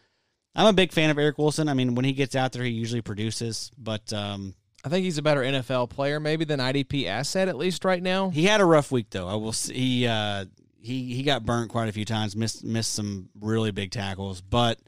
I'm 0.53 0.67
a 0.67 0.73
big 0.73 0.91
fan 0.91 1.09
of 1.09 1.17
Eric 1.17 1.37
Wilson. 1.37 1.69
I 1.69 1.73
mean, 1.73 1.95
when 1.95 2.03
he 2.03 2.11
gets 2.11 2.35
out 2.35 2.51
there, 2.51 2.63
he 2.63 2.71
usually 2.71 3.01
produces, 3.01 3.71
but 3.77 4.11
um, 4.11 4.55
I 4.83 4.89
think 4.89 5.05
he's 5.05 5.17
a 5.17 5.21
better 5.21 5.41
NFL 5.41 5.89
player 5.89 6.19
maybe 6.19 6.43
than 6.43 6.59
IDP 6.59 7.05
asset 7.05 7.47
at 7.47 7.55
least 7.55 7.85
right 7.85 8.01
now. 8.03 8.29
he 8.31 8.45
had 8.45 8.59
a 8.59 8.65
rough 8.65 8.91
week 8.91 9.09
though. 9.11 9.27
I 9.27 9.35
will. 9.35 9.53
see. 9.53 9.73
He 9.73 10.07
uh, 10.07 10.45
he 10.81 11.13
he 11.13 11.23
got 11.23 11.45
burnt 11.45 11.69
quite 11.69 11.87
a 11.87 11.91
few 11.91 12.05
times. 12.05 12.35
Missed 12.35 12.63
missed 12.63 12.93
some 12.93 13.29
really 13.39 13.71
big 13.71 13.91
tackles, 13.91 14.41
but 14.41 14.79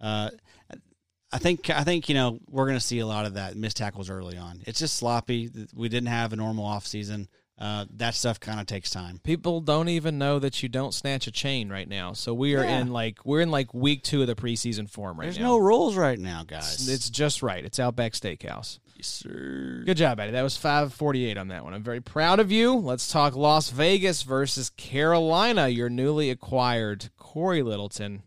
uh, 0.00 0.30
I 1.32 1.38
think 1.38 1.68
I 1.70 1.84
think 1.84 2.08
you 2.08 2.14
know 2.14 2.38
we're 2.48 2.64
going 2.66 2.78
to 2.78 2.84
see 2.84 3.00
a 3.00 3.06
lot 3.06 3.26
of 3.26 3.34
that 3.34 3.56
missed 3.56 3.76
tackles 3.76 4.08
early 4.10 4.36
on. 4.38 4.62
It's 4.66 4.78
just 4.78 4.96
sloppy. 4.96 5.50
We 5.74 5.88
didn't 5.88 6.08
have 6.08 6.32
a 6.32 6.36
normal 6.36 6.64
offseason. 6.66 7.28
Uh, 7.60 7.84
that 7.96 8.14
stuff 8.14 8.38
kind 8.38 8.60
of 8.60 8.66
takes 8.66 8.88
time. 8.88 9.18
People 9.24 9.60
don't 9.60 9.88
even 9.88 10.16
know 10.16 10.38
that 10.38 10.62
you 10.62 10.68
don't 10.68 10.94
snatch 10.94 11.26
a 11.26 11.32
chain 11.32 11.68
right 11.68 11.88
now. 11.88 12.12
So 12.12 12.32
we 12.32 12.54
are 12.54 12.62
Yeah. 12.62 12.78
in 12.78 12.92
like 12.92 13.24
we're 13.26 13.40
in 13.40 13.50
like 13.50 13.74
week 13.74 14.04
2 14.04 14.20
of 14.22 14.28
the 14.28 14.36
preseason 14.36 14.88
form 14.88 15.18
right 15.18 15.24
There's 15.26 15.38
now. 15.38 15.48
There's 15.48 15.58
no 15.60 15.66
rules 15.66 15.96
right 15.96 16.18
now, 16.20 16.44
guys. 16.46 16.88
it's 16.88 17.10
just 17.10 17.42
right. 17.42 17.64
It's 17.64 17.80
Outback 17.80 18.12
Steakhouse. 18.12 18.78
Yes, 18.94 19.08
sir. 19.08 19.82
Good 19.84 19.96
job, 19.96 20.20
Eddie. 20.20 20.32
That 20.32 20.42
was 20.42 20.56
548 20.56 21.36
on 21.36 21.48
that 21.48 21.64
one. 21.64 21.74
I'm 21.74 21.82
very 21.82 22.00
proud 22.00 22.38
of 22.40 22.50
you. 22.52 22.74
Let's 22.76 23.10
talk 23.10 23.34
Las 23.36 23.70
Vegas 23.70 24.22
versus 24.22 24.70
Carolina, 24.70 25.66
your 25.68 25.88
newly 25.90 26.30
acquired 26.30 27.10
Cory 27.16 27.62
Littleton. 27.62 28.22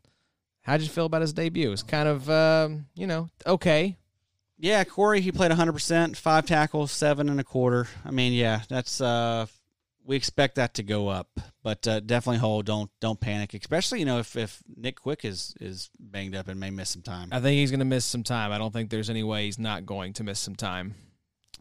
How'd 0.71 0.79
you 0.79 0.87
feel 0.87 1.05
about 1.05 1.19
his 1.19 1.33
debut? 1.33 1.69
It's 1.73 1.83
kind 1.83 2.07
of, 2.07 2.29
um, 2.29 2.85
you 2.95 3.05
know, 3.05 3.29
okay. 3.45 3.97
Yeah, 4.57 4.81
Cory, 4.85 5.19
he 5.19 5.29
played 5.29 5.51
100%, 5.51 6.15
five 6.15 6.45
tackles, 6.45 6.93
seven 6.93 7.27
and 7.27 7.41
a 7.41 7.43
quarter. 7.43 7.87
I 8.05 8.11
mean, 8.11 8.31
yeah, 8.31 8.61
that's 8.69 9.01
uh 9.01 9.47
we 10.05 10.15
expect 10.15 10.55
that 10.55 10.75
to 10.75 10.83
go 10.83 11.09
up, 11.09 11.27
but 11.61 11.85
uh, 11.89 11.99
definitely 11.99 12.39
hold. 12.39 12.67
Don't 12.67 12.89
don't 13.01 13.19
panic, 13.19 13.53
especially 13.53 13.99
you 13.99 14.05
know 14.05 14.19
if, 14.19 14.37
if 14.37 14.63
Nick 14.77 15.01
Quick 15.01 15.25
is 15.25 15.53
is 15.59 15.89
banged 15.99 16.35
up 16.35 16.47
and 16.47 16.57
may 16.57 16.69
miss 16.69 16.89
some 16.89 17.01
time. 17.01 17.27
I 17.33 17.41
think 17.41 17.59
he's 17.59 17.69
going 17.69 17.79
to 17.79 17.85
miss 17.85 18.05
some 18.05 18.23
time. 18.23 18.53
I 18.53 18.57
don't 18.57 18.71
think 18.71 18.89
there's 18.89 19.09
any 19.09 19.23
way 19.23 19.45
he's 19.45 19.59
not 19.59 19.85
going 19.85 20.13
to 20.13 20.23
miss 20.23 20.39
some 20.39 20.55
time. 20.55 20.95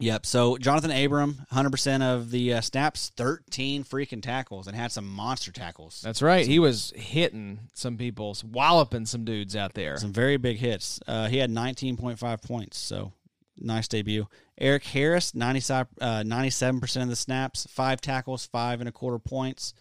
Yep. 0.01 0.27
So 0.27 0.57
Jonathan 0.57 0.91
Abram, 0.91 1.47
100% 1.53 2.03
of 2.03 2.31
the 2.31 2.55
uh, 2.55 2.61
snaps, 2.61 3.13
13 3.17 3.85
freaking 3.85 4.23
tackles, 4.23 4.67
and 4.67 4.75
had 4.75 4.93
some 4.93 5.07
monster 5.07 5.53
tackles. 5.53 6.01
That's 6.03 6.23
right. 6.23 6.47
He 6.47 6.59
was 6.59 6.93
hitting 6.97 7.61
some 7.75 7.97
people, 7.97 8.37
walloping 8.43 9.07
some 9.07 9.25
dudes 9.25 9.55
out 9.55 9.75
there. 9.75 9.99
Some 9.99 10.13
very 10.13 10.39
big 10.39 10.57
hits. 10.57 11.01
Uh, 11.07 11.29
he 11.29 11.37
had 11.37 11.51
19.5 11.51 12.43
points, 12.43 12.79
so 12.79 13.13
nice 13.59 13.89
debut. 13.89 14.27
Erik 14.59 14.85
Harris, 14.85 15.35
97, 15.35 15.87
uh, 16.01 16.23
97% 16.25 17.03
of 17.03 17.09
the 17.09 17.17
snaps, 17.17 17.67
five 17.71 18.01
tackles, 18.01 18.47
five 18.47 18.81
and 18.81 18.89
a 18.89 18.93
quarter 18.93 19.19
points. 19.19 19.75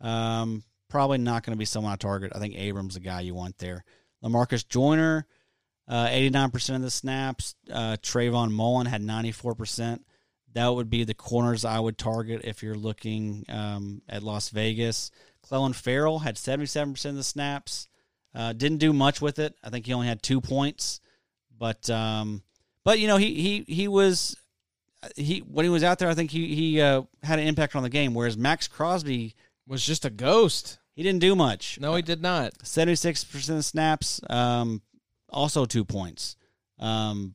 Um, 0.00 0.64
probably 0.88 1.18
not 1.18 1.44
going 1.44 1.54
to 1.54 1.58
be 1.58 1.64
someone 1.64 1.92
I 1.92 1.96
target. 1.96 2.32
I 2.34 2.38
think 2.38 2.56
Abrams 2.56 2.94
the 2.94 3.00
guy 3.00 3.20
you 3.20 3.34
want 3.34 3.58
there. 3.58 3.84
Lamarcus 4.24 4.66
Joyner, 4.66 5.26
uh, 5.88 6.06
89% 6.08 6.76
of 6.76 6.82
the 6.82 6.90
snaps. 6.90 7.54
Uh, 7.70 7.96
Trayvon 8.02 8.50
Mullen 8.50 8.86
had 8.86 9.02
94%. 9.02 10.00
That 10.54 10.68
would 10.68 10.90
be 10.90 11.04
the 11.04 11.14
corners 11.14 11.64
I 11.64 11.78
would 11.80 11.98
target 11.98 12.42
if 12.44 12.62
you're 12.62 12.74
looking 12.74 13.44
um, 13.48 14.02
at 14.08 14.22
Las 14.22 14.50
Vegas. 14.50 15.10
Clelin 15.46 15.74
Ferrell 15.74 16.18
had 16.20 16.36
77% 16.36 17.04
of 17.06 17.16
the 17.16 17.22
snaps. 17.22 17.88
Uh, 18.34 18.52
didn't 18.52 18.78
do 18.78 18.92
much 18.92 19.20
with 19.22 19.38
it. 19.38 19.54
I 19.64 19.70
think 19.70 19.86
he 19.86 19.92
only 19.94 20.06
had 20.06 20.22
two 20.22 20.40
points, 20.40 21.00
but 21.58 21.88
um, 21.88 22.42
but 22.84 22.98
you 23.00 23.08
know 23.08 23.16
he 23.16 23.34
he 23.34 23.74
he 23.74 23.88
was 23.88 24.36
he 25.16 25.38
when 25.38 25.64
he 25.64 25.70
was 25.70 25.82
out 25.82 25.98
there, 25.98 26.10
I 26.10 26.14
think 26.14 26.30
he 26.30 26.54
he 26.54 26.80
uh, 26.80 27.02
had 27.22 27.38
an 27.38 27.46
impact 27.46 27.74
on 27.74 27.82
the 27.82 27.88
game. 27.88 28.12
Whereas 28.14 28.36
Maxx 28.36 28.68
Crosby, 28.68 29.34
Was 29.66 29.84
just 29.84 30.04
a 30.04 30.10
ghost. 30.10 30.78
he 30.94 31.02
didn't 31.02 31.20
do 31.20 31.34
much. 31.34 31.78
No, 31.80 31.94
he 31.94 32.02
did 32.02 32.20
not. 32.20 32.52
76% 32.58 33.56
of 33.56 33.64
snaps, 33.64 34.20
um, 34.28 34.82
also 35.30 35.64
two 35.64 35.84
points. 35.84 36.36
Um, 36.78 37.34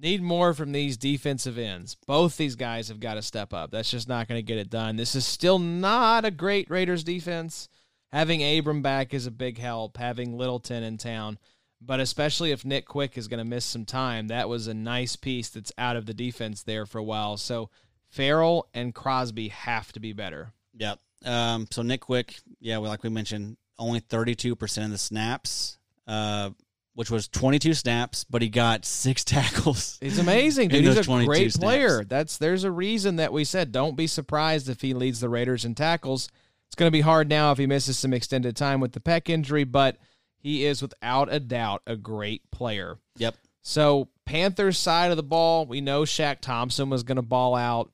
Need 0.00 0.22
more 0.22 0.54
from 0.54 0.72
these 0.72 0.96
defensive 0.96 1.58
ends. 1.58 1.94
Both 2.06 2.38
these 2.38 2.56
guys 2.56 2.88
have 2.88 3.00
got 3.00 3.14
to 3.14 3.22
step 3.22 3.52
up. 3.52 3.70
That's 3.70 3.90
just 3.90 4.08
not 4.08 4.28
going 4.28 4.38
to 4.38 4.42
get 4.42 4.56
it 4.56 4.70
done. 4.70 4.96
This 4.96 5.14
is 5.14 5.26
still 5.26 5.58
not 5.58 6.24
a 6.24 6.30
great 6.30 6.70
Raiders 6.70 7.04
defense. 7.04 7.68
Having 8.10 8.58
Abram 8.58 8.80
back 8.80 9.12
is 9.12 9.26
a 9.26 9.30
big 9.30 9.58
help. 9.58 9.98
Having 9.98 10.38
Littleton 10.38 10.82
in 10.82 10.96
town, 10.96 11.38
but 11.82 12.00
especially 12.00 12.50
if 12.50 12.64
Nick 12.64 12.86
Quick 12.86 13.18
is 13.18 13.28
going 13.28 13.38
to 13.38 13.44
miss 13.44 13.64
some 13.64 13.84
time, 13.84 14.28
that 14.28 14.48
was 14.48 14.66
a 14.66 14.74
nice 14.74 15.16
piece 15.16 15.50
that's 15.50 15.72
out 15.76 15.96
of 15.96 16.06
the 16.06 16.14
defense 16.14 16.62
there 16.62 16.86
for 16.86 16.98
a 16.98 17.04
while. 17.04 17.36
So 17.36 17.68
Ferrell 18.08 18.68
and 18.74 18.94
Crosby 18.94 19.48
have 19.48 19.92
to 19.92 20.00
be 20.00 20.12
better. 20.12 20.52
Yep. 20.74 20.98
Um, 21.24 21.66
so 21.70 21.82
Nick 21.82 22.00
Quick, 22.00 22.36
yeah, 22.58 22.78
well, 22.78 22.90
like 22.90 23.02
we 23.02 23.10
mentioned, 23.10 23.56
only 23.78 24.00
32% 24.00 24.84
of 24.84 24.90
the 24.90 24.98
snaps, 24.98 25.78
uh, 26.06 26.50
which 26.94 27.10
was 27.10 27.28
22 27.28 27.74
snaps, 27.74 28.24
but 28.24 28.42
he 28.42 28.48
got 28.48 28.84
six 28.84 29.24
tackles. 29.24 29.98
He's 30.00 30.18
amazing, 30.18 30.68
dude. 30.68 30.84
He's 30.84 30.96
a 30.96 31.04
22 31.04 31.26
great 31.26 31.52
snaps. 31.52 31.58
player. 31.58 32.04
That's 32.04 32.38
there's 32.38 32.64
a 32.64 32.70
reason 32.70 33.16
that 33.16 33.32
we 33.32 33.44
said 33.44 33.72
don't 33.72 33.96
be 33.96 34.06
surprised 34.06 34.68
if 34.68 34.80
he 34.80 34.94
leads 34.94 35.20
the 35.20 35.28
Raiders 35.28 35.64
in 35.64 35.74
tackles. 35.74 36.28
It's 36.66 36.76
going 36.76 36.88
to 36.88 36.92
be 36.92 37.00
hard 37.00 37.28
now 37.28 37.50
if 37.50 37.58
he 37.58 37.66
misses 37.66 37.98
some 37.98 38.12
extended 38.12 38.56
time 38.56 38.80
with 38.80 38.92
the 38.92 39.00
pec 39.00 39.28
injury, 39.28 39.64
but 39.64 39.96
he 40.38 40.64
is 40.64 40.80
without 40.80 41.32
a 41.32 41.40
doubt 41.40 41.82
a 41.86 41.96
great 41.96 42.48
player. 42.50 42.98
Yep. 43.16 43.36
So 43.62 44.08
Panthers 44.24 44.78
side 44.78 45.10
of 45.10 45.16
the 45.16 45.22
ball, 45.22 45.66
we 45.66 45.80
know 45.80 46.02
Shaq 46.02 46.40
Thompson 46.40 46.88
was 46.88 47.02
going 47.02 47.16
to 47.16 47.22
ball 47.22 47.56
out. 47.56 47.90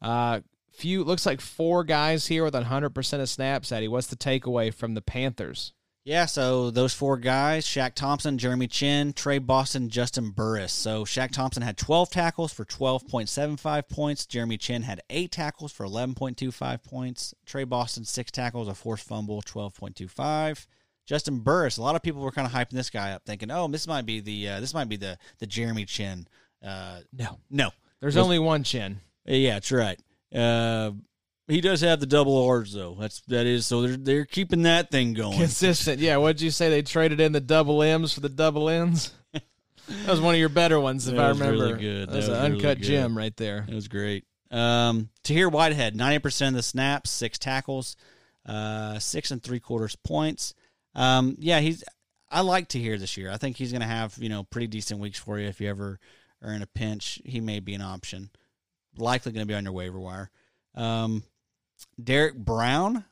Uh, 0.00 0.40
few 0.72 1.04
looks 1.04 1.26
like 1.26 1.40
four 1.40 1.84
guys 1.84 2.26
here 2.26 2.44
with 2.44 2.54
100% 2.54 3.20
of 3.20 3.28
snaps. 3.28 3.72
Eddie, 3.72 3.88
what's 3.88 4.06
the 4.06 4.16
takeaway 4.16 4.72
from 4.72 4.94
the 4.94 5.02
Panthers? 5.02 5.72
Yeah, 6.10 6.26
so 6.26 6.72
those 6.72 6.92
four 6.92 7.18
guys 7.18 7.64
Shaq 7.64 7.94
Thompson, 7.94 8.36
Jeremy 8.36 8.66
Chinn, 8.66 9.12
Tre 9.12 9.38
Boston, 9.38 9.88
Juston 9.88 10.34
Burris. 10.34 10.72
So 10.72 11.04
Shaq 11.04 11.30
Thompson 11.30 11.62
had 11.62 11.76
12 11.76 12.10
tackles 12.10 12.52
for 12.52 12.64
12.75 12.64 13.88
points. 13.88 14.26
Jeremy 14.26 14.56
Chinn 14.56 14.82
had 14.82 15.02
eight 15.08 15.30
tackles 15.30 15.70
for 15.70 15.86
11.25 15.86 16.82
points. 16.82 17.32
Tre 17.46 17.62
Boston, 17.62 18.04
six 18.04 18.32
tackles, 18.32 18.66
a 18.66 18.74
forced 18.74 19.06
fumble, 19.06 19.40
12.25. 19.42 20.66
Juston 21.08 21.44
Burris, 21.44 21.76
a 21.76 21.82
lot 21.82 21.94
of 21.94 22.02
people 22.02 22.22
were 22.22 22.32
kind 22.32 22.44
of 22.46 22.52
hyping 22.52 22.70
this 22.70 22.90
guy 22.90 23.12
up, 23.12 23.22
thinking, 23.24 23.52
"Oh, 23.52 23.68
this 23.68 23.86
might 23.86 24.04
be 24.04 24.18
the 24.18 24.48
uh, 24.48 24.60
this 24.60 24.74
might 24.74 24.88
be 24.88 24.96
the 24.96 25.16
the 25.38 25.46
Jeremy 25.46 25.84
Chinn." 25.84 26.26
Uh, 26.60 27.02
No. 27.12 27.38
no, 27.48 27.70
There's 28.00 28.16
only 28.16 28.40
one 28.40 28.64
chin. 28.64 29.00
yeah, 29.26 29.54
that's 29.54 29.70
right. 29.70 30.00
Uh, 30.34 30.90
he 31.50 31.60
does 31.60 31.80
have 31.82 32.00
the 32.00 32.06
double 32.06 32.42
R's 32.46 32.72
though. 32.72 32.96
That's 32.98 33.20
that 33.22 33.46
is 33.46 33.66
so 33.66 33.82
they're 33.82 33.96
they're 33.96 34.24
keeping 34.24 34.62
that 34.62 34.90
thing 34.90 35.12
going. 35.14 35.36
Consistent. 35.38 36.00
Yeah, 36.00 36.16
what'd 36.18 36.40
you 36.40 36.50
say? 36.50 36.70
They 36.70 36.82
traded 36.82 37.20
in 37.20 37.32
the 37.32 37.40
double 37.40 37.82
M's 37.82 38.12
for 38.14 38.20
the 38.20 38.28
double 38.28 38.68
N's? 38.70 39.12
that 39.32 39.42
was 40.08 40.20
one 40.20 40.34
of 40.34 40.40
your 40.40 40.48
better 40.48 40.78
ones, 40.80 41.06
if 41.08 41.16
That 41.16 41.24
I 41.24 41.28
remember. 41.30 41.64
really 41.66 41.80
good. 41.80 42.08
That 42.10 42.16
was 42.16 42.26
That 42.28 42.44
an 42.44 42.52
really 42.52 42.54
uncut 42.64 42.78
good. 42.78 42.84
gem 42.86 43.16
right 43.18 43.36
there. 43.36 43.66
It 43.68 43.74
was 43.74 43.88
great. 43.88 44.24
Um, 44.50 45.10
Tahir 45.22 45.48
Whitehead, 45.48 45.94
ninety 45.96 46.18
percent 46.20 46.54
of 46.54 46.58
the 46.58 46.62
snaps, 46.62 47.10
six 47.10 47.38
tackles, 47.38 47.96
uh, 48.46 48.98
six 48.98 49.30
and 49.30 49.42
three 49.42 49.60
quarters 49.60 49.96
points. 49.96 50.54
Um, 50.94 51.36
yeah, 51.38 51.60
he's. 51.60 51.84
I 52.32 52.42
like 52.42 52.68
Tahir 52.68 52.96
this 52.96 53.16
year. 53.16 53.30
I 53.30 53.36
think 53.38 53.56
he's 53.56 53.72
going 53.72 53.80
to 53.82 53.86
have 53.88 54.16
you 54.18 54.28
know 54.28 54.44
pretty 54.44 54.66
decent 54.68 55.00
weeks 55.00 55.18
for 55.18 55.38
you 55.38 55.48
if 55.48 55.60
you 55.60 55.68
ever 55.68 55.98
are 56.42 56.52
in 56.52 56.62
a 56.62 56.66
pinch. 56.66 57.20
He 57.24 57.40
may 57.40 57.60
be 57.60 57.74
an 57.74 57.80
option. 57.82 58.30
Likely 58.96 59.32
going 59.32 59.46
to 59.46 59.48
be 59.50 59.54
on 59.54 59.64
your 59.64 59.72
waiver 59.72 59.98
wire. 60.00 60.30
Um, 60.74 61.22
Derrick 62.02 62.36
Brown, 62.36 63.04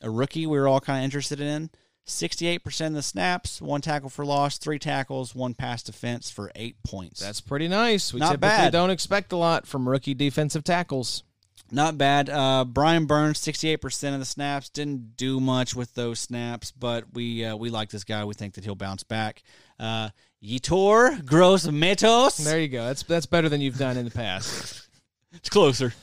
a 0.00 0.10
rookie, 0.10 0.46
we 0.46 0.58
were 0.58 0.68
all 0.68 0.80
kind 0.80 0.98
of 1.00 1.04
interested 1.04 1.40
in. 1.40 1.70
Sixty-eight 2.04 2.64
percent 2.64 2.92
of 2.92 2.96
the 2.96 3.02
snaps, 3.02 3.62
one 3.62 3.80
tackle 3.80 4.08
for 4.10 4.24
loss, 4.24 4.58
three 4.58 4.80
tackles, 4.80 5.36
one 5.36 5.54
pass 5.54 5.84
defense 5.84 6.30
for 6.30 6.50
eight 6.56 6.82
points. 6.82 7.20
That's 7.20 7.40
pretty 7.40 7.68
nice. 7.68 8.12
We 8.12 8.18
Not 8.18 8.32
typically 8.32 8.48
bad. 8.48 8.72
don't 8.72 8.90
expect 8.90 9.30
a 9.30 9.36
lot 9.36 9.68
from 9.68 9.88
rookie 9.88 10.14
defensive 10.14 10.64
tackles. 10.64 11.22
Not 11.70 11.96
bad. 11.96 12.28
Uh, 12.28 12.64
Brian 12.66 13.06
Burns, 13.06 13.38
sixty-eight 13.38 13.76
percent 13.76 14.14
of 14.14 14.20
the 14.20 14.26
snaps, 14.26 14.68
didn't 14.68 15.16
do 15.16 15.38
much 15.38 15.76
with 15.76 15.94
those 15.94 16.18
snaps, 16.18 16.72
but 16.72 17.04
we 17.12 17.44
uh, 17.44 17.54
we 17.54 17.70
like 17.70 17.90
this 17.90 18.02
guy. 18.02 18.24
We 18.24 18.34
think 18.34 18.54
that 18.54 18.64
he'll 18.64 18.74
bounce 18.74 19.04
back. 19.04 19.44
Uh, 19.78 20.10
Yitor 20.42 21.24
Gross 21.24 21.66
Metos. 21.68 22.44
There 22.44 22.58
you 22.60 22.66
go. 22.68 22.84
That's 22.84 23.04
that's 23.04 23.26
better 23.26 23.48
than 23.48 23.60
you've 23.60 23.78
done 23.78 23.96
in 23.96 24.04
the 24.04 24.10
past. 24.10 24.88
It's 25.34 25.48
closer. 25.48 25.94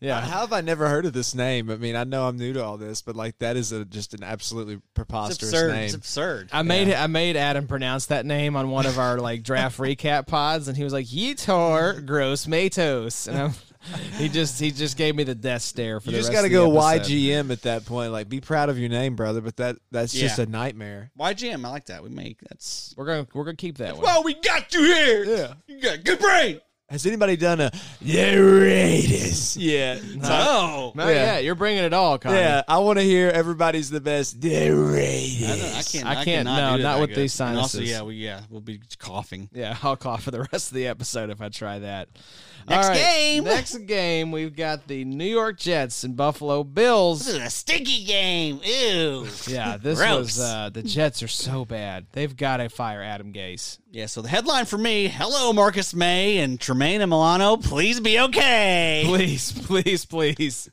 Yeah. 0.00 0.20
How 0.20 0.40
have 0.40 0.52
I 0.52 0.60
never 0.60 0.88
heard 0.88 1.06
of 1.06 1.14
this 1.14 1.34
name? 1.34 1.70
I 1.70 1.76
mean, 1.76 1.96
I 1.96 2.04
know 2.04 2.28
I'm 2.28 2.36
new 2.36 2.52
to 2.52 2.62
all 2.62 2.76
this, 2.76 3.00
but 3.00 3.16
like 3.16 3.38
that 3.38 3.56
is 3.56 3.72
a, 3.72 3.84
just 3.84 4.12
an 4.12 4.22
absolutely 4.22 4.74
It's 4.74 4.82
preposterous 4.94 5.50
absurd. 5.52 5.72
name. 5.72 5.84
It's 5.84 5.94
absurd. 5.94 6.50
I 6.52 6.62
made 6.62 6.92
I 6.92 7.06
made 7.06 7.36
Adam 7.36 7.66
pronounce 7.66 8.06
that 8.06 8.26
name 8.26 8.56
on 8.56 8.70
one 8.70 8.84
of 8.86 8.98
our 8.98 9.18
like 9.18 9.42
draft 9.42 9.78
recap 9.80 10.26
pods, 10.26 10.68
and 10.68 10.76
he 10.76 10.84
was 10.84 10.92
like 10.92 11.06
Yitor 11.06 12.04
Gross 12.04 12.46
Matos, 12.46 13.26
and 13.26 13.38
I'm, 13.38 13.52
he 14.18 14.28
just 14.28 14.60
he 14.60 14.70
just 14.70 14.98
gave 14.98 15.14
me 15.14 15.24
the 15.24 15.34
death 15.34 15.62
stare 15.62 16.00
for 16.00 16.10
you 16.10 16.16
the 16.16 16.18
just 16.22 16.32
got 16.32 16.42
to 16.42 16.48
go 16.48 16.68
YGM 16.68 17.50
at 17.50 17.62
that 17.62 17.86
point. 17.86 18.12
Like, 18.12 18.28
be 18.28 18.40
proud 18.40 18.68
of 18.68 18.78
your 18.78 18.88
name, 18.88 19.16
brother. 19.16 19.40
But 19.40 19.56
that 19.56 19.76
that's 19.90 20.12
just 20.12 20.38
a 20.38 20.46
nightmare. 20.46 21.10
YGM, 21.18 21.64
I 21.64 21.68
like 21.70 21.86
that. 21.86 22.02
We 22.02 22.10
make 22.10 22.40
that's. 22.48 22.94
We're 22.96 23.06
gonna 23.06 23.26
we're 23.32 23.44
gonna 23.44 23.56
keep 23.56 23.78
that 23.78 23.94
one. 23.94 24.02
Well, 24.02 24.24
we 24.24 24.34
got 24.34 24.74
you 24.74 24.82
here. 24.82 25.24
Yeah. 25.24 25.52
you 25.66 25.80
got 25.80 26.04
good 26.04 26.18
brain. 26.18 26.60
Has 26.88 27.04
anybody 27.04 27.36
done 27.36 27.60
a 27.60 27.72
the 28.00 28.36
Raiders? 28.36 29.56
Yeah, 29.56 29.98
Oh, 30.22 30.92
Not 30.94 31.08
yeah. 31.08 31.12
yet. 31.34 31.44
You're 31.44 31.56
bringing 31.56 31.82
it 31.82 31.92
all, 31.92 32.16
Connie. 32.16 32.36
yeah. 32.38 32.62
I 32.68 32.78
want 32.78 33.00
to 33.00 33.04
hear 33.04 33.28
everybody's 33.28 33.90
the 33.90 34.00
best. 34.00 34.40
The 34.40 34.70
Raiders. 34.70 35.50
I, 35.50 35.56
don't- 35.56 35.74
I 35.78 35.82
can't. 35.82 36.06
I 36.06 36.10
I, 36.10 36.14
can't- 36.14 36.24
cannot 36.46 36.70
no, 36.70 36.76
do 36.76 36.82
not 36.84 36.94
that 36.94 37.00
with 37.00 37.10
good. 37.10 37.18
these 37.18 37.40
And 37.40 37.58
also, 37.58 37.78
sinuses. 37.78 37.92
yeah, 37.92 38.02
we 38.02 38.14
yeah 38.14 38.42
we'll 38.50 38.60
be 38.60 38.80
coughing. 39.00 39.48
Yeah, 39.52 39.76
I'll 39.82 39.96
cough 39.96 40.22
for 40.22 40.30
the 40.30 40.46
rest 40.52 40.68
of 40.70 40.74
the 40.74 40.86
episode 40.86 41.30
if 41.30 41.40
I 41.42 41.48
try 41.48 41.80
that. 41.80 42.08
Next 42.68 42.86
All 42.86 42.92
right, 42.92 42.98
game. 42.98 43.44
Next 43.44 43.76
game, 43.86 44.32
we've 44.32 44.54
got 44.56 44.88
the 44.88 45.04
New 45.04 45.24
York 45.24 45.58
Jets 45.58 46.02
and 46.04 46.16
Buffalo 46.16 46.64
Bills. 46.64 47.26
This 47.26 47.34
is 47.36 47.42
a 47.42 47.50
stinky 47.50 48.04
game. 48.04 48.60
Ew. 48.64 49.26
Yeah, 49.46 49.76
this 49.76 49.98
Gross. 49.98 50.18
was 50.18 50.40
uh, 50.40 50.70
the 50.72 50.82
Jets 50.82 51.22
are 51.22 51.28
so 51.28 51.64
bad. 51.64 52.06
They've 52.12 52.36
got 52.36 52.56
to 52.56 52.68
fire 52.68 53.02
Adam 53.02 53.32
Gase. 53.32 53.78
Yeah, 53.90 54.06
so 54.06 54.20
the 54.20 54.28
headline 54.28 54.64
for 54.64 54.78
me, 54.78 55.08
hello 55.08 55.52
Marcus 55.52 55.94
Maye 55.94 56.38
and 56.38 56.60
Tremaine 56.60 57.00
and 57.00 57.10
Milano, 57.10 57.56
please 57.56 58.00
be 58.00 58.18
okay. 58.18 59.02
Please, 59.06 59.52
please, 59.66 60.04
please. 60.04 60.68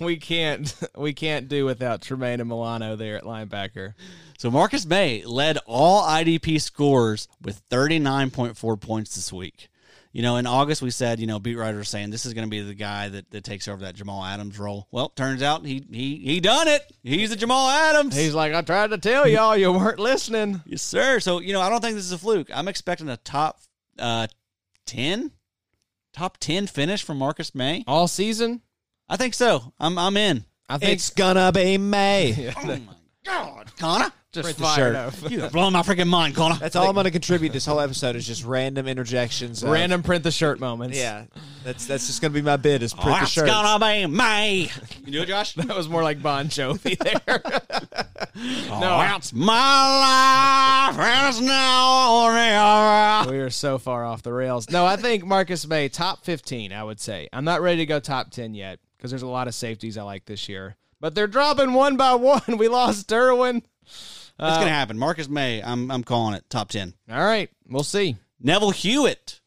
We 0.00 0.16
can't 0.16 0.74
we 0.96 1.12
can't 1.12 1.48
do 1.48 1.64
without 1.64 2.00
Tremaine 2.02 2.40
and 2.40 2.48
Milano 2.48 2.96
there 2.96 3.16
at 3.16 3.24
linebacker. 3.24 3.94
So 4.38 4.50
Marcus 4.50 4.84
Maye 4.86 5.24
led 5.24 5.58
all 5.66 6.02
IDP 6.02 6.60
scores 6.60 7.26
with 7.42 7.66
39.4 7.70 8.80
points 8.80 9.16
this 9.16 9.32
week. 9.32 9.68
You 10.16 10.22
know, 10.22 10.36
in 10.36 10.46
August 10.46 10.80
we 10.80 10.90
said, 10.90 11.20
you 11.20 11.26
know, 11.26 11.38
beat 11.38 11.56
writers 11.56 11.90
saying 11.90 12.08
this 12.08 12.24
is 12.24 12.32
going 12.32 12.46
to 12.46 12.50
be 12.50 12.62
the 12.62 12.72
guy 12.72 13.10
that, 13.10 13.30
that 13.32 13.44
takes 13.44 13.68
over 13.68 13.82
that 13.82 13.94
Jamal 13.94 14.24
Adams 14.24 14.58
role. 14.58 14.88
Well, 14.90 15.10
turns 15.10 15.42
out 15.42 15.66
he 15.66 15.84
he 15.92 16.16
he 16.16 16.40
done 16.40 16.68
it. 16.68 16.90
He's 17.02 17.28
the 17.28 17.36
Jamal 17.36 17.68
Adams. 17.68 18.16
He's 18.16 18.32
like, 18.32 18.54
I 18.54 18.62
tried 18.62 18.92
to 18.92 18.98
tell 18.98 19.28
y'all, 19.28 19.54
you 19.54 19.70
weren't 19.70 19.98
listening. 19.98 20.62
yes, 20.66 20.80
sir. 20.80 21.20
So, 21.20 21.40
you 21.40 21.52
know, 21.52 21.60
I 21.60 21.68
don't 21.68 21.82
think 21.82 21.96
this 21.96 22.06
is 22.06 22.12
a 22.12 22.18
fluke. 22.18 22.48
I'm 22.50 22.66
expecting 22.66 23.10
a 23.10 23.18
top 23.18 23.60
uh 23.98 24.26
10 24.86 25.32
top 26.14 26.38
10 26.38 26.66
finish 26.68 27.02
from 27.02 27.18
Marcus 27.18 27.54
Maye. 27.54 27.84
All 27.86 28.08
season, 28.08 28.62
I 29.10 29.18
think 29.18 29.34
so. 29.34 29.74
I'm 29.78 29.98
I'm 29.98 30.16
in. 30.16 30.46
I 30.66 30.78
think 30.78 30.92
It's 30.92 31.10
gonna 31.10 31.52
be 31.52 31.76
May. 31.76 32.54
Oh 32.56 32.64
my 32.64 32.94
god, 33.26 33.72
Connor. 33.76 34.12
Just 34.36 34.44
print 34.44 34.58
the 34.58 34.62
fired 34.64 35.14
shirt. 35.14 35.30
You're 35.32 35.50
blowing 35.50 35.72
my 35.72 35.82
freaking 35.82 36.06
mind, 36.08 36.34
Connor. 36.36 36.56
That's 36.56 36.76
all 36.76 36.88
I'm 36.88 36.94
gonna 36.94 37.10
contribute 37.10 37.52
this 37.52 37.66
whole 37.66 37.80
episode 37.80 38.16
is 38.16 38.26
just 38.26 38.44
random 38.44 38.86
interjections. 38.86 39.62
of- 39.62 39.70
Random 39.70 40.02
print 40.02 40.22
the 40.24 40.30
shirt 40.30 40.60
moments. 40.60 40.96
Yeah, 40.98 41.24
that's 41.64 41.86
that's 41.86 42.06
just 42.06 42.20
gonna 42.22 42.34
be 42.34 42.42
my 42.42 42.56
bid. 42.56 42.82
Is 42.82 42.92
print 42.94 43.20
the 43.20 43.26
shirt. 43.26 43.46
That's 43.46 43.68
shirt. 43.68 43.80
gonna 43.80 44.06
be 44.06 44.06
me. 44.06 44.70
You 45.04 45.12
do 45.12 45.22
it, 45.22 45.26
Josh? 45.26 45.54
That 45.66 45.76
was 45.76 45.88
more 45.88 46.02
like 46.02 46.22
Bon 46.22 46.46
Jovi 46.46 46.96
there. 46.98 47.42
Oh, 48.38 48.80
no, 48.80 48.98
that's 48.98 49.32
my 49.32 50.88
life, 50.90 50.98
and 50.98 51.28
it's 51.28 51.40
now 51.40 52.24
or 52.26 52.34
never. 52.34 53.30
we 53.32 53.38
are 53.38 53.48
so 53.48 53.78
far 53.78 54.04
off 54.04 54.22
the 54.22 54.32
rails. 54.32 54.68
No, 54.70 54.84
I 54.84 54.96
think 54.96 55.24
Marcus 55.24 55.66
Maye 55.66 55.88
top 55.88 56.22
15, 56.24 56.70
I 56.70 56.84
would 56.84 57.00
say. 57.00 57.28
I'm 57.32 57.44
not 57.44 57.62
ready 57.62 57.78
to 57.78 57.86
go 57.86 57.98
top 57.98 58.30
10 58.30 58.54
yet 58.54 58.78
because 58.98 59.10
there's 59.10 59.22
a 59.22 59.26
lot 59.26 59.48
of 59.48 59.54
safeties 59.54 59.96
I 59.96 60.02
like 60.02 60.26
this 60.26 60.50
year. 60.50 60.76
But 61.00 61.14
they're 61.14 61.26
dropping 61.26 61.72
one 61.72 61.96
by 61.96 62.14
one. 62.14 62.58
We 62.58 62.68
lost 62.68 63.08
Derwin. 63.08 63.62
It's 64.38 64.58
gonna 64.58 64.68
happen. 64.68 64.98
Marcus 64.98 65.28
Maye, 65.28 65.62
I'm 65.62 65.90
I'm 65.90 66.04
calling 66.04 66.34
it 66.34 66.44
top 66.50 66.68
ten. 66.68 66.94
All 67.10 67.24
right, 67.24 67.48
we'll 67.68 67.82
see. 67.82 68.16
Neville 68.40 68.70
Hewitt, 68.70 69.40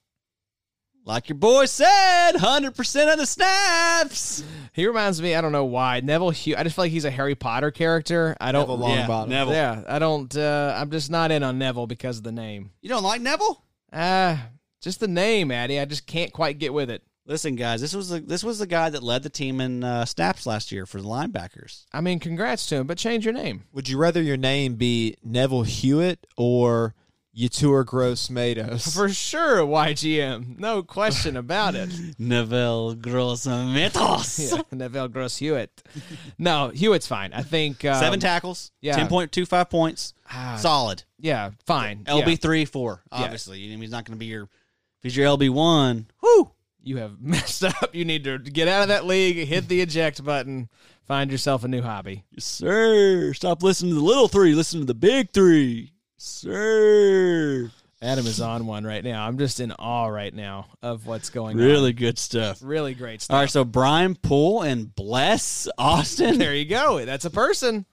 like 1.06 1.30
your 1.30 1.38
boy 1.38 1.66
said, 1.66 2.34
hundred 2.38 2.76
percent 2.76 3.10
of 3.12 3.20
the 3.20 3.26
snaps. 3.26 4.44
He 4.74 4.88
reminds 4.88 5.22
me. 5.22 5.36
I 5.36 5.42
don't 5.42 5.52
know 5.52 5.66
why 5.66 6.00
Neville. 6.00 6.32
Hugh. 6.32 6.56
I 6.58 6.64
just 6.64 6.76
feel 6.76 6.86
like 6.86 6.92
he's 6.92 7.06
a 7.06 7.12
Harry 7.12 7.36
Potter 7.36 7.70
character. 7.72 8.36
I 8.42 8.52
don't. 8.52 8.68
Neville 8.68 8.90
Yeah, 8.90 9.26
Neville. 9.28 9.54
Yeah, 9.54 9.84
I 9.88 10.00
don't. 10.00 10.36
Uh, 10.36 10.74
I'm 10.76 10.90
just 10.90 11.12
not 11.12 11.32
in 11.32 11.44
on 11.44 11.60
Neville 11.60 11.88
because 11.88 12.18
of 12.18 12.24
the 12.24 12.32
name. 12.32 12.72
You 12.82 12.90
don't 12.90 13.04
like 13.04 13.22
Neville? 13.22 13.64
Ah, 13.94 14.48
just 14.82 15.00
the 15.00 15.08
name, 15.08 15.52
Addy. 15.52 15.80
I 15.80 15.86
just 15.86 16.08
can't 16.08 16.32
quite 16.34 16.58
get 16.60 16.74
with 16.74 16.90
it. 16.90 17.04
Listen, 17.30 17.56
guys, 17.56 17.80
this 17.80 17.94
was 17.94 18.10
the 18.10 18.20
this 18.20 18.44
was 18.44 18.58
the 18.58 18.66
guy 18.66 18.90
that 18.90 19.04
led 19.04 19.22
the 19.22 19.30
team 19.30 19.62
in 19.62 19.84
uh, 19.84 20.04
snaps 20.06 20.48
last 20.48 20.72
year 20.72 20.88
for 20.88 21.00
the 21.00 21.08
linebackers. 21.08 21.86
I 21.94 22.02
mean, 22.02 22.20
congrats 22.20 22.66
to 22.68 22.78
him, 22.78 22.88
but 22.88 22.98
change 22.98 23.24
your 23.24 23.36
name. 23.36 23.66
Would 23.72 23.88
you 23.88 24.00
rather 24.00 24.20
your 24.22 24.36
name 24.36 24.76
be 24.76 25.16
Neville 25.24 25.62
Hewitt 25.62 26.26
or 26.38 26.96
Yatur 27.38 27.86
Gross 27.86 28.32
Matos? 28.32 28.96
For 28.96 29.10
sure, 29.10 29.58
YGM. 29.60 30.58
No 30.58 30.82
question 30.82 31.38
about 31.46 31.76
it. 31.76 31.92
Neville 32.18 32.96
Grossmetos. 32.96 34.40
Yeah, 34.58 34.62
Neville 34.72 35.08
Gross 35.10 35.38
Hewitt. 35.38 35.84
No, 36.40 36.70
Hewitt's 36.74 37.06
fine. 37.06 37.32
I 37.34 37.44
think 37.44 37.86
um, 37.86 38.00
Seven 38.00 38.20
tackles, 38.20 38.72
yeah. 38.82 38.96
ten 38.96 39.08
point 39.08 39.32
two 39.32 39.46
five 39.46 39.70
points, 39.70 40.16
ah, 40.32 40.58
solid. 40.60 41.04
Yeah, 41.20 41.52
fine. 41.68 42.06
LB 42.06 42.28
Yeah. 42.28 42.36
three 42.38 42.66
four. 42.66 43.04
Obviously, 43.12 43.60
You 43.60 43.76
know, 43.76 43.82
he's 43.82 43.92
not 43.92 44.06
going 44.06 44.16
to 44.18 44.20
be 44.20 44.26
your. 44.26 44.44
If 44.46 45.04
he's 45.04 45.16
your 45.16 45.28
LB 45.28 45.52
one, 45.52 46.08
whoo, 46.22 46.52
You 46.90 46.98
have 46.98 47.22
messed 47.22 47.64
up. 47.64 47.94
You 47.94 48.04
need 48.04 48.24
to 48.24 48.40
get 48.40 48.68
out 48.68 48.82
of 48.82 48.88
that 48.88 49.06
league, 49.06 49.48
hit 49.48 49.68
the 49.68 49.80
eject 49.82 50.24
button, 50.24 50.70
find 51.06 51.30
yourself 51.32 51.64
a 51.64 51.68
new 51.68 51.84
hobby. 51.84 52.24
yes, 52.32 52.46
sir. 52.46 53.32
Stop 53.36 53.62
listening 53.62 53.92
to 53.94 54.00
the 54.00 54.04
little 54.06 54.28
three. 54.28 54.56
Listen 54.56 54.80
to 54.80 54.86
the 54.88 54.96
big 54.96 55.30
three, 55.32 55.94
sir. 56.18 57.72
Adam 58.02 58.26
is 58.26 58.40
on 58.42 58.66
one 58.66 58.86
right 58.86 59.04
now. 59.04 59.28
I'm 59.28 59.38
just 59.38 59.60
in 59.60 59.72
awe 59.74 60.08
right 60.08 60.34
now 60.34 60.68
of 60.82 61.06
what's 61.06 61.30
going 61.30 61.58
Really 61.58 61.70
on. 61.70 61.74
Really 61.76 61.94
good 61.94 62.18
stuff. 62.18 62.60
Really 62.64 62.94
great 62.96 63.22
stuff. 63.22 63.36
All 63.36 63.42
right, 63.42 63.50
so 63.50 63.64
Brian 63.66 64.16
Poole 64.16 64.62
and 64.64 64.96
Bless 64.96 65.68
Austin. 65.78 66.38
there 66.40 66.56
you 66.56 66.66
go. 66.66 67.04
That's 67.06 67.26
a 67.26 67.30
person. 67.30 67.86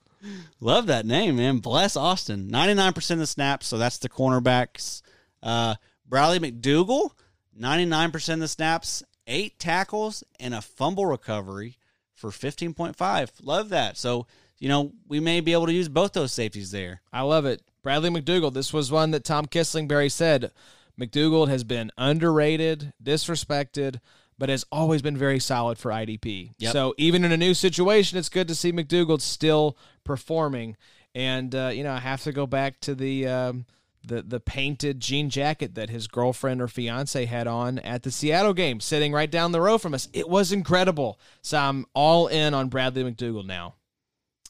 Love 0.60 0.86
that 0.86 1.04
name, 1.06 1.36
man. 1.36 1.58
Bless 1.58 1.96
Austin. 1.96 2.48
99% 2.50 3.10
of 3.10 3.18
the 3.18 3.26
snaps, 3.26 3.66
so 3.66 3.78
that's 3.78 3.98
the 3.98 4.08
cornerbacks. 4.08 5.02
Uh, 5.42 5.74
Bradley 6.08 6.38
McDougal, 6.38 7.10
99% 7.58 8.34
of 8.34 8.40
the 8.40 8.48
snaps, 8.48 9.02
eight 9.26 9.58
tackles, 9.58 10.22
and 10.38 10.54
a 10.54 10.60
fumble 10.62 11.06
recovery 11.06 11.76
for 12.14 12.30
15.5. 12.30 13.30
Love 13.42 13.68
that. 13.70 13.96
So, 13.96 14.26
you 14.58 14.68
know, 14.68 14.92
we 15.08 15.20
may 15.20 15.40
be 15.40 15.52
able 15.52 15.66
to 15.66 15.72
use 15.72 15.88
both 15.88 16.12
those 16.12 16.32
safeties 16.32 16.70
there. 16.70 17.02
I 17.12 17.22
love 17.22 17.46
it. 17.46 17.62
Bradley 17.82 18.10
McDougal. 18.10 18.52
This 18.52 18.72
was 18.72 18.90
one 18.90 19.12
that 19.12 19.24
Tom 19.24 19.46
Kislingbury 19.46 20.10
said. 20.10 20.50
McDougal 20.98 21.48
has 21.48 21.62
been 21.62 21.92
underrated, 21.98 22.92
disrespected, 23.02 24.00
but 24.38 24.48
has 24.48 24.64
always 24.72 25.02
been 25.02 25.16
very 25.16 25.38
solid 25.38 25.78
for 25.78 25.90
IDP. 25.90 26.52
Yep. 26.58 26.72
So 26.72 26.94
even 26.96 27.24
in 27.24 27.32
a 27.32 27.36
new 27.36 27.54
situation, 27.54 28.18
it's 28.18 28.28
good 28.28 28.48
to 28.48 28.54
see 28.54 28.72
McDougal 28.72 29.20
still 29.20 29.76
performing. 30.04 30.76
And 31.14 31.54
uh, 31.54 31.70
you 31.72 31.84
know, 31.84 31.92
I 31.92 32.00
have 32.00 32.22
to 32.24 32.32
go 32.32 32.46
back 32.46 32.80
to 32.80 32.94
the 32.94 33.26
um, 33.26 33.66
the 34.06 34.22
the 34.22 34.40
painted 34.40 35.00
jean 35.00 35.30
jacket 35.30 35.74
that 35.74 35.90
his 35.90 36.06
girlfriend 36.06 36.62
or 36.62 36.68
fiance 36.68 37.24
had 37.24 37.46
on 37.46 37.78
at 37.80 38.02
the 38.02 38.10
Seattle 38.10 38.54
game, 38.54 38.80
sitting 38.80 39.12
right 39.12 39.30
down 39.30 39.52
the 39.52 39.60
row 39.60 39.78
from 39.78 39.94
us. 39.94 40.08
It 40.12 40.28
was 40.28 40.52
incredible. 40.52 41.18
So 41.42 41.58
I'm 41.58 41.86
all 41.94 42.28
in 42.28 42.54
on 42.54 42.68
Bradley 42.68 43.04
McDougal 43.04 43.44
now. 43.44 43.74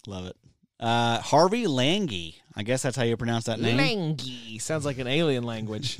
Love 0.06 0.26
it. 0.26 0.36
Uh, 0.78 1.20
Harvey 1.20 1.64
Langi. 1.64 2.36
I 2.54 2.62
guess 2.62 2.82
that's 2.82 2.96
how 2.96 3.02
you 3.04 3.16
pronounce 3.16 3.44
that 3.44 3.60
name. 3.60 3.76
Langy 3.76 4.58
sounds 4.58 4.84
like 4.84 4.98
an 4.98 5.06
alien 5.06 5.44
language. 5.44 5.98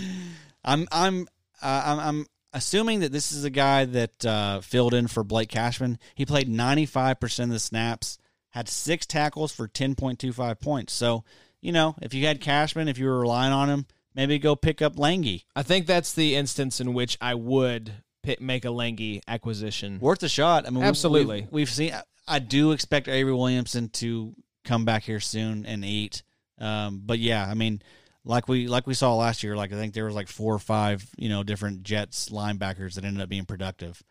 I'm 0.64 0.86
I'm 0.90 1.28
uh, 1.62 1.82
I'm 1.86 1.98
I'm 2.00 2.26
assuming 2.52 3.00
that 3.00 3.12
this 3.12 3.32
is 3.32 3.44
a 3.44 3.50
guy 3.50 3.84
that 3.84 4.24
uh, 4.24 4.60
filled 4.60 4.94
in 4.94 5.06
for 5.06 5.24
Blake 5.24 5.48
Cashman. 5.48 5.98
He 6.14 6.26
played 6.26 6.48
95% 6.48 7.44
of 7.44 7.50
the 7.50 7.58
snaps, 7.58 8.18
had 8.50 8.68
six 8.68 9.06
tackles 9.06 9.52
for 9.52 9.68
10.25 9.68 10.60
points. 10.60 10.92
So, 10.92 11.24
you 11.60 11.72
know, 11.72 11.96
if 12.02 12.14
you 12.14 12.26
had 12.26 12.40
Cashman, 12.40 12.88
if 12.88 12.98
you 12.98 13.06
were 13.06 13.20
relying 13.20 13.52
on 13.52 13.68
him, 13.68 13.86
maybe 14.14 14.38
go 14.38 14.56
pick 14.56 14.82
up 14.82 14.98
Lange. 14.98 15.40
I 15.54 15.62
think 15.62 15.86
that's 15.86 16.12
the 16.12 16.36
instance 16.36 16.80
in 16.80 16.94
which 16.94 17.16
I 17.20 17.34
would 17.34 17.92
pit, 18.22 18.40
make 18.40 18.64
a 18.64 18.70
Langy 18.70 19.22
acquisition. 19.28 19.98
Worth 20.00 20.22
a 20.22 20.28
shot. 20.28 20.66
I 20.66 20.70
mean, 20.70 20.84
Absolutely. 20.84 21.42
We've, 21.42 21.52
we've 21.52 21.70
seen. 21.70 21.94
I 22.26 22.38
do 22.38 22.72
expect 22.72 23.08
Avery 23.08 23.34
Williamson 23.34 23.88
to 23.88 24.34
come 24.64 24.84
back 24.84 25.02
here 25.02 25.20
soon 25.20 25.66
and 25.66 25.84
eat. 25.84 26.22
Um, 26.58 27.02
but 27.04 27.18
yeah, 27.18 27.46
I 27.48 27.54
mean, 27.54 27.82
like 28.24 28.48
we 28.48 28.68
like 28.68 28.86
we 28.86 28.94
saw 28.94 29.14
last 29.16 29.42
year, 29.42 29.56
like 29.56 29.72
I 29.72 29.76
think 29.76 29.94
there 29.94 30.04
was 30.04 30.14
like 30.14 30.28
four 30.28 30.54
or 30.54 30.58
five, 30.58 31.08
you 31.16 31.28
know, 31.28 31.42
different 31.42 31.82
Jets 31.82 32.28
linebackers 32.28 32.94
that 32.94 33.04
ended 33.04 33.22
up 33.22 33.28
being 33.28 33.46
productive. 33.46 34.02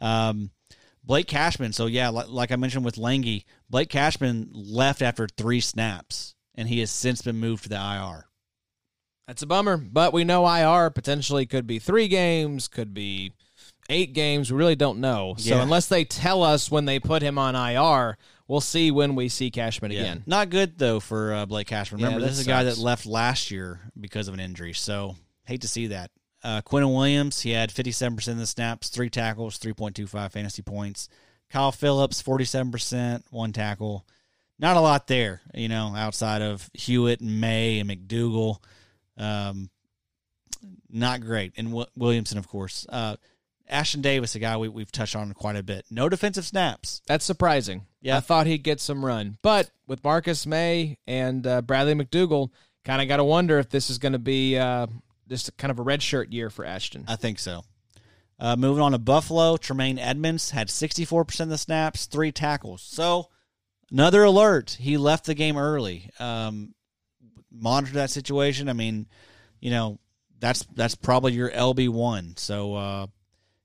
Um, 0.00 0.50
Blake 1.04 1.26
Cashman. 1.26 1.72
So 1.72 1.86
yeah, 1.86 2.08
like, 2.10 2.28
like 2.28 2.52
I 2.52 2.56
mentioned 2.56 2.84
with 2.84 2.98
Lange, 2.98 3.42
Blake 3.70 3.88
Cashman 3.88 4.50
left 4.52 5.02
after 5.02 5.26
three 5.28 5.60
snaps, 5.60 6.34
and 6.54 6.68
he 6.68 6.80
has 6.80 6.90
since 6.90 7.22
been 7.22 7.36
moved 7.36 7.64
to 7.64 7.68
the 7.68 7.76
IR. 7.76 8.26
That's 9.26 9.42
a 9.42 9.46
bummer, 9.46 9.76
but 9.76 10.12
we 10.12 10.24
know 10.24 10.46
IR 10.46 10.90
potentially 10.90 11.46
could 11.46 11.66
be 11.66 11.78
three 11.78 12.08
games, 12.08 12.68
could 12.68 12.92
be 12.92 13.32
eight 13.88 14.12
games. 14.12 14.50
We 14.50 14.58
really 14.58 14.76
don't 14.76 14.98
know. 14.98 15.36
So 15.38 15.60
unless 15.60 15.86
they 15.86 16.04
tell 16.04 16.42
us 16.42 16.70
when 16.70 16.84
they 16.84 16.98
put 16.98 17.22
him 17.22 17.38
on 17.38 17.54
IR, 17.54 18.18
we'll 18.48 18.60
see 18.60 18.90
when 18.90 19.14
we 19.14 19.28
see 19.28 19.50
Cashman 19.50 19.92
again. 19.92 20.24
Not 20.26 20.50
good 20.50 20.78
though 20.78 21.00
for 21.00 21.32
uh, 21.32 21.46
Blake 21.46 21.68
Cashman. 21.68 22.02
Remember, 22.02 22.20
that 22.20 22.26
this 22.26 22.38
is 22.40 22.46
a 22.46 22.50
guy 22.50 22.64
that 22.64 22.78
left 22.78 23.06
last 23.06 23.50
year 23.50 23.80
because 23.98 24.28
of 24.28 24.34
an 24.34 24.40
injury. 24.40 24.72
So 24.72 25.16
hate 25.44 25.62
to 25.62 25.68
see 25.68 25.88
that. 25.88 26.10
Uh, 26.44 26.60
Quinnen 26.60 26.92
Williams, 26.92 27.40
he 27.40 27.52
had 27.52 27.70
57% 27.70 28.28
of 28.28 28.38
the 28.38 28.46
snaps, 28.46 28.88
three 28.88 29.08
tackles, 29.08 29.58
3.25 29.58 30.32
fantasy 30.32 30.62
points. 30.62 31.08
Kyle 31.50 31.70
Phillips, 31.70 32.20
47%, 32.20 33.22
one 33.30 33.52
tackle. 33.52 34.04
Not 34.62 34.76
a 34.76 34.80
lot 34.80 35.08
there, 35.08 35.40
you 35.54 35.68
know, 35.68 35.92
outside 35.96 36.40
of 36.40 36.70
Hewitt 36.72 37.20
and 37.20 37.40
Maye 37.40 37.80
and 37.80 37.90
McDougal. 37.90 38.58
Um, 39.18 39.70
not 40.88 41.20
great. 41.20 41.52
And 41.56 41.70
w- 41.70 41.86
Williamson, 41.96 42.38
of 42.38 42.46
course. 42.46 42.86
Uh, 42.88 43.16
Ashtyn 43.68 44.02
Davis, 44.02 44.36
a 44.36 44.38
guy 44.38 44.56
we, 44.56 44.68
we've 44.68 44.92
touched 44.92 45.16
on 45.16 45.32
quite 45.32 45.56
a 45.56 45.64
bit. 45.64 45.84
No 45.90 46.08
defensive 46.08 46.44
snaps. 46.46 47.02
That's 47.08 47.24
surprising. 47.24 47.86
Yeah. 48.00 48.18
I 48.18 48.20
thought 48.20 48.46
he'd 48.46 48.62
get 48.62 48.80
some 48.80 49.04
run. 49.04 49.36
But 49.42 49.68
with 49.88 50.04
Marcus 50.04 50.46
Maye 50.46 50.96
and 51.08 51.44
uh, 51.44 51.62
Bradley 51.62 51.94
McDougal, 51.94 52.50
kind 52.84 53.02
of 53.02 53.08
got 53.08 53.16
to 53.16 53.24
wonder 53.24 53.58
if 53.58 53.68
this 53.68 53.90
is 53.90 53.98
going 53.98 54.12
to 54.12 54.20
be 54.20 54.56
uh, 54.56 54.86
just 55.28 55.56
kind 55.56 55.72
of 55.72 55.80
a 55.80 55.82
red 55.82 56.04
shirt 56.04 56.32
year 56.32 56.50
for 56.50 56.64
Ashtyn. 56.64 57.04
I 57.08 57.16
think 57.16 57.40
so. 57.40 57.64
Uh, 58.38 58.54
moving 58.54 58.82
on 58.82 58.92
to 58.92 58.98
Buffalo, 58.98 59.56
Tremaine 59.56 59.98
Edmunds 59.98 60.50
had 60.50 60.68
64% 60.68 61.40
of 61.40 61.48
the 61.48 61.58
snaps, 61.58 62.06
three 62.06 62.30
tackles. 62.30 62.82
So, 62.82 63.28
another 63.92 64.24
alert. 64.24 64.76
He 64.80 64.96
left 64.96 65.26
the 65.26 65.34
game 65.34 65.56
early. 65.56 66.10
Um, 66.18 66.74
monitor 67.52 67.94
that 67.94 68.10
situation. 68.10 68.68
I 68.68 68.72
mean, 68.72 69.06
you 69.60 69.70
know, 69.70 69.98
that's 70.40 70.64
that's 70.74 70.94
probably 70.94 71.34
your 71.34 71.50
LB 71.50 71.90
one. 71.90 72.34
So, 72.36 72.74
uh, 72.74 73.06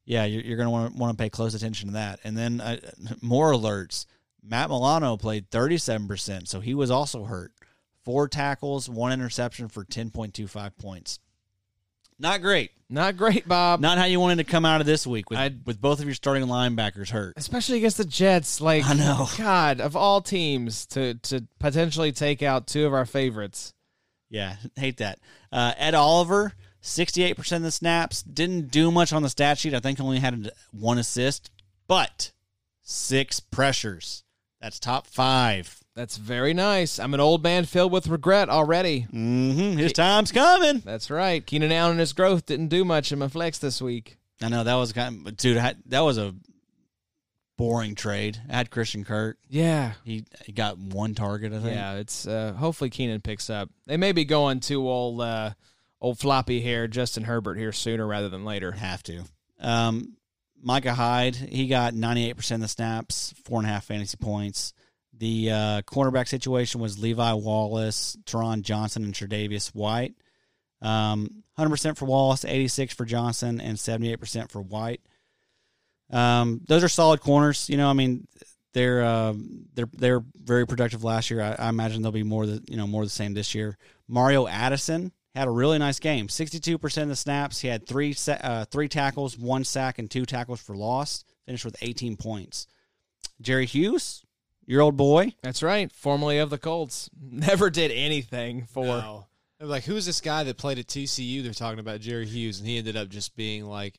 yeah, 0.06 0.26
you're, 0.26 0.44
you're 0.44 0.58
going 0.58 0.92
to 0.92 0.98
want 0.98 1.18
to 1.18 1.22
pay 1.22 1.30
close 1.30 1.56
attention 1.56 1.88
to 1.90 1.94
that. 1.96 2.20
And 2.24 2.38
then 2.38 2.62
uh, 2.62 2.78
more 3.22 3.52
alerts. 3.52 4.06
Matt 4.44 4.70
Milano 4.70 5.18
played 5.18 5.50
37%, 5.50 6.48
so 6.48 6.62
he 6.62 6.74
was 6.74 6.90
also 6.90 7.26
hurt. 7.26 7.52
Four 8.06 8.30
tackles, 8.30 8.90
one 8.90 9.12
interception 9.12 9.68
for 9.68 9.84
10.25 9.84 10.78
points. 10.78 11.20
Not 12.20 12.42
great. 12.42 12.72
Not 12.90 13.18
great, 13.18 13.48
Bob. 13.48 13.80
Not 13.82 13.98
how 13.98 14.06
you 14.06 14.20
wanted 14.20 14.38
to 14.38 14.44
come 14.46 14.66
out 14.66 14.80
of 14.82 14.88
this 14.88 15.06
week 15.06 15.30
with 15.30 15.38
I'd- 15.40 15.60
with 15.66 15.80
both 15.82 16.00
of 16.00 16.06
your 16.06 16.14
starting 16.16 16.46
linebackers 16.46 17.10
hurt. 17.10 17.34
especially 17.38 17.78
against 17.80 17.98
the 17.98 18.06
Jets. 18.06 18.62
Like 18.62 18.86
I 18.86 18.94
know. 18.94 19.28
God 19.38 19.82
of 19.82 19.96
all 19.96 20.22
teams 20.22 20.86
to 20.88 21.16
to 21.16 21.46
potentially 21.60 22.12
take 22.12 22.42
out 22.42 22.66
two 22.68 22.86
of 22.86 22.94
our 22.94 23.06
favorites. 23.06 23.74
Yeah, 24.30 24.56
hate 24.76 24.98
that. 24.98 25.20
Uh, 25.52 25.74
Ed 25.78 25.96
Oliver, 25.96 26.54
sixty 26.82 27.24
eight 27.24 27.36
percent 27.36 27.62
of 27.62 27.66
the 27.66 27.72
snaps, 27.72 28.24
didn't 28.24 28.72
do 28.72 28.90
much 28.90 29.12
on 29.14 29.22
the 29.22 29.30
stat 29.30 29.58
sheet. 29.58 29.74
I 29.74 29.80
think 29.80 30.00
only 30.00 30.20
had 30.20 30.50
one 30.72 30.98
assist, 30.98 31.52
but 31.88 32.32
six 32.82 33.40
pressures. 33.42 34.24
That's 34.62 34.80
top 34.80 35.08
five. 35.08 35.80
That's 35.98 36.18
very 36.18 36.54
nice. 36.54 37.00
I'm 37.00 37.16
an 37.16 37.20
old 37.20 37.42
man 37.42 37.66
filled 37.66 37.92
with 37.92 38.08
regret 38.08 38.50
already. 38.50 39.08
Mm-hmm. 39.12 39.80
His 39.80 39.94
time's 39.94 40.32
coming. 40.32 40.84
That's 40.86 41.10
right. 41.10 41.44
Keenan 41.44 41.72
Allen 41.72 41.94
and 41.94 42.00
his 42.00 42.14
growth 42.14 42.46
didn't 42.46 42.68
do 42.68 42.86
much 42.86 43.12
in 43.12 43.18
my 43.18 43.30
flex 43.30 43.58
this 43.58 43.82
week. 43.82 44.20
I 44.40 44.50
know 44.50 44.64
that 44.64 44.76
was 44.76 44.94
kind 44.94 45.28
of, 45.28 45.38
dude. 45.38 45.58
I 45.58 45.74
That 45.88 46.02
was 46.02 46.20
a 46.20 46.36
boring 47.58 47.96
trade. 47.96 48.40
I 48.48 48.58
had 48.58 48.70
Christian 48.70 49.06
Kirk. 49.06 49.40
Yeah. 49.50 49.94
He 50.04 50.26
he 50.46 50.52
got 50.52 50.78
one 50.78 51.16
target. 51.16 51.52
I 51.52 51.58
think. 51.58 51.74
Yeah, 51.74 51.94
it's 51.94 52.28
uh, 52.28 52.54
hopefully 52.54 52.92
Keenan 52.92 53.22
picks 53.22 53.50
up. 53.50 53.72
They 53.88 53.98
may 53.98 54.12
be 54.12 54.24
going 54.24 54.60
to 54.60 54.88
old 54.88 55.20
uh, 55.20 55.54
old 56.00 56.20
floppy 56.20 56.62
hair 56.62 56.88
Justin 56.88 57.24
Herbert 57.24 57.58
here 57.58 57.72
sooner 57.72 58.06
rather 58.06 58.30
than 58.30 58.46
later. 58.46 58.72
Have 58.72 59.02
to. 59.02 59.24
Um, 59.60 60.16
Micah 60.62 60.94
Hyde, 60.94 61.36
he 61.36 61.68
got 61.68 61.96
98% 61.96 62.52
of 62.52 62.62
the 62.62 62.68
snaps, 62.68 63.34
four 63.44 63.60
and 63.60 63.68
a 63.68 63.72
half 63.72 63.86
fantasy 63.86 64.18
points. 64.18 64.74
The 65.20 65.52
uh, 65.52 65.82
cornerback 65.82 66.28
situation 66.28 66.80
was 66.80 67.00
Levi 67.00 67.34
Wallace, 67.34 68.18
Taron 68.26 68.62
Johnson, 68.62 69.04
and 69.04 69.14
Tre'Davious 69.14 69.74
White. 69.74 70.16
Um, 70.82 71.44
100% 71.58 71.98
for 71.98 72.06
Wallace, 72.06 72.46
86 72.46 72.94
for 72.94 73.06
Johnson, 73.06 73.60
and 73.60 73.78
78% 73.78 74.52
for 74.52 74.62
White. 74.62 75.02
Um, 76.12 76.62
those 76.68 76.84
are 76.84 76.90
solid 76.90 77.20
corners. 77.20 77.70
You 77.70 77.78
know, 77.78 77.90
I 77.90 77.94
mean, 77.94 78.28
they're 78.74 79.04
uh, 79.04 79.34
they're 79.74 79.90
they're 79.92 80.24
very 80.36 80.68
productive 80.68 81.04
last 81.04 81.30
year. 81.32 81.42
I, 81.42 81.56
I 81.66 81.70
imagine 81.70 82.02
they'll 82.02 82.12
be 82.12 82.24
more 82.24 82.46
the 82.46 82.64
you 82.68 82.78
know 82.78 82.88
more 82.88 83.04
the 83.04 83.10
same 83.10 83.34
this 83.34 83.56
year. 83.56 83.78
Mario 84.08 84.48
Addison 84.48 85.12
had 85.34 85.48
a 85.48 85.52
really 85.52 85.80
nice 85.80 86.00
game. 86.00 86.30
Sixty-two 86.30 86.78
percent 86.78 87.04
of 87.04 87.10
the 87.10 87.16
snaps. 87.16 87.60
He 87.60 87.68
had 87.68 87.88
three 87.88 88.16
uh, 88.28 88.66
three 88.66 88.88
tackles, 88.88 89.38
one 89.38 89.64
sack, 89.64 90.00
and 90.00 90.10
two 90.10 90.26
tackles 90.26 90.62
for 90.62 90.76
loss. 90.76 91.26
Finished 91.46 91.66
with 91.66 91.76
eighteen 91.82 92.18
points. 92.18 92.68
Jerry 93.42 93.66
Hughes, 93.66 94.24
your 94.68 94.82
old 94.82 94.96
boy. 94.98 95.34
That's 95.42 95.64
right. 95.64 95.92
Formerly 95.92 96.38
of 96.38 96.50
the 96.52 96.58
Colts. 96.60 97.10
Never 97.20 97.70
did 97.72 97.90
anything 97.92 98.66
for. 98.72 98.86
No. 98.86 99.26
They're 99.60 99.68
like, 99.68 99.86
who's 99.86 100.06
this 100.06 100.22
guy 100.22 100.44
that 100.44 100.58
played 100.58 100.78
at 100.78 100.86
TCU? 100.86 101.42
They're 101.42 101.52
talking 101.54 101.80
about 101.80 102.00
Jerry 102.00 102.28
Hughes, 102.28 102.60
and 102.60 102.68
he 102.68 102.78
ended 102.78 102.96
up 102.96 103.10
just 103.10 103.36
being 103.36 103.66
like, 103.66 103.96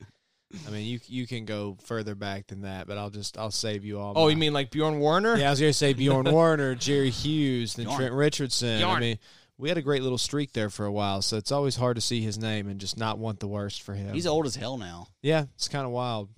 I 0.66 0.70
mean, 0.70 0.86
you 0.86 1.01
you 1.09 1.27
can 1.27 1.45
go 1.47 1.77
further 1.85 2.15
back 2.15 2.47
than 2.47 2.61
that, 2.62 2.86
but 2.86 2.97
I'll 2.97 3.11
just 3.11 3.36
I'll 3.36 3.51
save 3.51 3.85
you 3.85 3.99
all. 3.99 4.12
Oh, 4.16 4.24
my- 4.27 4.31
you 4.31 4.36
mean 4.36 4.53
like 4.53 4.70
Bjorn 4.70 5.01
Werner? 5.01 5.36
Yeah, 5.36 5.49
I 5.49 5.51
was 5.51 5.59
going 5.61 5.70
to 5.73 5.77
say 5.77 5.95
Bjorn 5.95 6.27
Werner, 6.32 6.74
Jerry 6.77 7.11
Hughes, 7.11 7.74
then 7.74 7.86
Bjorn. 7.86 7.99
Trent 7.99 8.15
Richardson. 8.15 8.78
Bjorn. 8.78 8.97
I 8.97 9.01
mean, 9.01 9.19
we 9.59 9.69
had 9.69 9.78
a 9.78 9.82
great 9.82 10.03
little 10.05 10.16
streak 10.16 10.53
there 10.53 10.70
for 10.70 10.86
a 10.86 10.93
while, 10.93 11.20
so 11.23 11.36
it's 11.36 11.51
always 11.51 11.74
hard 11.74 11.97
to 11.97 12.01
see 12.01 12.20
his 12.23 12.39
name 12.39 12.69
and 12.69 12.78
just 12.81 12.97
not 12.97 13.19
want 13.19 13.40
the 13.40 13.49
worst 13.49 13.82
for 13.82 13.93
him. 13.95 14.15
He's 14.15 14.27
old 14.28 14.47
as 14.47 14.55
hell 14.55 14.78
now. 14.78 15.09
yeah, 15.23 15.47
it's 15.57 15.66
kind 15.66 15.85
of 15.85 15.90
wild. 15.90 16.28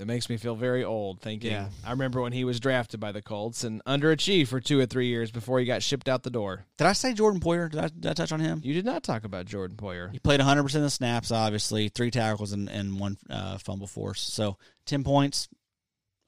That 0.00 0.06
makes 0.06 0.30
me 0.30 0.38
feel 0.38 0.54
very 0.54 0.82
old 0.82 1.20
thinking. 1.20 1.52
Yeah. 1.52 1.68
I 1.84 1.90
remember 1.90 2.22
when 2.22 2.32
he 2.32 2.44
was 2.44 2.58
drafted 2.58 3.00
by 3.00 3.12
the 3.12 3.20
Colts 3.20 3.64
and 3.64 3.84
underachieved 3.84 4.48
for 4.48 4.58
two 4.58 4.80
or 4.80 4.86
three 4.86 5.08
years 5.08 5.30
before 5.30 5.58
he 5.58 5.66
got 5.66 5.82
shipped 5.82 6.08
out 6.08 6.22
the 6.22 6.30
door. 6.30 6.64
Did 6.78 6.86
I 6.86 6.94
say 6.94 7.12
Jordan 7.12 7.38
Poyer? 7.38 7.70
Did 7.70 7.80
I, 7.80 7.88
did 7.88 8.06
I 8.06 8.14
touch 8.14 8.32
on 8.32 8.40
him? 8.40 8.62
You 8.64 8.72
did 8.72 8.86
not 8.86 9.02
talk 9.02 9.24
about 9.24 9.44
Jordan 9.44 9.76
Poyer. 9.76 10.10
He 10.10 10.18
played 10.18 10.40
100% 10.40 10.58
of 10.74 10.80
the 10.80 10.88
snaps, 10.88 11.30
obviously, 11.30 11.90
three 11.90 12.10
tackles 12.10 12.52
and, 12.52 12.70
and 12.70 12.98
one 12.98 13.18
uh, 13.28 13.58
fumble 13.58 13.86
force. 13.86 14.22
So 14.22 14.56
10 14.86 15.04
points, 15.04 15.50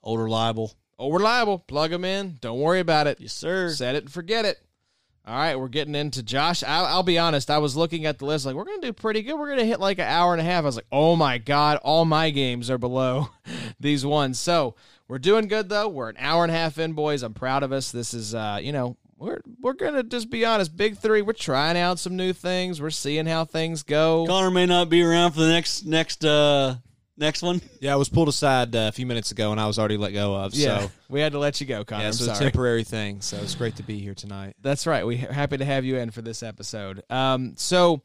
old 0.02 0.20
reliable. 0.20 0.74
Oh, 0.98 1.10
reliable. 1.10 1.58
Plug 1.58 1.90
him 1.90 2.04
in. 2.04 2.36
Don't 2.42 2.60
worry 2.60 2.80
about 2.80 3.06
it. 3.06 3.20
Yes, 3.20 3.32
sir. 3.32 3.70
Set 3.70 3.94
it 3.94 4.02
and 4.02 4.12
forget 4.12 4.44
it. 4.44 4.58
All 5.24 5.36
right, 5.36 5.54
we're 5.54 5.68
getting 5.68 5.94
into 5.94 6.20
Josh. 6.20 6.64
I'll, 6.64 6.84
I'll 6.84 7.02
be 7.04 7.16
honest. 7.16 7.48
I 7.48 7.58
was 7.58 7.76
looking 7.76 8.06
at 8.06 8.18
the 8.18 8.24
list, 8.24 8.44
like 8.44 8.56
we're 8.56 8.64
gonna 8.64 8.80
do 8.80 8.92
pretty 8.92 9.22
good. 9.22 9.38
We're 9.38 9.50
gonna 9.50 9.64
hit 9.64 9.78
like 9.78 9.98
an 9.98 10.08
hour 10.08 10.32
and 10.32 10.40
a 10.40 10.44
half. 10.44 10.64
I 10.64 10.66
was 10.66 10.74
like, 10.74 10.86
oh 10.90 11.14
my 11.14 11.38
god, 11.38 11.78
all 11.84 12.04
my 12.04 12.30
games 12.30 12.68
are 12.70 12.78
below 12.78 13.28
these 13.80 14.04
ones. 14.04 14.40
So 14.40 14.74
we're 15.06 15.20
doing 15.20 15.46
good 15.46 15.68
though. 15.68 15.88
We're 15.88 16.08
an 16.08 16.16
hour 16.18 16.42
and 16.42 16.50
a 16.50 16.56
half 16.56 16.76
in, 16.76 16.94
boys. 16.94 17.22
I'm 17.22 17.34
proud 17.34 17.62
of 17.62 17.70
us. 17.70 17.92
This 17.92 18.14
is, 18.14 18.34
uh, 18.34 18.58
you 18.60 18.72
know, 18.72 18.96
we're 19.16 19.40
we're 19.60 19.74
gonna 19.74 20.02
just 20.02 20.28
be 20.28 20.44
honest. 20.44 20.76
Big 20.76 20.98
three. 20.98 21.22
We're 21.22 21.34
trying 21.34 21.76
out 21.76 22.00
some 22.00 22.16
new 22.16 22.32
things. 22.32 22.82
We're 22.82 22.90
seeing 22.90 23.26
how 23.26 23.44
things 23.44 23.84
go. 23.84 24.26
Connor 24.26 24.50
may 24.50 24.66
not 24.66 24.88
be 24.88 25.04
around 25.04 25.32
for 25.32 25.40
the 25.40 25.48
next 25.48 25.86
next 25.86 26.24
uh 26.24 26.74
next 27.22 27.42
one. 27.42 27.62
Yeah, 27.80 27.94
I 27.94 27.96
was 27.96 28.08
pulled 28.10 28.28
aside 28.28 28.76
uh, 28.76 28.88
a 28.88 28.92
few 28.92 29.06
minutes 29.06 29.30
ago, 29.30 29.50
and 29.52 29.60
I 29.60 29.66
was 29.66 29.78
already 29.78 29.96
let 29.96 30.12
go 30.12 30.34
of. 30.36 30.54
Yeah, 30.54 30.80
So 30.80 30.90
we 31.08 31.20
had 31.20 31.32
to 31.32 31.38
let 31.38 31.60
you 31.60 31.66
go, 31.66 31.84
Connor. 31.84 32.04
yeah, 32.04 32.10
so 32.10 32.30
it's 32.30 32.38
a 32.38 32.42
temporary 32.42 32.84
thing. 32.84 33.20
So 33.22 33.38
it's 33.38 33.54
great 33.54 33.76
to 33.76 33.82
be 33.82 33.98
here 33.98 34.14
tonight. 34.14 34.56
That's 34.60 34.86
right. 34.86 35.06
We're 35.06 35.18
happy 35.32 35.56
to 35.56 35.64
have 35.64 35.84
you 35.84 35.96
in 35.96 36.10
for 36.10 36.20
this 36.22 36.42
episode. 36.42 37.02
Um, 37.10 37.54
so 37.56 38.02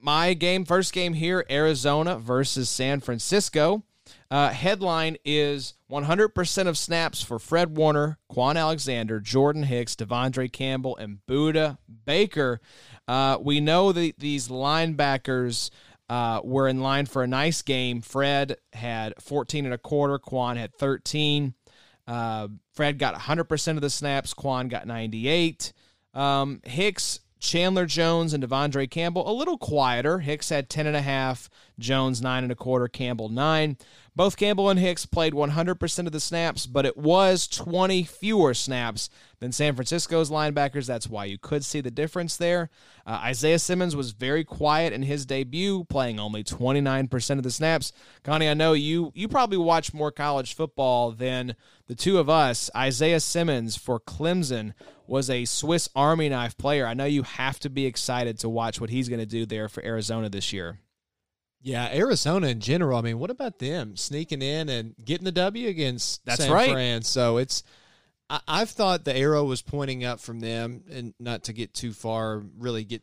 my 0.00 0.34
game, 0.34 0.64
first 0.64 0.92
game 0.92 1.12
here, 1.14 1.44
Arizona 1.50 2.18
versus 2.18 2.68
San 2.68 3.00
Francisco. 3.00 3.84
Uh, 4.30 4.50
headline 4.50 5.16
is 5.24 5.74
100% 5.90 6.66
of 6.66 6.76
snaps 6.76 7.22
for 7.22 7.38
Fred 7.38 7.76
Warner, 7.76 8.18
Kwon 8.30 8.56
Alexander, 8.56 9.20
Jordan 9.20 9.62
Hicks, 9.62 9.94
De'Vondre 9.96 10.52
Campbell, 10.52 10.96
and 10.96 11.18
Budda 11.26 11.78
Baker. 12.04 12.60
Uh, 13.06 13.38
we 13.40 13.60
know 13.60 13.90
that 13.92 14.18
these 14.18 14.48
linebackers 14.48 15.70
uh, 16.08 16.40
were 16.42 16.68
in 16.68 16.80
line 16.80 17.06
for 17.06 17.22
a 17.22 17.26
nice 17.26 17.62
game. 17.62 18.00
Fred 18.00 18.56
had 18.72 19.14
14 19.20 19.64
and 19.64 19.74
a 19.74 19.78
quarter, 19.78 20.18
Kwon 20.18 20.56
had 20.56 20.74
13. 20.74 21.54
Uh, 22.06 22.48
Fred 22.72 22.98
got 22.98 23.14
100% 23.14 23.68
of 23.76 23.80
the 23.82 23.90
snaps. 23.90 24.32
Kwon 24.32 24.68
got 24.68 24.86
98. 24.86 25.72
Um, 26.14 26.60
Hicks, 26.64 27.20
Chandler 27.38 27.86
Jones, 27.86 28.32
and 28.32 28.42
De'Vondre 28.42 28.90
Campbell 28.90 29.30
a 29.30 29.32
little 29.32 29.58
quieter. 29.58 30.20
Hicks 30.20 30.48
had 30.48 30.70
10 30.70 30.86
and 30.86 30.96
a 30.96 31.02
half. 31.02 31.50
Jones 31.78 32.22
nine 32.22 32.42
and 32.42 32.52
a 32.52 32.56
quarter. 32.56 32.88
Campbell 32.88 33.28
nine. 33.28 33.76
Both 34.18 34.36
Campbell 34.36 34.68
and 34.68 34.80
Hicks 34.80 35.06
played 35.06 35.32
100% 35.32 36.06
of 36.06 36.10
the 36.10 36.18
snaps, 36.18 36.66
but 36.66 36.84
it 36.84 36.96
was 36.96 37.46
20 37.46 38.02
fewer 38.02 38.52
snaps 38.52 39.10
than 39.38 39.52
San 39.52 39.76
Francisco's 39.76 40.28
linebackers. 40.28 40.88
That's 40.88 41.08
why 41.08 41.26
you 41.26 41.38
could 41.38 41.64
see 41.64 41.80
the 41.80 41.92
difference 41.92 42.36
there. 42.36 42.68
Uh, 43.06 43.20
Isaiah 43.22 43.60
Simmons 43.60 43.94
was 43.94 44.10
very 44.10 44.42
quiet 44.42 44.92
in 44.92 45.04
his 45.04 45.24
debut, 45.24 45.84
playing 45.84 46.18
only 46.18 46.42
29% 46.42 47.30
of 47.36 47.44
the 47.44 47.52
snaps. 47.52 47.92
Connie, 48.24 48.48
I 48.48 48.54
know 48.54 48.72
you 48.72 49.12
you 49.14 49.28
probably 49.28 49.56
watch 49.56 49.94
more 49.94 50.10
college 50.10 50.52
football 50.52 51.12
than 51.12 51.54
the 51.86 51.94
two 51.94 52.18
of 52.18 52.28
us. 52.28 52.70
Isaiah 52.74 53.20
Simmons 53.20 53.76
for 53.76 54.00
Clemson 54.00 54.74
was 55.06 55.30
a 55.30 55.44
Swiss 55.44 55.88
Army 55.94 56.28
knife 56.28 56.58
player. 56.58 56.88
I 56.88 56.94
know 56.94 57.04
you 57.04 57.22
have 57.22 57.60
to 57.60 57.70
be 57.70 57.86
excited 57.86 58.40
to 58.40 58.48
watch 58.48 58.80
what 58.80 58.90
he's 58.90 59.08
going 59.08 59.20
to 59.20 59.26
do 59.26 59.46
there 59.46 59.68
for 59.68 59.84
Arizona 59.84 60.28
this 60.28 60.52
year. 60.52 60.80
Yeah, 61.60 61.88
Arizona 61.92 62.48
in 62.48 62.60
general. 62.60 62.98
I 62.98 63.02
mean, 63.02 63.18
what 63.18 63.30
about 63.30 63.58
them 63.58 63.96
sneaking 63.96 64.42
in 64.42 64.68
and 64.68 64.94
getting 65.04 65.24
the 65.24 65.32
W 65.32 65.68
against 65.68 66.24
That's 66.24 66.42
San 66.42 66.52
right. 66.52 66.70
Fran? 66.70 67.02
So 67.02 67.38
it's 67.38 67.64
I, 68.30 68.40
I've 68.46 68.70
thought 68.70 69.04
the 69.04 69.16
arrow 69.16 69.44
was 69.44 69.62
pointing 69.62 70.04
up 70.04 70.20
from 70.20 70.40
them, 70.40 70.84
and 70.90 71.14
not 71.18 71.44
to 71.44 71.52
get 71.52 71.74
too 71.74 71.92
far, 71.92 72.42
really 72.58 72.84
get 72.84 73.02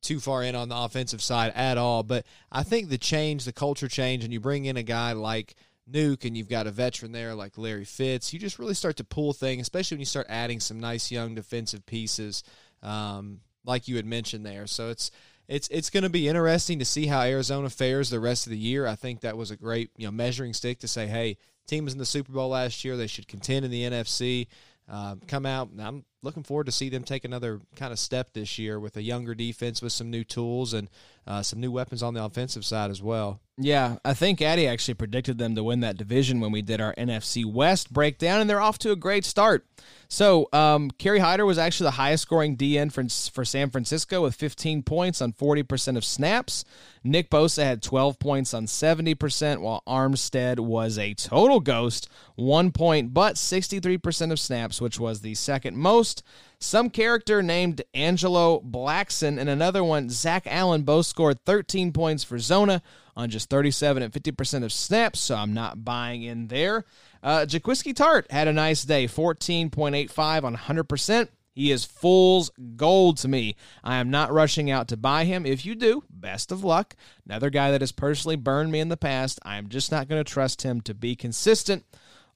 too 0.00 0.20
far 0.20 0.42
in 0.42 0.54
on 0.54 0.68
the 0.68 0.76
offensive 0.76 1.22
side 1.22 1.52
at 1.54 1.78
all. 1.78 2.02
But 2.02 2.26
I 2.52 2.62
think 2.62 2.88
the 2.88 2.98
change, 2.98 3.44
the 3.44 3.52
culture 3.52 3.88
change, 3.88 4.24
and 4.24 4.32
you 4.32 4.40
bring 4.40 4.66
in 4.66 4.76
a 4.76 4.82
guy 4.82 5.12
like 5.12 5.54
Nuke, 5.90 6.24
and 6.24 6.36
you've 6.36 6.48
got 6.48 6.66
a 6.66 6.70
veteran 6.70 7.12
there 7.12 7.34
like 7.34 7.56
Larry 7.56 7.84
Fitz. 7.84 8.32
You 8.32 8.38
just 8.38 8.58
really 8.58 8.74
start 8.74 8.96
to 8.96 9.04
pull 9.04 9.32
things, 9.32 9.62
especially 9.62 9.96
when 9.96 10.00
you 10.00 10.06
start 10.06 10.26
adding 10.28 10.60
some 10.60 10.78
nice 10.78 11.10
young 11.10 11.34
defensive 11.34 11.86
pieces, 11.86 12.44
um, 12.82 13.40
like 13.64 13.88
you 13.88 13.96
had 13.96 14.06
mentioned 14.06 14.44
there. 14.44 14.66
So 14.66 14.90
it's 14.90 15.10
it's 15.48 15.66
it's 15.68 15.90
going 15.90 16.04
to 16.04 16.10
be 16.10 16.28
interesting 16.28 16.78
to 16.78 16.84
see 16.84 17.06
how 17.06 17.22
Arizona 17.22 17.70
fares 17.70 18.10
the 18.10 18.20
rest 18.20 18.46
of 18.46 18.50
the 18.50 18.58
year. 18.58 18.86
I 18.86 18.94
think 18.94 19.20
that 19.20 19.36
was 19.36 19.50
a 19.50 19.56
great 19.56 19.90
you 19.96 20.06
know 20.06 20.12
measuring 20.12 20.52
stick 20.52 20.78
to 20.80 20.88
say, 20.88 21.06
hey, 21.06 21.38
team 21.66 21.84
was 21.84 21.94
in 21.94 21.98
the 21.98 22.06
Super 22.06 22.32
Bowl 22.32 22.50
last 22.50 22.84
year. 22.84 22.96
They 22.96 23.06
should 23.06 23.26
contend 23.26 23.64
in 23.64 23.70
the 23.70 23.82
NFC. 23.82 24.46
Uh, 24.90 25.16
come 25.26 25.44
out. 25.44 25.68
I'm 25.78 26.04
looking 26.22 26.42
forward 26.42 26.64
to 26.66 26.72
see 26.72 26.88
them 26.88 27.04
take 27.04 27.24
another 27.24 27.60
kind 27.76 27.92
of 27.92 27.98
step 27.98 28.32
this 28.32 28.58
year 28.58 28.80
with 28.80 28.96
a 28.96 29.02
younger 29.02 29.34
defense 29.34 29.82
with 29.82 29.92
some 29.92 30.10
new 30.10 30.24
tools 30.24 30.72
and 30.72 30.88
uh, 31.28 31.42
some 31.42 31.60
new 31.60 31.70
weapons 31.70 32.02
on 32.02 32.14
the 32.14 32.24
offensive 32.24 32.64
side 32.64 32.90
as 32.90 33.02
well. 33.02 33.38
Yeah, 33.60 33.96
I 34.04 34.14
think 34.14 34.40
Addy 34.40 34.66
actually 34.66 34.94
predicted 34.94 35.36
them 35.36 35.54
to 35.56 35.64
win 35.64 35.80
that 35.80 35.98
division 35.98 36.40
when 36.40 36.52
we 36.52 36.62
did 36.62 36.80
our 36.80 36.94
NFC 36.94 37.44
West 37.44 37.92
breakdown, 37.92 38.40
and 38.40 38.48
they're 38.48 38.60
off 38.60 38.78
to 38.78 38.92
a 38.92 38.96
great 38.96 39.24
start. 39.24 39.66
So, 40.08 40.48
um, 40.54 40.90
Kerry 40.92 41.18
Hyder 41.18 41.44
was 41.44 41.58
actually 41.58 41.88
the 41.88 41.92
highest 41.92 42.22
scoring 42.22 42.56
DN 42.56 42.90
for, 42.90 43.04
for 43.30 43.44
San 43.44 43.68
Francisco 43.68 44.22
with 44.22 44.36
15 44.36 44.84
points 44.84 45.20
on 45.20 45.32
40% 45.32 45.98
of 45.98 46.04
snaps. 46.04 46.64
Nick 47.04 47.28
Bosa 47.30 47.62
had 47.64 47.82
12 47.82 48.18
points 48.18 48.54
on 48.54 48.66
70%, 48.66 49.60
while 49.60 49.82
Armstead 49.86 50.60
was 50.60 50.96
a 50.96 51.14
total 51.14 51.60
ghost, 51.60 52.08
one 52.36 52.70
point, 52.70 53.12
but 53.12 53.34
63% 53.34 54.32
of 54.32 54.40
snaps, 54.40 54.80
which 54.80 54.98
was 54.98 55.20
the 55.20 55.34
second 55.34 55.76
most. 55.76 56.22
Some 56.60 56.90
character 56.90 57.40
named 57.40 57.82
Angelo 57.94 58.60
Blackson 58.60 59.38
and 59.38 59.48
another 59.48 59.84
one, 59.84 60.10
Zach 60.10 60.42
Allen, 60.46 60.82
both 60.82 61.06
scored 61.06 61.44
13 61.44 61.92
points 61.92 62.24
for 62.24 62.38
Zona 62.38 62.82
on 63.16 63.30
just 63.30 63.48
37 63.48 64.02
and 64.02 64.12
50% 64.12 64.64
of 64.64 64.72
snaps, 64.72 65.20
so 65.20 65.36
I'm 65.36 65.54
not 65.54 65.84
buying 65.84 66.24
in 66.24 66.48
there. 66.48 66.84
Uh, 67.22 67.40
Jaquiski 67.40 67.94
Tartt 67.94 68.30
had 68.30 68.48
a 68.48 68.52
nice 68.52 68.82
day, 68.84 69.06
14.85 69.06 70.44
on 70.44 70.56
100%. 70.56 71.28
He 71.54 71.72
is 71.72 71.84
fool's 71.84 72.50
gold 72.76 73.16
to 73.18 73.28
me. 73.28 73.56
I 73.82 73.96
am 73.96 74.10
not 74.10 74.32
rushing 74.32 74.70
out 74.70 74.86
to 74.88 74.96
buy 74.96 75.24
him. 75.24 75.44
If 75.44 75.66
you 75.66 75.74
do, 75.74 76.04
best 76.08 76.52
of 76.52 76.62
luck. 76.62 76.94
Another 77.26 77.50
guy 77.50 77.72
that 77.72 77.80
has 77.80 77.90
personally 77.90 78.36
burned 78.36 78.70
me 78.70 78.78
in 78.78 78.88
the 78.88 78.96
past. 78.96 79.40
I 79.42 79.58
am 79.58 79.68
just 79.68 79.90
not 79.90 80.08
going 80.08 80.22
to 80.22 80.32
trust 80.32 80.62
him 80.62 80.80
to 80.82 80.94
be 80.94 81.16
consistent. 81.16 81.84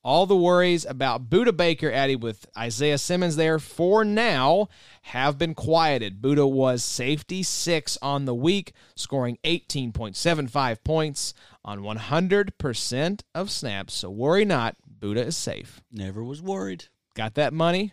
All 0.05 0.27
the 0.27 0.37
worries 0.37 0.85
about 0.85 1.31
Budda 1.31 1.57
Baker 1.57 1.91
added 1.91 2.25
with 2.25 2.47
Isaiah 2.59 2.99
Simmons 2.99 3.37
there 3.37 3.61
for 3.61 4.05
now 4.05 4.69
have 5.03 5.39
been 5.39 5.55
quieted. 5.55 6.21
Budda 6.21 6.51
was 6.51 6.83
safety 6.83 7.45
six 7.45 7.97
on 8.03 8.25
the 8.25 8.35
week, 8.35 8.73
scoring 8.97 9.39
18.75 9.45 10.83
points 10.83 11.35
on 11.65 11.81
100% 11.83 13.23
of 13.33 13.51
snaps. 13.51 13.95
So 13.95 14.11
worry 14.11 14.45
not, 14.45 14.77
Budda 14.99 15.25
is 15.25 15.37
safe. 15.37 15.81
Never 15.93 16.25
was 16.25 16.43
worried. 16.43 16.87
Got 17.15 17.35
that 17.35 17.53
money, 17.53 17.93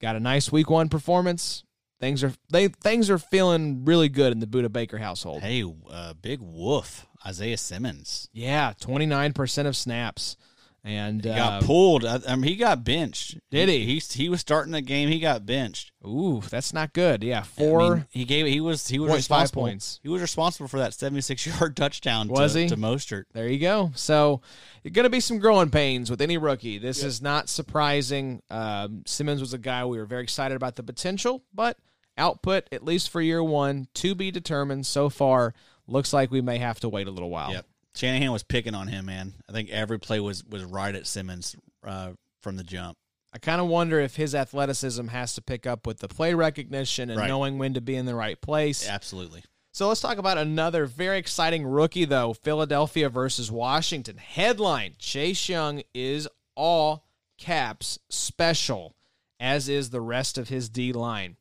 got 0.00 0.14
a 0.14 0.20
nice 0.20 0.52
week 0.52 0.70
one 0.70 0.88
performance. 0.88 1.64
Things 2.00 2.22
are 2.22 2.32
they 2.52 2.68
things 2.68 3.10
are 3.10 3.18
feeling 3.18 3.84
really 3.84 4.08
good 4.08 4.30
in 4.30 4.38
the 4.38 4.46
Budda 4.46 4.70
Baker 4.70 4.98
household. 4.98 5.42
Hey, 5.42 5.64
uh, 5.90 6.14
big 6.14 6.38
woof, 6.40 7.06
Isaiah 7.26 7.56
Simmons. 7.56 8.28
Yeah, 8.32 8.72
29% 8.80 9.66
of 9.66 9.76
snaps. 9.76 10.36
And 10.88 11.22
He 11.22 11.30
uh, 11.30 11.36
got 11.36 11.64
pulled. 11.64 12.06
I, 12.06 12.18
I 12.26 12.34
mean, 12.34 12.44
he 12.44 12.56
got 12.56 12.82
benched. 12.82 13.36
Did 13.50 13.68
he? 13.68 13.84
He 13.84 13.98
he 13.98 14.30
was 14.30 14.40
starting 14.40 14.72
the 14.72 14.80
game. 14.80 15.10
He 15.10 15.20
got 15.20 15.44
benched. 15.44 15.92
ooh, 16.06 16.40
that's 16.48 16.72
not 16.72 16.94
good. 16.94 17.22
Yeah, 17.22 17.40
I 17.40 17.42
four. 17.42 17.96
mean, 17.96 18.06
he 18.08 18.24
gave. 18.24 18.46
He 18.46 18.60
was. 18.60 18.88
He 18.88 18.98
was 18.98 19.10
Point 19.10 19.24
five 19.24 19.42
responsible. 19.42 19.62
points. 19.64 20.00
He 20.02 20.08
was 20.08 20.22
responsible 20.22 20.66
for 20.66 20.78
that 20.78 20.94
seventy-six 20.94 21.46
yard 21.46 21.76
touchdown. 21.76 22.28
Was 22.28 22.54
to, 22.54 22.60
he? 22.60 22.68
to 22.68 22.76
Mostert? 22.78 23.24
There 23.34 23.46
you 23.48 23.58
go. 23.58 23.92
So, 23.96 24.40
you're 24.82 24.92
going 24.92 25.04
to 25.04 25.10
be 25.10 25.20
some 25.20 25.38
growing 25.38 25.68
pains 25.68 26.10
with 26.10 26.22
any 26.22 26.38
rookie. 26.38 26.78
This 26.78 27.04
is 27.04 27.20
not 27.20 27.50
surprising. 27.50 28.42
Um, 28.48 29.02
Simmons 29.04 29.40
was 29.42 29.52
a 29.52 29.58
guy 29.58 29.84
we 29.84 29.98
were 29.98 30.06
very 30.06 30.22
excited 30.22 30.54
about 30.56 30.76
the 30.76 30.82
potential, 30.82 31.42
but 31.52 31.76
output, 32.16 32.66
at 32.72 32.82
least 32.82 33.10
for 33.10 33.20
year 33.20 33.42
one, 33.44 33.88
to 33.94 34.14
be 34.14 34.30
determined 34.30 34.86
so 34.86 35.10
far. 35.10 35.52
Looks 35.86 36.12
like 36.12 36.30
we 36.30 36.40
may 36.40 36.58
have 36.58 36.80
to 36.80 36.88
wait 36.88 37.08
a 37.08 37.10
little 37.10 37.30
while. 37.30 37.50
Yep. 37.52 37.66
Shanahan 37.98 38.30
was 38.30 38.44
picking 38.44 38.74
on 38.76 38.86
him, 38.86 39.06
man. 39.06 39.34
I 39.48 39.52
think 39.52 39.70
every 39.70 39.98
play 39.98 40.20
was 40.20 40.44
was 40.44 40.62
right 40.64 40.94
at 40.94 41.06
Simmons 41.06 41.56
uh, 41.84 42.10
from 42.42 42.56
the 42.56 42.62
jump. 42.64 42.96
I 43.32 43.38
kind 43.38 43.60
of 43.60 43.66
wonder 43.66 43.98
if 44.00 44.14
his 44.16 44.34
athleticism 44.34 45.08
has 45.08 45.34
to 45.34 45.42
pick 45.42 45.66
up 45.66 45.86
with 45.86 45.98
the 45.98 46.08
play 46.08 46.32
recognition 46.32 47.10
and 47.10 47.18
Right. 47.18 47.28
knowing 47.28 47.58
when 47.58 47.74
to 47.74 47.80
be 47.80 47.96
in 47.96 48.06
the 48.06 48.14
right 48.14 48.40
place. 48.40 48.88
Absolutely. 48.88 49.42
So 49.72 49.88
let's 49.88 50.00
talk 50.00 50.16
about 50.18 50.38
another 50.38 50.86
very 50.86 51.18
exciting 51.18 51.66
rookie, 51.66 52.04
though 52.04 52.32
Philadelphia 52.34 53.08
versus 53.08 53.50
Washington. 53.50 54.16
Headline 54.16 54.94
Chase 54.98 55.48
Young 55.48 55.82
is 55.92 56.26
all 56.54 57.04
caps 57.36 57.98
special, 58.08 58.94
as 59.38 59.68
is 59.68 59.90
the 59.90 60.00
rest 60.00 60.38
of 60.38 60.48
his 60.48 60.68
D 60.68 60.92
line. 60.92 61.36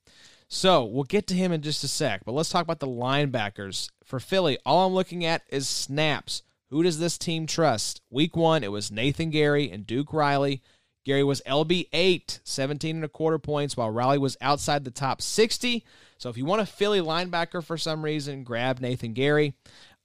So 0.50 0.84
we'll 0.86 1.04
get 1.04 1.28
to 1.28 1.34
him 1.36 1.52
in 1.52 1.62
just 1.62 1.84
a 1.84 1.88
sec, 1.88 2.26
but 2.26 2.32
let's 2.34 2.50
talk 2.50 2.64
about 2.64 2.80
the 2.80 2.88
linebackers. 2.88 3.90
For 4.04 4.20
Philly, 4.20 4.58
all 4.66 4.88
I'm 4.88 4.94
looking 4.94 5.24
at 5.26 5.44
is 5.50 5.68
snaps. 5.68 6.42
Who 6.70 6.84
does 6.84 7.00
this 7.00 7.18
team 7.18 7.48
trust? 7.48 8.02
Week 8.10 8.36
one, 8.36 8.64
it 8.64 8.72
was 8.72 8.92
Nathan 8.92 9.32
Gerry 9.32 9.72
and 9.72 9.88
Duke 9.88 10.12
Riley. 10.12 10.62
Gerry 11.06 11.24
was 11.24 11.42
LB8, 11.48 12.42
17 12.44 12.98
and 12.98 13.06
a 13.06 13.08
quarter 13.08 13.40
points, 13.40 13.78
while 13.78 13.90
Riley 13.90 14.18
was 14.18 14.36
outside 14.42 14.84
the 14.84 14.92
top 14.92 15.22
60. 15.22 15.86
So 16.18 16.30
if 16.30 16.36
you 16.36 16.44
want 16.44 16.62
a 16.62 16.66
Philly 16.66 17.00
linebacker 17.00 17.64
for 17.64 17.78
some 17.78 18.04
reason, 18.04 18.44
grab 18.44 18.82
Nathan 18.82 19.16
Gerry. 19.16 19.54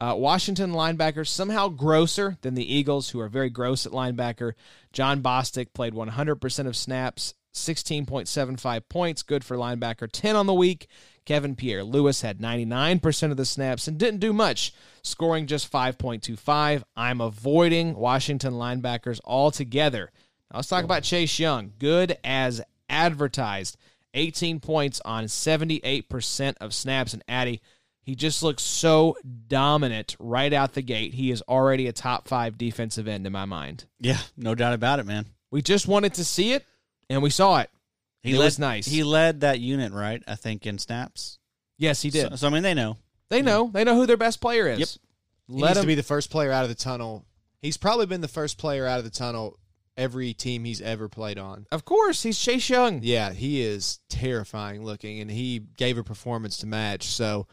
Uh, 0.00 0.14
Washington 0.16 0.70
linebackers 0.70 1.26
somehow 1.26 1.68
grosser 1.68 2.36
than 2.42 2.54
the 2.54 2.72
Eagles, 2.72 3.10
who 3.10 3.18
are 3.18 3.28
very 3.28 3.50
gross 3.50 3.84
at 3.84 3.92
linebacker. 3.92 4.52
Jon 4.92 5.22
Bostic 5.22 5.72
played 5.74 5.94
100% 5.94 6.66
of 6.66 6.76
snaps, 6.76 7.34
16.75 7.52 8.82
points, 8.88 9.22
good 9.22 9.44
for 9.44 9.56
linebacker, 9.56 10.08
10 10.10 10.36
on 10.36 10.46
the 10.46 10.54
week. 10.54 10.86
Kevin 11.24 11.54
Pierre-Louis 11.54 12.20
had 12.20 12.38
99% 12.38 13.30
of 13.30 13.36
the 13.36 13.44
snaps 13.44 13.86
and 13.86 13.98
didn't 13.98 14.20
do 14.20 14.32
much, 14.32 14.74
scoring 15.02 15.46
just 15.46 15.70
5.25. 15.70 16.82
I'm 16.96 17.20
avoiding 17.20 17.94
Washington 17.94 18.54
linebackers 18.54 19.20
altogether. 19.24 20.10
Now 20.50 20.58
let's 20.58 20.68
talk 20.68 20.84
about 20.84 21.04
Chase 21.04 21.38
Young. 21.38 21.72
Good 21.78 22.18
as 22.24 22.60
advertised. 22.88 23.76
18 24.14 24.60
points 24.60 25.00
on 25.04 25.24
78% 25.24 26.54
of 26.60 26.74
snaps. 26.74 27.14
And 27.14 27.24
Addy, 27.28 27.62
he 28.02 28.14
just 28.14 28.42
looks 28.42 28.62
so 28.62 29.16
dominant 29.46 30.16
right 30.18 30.52
out 30.52 30.74
the 30.74 30.82
gate. 30.82 31.14
He 31.14 31.30
is 31.30 31.42
already 31.48 31.86
a 31.86 31.92
top 31.92 32.28
five 32.28 32.58
defensive 32.58 33.08
end 33.08 33.26
in 33.26 33.32
my 33.32 33.44
mind. 33.44 33.84
Yeah, 34.00 34.18
no 34.36 34.54
doubt 34.54 34.74
about 34.74 34.98
it, 34.98 35.06
man. 35.06 35.26
We 35.50 35.62
just 35.62 35.86
wanted 35.86 36.14
to 36.14 36.24
see 36.24 36.52
it, 36.52 36.66
and 37.08 37.22
we 37.22 37.30
saw 37.30 37.60
it. 37.60 37.70
He 38.22 38.34
It 38.34 38.38
led, 38.38 38.44
was 38.44 38.58
nice. 38.58 38.86
He 38.86 39.02
led 39.02 39.40
that 39.40 39.60
unit, 39.60 39.92
right? 39.92 40.22
I 40.26 40.36
think 40.36 40.66
in 40.66 40.78
snaps. 40.78 41.38
Yes, 41.78 42.02
he 42.02 42.10
did. 42.10 42.30
So, 42.30 42.36
so 42.36 42.46
I 42.46 42.50
mean, 42.50 42.62
they 42.62 42.74
know. 42.74 42.98
they 43.28 43.38
mm-hmm. 43.38 43.46
know. 43.46 43.70
They 43.72 43.84
know 43.84 43.96
who 43.96 44.06
their 44.06 44.16
best 44.16 44.40
player 44.40 44.68
is. 44.68 44.78
Yep. 44.78 44.88
He 45.48 45.60
Let 45.60 45.68
needs 45.68 45.78
him 45.78 45.82
to 45.82 45.86
be 45.88 45.94
the 45.96 46.02
first 46.02 46.30
player 46.30 46.52
out 46.52 46.62
of 46.62 46.68
the 46.68 46.74
tunnel. 46.74 47.24
He's 47.60 47.76
probably 47.76 48.06
been 48.06 48.20
the 48.20 48.28
first 48.28 48.58
player 48.58 48.86
out 48.86 48.98
of 48.98 49.04
the 49.04 49.10
tunnel 49.10 49.58
every 49.96 50.32
team 50.32 50.64
he's 50.64 50.80
ever 50.80 51.08
played 51.08 51.38
on. 51.38 51.66
Of 51.70 51.84
course, 51.84 52.22
he's 52.22 52.38
Chase 52.38 52.68
Young. 52.68 53.00
Yeah, 53.02 53.32
he 53.32 53.62
is 53.62 54.00
terrifying 54.08 54.84
looking, 54.84 55.20
and 55.20 55.30
he 55.30 55.60
gave 55.76 55.98
a 55.98 56.04
performance 56.04 56.58
to 56.58 56.66
match. 56.66 57.04
So, 57.04 57.46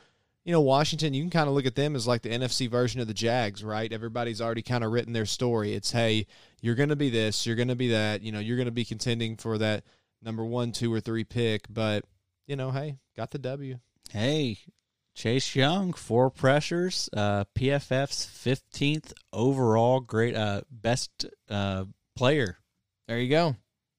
you 0.46 0.52
know, 0.52 0.62
Washington, 0.62 1.14
you 1.14 1.24
can 1.24 1.30
kind 1.30 1.48
of 1.48 1.56
look 1.56 1.66
at 1.66 1.76
them 1.76 1.96
as 1.96 2.08
like 2.08 2.22
the 2.22 2.30
NFC 2.30 2.70
version 2.70 3.02
of 3.02 3.08
the 3.08 3.14
Jags, 3.14 3.64
right? 3.64 3.92
Everybody's 3.92 4.42
already 4.42 4.62
kind 4.62 4.84
of 4.84 4.92
written 4.92 5.14
their 5.14 5.26
story. 5.26 5.74
It's, 5.74 5.92
hey, 5.92 6.28
you're 6.62 6.76
going 6.76 6.90
to 6.90 6.96
be 6.96 7.10
this, 7.10 7.46
you're 7.46 7.56
going 7.56 7.68
to 7.68 7.76
be 7.76 7.90
that, 7.90 8.22
you 8.22 8.32
know, 8.32 8.40
you're 8.40 8.58
going 8.58 8.66
to 8.66 8.72
be 8.72 8.86
contending 8.86 9.36
for 9.36 9.58
that 9.58 9.84
number 10.22 10.46
one, 10.46 10.72
two, 10.72 10.94
or 10.94 11.00
three 11.00 11.24
pick. 11.24 11.66
But, 11.70 12.06
you 12.48 12.56
know, 12.56 12.72
hey, 12.72 12.98
got 13.16 13.32
the 13.32 13.40
W. 13.40 13.80
Hey, 14.12 14.58
Chase 15.16 15.56
Young, 15.56 15.94
four 15.94 16.30
pressures, 16.30 17.10
uh, 17.12 17.44
PFF's 17.56 18.26
fifteenth 18.26 19.14
overall, 19.34 20.00
great, 20.00 20.36
uh, 20.36 20.62
best 20.72 21.26
uh, 21.50 21.86
player. 22.16 22.58
There 23.08 23.20
you 23.20 23.30
go. 23.30 23.56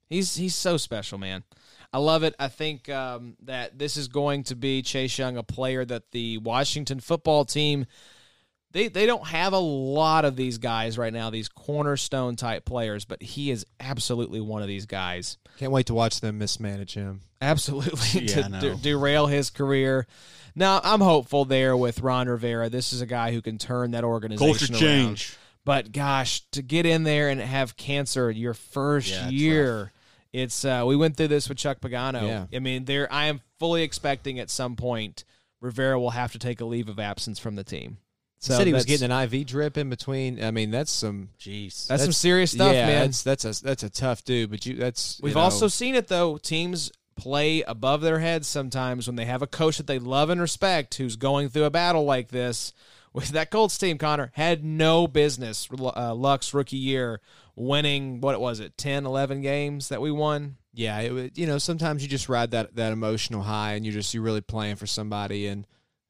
He's 0.08 0.34
he's 0.34 0.54
so 0.54 0.76
special, 0.76 1.18
man. 1.18 1.44
I 1.92 1.98
love 1.98 2.22
it. 2.22 2.34
I 2.38 2.48
think 2.48 2.88
um, 2.88 3.36
that 3.42 3.78
this 3.78 3.96
is 3.96 4.08
going 4.08 4.44
to 4.44 4.56
be 4.56 4.82
Chase 4.82 5.18
Young, 5.18 5.36
a 5.36 5.42
player 5.42 5.84
that 5.84 6.10
the 6.12 6.38
Washington 6.38 7.00
football 7.00 7.44
team 7.44 7.86
they 8.72 8.88
they 8.88 9.06
don't 9.06 9.26
have 9.26 9.52
a 9.52 9.58
lot 9.58 10.24
of 10.24 10.36
these 10.36 10.58
guys 10.58 10.96
right 10.98 11.12
now, 11.12 11.30
these 11.30 11.48
cornerstone 11.48 12.36
type 12.36 12.64
players, 12.64 13.04
but 13.04 13.22
he 13.22 13.50
is 13.50 13.66
absolutely 13.78 14.40
one 14.40 14.62
of 14.62 14.68
these 14.68 14.86
guys. 14.86 15.38
Can't 15.58 15.72
wait 15.72 15.86
to 15.86 15.94
watch 15.94 16.20
them 16.20 16.38
mismanage 16.38 16.94
him. 16.94 17.20
Absolutely 17.40 18.20
Yeah, 18.26 18.42
to 18.42 18.48
know. 18.48 18.60
de- 18.60 18.76
derail 18.76 19.26
his 19.26 19.50
career. 19.50 20.06
Now 20.54 20.80
I'm 20.84 21.00
hopeful 21.00 21.44
there 21.44 21.76
with 21.76 22.00
Ron 22.00 22.28
Rivera. 22.28 22.68
This 22.68 22.92
is 22.92 23.00
a 23.00 23.06
guy 23.06 23.32
who 23.32 23.42
can 23.42 23.58
turn 23.58 23.92
that 23.92 24.04
organization 24.04 24.74
around. 24.76 25.26
But 25.64 25.92
gosh, 25.92 26.40
to 26.52 26.62
get 26.62 26.86
in 26.86 27.02
there 27.02 27.28
and 27.28 27.40
have 27.40 27.76
cancer 27.76 28.30
your 28.30 28.54
first 28.54 29.10
Yeah, 29.10 29.24
it's 29.24 29.32
year, 29.32 29.92
it's 30.32 30.64
uh, 30.64 30.84
we 30.86 30.96
went 30.96 31.16
through 31.16 31.28
this 31.28 31.48
with 31.48 31.58
Chuck 31.58 31.80
Pagano. 31.80 32.22
Yeah. 32.22 32.46
I 32.54 32.60
mean, 32.60 32.84
there 32.84 33.12
I 33.12 33.26
am 33.26 33.40
fully 33.58 33.82
expecting 33.82 34.38
at 34.38 34.48
some 34.48 34.76
point 34.76 35.24
Rivera 35.60 35.98
will 36.00 36.10
have 36.10 36.32
to 36.32 36.38
take 36.38 36.60
a 36.60 36.64
leave 36.64 36.88
of 36.88 36.98
absence 36.98 37.38
from 37.38 37.56
the 37.56 37.64
team. 37.64 37.98
So 38.40 38.56
said 38.56 38.66
he 38.66 38.72
was 38.72 38.86
getting 38.86 39.10
an 39.10 39.22
IV 39.32 39.46
drip 39.46 39.76
in 39.76 39.90
between. 39.90 40.42
I 40.42 40.50
mean, 40.50 40.70
that's 40.70 40.90
some 40.90 41.28
Jeez. 41.38 41.86
that's, 41.86 42.02
some 42.02 42.12
serious 42.12 42.52
stuff, 42.52 42.72
yeah, 42.72 42.86
man. 42.86 43.00
That's 43.06 43.22
that's 43.22 43.44
a 43.44 43.62
that's 43.62 43.82
a 43.82 43.90
tough 43.90 44.24
dude. 44.24 44.50
But 44.50 44.64
you, 44.64 44.76
that's 44.76 45.20
We've 45.22 45.32
you 45.32 45.34
know, 45.36 45.42
also 45.42 45.68
seen 45.68 45.94
it 45.94 46.08
though. 46.08 46.38
Teams 46.38 46.90
play 47.16 47.60
above 47.62 48.00
their 48.00 48.18
heads 48.18 48.48
sometimes 48.48 49.06
when 49.06 49.16
they 49.16 49.26
have 49.26 49.42
a 49.42 49.46
coach 49.46 49.76
that 49.76 49.86
they 49.86 49.98
love 49.98 50.30
and 50.30 50.40
respect 50.40 50.94
who's 50.94 51.16
going 51.16 51.50
through 51.50 51.64
a 51.64 51.70
battle 51.70 52.04
like 52.04 52.28
this. 52.28 52.72
With 53.12 53.30
that 53.30 53.50
Colts 53.50 53.76
team, 53.76 53.98
Connor 53.98 54.30
had 54.34 54.64
no 54.64 55.08
business. 55.08 55.68
Uh, 55.78 56.14
Luck's 56.14 56.54
rookie 56.54 56.76
year 56.76 57.20
winning 57.56 58.20
what 58.20 58.40
was 58.40 58.60
it, 58.60 58.78
10, 58.78 59.04
11 59.04 59.40
games 59.42 59.88
that 59.88 60.00
we 60.00 60.12
won. 60.12 60.56
yeah. 60.72 60.98
It, 61.00 61.12
would- 61.12 61.36
you 61.36 61.46
know, 61.48 61.58
sometimes 61.58 62.02
you 62.04 62.08
just 62.08 62.28
ride 62.28 62.52
that 62.52 62.76
that 62.76 62.92
emotional 62.92 63.42
high, 63.42 63.72
and 63.72 63.84
you're 63.84 63.92
just 63.92 64.14
you're 64.14 64.22
really 64.22 64.40
playing 64.40 64.76
for 64.76 64.86
somebody, 64.86 65.48
and 65.48 65.66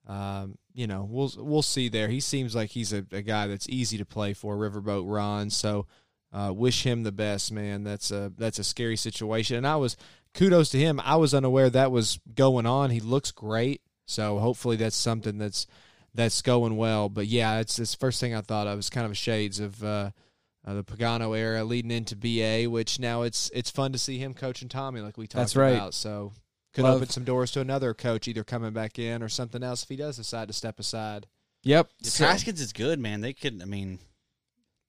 um, 0.06 0.58
you 0.74 0.86
know, 0.86 1.06
we'll 1.08 1.32
we'll 1.36 1.62
see 1.62 1.88
there. 1.88 2.08
He 2.08 2.20
seems 2.20 2.54
like 2.54 2.70
he's 2.70 2.92
a, 2.92 3.04
a 3.12 3.22
guy 3.22 3.46
that's 3.46 3.68
easy 3.68 3.98
to 3.98 4.04
play 4.04 4.32
for. 4.32 4.56
Riverboat 4.56 5.04
Ron. 5.06 5.50
So 5.50 5.86
uh, 6.32 6.52
wish 6.54 6.84
him 6.84 7.02
the 7.02 7.12
best, 7.12 7.52
man. 7.52 7.84
That's 7.84 8.10
a 8.10 8.32
that's 8.36 8.58
a 8.58 8.64
scary 8.64 8.96
situation, 8.96 9.56
and 9.56 9.66
I 9.66 9.76
was 9.76 9.96
kudos 10.34 10.70
to 10.70 10.78
him. 10.78 11.00
I 11.04 11.16
was 11.16 11.34
unaware 11.34 11.70
that 11.70 11.90
was 11.90 12.20
going 12.34 12.66
on. 12.66 12.90
He 12.90 13.00
looks 13.00 13.32
great, 13.32 13.82
so 14.06 14.38
hopefully 14.38 14.76
that's 14.76 14.96
something 14.96 15.38
that's 15.38 15.66
that's 16.14 16.42
going 16.42 16.76
well. 16.76 17.08
But 17.08 17.26
yeah, 17.26 17.58
it's 17.58 17.76
the 17.76 17.86
first 17.98 18.20
thing 18.20 18.34
I 18.34 18.40
thought 18.40 18.66
of. 18.66 18.78
It's 18.78 18.90
kind 18.90 19.06
of 19.06 19.16
shades 19.16 19.58
of 19.58 19.82
uh, 19.82 20.10
uh, 20.64 20.74
the 20.74 20.84
Pagano 20.84 21.36
era 21.36 21.64
leading 21.64 21.90
into 21.90 22.16
BA, 22.16 22.70
which 22.70 23.00
now 23.00 23.22
it's 23.22 23.50
it's 23.52 23.70
fun 23.70 23.92
to 23.92 23.98
see 23.98 24.18
him 24.18 24.34
coaching 24.34 24.68
Tommy 24.68 25.00
like 25.00 25.16
we 25.16 25.26
talked 25.26 25.40
That's 25.40 25.56
right. 25.56 25.74
about. 25.74 25.94
So 25.94 26.32
could 26.72 26.84
Love- 26.84 26.96
open 26.96 27.08
some 27.08 27.24
doors 27.24 27.50
to 27.52 27.60
another 27.60 27.94
coach 27.94 28.28
either 28.28 28.44
coming 28.44 28.72
back 28.72 28.98
in 28.98 29.22
or 29.22 29.28
something 29.28 29.62
else 29.62 29.82
if 29.82 29.88
he 29.88 29.96
does 29.96 30.16
decide 30.16 30.48
to 30.48 30.54
step 30.54 30.78
aside. 30.78 31.26
Yep. 31.62 31.90
If 32.00 32.06
So- 32.08 32.26
Haskins 32.26 32.60
is 32.60 32.72
good, 32.72 32.98
man, 32.98 33.20
they 33.20 33.32
could. 33.32 33.60
I 33.60 33.64
mean, 33.64 33.98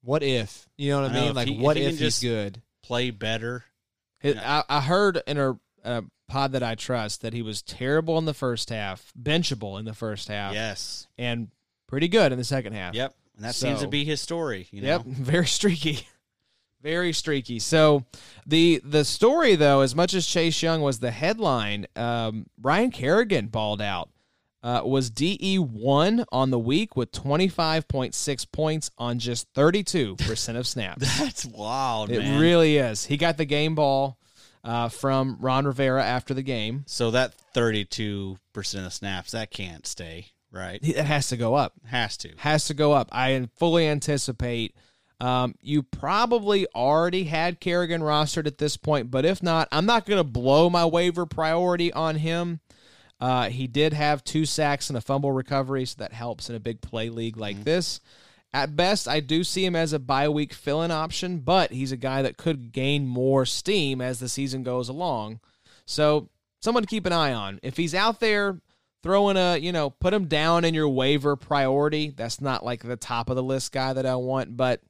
What 0.03 0.23
if 0.23 0.67
you 0.77 0.91
know 0.91 1.01
what 1.01 1.11
I, 1.11 1.13
I 1.13 1.15
know, 1.15 1.19
mean? 1.21 1.29
if 1.31 1.35
Like 1.35 1.47
he- 1.47 1.55
if 1.55 1.59
what 1.61 1.77
he 1.77 1.83
if, 1.83 1.99
he's 1.99 2.19
good? 2.19 2.61
play 2.81 3.11
better. 3.11 3.65
It, 4.21 4.37
I, 4.37 4.63
I 4.69 4.81
heard 4.81 5.21
in 5.27 5.37
a, 5.37 5.59
a 5.83 6.03
pod 6.27 6.51
that 6.53 6.63
I 6.63 6.75
trust 6.75 7.21
that 7.21 7.33
he 7.33 7.41
was 7.41 7.61
terrible 7.61 8.17
in 8.17 8.25
the 8.25 8.33
first 8.33 8.69
half, 8.69 9.11
benchable 9.19 9.77
in 9.79 9.85
the 9.85 9.93
first 9.93 10.27
half, 10.27 10.53
Yes. 10.53 11.07
and 11.17 11.49
pretty 11.87 12.07
good 12.07 12.31
in 12.31 12.37
the 12.37 12.43
second 12.43 12.73
half. 12.73 12.93
Yep. 12.95 13.15
And 13.35 13.45
that 13.45 13.55
seems 13.55 13.81
to 13.81 13.87
be 13.87 14.05
his 14.05 14.21
story. 14.21 14.67
You 14.71 14.81
know. 14.81 14.87
Yep, 14.87 15.01
very 15.05 15.47
streaky. 15.47 16.07
Very 16.81 17.13
streaky. 17.13 17.59
So 17.59 18.05
the 18.45 18.81
the 18.83 19.05
story 19.05 19.55
though, 19.55 19.81
as 19.81 19.95
much 19.95 20.13
as 20.13 20.25
Chase 20.25 20.61
Young 20.63 20.81
was 20.81 20.99
the 20.99 21.11
headline, 21.11 21.85
um, 21.95 22.47
Ryan 22.61 22.91
Kerrigan 22.91 23.47
balled 23.47 23.81
out. 23.81 24.09
Uh, 24.63 24.83
was 24.85 25.09
DE 25.09 25.57
one 25.57 26.23
on 26.31 26.51
the 26.51 26.59
week 26.59 26.95
with 26.95 27.11
twenty 27.11 27.47
five 27.47 27.87
point 27.87 28.13
six 28.13 28.45
points 28.45 28.91
on 28.97 29.17
just 29.17 29.47
thirty 29.55 29.83
two 29.83 30.15
percent 30.17 30.55
of 30.57 30.67
snaps. 30.67 31.17
That's 31.19 31.45
wild, 31.45 32.11
it 32.11 32.19
man. 32.19 32.39
really 32.39 32.77
is. 32.77 33.05
He 33.05 33.17
got 33.17 33.37
the 33.37 33.45
game 33.45 33.73
ball 33.73 34.19
uh, 34.63 34.89
from 34.89 35.37
Ron 35.39 35.65
Rivera 35.65 36.03
after 36.03 36.35
the 36.35 36.43
game. 36.43 36.83
so 36.85 37.09
that 37.09 37.33
thirty-two 37.55 38.37
percent 38.53 38.85
of 38.85 38.93
snaps 38.93 39.31
that 39.31 39.49
can't 39.49 39.87
stay 39.87 40.27
right. 40.51 40.79
It 40.83 40.95
has 40.97 41.29
to 41.29 41.37
go 41.37 41.55
up. 41.55 41.73
Has 41.87 42.15
to. 42.17 42.29
has 42.37 42.65
to 42.65 42.75
go 42.75 42.91
up. 42.91 43.09
I 43.11 43.49
fully 43.57 43.87
anticipate 43.87 44.75
Um, 45.21 45.53
you 45.61 45.83
probably 45.83 46.65
already 46.73 47.25
had 47.25 47.59
Kerrigan 47.59 48.01
rostered 48.01 48.47
at 48.47 48.57
this 48.57 48.75
point, 48.75 49.11
but 49.11 49.23
if 49.23 49.43
not, 49.43 49.67
I'm 49.71 49.85
not 49.85 50.07
going 50.07 50.17
to 50.17 50.23
blow 50.23 50.67
my 50.67 50.83
waiver 50.83 51.27
priority 51.27 51.93
on 51.93 52.15
him. 52.15 52.59
Uh, 53.19 53.49
he 53.49 53.67
did 53.67 53.93
have 53.93 54.23
two 54.23 54.45
sacks 54.47 54.89
and 54.89 54.97
a 54.97 55.01
fumble 55.01 55.31
recovery, 55.31 55.85
so 55.85 55.97
that 55.99 56.11
helps 56.11 56.49
in 56.49 56.55
a 56.55 56.59
big 56.59 56.81
play 56.81 57.09
league 57.09 57.37
like 57.37 57.63
this. 57.63 57.99
At 58.51 58.75
best, 58.75 59.07
I 59.07 59.19
do 59.19 59.43
see 59.43 59.63
him 59.63 59.75
as 59.75 59.93
a 59.93 59.99
bye 59.99 60.27
week 60.27 60.53
fill 60.53 60.81
in 60.81 60.89
option, 60.89 61.37
but 61.37 61.71
he's 61.71 61.91
a 61.91 61.97
guy 61.97 62.23
that 62.23 62.37
could 62.37 62.71
gain 62.71 63.05
more 63.05 63.45
steam 63.45 64.01
as 64.01 64.19
the 64.19 64.27
season 64.27 64.63
goes 64.63 64.89
along. 64.89 65.39
So, 65.85 66.29
someone 66.61 66.81
to 66.81 66.89
keep 66.89 67.05
an 67.05 67.13
eye 67.13 67.31
on. 67.31 67.59
If 67.61 67.77
he's 67.77 67.93
out 67.93 68.21
there 68.21 68.59
throwing 69.03 69.37
a, 69.37 69.55
you 69.55 69.71
know, 69.71 69.91
put 69.91 70.15
him 70.15 70.25
down 70.25 70.65
in 70.65 70.73
your 70.73 70.89
waiver 70.89 71.35
priority, 71.35 72.09
that's 72.09 72.41
not 72.41 72.65
like 72.65 72.81
the 72.81 72.97
top 72.97 73.29
of 73.29 73.35
the 73.35 73.43
list 73.43 73.71
guy 73.71 73.93
that 73.93 74.07
I 74.07 74.15
want, 74.15 74.57
but 74.57 74.81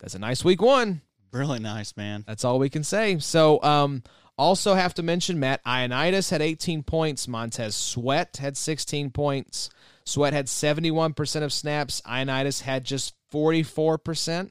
that's 0.00 0.14
a 0.14 0.18
nice 0.18 0.44
week 0.44 0.60
one. 0.62 1.02
Really 1.32 1.58
nice, 1.58 1.96
man. 1.96 2.24
That's 2.26 2.44
all 2.44 2.58
we 2.58 2.70
can 2.70 2.84
say. 2.84 3.18
So, 3.18 3.62
um, 3.62 4.02
also 4.38 4.74
have 4.74 4.94
to 4.94 5.02
mention 5.02 5.40
Matt 5.40 5.64
Ioannidis 5.64 6.30
had 6.30 6.42
18 6.42 6.82
points. 6.82 7.26
Montez 7.26 7.74
Sweat 7.74 8.36
had 8.36 8.56
16 8.56 9.10
points. 9.10 9.70
Sweat 10.04 10.32
had 10.32 10.46
71% 10.46 11.42
of 11.42 11.52
snaps. 11.52 12.02
Ioannidis 12.02 12.62
had 12.62 12.84
just 12.84 13.14
44%. 13.32 14.50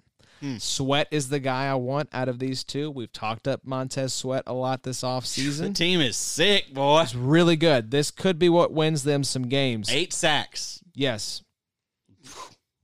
Sweat 0.59 1.07
is 1.09 1.30
the 1.30 1.39
guy 1.39 1.67
I 1.67 1.73
want 1.76 2.09
out 2.13 2.30
of 2.30 2.38
these 2.38 2.63
two. 2.63 2.91
We've 2.91 3.11
talked 3.11 3.47
up 3.47 3.61
Montez 3.65 4.13
Sweat 4.13 4.43
a 4.45 4.53
lot 4.53 4.84
this 4.84 5.01
offseason. 5.01 5.59
The 5.69 5.73
team 5.73 6.01
is 6.01 6.17
sick, 6.17 6.72
boy. 6.73 7.01
It's 7.01 7.15
really 7.15 7.55
good. 7.55 7.89
This 7.89 8.11
could 8.11 8.38
be 8.38 8.49
what 8.49 8.72
wins 8.72 9.03
them 9.03 9.23
some 9.23 9.47
games. 9.47 9.89
Eight 9.91 10.13
sacks. 10.13 10.84
Yes. 10.93 11.41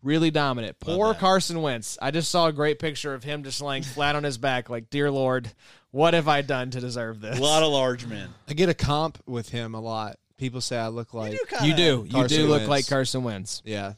Really 0.04 0.32
dominant. 0.32 0.80
Poor. 0.80 1.14
Carson 1.14 1.62
Wentz. 1.62 1.98
I 2.02 2.12
just 2.12 2.32
saw 2.32 2.48
a 2.48 2.52
great 2.54 2.80
picture 2.80 3.14
of 3.14 3.24
him 3.24 3.44
just 3.44 3.62
laying 3.62 3.84
flat 3.84 4.16
on 4.16 4.24
his 4.24 4.38
back, 4.38 4.70
like, 4.70 4.90
Dear 4.90 5.12
Lord, 5.12 5.52
what 5.92 6.14
have 6.14 6.28
I 6.28 6.42
done 6.42 6.72
to 6.72 6.80
deserve 6.80 7.22
this? 7.22 7.38
A 7.38 7.42
lot 7.42 7.62
of 7.64 7.72
large 7.72 8.06
men. 8.08 8.30
I 8.48 8.54
get 8.54 8.70
a 8.70 8.74
comp 8.74 9.20
with 9.28 9.50
him 9.50 9.76
a 9.76 9.80
lot. 9.82 10.18
People 10.38 10.60
say 10.62 10.78
I 10.78 10.88
look 10.88 11.14
like 11.14 11.40
you 11.64 11.76
do. 11.76 12.04
You 12.08 12.14
Carson 12.14 12.38
do 12.38 12.44
look 12.48 12.60
Wentz. 12.62 12.70
like 12.70 12.88
Carson 12.88 13.24
Wentz. 13.24 13.62
yeah. 13.64 13.94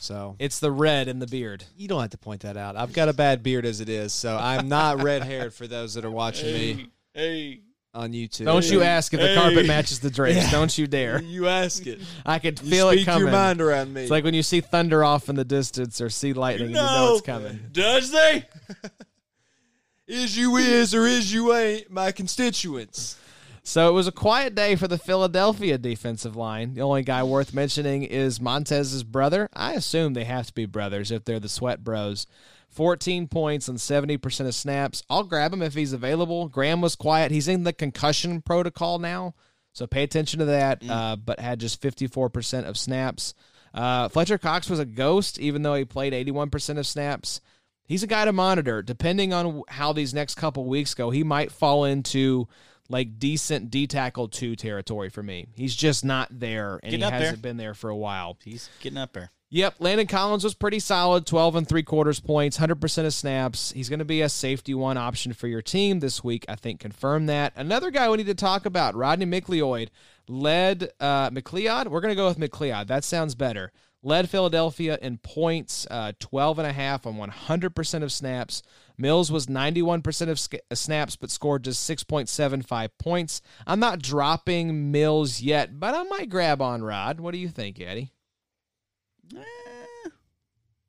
So 0.00 0.36
It's 0.38 0.58
the 0.60 0.70
red 0.70 1.08
in 1.08 1.20
the 1.20 1.26
beard. 1.26 1.64
you 1.76 1.88
don't 1.88 2.00
have 2.00 2.10
to 2.10 2.18
point 2.18 2.42
that 2.42 2.56
out. 2.56 2.76
I've 2.76 2.92
got 2.92 3.08
a 3.08 3.12
bad 3.12 3.42
beard 3.42 3.64
as 3.64 3.80
it 3.80 3.88
is, 3.88 4.12
so 4.12 4.36
I'm 4.36 4.68
not 4.68 5.02
red 5.02 5.22
haired 5.22 5.54
for 5.54 5.66
those 5.66 5.94
that 5.94 6.04
are 6.04 6.10
watching 6.10 6.52
me 6.54 6.86
Hey. 7.14 7.60
On 7.96 8.12
YouTube. 8.12 8.44
Don't 8.44 8.70
you 8.70 8.82
ask 8.82 9.12
if 9.14 9.20
the 9.20 9.28
Hey. 9.28 9.34
carpet 9.34 9.66
matches 9.66 10.00
the 10.00 10.10
drapes. 10.10 10.50
Don't 10.50 10.76
you 10.78 10.86
dare. 10.86 11.20
You 11.22 11.48
ask 11.48 11.86
it. 11.86 11.98
I 12.26 12.38
could 12.38 12.60
You 12.62 12.70
feel 12.70 12.90
it 12.90 12.96
speak 12.96 13.06
coming. 13.06 13.22
your 13.22 13.30
mind 13.32 13.60
around 13.60 13.92
me. 13.94 14.02
It's 14.02 14.10
like 14.10 14.22
when 14.24 14.34
you 14.34 14.42
see 14.42 14.60
thunder 14.60 15.02
off 15.02 15.28
in 15.28 15.36
the 15.36 15.44
distance 15.44 16.00
or 16.00 16.10
see 16.10 16.32
lightning, 16.32 16.68
and 16.68 16.76
you 16.76 16.82
know 16.82 17.14
it's 17.14 17.26
coming. 17.26 17.58
Does 17.72 18.10
they? 18.12 18.44
is 20.06 20.36
you 20.36 20.56
is 20.56 20.94
or 20.94 21.06
is 21.06 21.32
you 21.32 21.52
ain't 21.54 21.90
my 21.90 22.12
constituents. 22.12 23.18
So 23.62 23.88
it 23.88 23.92
was 23.92 24.06
a 24.06 24.12
quiet 24.12 24.54
day 24.54 24.76
for 24.76 24.86
the 24.86 24.96
Philadelphia 24.98 25.76
defensive 25.76 26.36
line. 26.36 26.74
The 26.74 26.82
only 26.82 27.02
guy 27.02 27.24
worth 27.24 27.52
mentioning 27.52 28.04
is 28.04 28.40
Montez's 28.40 29.02
brother. 29.02 29.48
I 29.52 29.72
assume 29.72 30.14
they 30.14 30.22
have 30.22 30.46
to 30.46 30.54
be 30.54 30.66
brothers 30.66 31.10
if 31.10 31.24
they're 31.24 31.40
the 31.40 31.48
Sweat 31.48 31.82
Bros. 31.82 32.28
14 32.76 33.26
points 33.26 33.68
and 33.68 33.78
70% 33.78 34.46
of 34.46 34.54
snaps. 34.54 35.02
I'll 35.08 35.24
grab 35.24 35.52
him 35.52 35.62
if 35.62 35.74
he's 35.74 35.94
available. 35.94 36.48
Graham 36.48 36.82
was 36.82 36.94
quiet. 36.94 37.32
He's 37.32 37.48
in 37.48 37.64
the 37.64 37.72
concussion 37.72 38.42
protocol 38.42 38.98
now, 38.98 39.34
so 39.72 39.86
pay 39.86 40.02
attention 40.02 40.40
to 40.40 40.44
that, 40.44 40.82
uh, 40.88 41.16
but 41.16 41.40
had 41.40 41.58
just 41.58 41.80
54% 41.82 42.66
of 42.66 42.78
snaps. 42.78 43.34
Uh, 43.74 44.08
Fletcher 44.08 44.38
Cox 44.38 44.70
was 44.70 44.78
a 44.78 44.84
ghost, 44.84 45.38
even 45.40 45.62
though 45.62 45.74
he 45.74 45.84
played 45.84 46.12
81% 46.12 46.78
of 46.78 46.86
snaps. 46.86 47.40
He's 47.86 48.02
a 48.02 48.06
guy 48.06 48.24
to 48.24 48.32
monitor. 48.32 48.82
Depending 48.82 49.32
on 49.32 49.62
how 49.68 49.92
these 49.92 50.12
next 50.12 50.34
couple 50.34 50.66
weeks 50.66 50.94
go, 50.94 51.10
he 51.10 51.24
might 51.24 51.52
fall 51.52 51.84
into 51.84 52.46
like 52.88 53.18
decent 53.18 53.70
D 53.70 53.86
tackle 53.86 54.28
two 54.28 54.56
territory 54.56 55.08
for 55.08 55.22
me. 55.22 55.48
He's 55.54 55.74
just 55.74 56.04
not 56.04 56.28
there, 56.30 56.80
and 56.82 56.90
Getting 56.90 57.00
he 57.00 57.10
hasn't 57.10 57.42
been 57.42 57.56
there 57.56 57.74
for 57.74 57.90
a 57.90 57.96
while. 57.96 58.36
He's 58.44 58.68
getting 58.80 58.98
up 58.98 59.12
there. 59.12 59.30
Yep, 59.48 59.76
Landon 59.78 60.08
Collins 60.08 60.42
was 60.42 60.54
pretty 60.54 60.80
solid, 60.80 61.24
12 61.24 61.54
and 61.54 61.68
three 61.68 61.84
quarters 61.84 62.18
points, 62.18 62.58
100% 62.58 63.06
of 63.06 63.14
snaps. 63.14 63.70
He's 63.70 63.88
going 63.88 64.00
to 64.00 64.04
be 64.04 64.20
a 64.20 64.28
safety 64.28 64.74
one 64.74 64.96
option 64.96 65.32
for 65.32 65.46
your 65.46 65.62
team 65.62 66.00
this 66.00 66.24
week. 66.24 66.44
I 66.48 66.56
think 66.56 66.80
confirm 66.80 67.26
that. 67.26 67.52
Another 67.54 67.92
guy 67.92 68.10
we 68.10 68.16
need 68.16 68.26
to 68.26 68.34
talk 68.34 68.66
about, 68.66 68.96
Rodney 68.96 69.24
McLeod, 69.24 69.90
led 70.26 70.90
uh, 70.98 71.30
McLeod. 71.30 71.86
We're 71.88 72.00
going 72.00 72.10
to 72.10 72.16
go 72.16 72.26
with 72.26 72.40
McLeod. 72.40 72.88
That 72.88 73.04
sounds 73.04 73.36
better. 73.36 73.70
Led 74.02 74.28
Philadelphia 74.28 74.98
in 75.00 75.18
points, 75.18 75.86
uh, 75.92 76.12
12 76.18 76.58
and 76.58 76.68
a 76.68 76.72
half 76.72 77.06
on 77.06 77.14
100% 77.14 78.02
of 78.02 78.12
snaps. 78.12 78.62
Mills 78.98 79.30
was 79.30 79.46
91% 79.46 80.28
of 80.28 80.40
sk- 80.40 80.56
snaps, 80.74 81.14
but 81.14 81.30
scored 81.30 81.62
just 81.64 81.88
6.75 81.88 82.88
points. 82.98 83.42
I'm 83.64 83.80
not 83.80 84.02
dropping 84.02 84.90
Mills 84.90 85.40
yet, 85.40 85.78
but 85.78 85.94
I 85.94 86.02
might 86.02 86.30
grab 86.30 86.60
on 86.60 86.82
Rod. 86.82 87.20
What 87.20 87.32
do 87.32 87.38
you 87.38 87.48
think, 87.48 87.80
Eddie? 87.80 88.12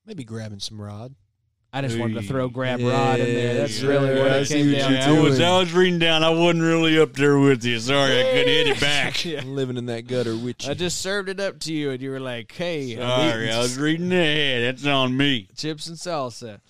Maybe 0.05 0.23
grabbing 0.23 0.59
some 0.59 0.79
rod. 0.81 1.15
I 1.73 1.81
just 1.81 1.99
wanted 1.99 2.13
to 2.15 2.21
throw 2.21 2.47
grab 2.47 2.79
rod 2.79 3.19
in 3.19 3.25
there. 3.25 3.53
That's 3.55 3.81
Yeah, 3.81 3.89
really 3.89 4.17
what 4.19 4.31
I 4.31 4.37
it 4.37 4.47
came 4.47 4.71
what 4.71 4.79
down 4.79 4.91
you're 4.93 5.01
to. 5.01 5.07
I 5.07 5.19
was. 5.19 5.39
I 5.41 5.59
was 5.59 5.73
reading 5.73 5.99
down. 5.99 6.23
I 6.23 6.29
wasn't 6.29 6.63
really 6.63 6.97
up 6.97 7.13
there 7.13 7.37
with 7.37 7.65
you. 7.65 7.77
Sorry, 7.79 8.19
I 8.21 8.23
couldn't 8.23 8.47
hit 8.47 8.67
it 8.67 8.79
back. 8.79 9.07
Yeah. 9.25 9.41
Living 9.43 9.75
in 9.75 9.87
that 9.87 10.07
gutter 10.07 10.35
with 10.37 10.63
you. 10.63 10.71
I 10.71 10.73
just 10.75 10.99
served 11.01 11.27
it 11.27 11.39
up 11.41 11.59
to 11.61 11.73
you, 11.73 11.91
and 11.91 12.01
you 12.01 12.09
were 12.11 12.21
like, 12.21 12.51
"Hey, 12.53 12.93
I'm 12.93 13.29
Sorry, 13.31 13.51
I 13.51 13.59
was 13.59 13.77
reading 13.77 14.11
ahead. 14.13 14.63
That's 14.63 14.85
on 14.87 15.17
me. 15.17 15.49
chips 15.57 15.87
and 15.87 15.97
salsa." 15.97 16.61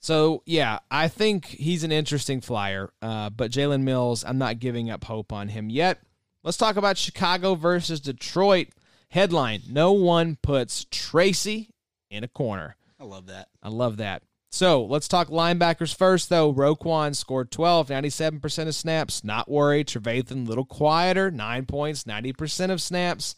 So 0.00 0.42
yeah, 0.46 0.78
I 0.90 1.08
think 1.08 1.46
he's 1.46 1.82
an 1.82 1.90
interesting 1.92 2.40
flyer, 2.40 2.90
uh, 3.02 3.30
but 3.30 3.50
Jalen 3.50 3.82
Mills, 3.82 4.24
I'm 4.24 4.38
not 4.38 4.60
giving 4.60 4.88
up 4.88 5.04
hope 5.04 5.32
on 5.32 5.48
him 5.48 5.68
yet. 5.68 5.98
Let's 6.44 6.56
talk 6.56 6.76
about 6.76 6.96
Chicago 6.96 7.54
versus 7.56 8.00
Detroit. 8.00 8.68
Headline: 9.16 9.62
No 9.70 9.92
one 9.92 10.36
puts 10.42 10.84
Tracy 10.90 11.70
in 12.10 12.22
a 12.22 12.28
corner. 12.28 12.76
I 13.00 13.04
love 13.04 13.28
that. 13.28 13.48
I 13.62 13.70
love 13.70 13.96
that. 13.96 14.22
So 14.50 14.84
let's 14.84 15.08
talk 15.08 15.28
linebackers 15.28 15.96
first, 15.96 16.28
though. 16.28 16.52
Roquan 16.52 17.16
scored 17.16 17.50
12, 17.50 17.88
97% 17.88 18.68
of 18.68 18.74
snaps. 18.74 19.24
Not 19.24 19.50
worried. 19.50 19.88
Trevathan, 19.88 20.46
little 20.46 20.66
quieter, 20.66 21.30
9 21.30 21.64
points, 21.64 22.04
90% 22.04 22.70
of 22.70 22.82
snaps. 22.82 23.34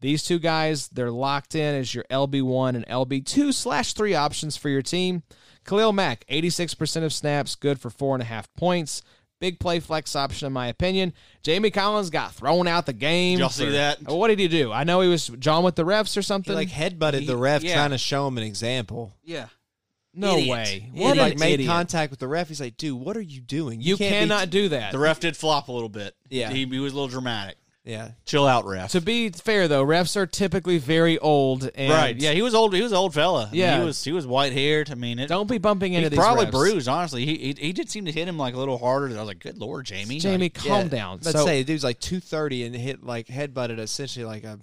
These 0.00 0.24
two 0.24 0.40
guys, 0.40 0.88
they're 0.88 1.12
locked 1.12 1.54
in 1.54 1.76
as 1.76 1.94
your 1.94 2.04
LB1 2.10 2.74
and 2.74 2.86
LB2 2.88 3.54
slash 3.54 3.92
3 3.92 4.14
options 4.14 4.56
for 4.56 4.68
your 4.68 4.82
team. 4.82 5.22
Khalil 5.64 5.92
Mack, 5.92 6.24
86% 6.28 7.04
of 7.04 7.12
snaps, 7.12 7.54
good 7.54 7.80
for 7.80 7.90
4.5 7.90 8.46
points. 8.56 9.02
Big 9.40 9.58
play 9.58 9.80
flex 9.80 10.14
option, 10.14 10.46
in 10.46 10.52
my 10.52 10.66
opinion. 10.68 11.14
Jamie 11.42 11.70
Collins 11.70 12.10
got 12.10 12.34
thrown 12.34 12.68
out 12.68 12.84
the 12.84 12.92
game. 12.92 13.38
Did 13.38 13.40
y'all 13.40 13.48
see 13.48 13.64
for- 13.64 13.70
that? 13.72 14.02
What 14.02 14.28
did 14.28 14.38
he 14.38 14.48
do? 14.48 14.70
I 14.70 14.84
know 14.84 15.00
he 15.00 15.08
was 15.08 15.28
John 15.38 15.64
with 15.64 15.76
the 15.76 15.84
refs 15.84 16.14
or 16.16 16.20
He 16.20 16.24
something. 16.24 16.54
like 16.54 16.68
headbutted 16.68 17.26
the 17.26 17.36
ref 17.38 17.62
yeah. 17.62 17.74
trying 17.74 17.90
to 17.90 17.98
show 17.98 18.26
him 18.28 18.36
an 18.36 18.44
example. 18.44 19.14
Yeah. 19.24 19.46
no 20.12 20.36
idiot. 20.36 20.48
way. 20.50 20.90
He 20.92 21.00
What 21.02 21.16
like 21.16 21.38
made 21.38 21.54
idiot. 21.54 21.68
contact 21.70 22.10
with 22.10 22.20
the 22.20 22.28
ref. 22.28 22.48
He's 22.48 22.60
like, 22.60 22.76
dude, 22.76 23.00
what 23.00 23.16
are 23.16 23.20
you 23.22 23.40
doing? 23.40 23.80
You 23.80 23.96
can't 23.96 24.10
be- 24.12 24.18
cannot 24.18 24.50
do 24.50 24.68
that. 24.70 24.92
The 24.92 24.98
ref 24.98 25.20
did 25.20 25.36
flop 25.36 25.68
a 25.68 25.72
little 25.72 25.88
bit. 25.88 26.14
Yeah. 26.28 26.50
He, 26.50 26.66
he 26.66 26.78
was 26.78 26.92
a 26.92 26.96
little 26.96 27.08
dramatic. 27.08 27.56
Yeah. 27.90 28.10
Chill 28.24 28.46
out, 28.46 28.64
ref. 28.66 28.92
To 28.92 29.00
be 29.00 29.30
fair, 29.30 29.68
though, 29.68 29.84
refs 29.84 30.16
are 30.16 30.26
typically 30.26 30.78
very 30.78 31.18
old, 31.18 31.68
and 31.74 31.92
right. 31.92 32.16
Yeah, 32.16 32.32
he 32.32 32.42
was 32.42 32.54
old. 32.54 32.74
He 32.74 32.82
was 32.82 32.92
an 32.92 32.98
old 32.98 33.12
fella. 33.14 33.46
I 33.48 33.50
mean, 33.50 33.60
Yeah. 33.60 33.78
he 33.80 33.84
was 33.84 34.02
he 34.04 34.12
was 34.12 34.26
white 34.26 34.52
haired. 34.52 34.90
I 34.90 34.94
mean, 34.94 35.18
it, 35.18 35.28
don't 35.28 35.48
be 35.48 35.58
bumping 35.58 35.92
into 35.94 36.04
He's 36.04 36.10
these. 36.10 36.18
probably 36.18 36.46
refs. 36.46 36.50
bruised. 36.52 36.88
Honestly, 36.88 37.24
he, 37.26 37.36
he 37.36 37.54
he 37.66 37.72
did 37.72 37.90
seem 37.90 38.04
to 38.06 38.12
hit 38.12 38.28
him 38.28 38.38
like 38.38 38.54
a 38.54 38.58
little 38.58 38.78
harder. 38.78 39.06
I 39.08 39.18
was 39.18 39.26
like, 39.28 39.40
"Good 39.40 39.58
lord, 39.58 39.86
Jamie!" 39.86 40.18
Jamie, 40.18 40.44
Like, 40.46 40.54
calm 40.54 40.82
Yeah. 40.84 40.88
down. 40.88 41.18
Let's 41.22 41.32
So, 41.32 41.44
say 41.44 41.62
the 41.62 41.72
dude's 41.72 41.84
like 41.84 42.00
230 42.00 42.64
and 42.64 42.74
hit 42.76 43.04
like 43.04 43.28
head 43.28 43.52
headbutted 43.54 43.78
essentially 43.78 44.24
like 44.24 44.44
a 44.44 44.58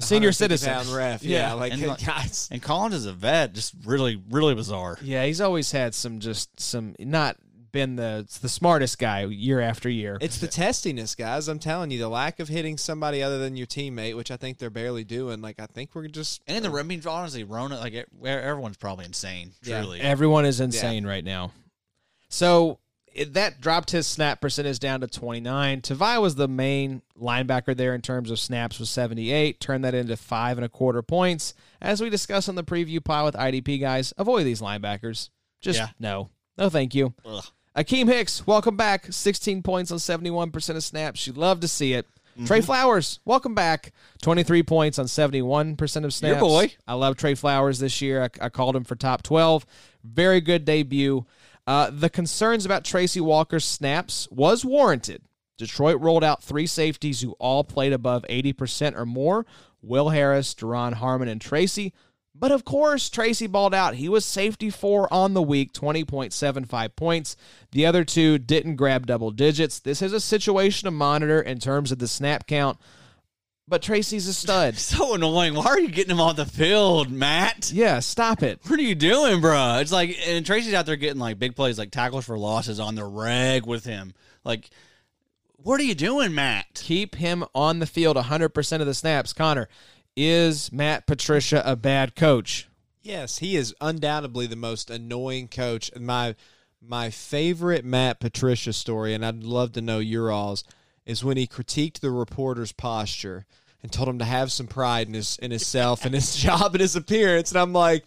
Senior 0.00 0.32
citizen. 0.32 0.92
ref. 0.92 1.22
Yeah. 1.22 1.48
Yeah, 1.48 1.52
like 1.52 1.72
And 1.74 1.86
like- 1.86 2.04
guys. 2.04 2.48
and 2.50 2.60
Collins 2.60 2.94
is 2.96 3.06
a 3.06 3.12
vet. 3.12 3.52
Just 3.52 3.72
really, 3.84 4.20
really 4.30 4.54
bizarre. 4.54 4.98
yeah, 5.02 5.24
he's 5.24 5.40
always 5.40 5.70
had 5.70 5.94
some 5.94 6.18
just 6.18 6.58
some 6.58 6.96
not 6.98 7.36
been 7.72 7.96
the 7.96 8.26
the 8.40 8.48
smartest 8.48 8.98
guy 8.98 9.24
year 9.24 9.60
after 9.60 9.88
year. 9.88 10.18
It's 10.20 10.38
the 10.38 10.46
testiness, 10.46 11.14
guys. 11.14 11.48
I'm 11.48 11.58
telling 11.58 11.90
you, 11.90 11.98
the 11.98 12.08
lack 12.08 12.38
of 12.38 12.48
hitting 12.48 12.76
somebody 12.78 13.22
other 13.22 13.38
than 13.38 13.56
your 13.56 13.66
teammate, 13.66 14.16
which 14.16 14.30
I 14.30 14.36
think 14.36 14.58
they're 14.58 14.70
barely 14.70 15.04
doing. 15.04 15.40
Like 15.40 15.58
I 15.60 15.66
think 15.66 15.94
we're 15.94 16.08
just 16.08 16.42
And 16.46 16.64
the 16.64 16.70
I 16.70 16.82
mean, 16.82 17.02
honestly, 17.06 17.44
Rona, 17.44 17.78
like 17.78 17.94
e- 17.94 18.04
everyone's 18.24 18.76
probably 18.76 19.06
insane. 19.06 19.52
Yeah. 19.62 19.80
Truly, 19.80 20.00
Everyone 20.00 20.44
is 20.44 20.60
insane 20.60 21.06
right 21.06 21.24
now. 21.24 21.52
So 22.28 22.78
it, 23.14 23.34
that 23.34 23.60
dropped 23.60 23.90
his 23.90 24.06
snap 24.06 24.40
percentage 24.40 24.78
down 24.78 25.00
to 25.02 25.06
29. 25.06 25.82
Tavai 25.82 26.20
was 26.20 26.34
the 26.34 26.48
main 26.48 27.02
linebacker 27.20 27.76
there 27.76 27.94
in 27.94 28.00
terms 28.00 28.30
of 28.30 28.38
snaps 28.38 28.78
was 28.78 28.88
78. 28.90 29.60
Turned 29.60 29.84
that 29.84 29.94
into 29.94 30.16
five 30.16 30.56
and 30.58 30.64
a 30.64 30.68
quarter 30.68 31.02
points. 31.02 31.54
As 31.80 32.00
we 32.00 32.08
discussed 32.10 32.48
on 32.48 32.54
the 32.54 32.64
preview 32.64 33.04
pile 33.04 33.24
with 33.26 33.34
IDP 33.34 33.80
guys, 33.80 34.12
avoid 34.16 34.44
these 34.44 34.60
linebackers. 34.62 35.28
Just 35.60 35.78
Yeah. 35.78 35.88
no, 35.98 36.30
no, 36.56 36.68
thank 36.70 36.94
you. 36.94 37.14
Ugh. 37.24 37.44
Akiem 37.76 38.06
Hicks, 38.06 38.46
welcome 38.46 38.76
back. 38.76 39.06
16 39.10 39.62
points 39.62 39.90
on 39.90 39.98
71% 39.98 40.76
of 40.76 40.84
snaps. 40.84 41.26
You 41.26 41.32
love 41.32 41.60
to 41.60 41.68
see 41.68 41.94
it. 41.94 42.06
Trey 42.46 42.62
Flowers, 42.62 43.20
welcome 43.26 43.54
back. 43.54 43.92
23 44.22 44.62
points 44.62 44.98
on 44.98 45.04
71% 45.06 46.04
of 46.04 46.14
snaps. 46.14 46.22
Your 46.22 46.40
boy. 46.40 46.72
I 46.88 46.94
love 46.94 47.16
Trey 47.16 47.34
Flowers 47.34 47.78
this 47.78 48.00
year. 48.00 48.22
I, 48.22 48.46
I 48.46 48.48
called 48.48 48.74
him 48.74 48.84
for 48.84 48.94
top 48.94 49.22
12. 49.22 49.66
Very 50.02 50.40
good 50.40 50.64
debut. 50.64 51.26
Uh, 51.66 51.90
the 51.92 52.08
concerns 52.10 52.64
about 52.64 52.84
Tracy 52.84 53.20
Walker's 53.20 53.64
snaps 53.64 54.28
was 54.30 54.64
warranted. 54.64 55.22
Detroit 55.58 56.00
rolled 56.00 56.24
out 56.24 56.42
three 56.42 56.66
safeties 56.66 57.20
who 57.20 57.32
all 57.32 57.64
played 57.64 57.92
above 57.92 58.24
80% 58.28 58.96
or 58.96 59.06
more 59.06 59.46
Will 59.82 60.08
Harris, 60.08 60.54
Duron 60.54 60.94
Harmon, 60.94 61.28
and 61.28 61.40
Tracy. 61.40 61.92
But 62.34 62.50
of 62.50 62.64
course, 62.64 63.10
Tracy 63.10 63.46
balled 63.46 63.74
out. 63.74 63.96
He 63.96 64.08
was 64.08 64.24
safety 64.24 64.70
four 64.70 65.12
on 65.12 65.34
the 65.34 65.42
week, 65.42 65.72
20.75 65.72 66.96
points. 66.96 67.36
The 67.72 67.84
other 67.86 68.04
two 68.04 68.38
didn't 68.38 68.76
grab 68.76 69.06
double 69.06 69.30
digits. 69.30 69.78
This 69.78 70.00
is 70.02 70.12
a 70.12 70.20
situation 70.20 70.86
to 70.86 70.90
monitor 70.90 71.40
in 71.40 71.58
terms 71.58 71.92
of 71.92 71.98
the 71.98 72.08
snap 72.08 72.46
count. 72.46 72.78
But 73.68 73.82
Tracy's 73.82 74.26
a 74.26 74.34
stud. 74.34 74.74
So 74.78 75.14
annoying. 75.14 75.54
Why 75.54 75.66
are 75.66 75.78
you 75.80 75.88
getting 75.88 76.10
him 76.10 76.20
on 76.20 76.36
the 76.36 76.44
field, 76.46 77.10
Matt? 77.10 77.70
yeah, 77.72 78.00
stop 78.00 78.42
it. 78.42 78.60
What 78.66 78.78
are 78.78 78.82
you 78.82 78.94
doing, 78.94 79.40
bro? 79.40 79.78
It's 79.78 79.92
like, 79.92 80.16
and 80.26 80.44
Tracy's 80.44 80.74
out 80.74 80.86
there 80.86 80.96
getting 80.96 81.20
like 81.20 81.38
big 81.38 81.54
plays, 81.54 81.78
like 81.78 81.90
tackles 81.90 82.24
for 82.24 82.36
losses 82.38 82.80
on 82.80 82.94
the 82.94 83.04
reg 83.04 83.66
with 83.66 83.84
him. 83.84 84.14
Like, 84.42 84.70
what 85.56 85.78
are 85.78 85.84
you 85.84 85.94
doing, 85.94 86.34
Matt? 86.34 86.66
Keep 86.74 87.14
him 87.14 87.44
on 87.54 87.78
the 87.78 87.86
field 87.86 88.16
100% 88.16 88.80
of 88.80 88.86
the 88.86 88.94
snaps. 88.94 89.32
Connor, 89.32 89.68
is 90.16 90.72
Matt 90.72 91.06
Patricia 91.06 91.62
a 91.64 91.76
bad 91.76 92.14
coach? 92.14 92.68
Yes, 93.02 93.38
he 93.38 93.56
is 93.56 93.74
undoubtedly 93.80 94.46
the 94.46 94.56
most 94.56 94.90
annoying 94.90 95.48
coach. 95.48 95.90
My 95.98 96.34
my 96.80 97.10
favorite 97.10 97.84
Matt 97.84 98.20
Patricia 98.20 98.72
story, 98.72 99.14
and 99.14 99.24
I'd 99.24 99.44
love 99.44 99.72
to 99.72 99.80
know 99.80 99.98
your 99.98 100.30
all's, 100.30 100.64
is 101.06 101.24
when 101.24 101.36
he 101.36 101.46
critiqued 101.46 102.00
the 102.00 102.10
reporter's 102.10 102.72
posture 102.72 103.46
and 103.82 103.92
told 103.92 104.08
him 104.08 104.18
to 104.18 104.24
have 104.24 104.52
some 104.52 104.66
pride 104.66 105.08
in 105.08 105.14
his 105.14 105.38
in 105.38 105.50
himself 105.50 106.04
and 106.04 106.14
his 106.14 106.36
job 106.36 106.74
and 106.74 106.80
his 106.80 106.96
appearance. 106.96 107.50
And 107.50 107.60
I'm 107.60 107.72
like, 107.72 108.04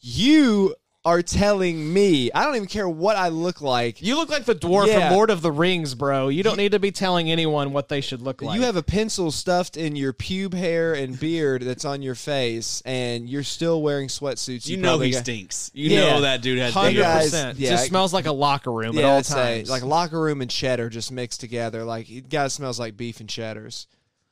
you 0.00 0.74
are 1.04 1.20
telling 1.22 1.92
me 1.92 2.30
I 2.32 2.44
don't 2.44 2.56
even 2.56 2.66
care 2.68 2.88
what 2.88 3.16
I 3.16 3.28
look 3.28 3.60
like. 3.60 4.00
You 4.00 4.16
look 4.16 4.30
like 4.30 4.44
the 4.46 4.54
dwarf 4.54 4.86
Yeah. 4.86 5.08
from 5.08 5.16
Lord 5.16 5.28
of 5.30 5.42
the 5.42 5.52
Rings, 5.52 5.94
bro. 5.94 6.28
You 6.28 6.42
don't 6.42 6.56
need 6.56 6.72
to 6.72 6.78
be 6.78 6.90
telling 6.90 7.30
anyone 7.30 7.72
what 7.74 7.88
they 7.90 8.00
should 8.00 8.22
look 8.22 8.40
like. 8.40 8.56
You 8.56 8.62
have 8.62 8.76
a 8.76 8.82
pencil 8.82 9.30
stuffed 9.30 9.76
in 9.76 9.96
your 9.96 10.12
pube 10.14 10.54
hair 10.54 10.94
and 10.94 11.20
beard 11.20 11.62
that's 11.62 11.84
on 11.84 12.00
your 12.00 12.14
face, 12.14 12.82
and 12.86 13.28
you're 13.28 13.42
still 13.42 13.82
wearing 13.82 14.08
sweatsuits. 14.08 14.66
You 14.66 14.78
know 14.78 14.88
probably 14.90 15.06
he 15.08 15.12
got- 15.12 15.22
stinks. 15.24 15.70
You 15.74 15.90
Yeah. 15.90 16.00
know 16.10 16.20
that 16.22 16.40
dude 16.40 16.58
has 16.58 16.72
Hundred 16.72 16.90
big 16.94 17.02
guys- 17.02 17.24
percent. 17.24 17.58
yeah, 17.58 17.70
Just 17.70 17.84
I- 17.84 17.88
smells 17.88 18.12
like 18.14 18.26
a 18.26 18.32
locker 18.32 18.72
room 18.72 18.96
at 18.98 19.04
all 19.04 19.18
I'd 19.18 19.26
say, 19.26 19.56
times. 19.58 19.70
like 19.70 19.82
locker 19.82 20.20
room 20.20 20.40
and 20.40 20.50
cheddar 20.50 20.88
just 20.88 21.12
mixed 21.12 21.40
together. 21.40 21.84
Like 21.84 22.10
it 22.10 22.28
guy 22.30 22.48
smells 22.48 22.80
like 22.80 22.96
beef 22.96 23.20
and 23.20 23.28
cheddars. 23.28 23.86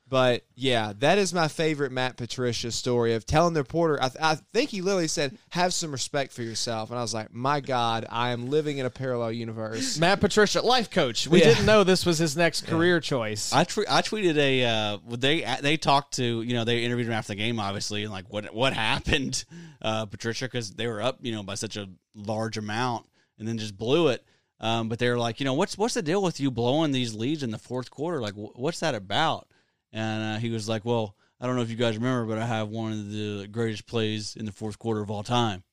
But 0.07 0.43
yeah, 0.53 0.93
that 0.99 1.17
is 1.17 1.33
my 1.33 1.47
favorite 1.47 1.91
Matt 1.91 2.17
Patricia 2.17 2.71
story 2.71 3.13
of 3.15 3.25
telling 3.25 3.53
the 3.53 3.61
reporter. 3.61 3.99
I, 4.03 4.11
I 4.21 4.35
think 4.53 4.69
he 4.69 4.81
literally 4.81 5.07
said, 5.07 5.37
"Have 5.49 5.73
some 5.73 5.91
respect 5.91 6.33
for 6.33 6.43
yourself," 6.43 6.89
and 6.91 6.99
I 6.99 7.01
was 7.01 7.13
like, 7.13 7.33
"My 7.33 7.61
God, 7.61 8.05
I 8.09 8.29
am 8.31 8.49
living 8.49 8.77
in 8.77 8.85
a 8.85 8.89
parallel 8.91 9.31
universe." 9.31 9.97
Matt 9.97 10.19
Patricia, 10.19 10.61
life 10.61 10.91
coach. 10.91 11.25
We 11.27 11.39
Yeah. 11.39 11.45
didn't 11.49 11.65
know 11.65 11.83
this 11.83 12.05
was 12.05 12.17
his 12.19 12.37
next 12.37 12.67
career 12.67 12.99
choice. 12.99 13.51
I 13.53 13.63
tw- 13.63 13.89
I 13.89 14.01
tweeted 14.03 14.35
a 14.37 14.65
uh, 14.65 14.97
they 15.17 15.45
they 15.61 15.77
talked 15.77 16.15
to 16.17 16.41
you 16.43 16.53
know 16.53 16.63
they 16.63 16.83
interviewed 16.83 17.07
him 17.07 17.13
after 17.13 17.29
the 17.29 17.35
game 17.37 17.59
obviously 17.59 18.03
and 18.03 18.11
like 18.11 18.25
what 18.31 18.53
what 18.53 18.73
happened 18.93 19.45
uh, 19.81 20.05
Patricia 20.05 20.45
because 20.45 20.71
they 20.71 20.85
were 20.87 21.01
up 21.01 21.19
you 21.21 21.31
know 21.31 21.41
by 21.43 21.55
such 21.55 21.77
a 21.77 21.87
large 22.13 22.57
amount 22.57 23.07
and 23.39 23.47
then 23.47 23.57
just 23.57 23.77
blew 23.77 24.09
it 24.09 24.23
um, 24.59 24.89
but 24.89 24.99
they 24.99 25.09
were 25.09 25.17
like 25.17 25.39
you 25.39 25.45
know 25.45 25.53
what's 25.55 25.75
what's 25.77 25.95
the 25.95 26.01
deal 26.03 26.21
with 26.21 26.39
you 26.39 26.51
blowing 26.51 26.91
these 26.91 27.15
leads 27.15 27.41
in 27.41 27.49
the 27.51 27.57
fourth 27.57 27.89
quarter 27.89 28.21
like 28.21 28.35
wh- 28.35 28.55
what's 28.59 28.79
that 28.81 28.93
about 28.93 29.47
and 29.93 30.35
uh, 30.35 30.39
he 30.39 30.49
was 30.49 30.67
like 30.67 30.83
well 30.83 31.15
I 31.39 31.45
don't 31.47 31.55
know 31.55 31.61
if 31.61 31.69
you 31.69 31.75
guys 31.77 31.95
remember 31.97 32.25
but 32.25 32.37
I 32.41 32.45
have 32.45 32.67
one 32.69 32.91
of 32.91 33.11
the 33.11 33.47
greatest 33.49 33.85
plays 33.85 34.35
in 34.35 34.45
the 34.45 34.51
fourth 34.51 34.77
quarter 34.79 35.01
of 35.01 35.09
all 35.11 35.23
time 35.23 35.63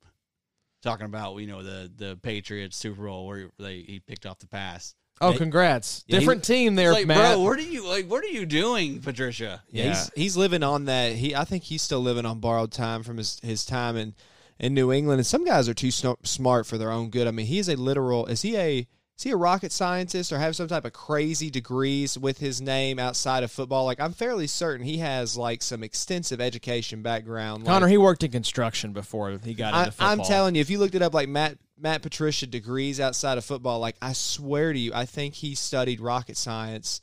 talking 0.82 1.06
about 1.06 1.36
you 1.38 1.46
know 1.46 1.62
the 1.62 1.90
the 1.94 2.16
Patriots 2.22 2.76
Super 2.76 3.06
Bowl 3.06 3.26
where 3.26 3.50
they 3.58 3.80
he 3.80 4.00
picked 4.00 4.26
off 4.26 4.38
the 4.38 4.46
pass. 4.48 4.94
oh, 5.20 5.34
congrats. 5.34 6.02
Yeah, 6.06 6.16
he- 6.16 6.20
Different 6.20 6.44
team 6.44 6.74
there, 6.76 6.92
like, 6.92 7.06
Matt. 7.06 7.34
bro, 7.34 7.40
what 7.42 7.58
are 7.58 7.62
you 7.62 7.86
like? 7.86 8.06
What 8.06 8.24
are 8.24 8.28
you 8.28 8.46
doing, 8.46 9.00
Patricia? 9.00 9.62
Yeah, 9.70 9.84
Yeah. 9.84 9.88
he's 9.90 10.10
he's 10.16 10.36
living 10.36 10.62
on 10.62 10.86
that. 10.86 11.12
He 11.16 11.34
I 11.34 11.44
think 11.44 11.64
he's 11.64 11.82
still 11.82 12.00
living 12.00 12.24
on 12.26 12.40
borrowed 12.40 12.72
time 12.72 13.02
from 13.02 13.18
his 13.18 13.38
his 13.42 13.64
time 13.66 13.96
in 13.96 14.14
in 14.58 14.72
New 14.74 14.90
England. 14.92 15.18
And 15.20 15.26
some 15.26 15.44
guys 15.44 15.68
are 15.68 15.74
too 15.74 15.90
sno- 15.90 16.18
smart 16.22 16.66
for 16.66 16.78
their 16.78 16.90
own 16.90 17.10
good. 17.10 17.26
I 17.26 17.30
mean, 17.30 17.46
he 17.46 17.58
is 17.58 17.68
a 17.68 17.76
literal. 17.76 18.26
Is 18.26 18.42
he 18.42 18.56
a 18.56 18.86
is 19.20 19.24
he 19.24 19.32
a 19.32 19.36
rocket 19.36 19.70
scientist 19.70 20.32
or 20.32 20.38
have 20.38 20.56
some 20.56 20.66
type 20.66 20.86
of 20.86 20.94
crazy 20.94 21.50
degrees 21.50 22.16
with 22.16 22.38
his 22.38 22.62
name 22.62 22.98
outside 22.98 23.42
of 23.42 23.52
football? 23.52 23.84
Like 23.84 24.00
I'm 24.00 24.14
fairly 24.14 24.46
certain 24.46 24.86
he 24.86 24.96
has 24.96 25.36
like 25.36 25.62
some 25.62 25.82
extensive 25.82 26.40
education 26.40 27.02
background. 27.02 27.66
Connor, 27.66 27.84
like, 27.84 27.90
he 27.90 27.98
worked 27.98 28.22
in 28.22 28.30
construction 28.30 28.94
before 28.94 29.38
he 29.44 29.52
got 29.52 29.74
I, 29.74 29.80
into 29.80 29.92
football. 29.92 30.08
I'm 30.08 30.20
telling 30.22 30.54
you, 30.54 30.62
if 30.62 30.70
you 30.70 30.78
looked 30.78 30.94
it 30.94 31.02
up, 31.02 31.12
like 31.12 31.28
Matt 31.28 31.58
Matt 31.78 32.00
Patricia 32.00 32.46
degrees 32.46 32.98
outside 32.98 33.36
of 33.36 33.44
football, 33.44 33.78
like 33.78 33.96
I 34.00 34.14
swear 34.14 34.72
to 34.72 34.78
you, 34.78 34.92
I 34.94 35.04
think 35.04 35.34
he 35.34 35.54
studied 35.54 36.00
rocket 36.00 36.38
science. 36.38 37.02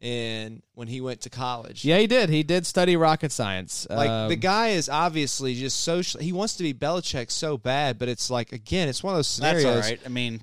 In 0.00 0.62
when 0.74 0.88
he 0.88 1.00
went 1.00 1.22
to 1.22 1.30
college, 1.30 1.82
Yeah, 1.82 1.96
he 1.96 2.06
did. 2.06 2.28
He 2.28 2.42
did 2.42 2.66
study 2.66 2.94
rocket 2.94 3.32
science. 3.32 3.86
like 3.88 4.10
Um, 4.10 4.28
the 4.28 4.36
guy 4.36 4.70
is 4.70 4.90
obviously 4.90 5.54
just 5.54 5.80
social. 5.80 6.20
He 6.20 6.30
wants 6.30 6.56
to 6.56 6.62
be 6.62 6.74
Belichick 6.74 7.30
so 7.30 7.56
bad, 7.56 7.98
but 7.98 8.10
it's 8.10 8.28
like 8.28 8.52
again, 8.52 8.90
it's 8.90 9.02
one 9.02 9.14
of 9.14 9.18
those 9.18 9.28
scenarios. 9.28 9.62
That's 9.64 9.86
all 9.86 9.90
right. 9.92 10.00
I 10.04 10.08
mean, 10.10 10.42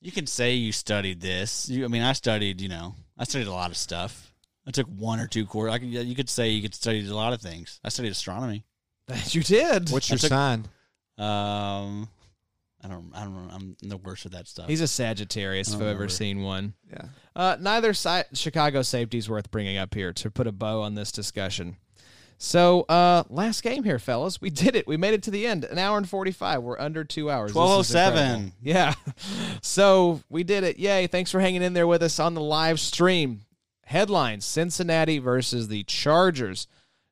you 0.00 0.12
can 0.12 0.26
say 0.26 0.54
you 0.54 0.72
studied 0.72 1.20
this. 1.20 1.68
You, 1.68 1.84
I 1.84 1.88
mean, 1.88 2.02
I 2.02 2.12
studied. 2.12 2.60
You 2.60 2.68
know, 2.68 2.94
I 3.18 3.24
studied 3.24 3.46
a 3.48 3.52
lot 3.52 3.70
of 3.70 3.76
stuff. 3.76 4.32
I 4.66 4.70
took 4.70 4.86
one 4.86 5.18
or 5.20 5.26
two 5.26 5.46
courses. 5.46 5.74
I 5.74 5.78
could, 5.78 5.88
you 5.88 6.14
could 6.14 6.28
say 6.28 6.50
you 6.50 6.60
could 6.62 6.74
study 6.74 7.06
a 7.08 7.14
lot 7.14 7.32
of 7.32 7.40
things. 7.40 7.80
I 7.84 7.88
studied 7.88 8.12
astronomy. 8.12 8.64
you 9.28 9.42
did. 9.42 9.90
What's 9.90 10.10
I 10.10 10.14
your 10.14 10.18
took- 10.18 10.28
sign? 10.28 10.66
Um, 11.16 12.08
I 12.82 12.86
don't. 12.88 13.10
I 13.14 13.24
don't 13.24 13.34
know. 13.48 13.52
I'm 13.54 13.76
the 13.82 13.96
worst 13.96 14.24
at 14.26 14.32
that 14.32 14.46
stuff. 14.46 14.68
He's 14.68 14.80
a 14.80 14.86
Sagittarius, 14.86 15.68
if 15.68 15.74
I 15.74 15.76
I've 15.76 15.80
don't 15.80 15.88
ever 15.88 15.98
remember. 16.00 16.12
seen 16.14 16.42
one. 16.42 16.74
Yeah, 16.88 17.06
Uh, 17.34 17.56
neither 17.58 17.92
si- 17.92 18.22
Chicago 18.34 18.82
safety 18.82 19.18
is 19.18 19.28
worth 19.28 19.50
bringing 19.50 19.78
up 19.78 19.94
here 19.94 20.12
to 20.12 20.30
put 20.30 20.46
a 20.46 20.52
bow 20.52 20.82
on 20.82 20.94
this 20.94 21.10
discussion. 21.10 21.76
So, 22.40 22.82
uh, 22.82 23.24
last 23.28 23.62
game 23.64 23.82
here, 23.82 23.98
fellas. 23.98 24.40
We 24.40 24.48
did 24.50 24.76
it. 24.76 24.86
We 24.86 24.96
made 24.96 25.12
it 25.12 25.24
to 25.24 25.30
the 25.32 25.44
end. 25.44 25.64
An 25.64 25.76
hour 25.76 25.98
and 25.98 26.08
45. 26.08 26.62
We're 26.62 26.78
under 26.78 27.02
two 27.02 27.30
hours. 27.30 27.52
This 27.52 27.56
12:07. 27.56 28.52
Yeah. 28.62 28.94
So, 29.60 30.20
we 30.28 30.44
did 30.44 30.62
it. 30.62 30.78
Yay. 30.78 31.08
Thanks 31.08 31.32
for 31.32 31.40
hanging 31.40 31.62
in 31.62 31.72
there 31.72 31.86
with 31.86 32.02
us 32.02 32.20
on 32.20 32.34
the 32.34 32.40
live 32.40 32.78
stream. 32.78 33.40
Headlines 33.86 34.44
Cincinnati 34.44 35.18
versus 35.18 35.66
the 35.68 35.82
Chargers. 35.84 36.68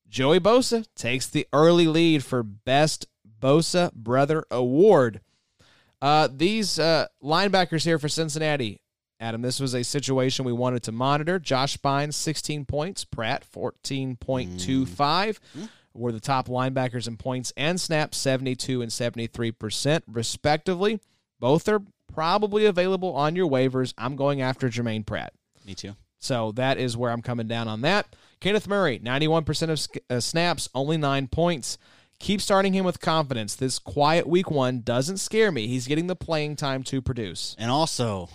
Joey 0.08 0.38
Bosa 0.38 0.86
takes 0.94 1.26
the 1.26 1.48
early 1.52 1.86
lead 1.88 2.22
for 2.22 2.42
Best 2.44 3.06
Bosa 3.40 3.92
Brother 3.92 4.44
Award. 4.50 5.20
Uh, 6.00 6.28
these 6.30 6.78
uh, 6.78 7.06
linebackers 7.22 7.84
here 7.84 7.98
for 7.98 8.08
Cincinnati, 8.08 8.80
Adam, 9.18 9.42
this 9.42 9.60
was 9.60 9.74
a 9.74 9.82
situation 9.82 10.44
we 10.44 10.52
wanted 10.52 10.82
to 10.84 10.92
monitor. 10.92 11.38
Josh 11.38 11.76
Bynes, 11.78 12.14
16 12.14 12.64
points. 12.66 13.04
Pratt, 13.04 13.44
14.25. 13.50 15.38
Were 15.94 16.12
the 16.12 16.20
top 16.20 16.48
linebackers 16.48 17.08
in 17.08 17.16
points 17.16 17.54
and 17.56 17.80
snaps, 17.80 18.18
72 18.18 18.82
and 18.82 18.90
73%, 18.90 20.02
respectively. 20.06 21.00
Both 21.40 21.68
are 21.68 21.80
probably 22.12 22.66
available 22.66 23.14
on 23.14 23.34
your 23.34 23.48
waivers. 23.48 23.94
I'm 23.96 24.14
going 24.14 24.42
after 24.42 24.68
Germaine 24.68 25.04
Pratt. 25.04 25.32
Me 25.66 25.74
too. 25.74 25.96
So 26.18 26.52
that 26.52 26.76
is 26.76 26.96
where 26.96 27.10
I'm 27.10 27.22
coming 27.22 27.46
down 27.46 27.68
on 27.68 27.80
that. 27.82 28.14
Kenneth 28.40 28.68
Murray, 28.68 28.98
91% 28.98 29.70
of 29.70 30.00
uh, 30.10 30.20
snaps, 30.20 30.68
only 30.74 30.98
nine 30.98 31.28
points. 31.28 31.78
Keep 32.18 32.40
starting 32.40 32.72
him 32.72 32.84
with 32.84 33.00
confidence. 33.00 33.54
This 33.54 33.78
quiet 33.78 34.26
week 34.26 34.50
one 34.50 34.80
doesn't 34.80 35.18
scare 35.18 35.52
me. 35.52 35.66
He's 35.66 35.86
getting 35.86 36.06
the 36.06 36.16
playing 36.16 36.56
time 36.56 36.82
to 36.84 37.02
produce. 37.02 37.54
And 37.58 37.70
also, 37.70 38.28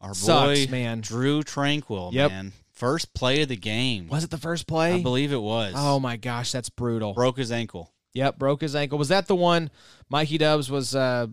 our 0.00 0.14
Sucks, 0.14 0.66
boy 0.66 0.70
man. 0.70 1.00
Drue 1.00 1.42
Tranquill, 1.42 2.12
Yep. 2.12 2.30
man, 2.30 2.52
first 2.72 3.14
play 3.14 3.42
of 3.42 3.48
the 3.48 3.56
game. 3.56 4.08
Was 4.08 4.24
it 4.24 4.30
the 4.30 4.38
first 4.38 4.66
play? 4.66 4.94
I 4.94 5.02
believe 5.02 5.32
it 5.32 5.40
was. 5.42 5.74
Oh 5.76 5.98
my 6.00 6.16
gosh, 6.16 6.52
that's 6.52 6.68
brutal. 6.70 7.14
broke 7.14 7.38
his 7.38 7.50
ankle. 7.52 7.92
Yep, 8.14 8.38
broke 8.38 8.60
his 8.62 8.74
ankle. 8.74 8.98
Was 8.98 9.08
that 9.08 9.26
the 9.26 9.36
one 9.36 9.70
Mikey 10.08 10.38
Dubs 10.38 10.70
was 10.70 10.94
uh, 10.94 11.26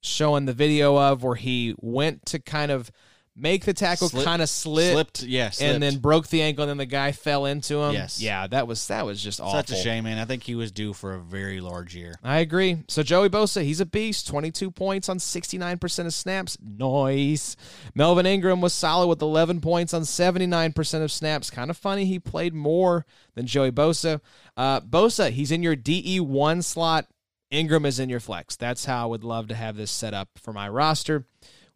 showing 0.00 0.44
the 0.46 0.52
video 0.52 0.96
of 0.96 1.22
where 1.22 1.34
he 1.36 1.74
went 1.78 2.24
to 2.26 2.38
kind 2.38 2.70
of 2.72 2.90
make 3.34 3.64
the 3.64 3.72
tackle, 3.72 4.08
Slip- 4.08 4.24
kind 4.24 4.42
of 4.42 4.48
slid, 4.48 4.92
Slipped, 4.92 5.22
yeah, 5.22 5.50
slipped. 5.50 5.72
and 5.74 5.82
then 5.82 5.98
broke 5.98 6.28
the 6.28 6.42
ankle, 6.42 6.64
and 6.64 6.70
then 6.70 6.76
the 6.76 6.86
guy 6.86 7.12
fell 7.12 7.46
into 7.46 7.76
him? 7.82 7.94
Yes. 7.94 8.20
Yeah, 8.20 8.46
that 8.48 8.66
was 8.66 8.86
that 8.88 9.06
was 9.06 9.22
just 9.22 9.40
awful. 9.40 9.52
Such 9.58 9.70
a 9.70 9.76
shame, 9.76 10.04
man. 10.04 10.18
I 10.18 10.24
think 10.24 10.42
he 10.42 10.54
was 10.54 10.70
due 10.70 10.92
for 10.92 11.14
a 11.14 11.18
very 11.18 11.60
large 11.60 11.94
year. 11.94 12.14
I 12.22 12.40
agree. 12.40 12.84
So 12.88 13.02
Joey 13.02 13.28
Bosa, 13.30 13.62
he's 13.62 13.80
a 13.80 13.86
beast. 13.86 14.26
22 14.26 14.70
points 14.70 15.08
on 15.08 15.18
69% 15.18 16.06
of 16.06 16.14
snaps. 16.14 16.58
Nice. 16.60 17.56
Melvin 17.94 18.26
Ingram 18.26 18.60
was 18.60 18.72
solid 18.74 19.06
with 19.06 19.22
11 19.22 19.60
points 19.60 19.94
on 19.94 20.02
79% 20.02 21.02
of 21.02 21.10
snaps. 21.10 21.50
Kind 21.50 21.70
of 21.70 21.76
funny 21.76 22.04
he 22.04 22.18
played 22.18 22.54
more 22.54 23.06
than 23.34 23.46
Joey 23.46 23.70
Bosa. 23.72 24.20
Uh, 24.56 24.80
Bosa, 24.80 25.30
he's 25.30 25.50
in 25.50 25.62
your 25.62 25.76
DE1 25.76 26.62
slot. 26.64 27.06
Ingram 27.50 27.84
is 27.84 27.98
in 28.00 28.08
your 28.08 28.20
flex. 28.20 28.56
That's 28.56 28.86
how 28.86 29.02
I 29.02 29.06
would 29.06 29.24
love 29.24 29.48
to 29.48 29.54
have 29.54 29.76
this 29.76 29.90
set 29.90 30.14
up 30.14 30.30
for 30.36 30.52
my 30.52 30.68
roster. 30.68 31.26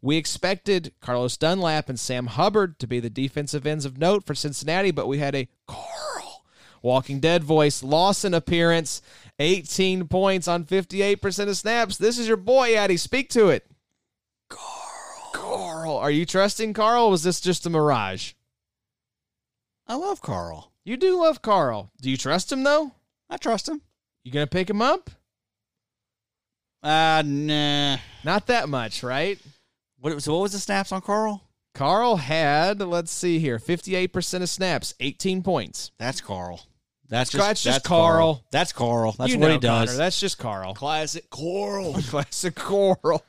We 0.07 0.19
expected 0.19 0.93
Carlos 1.01 1.37
Dunlap 1.37 1.89
and 1.89 1.99
Sam 1.99 2.29
Hubbard 2.29 2.79
to 2.79 2.87
be 2.87 3.01
the 3.01 3.11
defensive 3.11 3.67
ends 3.67 3.85
of 3.85 3.99
note 3.99 4.23
for 4.23 4.37
Cincinnati, 4.37 4.93
but 4.93 5.09
we 5.09 5.19
had 5.19 5.35
a 5.35 5.49
Carl 5.67 6.45
Walking 6.81 7.19
Dead 7.19 7.43
voice, 7.43 7.83
Lawson 7.83 8.33
appearance, 8.33 9.03
18 9.41 10.07
points 10.07 10.47
on 10.47 10.65
58% 10.65 11.49
of 11.49 11.57
snaps. 11.57 11.97
This 11.97 12.19
is 12.19 12.29
your 12.29 12.37
boy, 12.37 12.77
Addy. 12.77 12.97
Speak 12.97 13.31
to 13.31 13.49
it. 13.49 13.67
Carl. 14.49 15.33
Carl. 15.33 15.97
Are 15.97 16.13
you 16.13 16.25
trusting 16.25 16.73
Carl? 16.73 17.11
was 17.11 17.25
this 17.25 17.41
just 17.41 17.67
a 17.67 17.71
mirage? 17.71 18.35
I 19.89 19.97
love 19.97 20.23
Carl. 20.23 20.71
You 20.85 20.97
do 20.97 21.21
love 21.21 21.43
Carl. 21.43 21.91
Do 22.01 22.09
you 22.09 22.17
trust 22.17 22.53
him, 22.53 22.63
though? 22.63 22.93
I 23.29 23.39
trust 23.39 23.69
him. 23.69 23.83
You 24.23 24.31
going 24.31 24.47
to 24.47 24.51
pick 24.51 24.71
him 24.71 24.83
up? 24.83 25.11
Uh, 26.81 27.25
nah. 27.27 27.97
Not 28.23 28.47
that 28.47 28.69
much, 28.69 29.03
right? 29.03 29.41
What, 29.99 30.23
so 30.23 30.35
what 30.35 30.43
was 30.43 30.53
the 30.53 30.59
snaps 30.59 30.93
on 30.93 31.01
Carl? 31.01 31.43
Carl 31.75 32.17
had, 32.17 32.81
let's 32.81 33.13
see 33.13 33.39
here, 33.39 33.59
58% 33.59 34.43
of 34.43 34.49
snaps, 34.49 34.95
18 34.99 35.43
points. 35.43 35.91
That's 35.99 36.21
Carl. 36.21 36.67
That's 37.09 37.31
just, 37.31 37.47
That's 37.47 37.63
just 37.63 37.75
that's 37.77 37.89
Carl. 37.89 38.45
That's 38.51 38.73
Carl. 38.73 39.13
That's 39.13 39.33
You 39.33 39.39
what 39.39 39.49
know, 39.49 39.53
he 39.53 39.59
does. 39.59 39.91
Connor, 39.91 39.99
that's 39.99 40.19
just 40.19 40.39
Carl. 40.39 40.75
Classic 40.75 41.29
Coral. 41.31 41.95
Classic 42.09 42.55
Coral. 42.55 43.25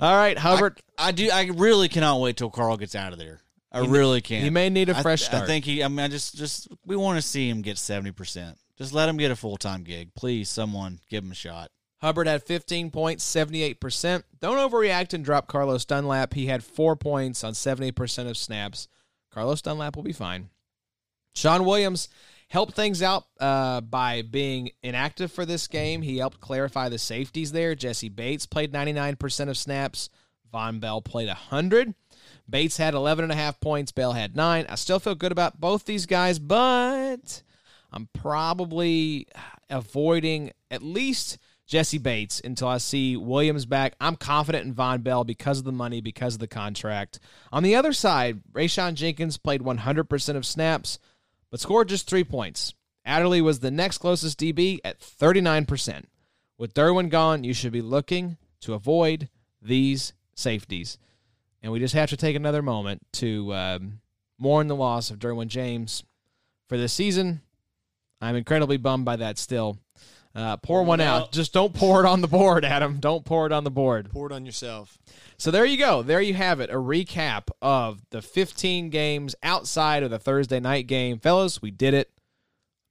All 0.00 0.16
right, 0.16 0.36
Hubbard. 0.36 0.80
I 0.98 1.12
do. 1.12 1.30
I 1.32 1.44
really 1.44 1.88
cannot 1.88 2.20
wait 2.20 2.36
till 2.36 2.50
Carl 2.50 2.76
gets 2.76 2.94
out 2.94 3.12
of 3.12 3.18
there. 3.18 3.40
I 3.72 3.80
really 3.80 4.20
can't. 4.20 4.44
he 4.44 4.50
may 4.50 4.70
need 4.70 4.88
a 4.88 5.02
fresh 5.02 5.22
I, 5.22 5.26
start. 5.26 5.42
I 5.44 5.46
think 5.46 5.64
he. 5.64 5.82
I 5.82 5.88
mean, 5.88 6.00
I 6.00 6.08
just, 6.08 6.36
just 6.36 6.68
we 6.84 6.96
want 6.96 7.18
to 7.18 7.22
see 7.22 7.48
him 7.48 7.62
get 7.62 7.78
seventy 7.78 8.12
percent. 8.12 8.58
Just 8.76 8.92
let 8.92 9.08
him 9.08 9.16
get 9.16 9.30
a 9.30 9.36
full 9.36 9.56
time 9.56 9.82
gig, 9.82 10.14
please. 10.14 10.48
Someone 10.48 11.00
give 11.08 11.24
him 11.24 11.32
a 11.32 11.34
shot. 11.34 11.70
Hubbard 12.06 12.28
had 12.28 12.44
15 12.44 12.92
points, 12.92 13.24
78%. 13.24 14.22
Don't 14.40 14.70
overreact 14.70 15.12
and 15.12 15.24
drop 15.24 15.48
Carlos 15.48 15.84
Dunlap. 15.84 16.34
He 16.34 16.46
had 16.46 16.62
four 16.62 16.94
points 16.94 17.42
on 17.42 17.52
70% 17.52 18.30
of 18.30 18.36
snaps. 18.36 18.86
Carlos 19.32 19.60
Dunlap 19.60 19.96
will 19.96 20.04
be 20.04 20.12
fine. 20.12 20.50
Shawn 21.34 21.64
Williams 21.64 22.08
helped 22.46 22.74
things 22.74 23.02
out 23.02 23.24
uh, 23.40 23.80
by 23.80 24.22
being 24.22 24.70
inactive 24.84 25.32
for 25.32 25.44
this 25.44 25.66
game. 25.66 26.00
He 26.00 26.18
helped 26.18 26.40
clarify 26.40 26.88
the 26.88 26.98
safeties 26.98 27.50
there. 27.50 27.74
Jessie 27.74 28.08
Bates 28.08 28.46
played 28.46 28.72
99% 28.72 29.48
of 29.48 29.58
snaps. 29.58 30.08
Vonn 30.54 30.78
Bell 30.78 31.02
played 31.02 31.26
100. 31.26 31.92
Bates 32.48 32.76
had 32.76 32.94
11.5 32.94 33.60
points. 33.60 33.90
Bell 33.90 34.12
had 34.12 34.36
9. 34.36 34.66
I 34.68 34.74
still 34.76 35.00
feel 35.00 35.16
good 35.16 35.32
about 35.32 35.60
both 35.60 35.84
these 35.84 36.06
guys, 36.06 36.38
but 36.38 37.42
I'm 37.92 38.08
probably 38.14 39.26
avoiding 39.68 40.52
at 40.70 40.84
least 40.84 41.38
Jessie 41.66 41.98
Bates 41.98 42.40
until 42.44 42.68
I 42.68 42.78
see 42.78 43.16
Williams 43.16 43.66
back. 43.66 43.94
I'm 44.00 44.16
confident 44.16 44.66
in 44.66 44.74
Vonn 44.74 45.02
Bell 45.02 45.24
because 45.24 45.58
of 45.58 45.64
the 45.64 45.72
money, 45.72 46.00
because 46.00 46.34
of 46.34 46.40
the 46.40 46.46
contract. 46.46 47.18
On 47.52 47.62
the 47.62 47.74
other 47.74 47.92
side, 47.92 48.40
Rayshawn 48.52 48.94
Jenkins 48.94 49.36
played 49.36 49.62
100% 49.62 50.36
of 50.36 50.46
snaps, 50.46 50.98
but 51.50 51.60
scored 51.60 51.88
just 51.88 52.08
three 52.08 52.24
points. 52.24 52.74
Adderley 53.04 53.40
was 53.40 53.60
the 53.60 53.70
next 53.70 53.98
closest 53.98 54.38
DB 54.38 54.78
at 54.84 55.00
39%. 55.00 56.04
With 56.58 56.74
Derwin 56.74 57.10
gone, 57.10 57.44
you 57.44 57.52
should 57.52 57.72
be 57.72 57.82
looking 57.82 58.36
to 58.60 58.74
avoid 58.74 59.28
these 59.60 60.12
safeties. 60.34 60.98
And 61.62 61.72
we 61.72 61.78
just 61.78 61.94
have 61.94 62.10
to 62.10 62.16
take 62.16 62.36
another 62.36 62.62
moment 62.62 63.02
to 63.14 63.52
um, 63.54 64.00
mourn 64.38 64.68
the 64.68 64.76
loss 64.76 65.10
of 65.10 65.18
Derwin 65.18 65.48
James 65.48 66.04
for 66.68 66.76
this 66.76 66.92
season. 66.92 67.42
I'm 68.20 68.36
incredibly 68.36 68.76
bummed 68.76 69.04
by 69.04 69.16
that 69.16 69.38
still. 69.38 69.78
Uh, 70.36 70.58
pour 70.58 70.82
one 70.82 71.00
out. 71.00 71.32
Just 71.32 71.54
don't 71.54 71.72
pour 71.72 72.04
it 72.04 72.06
on 72.06 72.20
the 72.20 72.28
board, 72.28 72.62
Adam. 72.62 72.98
Don't 73.00 73.24
pour 73.24 73.46
it 73.46 73.52
on 73.52 73.64
the 73.64 73.70
board. 73.70 74.10
Pour 74.10 74.26
it 74.26 74.34
on 74.34 74.44
yourself. 74.44 74.98
So 75.38 75.50
there 75.50 75.64
you 75.64 75.78
go. 75.78 76.02
There 76.02 76.20
you 76.20 76.34
have 76.34 76.60
it. 76.60 76.68
A 76.68 76.74
recap 76.74 77.48
of 77.62 78.02
the 78.10 78.20
15 78.20 78.90
games 78.90 79.34
outside 79.42 80.02
of 80.02 80.10
the 80.10 80.18
Thursday 80.18 80.60
night 80.60 80.86
game. 80.86 81.18
Fellas, 81.18 81.62
we 81.62 81.70
did 81.70 81.94
it. 81.94 82.10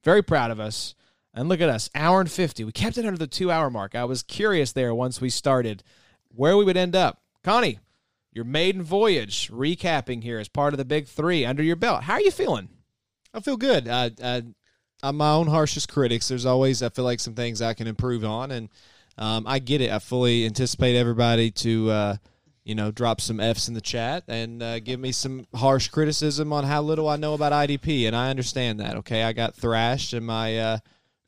Very 0.02 0.22
proud 0.22 0.50
of 0.50 0.58
us. 0.58 0.96
And 1.32 1.48
look 1.48 1.60
at 1.60 1.68
us, 1.68 1.88
hour 1.94 2.20
and 2.20 2.30
50. 2.30 2.64
We 2.64 2.72
kept 2.72 2.98
it 2.98 3.04
under 3.04 3.18
the 3.18 3.26
two 3.28 3.52
hour 3.52 3.70
mark. 3.70 3.94
I 3.94 4.06
was 4.06 4.24
curious 4.24 4.72
there 4.72 4.94
once 4.94 5.20
we 5.20 5.30
started 5.30 5.84
where 6.34 6.56
we 6.56 6.64
would 6.64 6.76
end 6.76 6.96
up. 6.96 7.22
Connie, 7.44 7.78
your 8.32 8.44
maiden 8.44 8.82
voyage 8.82 9.50
recapping 9.52 10.24
here 10.24 10.38
as 10.40 10.48
part 10.48 10.74
of 10.74 10.78
the 10.78 10.84
big 10.84 11.06
three 11.06 11.44
under 11.44 11.62
your 11.62 11.76
belt. 11.76 12.04
How 12.04 12.14
are 12.14 12.20
you 12.20 12.32
feeling? 12.32 12.70
I 13.32 13.40
feel 13.40 13.56
good. 13.56 13.86
I, 13.86 14.10
I, 14.22 14.42
I'm 15.02 15.16
my 15.16 15.32
own 15.32 15.46
harshest 15.46 15.88
critics. 15.88 16.28
There's 16.28 16.46
always, 16.46 16.82
I 16.82 16.88
feel 16.88 17.04
like, 17.04 17.20
some 17.20 17.34
things 17.34 17.60
I 17.60 17.74
can 17.74 17.86
improve 17.86 18.24
on, 18.24 18.50
and 18.50 18.68
um, 19.18 19.46
I 19.46 19.58
get 19.58 19.80
it. 19.80 19.90
I 19.90 19.98
fully 19.98 20.46
anticipate 20.46 20.96
everybody 20.96 21.50
to, 21.52 21.90
uh, 21.90 22.16
you 22.64 22.74
know, 22.74 22.90
drop 22.90 23.20
some 23.20 23.40
F's 23.40 23.68
in 23.68 23.74
the 23.74 23.80
chat 23.80 24.24
and 24.28 24.62
uh, 24.62 24.80
give 24.80 24.98
me 24.98 25.12
some 25.12 25.46
harsh 25.54 25.88
criticism 25.88 26.52
on 26.52 26.64
how 26.64 26.82
little 26.82 27.08
I 27.08 27.16
know 27.16 27.34
about 27.34 27.52
IDP, 27.52 28.06
and 28.06 28.16
I 28.16 28.30
understand 28.30 28.80
that. 28.80 28.96
Okay, 28.96 29.22
I 29.22 29.32
got 29.32 29.54
thrashed 29.54 30.14
in 30.14 30.24
my 30.24 30.58
uh, 30.58 30.78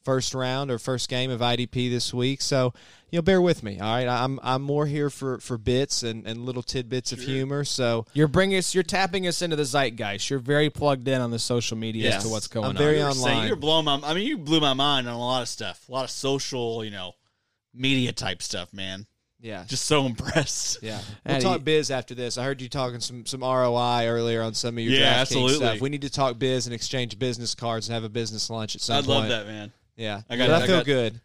first 0.08 0.34
round 0.34 0.70
or 0.70 0.78
first 0.78 1.10
game 1.10 1.30
of 1.30 1.40
IDP 1.40 1.90
this 1.90 2.14
week, 2.14 2.40
so 2.40 2.72
you 3.10 3.18
know, 3.18 3.22
bear 3.22 3.42
with 3.42 3.62
me. 3.62 3.78
All 3.78 3.94
right, 3.94 4.08
I'm 4.08 4.40
I'm 4.42 4.62
more 4.62 4.86
here 4.86 5.10
for 5.10 5.38
for 5.38 5.58
bits 5.58 6.02
and, 6.02 6.26
and 6.26 6.46
little 6.46 6.62
tidbits 6.62 7.12
of 7.12 7.18
humor. 7.20 7.62
So 7.64 8.06
You're 8.14 8.26
bringing 8.28 8.56
us, 8.56 8.74
you're 8.74 8.84
tapping 8.84 9.26
us 9.26 9.42
into 9.42 9.56
the 9.56 9.64
zeitgeist. 9.64 10.30
You're 10.30 10.38
very 10.38 10.70
plugged 10.70 11.06
in 11.08 11.20
on 11.20 11.30
the 11.30 11.38
social 11.38 11.76
media 11.76 12.08
as 12.08 12.14
Yes. 12.14 12.22
to 12.22 12.28
what's 12.30 12.46
going 12.48 12.66
I'm 12.70 12.76
very 12.76 13.02
on. 13.02 13.08
on- 13.08 13.14
Say, 13.16 13.30
online. 13.30 13.46
you're 13.48 13.56
blowing 13.56 13.84
my. 13.84 14.00
I 14.02 14.14
mean, 14.14 14.26
you 14.26 14.38
blew 14.38 14.60
my 14.60 14.72
mind 14.72 15.08
on 15.08 15.14
a 15.14 15.18
lot 15.18 15.42
of 15.42 15.48
stuff. 15.48 15.86
A 15.88 15.92
lot 15.92 16.04
of 16.04 16.10
social, 16.10 16.82
you 16.84 16.90
know, 16.90 17.12
media 17.74 18.12
type 18.12 18.42
stuff, 18.42 18.72
man. 18.72 19.06
yeah, 19.40 19.64
Just 19.68 19.84
so 19.84 20.04
impressed. 20.12 20.82
Yeah, 20.82 21.00
we'll 21.26 21.34
Addy- 21.36 21.44
talk 21.44 21.64
biz 21.64 21.90
after 21.90 22.14
this. 22.14 22.36
I 22.38 22.44
heard 22.44 22.60
you 22.62 22.68
talking 22.70 23.00
some 23.00 23.24
some 23.26 23.40
ROI 23.42 24.06
earlier 24.06 24.42
on 24.42 24.54
some 24.54 24.76
of 24.78 24.84
your 24.84 24.98
Yeah, 25.00 25.06
absolutely. 25.20 25.56
stuff. 25.56 25.80
We 25.82 25.90
need 25.90 26.02
to 26.02 26.10
talk 26.10 26.38
biz 26.38 26.66
and 26.66 26.74
exchange 26.74 27.18
business 27.18 27.54
cards 27.54 27.88
and 27.88 27.94
have 27.94 28.04
a 28.04 28.08
business 28.08 28.48
lunch 28.50 28.74
at 28.74 28.80
some 28.82 29.04
point. 29.04 29.08
I'd 29.08 29.12
love 29.20 29.28
that, 29.28 29.46
man. 29.46 29.72
Yeah, 29.98 30.22
I 30.30 30.36
got- 30.36 30.50
I 30.50 30.66
feel 30.66 30.84
good. 30.84 31.20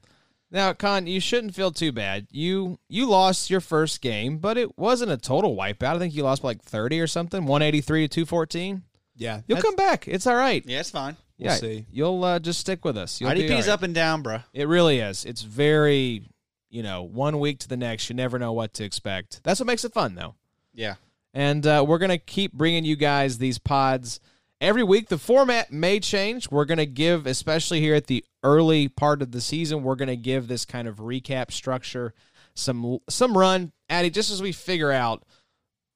Now, 0.51 0.73
Con, 0.73 1.07
you 1.07 1.19
shouldn't 1.19 1.55
feel 1.55 1.71
too 1.71 1.91
bad. 1.91 2.27
You 2.29 2.77
you 2.87 3.07
lost 3.09 3.49
your 3.49 3.61
first 3.61 4.01
game, 4.01 4.37
but 4.37 4.55
it 4.55 4.77
wasn't 4.77 5.11
a 5.11 5.17
total 5.17 5.55
wipeout. 5.55 5.95
I 5.95 5.99
think 5.99 6.13
you 6.13 6.23
lost 6.23 6.43
by 6.43 6.49
like 6.49 6.61
30 6.61 6.99
or 6.99 7.07
something, 7.07 7.45
183 7.45 8.07
to 8.07 8.07
214. 8.07 8.83
Yeah, 9.15 9.41
You'll 9.47 9.61
come 9.61 9.75
back. 9.75 10.07
It's 10.07 10.27
all 10.27 10.35
right. 10.35 10.63
Yeah, 10.65 10.79
it's 10.79 10.91
fine. 10.91 11.15
We'll 11.39 11.49
yeah, 11.51 11.55
see. 11.55 11.85
you'll 11.91 12.23
uh, 12.23 12.39
just 12.39 12.59
stick 12.59 12.85
with 12.85 12.97
us. 12.97 13.19
You'll 13.19 13.33
be 13.33 13.47
IDP's 13.47 13.67
right. 13.67 13.73
up 13.73 13.83
and 13.83 13.93
down, 13.95 14.23
bruh. 14.23 14.43
It 14.53 14.67
really 14.67 14.99
is. 14.99 15.25
It's 15.25 15.41
very, 15.41 16.23
you 16.69 16.83
know, 16.83 17.03
one 17.03 17.39
week 17.39 17.59
to 17.59 17.67
the 17.67 17.77
next. 17.77 18.09
You 18.09 18.15
never 18.15 18.37
know 18.37 18.53
what 18.53 18.73
to 18.75 18.83
expect. 18.83 19.41
That's 19.43 19.59
what 19.59 19.67
makes 19.67 19.83
it 19.83 19.93
fun, 19.93 20.15
though. 20.15 20.35
Yeah. 20.73 20.95
And 21.33 21.65
uh, 21.65 21.83
we're 21.87 21.97
going 21.97 22.09
to 22.09 22.19
keep 22.19 22.53
bringing 22.53 22.85
you 22.85 22.95
guys 22.95 23.39
these 23.39 23.57
pods 23.57 24.19
every 24.63 24.83
week. 24.83 25.09
The 25.09 25.17
format 25.19 25.71
may 25.71 25.99
change. 25.99 26.49
We're 26.49 26.65
going 26.65 26.77
to 26.79 26.85
give, 26.87 27.27
especially 27.27 27.81
here 27.81 27.93
at 27.95 28.07
the 28.07 28.25
early 28.43 28.87
part 28.87 29.21
of 29.21 29.31
the 29.31 29.41
season, 29.41 29.83
we're 29.83 29.95
going 29.95 30.07
to 30.07 30.15
give 30.15 30.47
this 30.47 30.65
kind 30.65 30.87
of 30.87 30.97
recap 30.97 31.51
structure 31.51 32.13
some 32.55 32.99
some 33.09 33.37
run. 33.37 33.71
Addy, 33.89 34.09
just 34.09 34.31
as 34.31 34.41
we 34.41 34.51
figure 34.51 34.91
out 34.91 35.23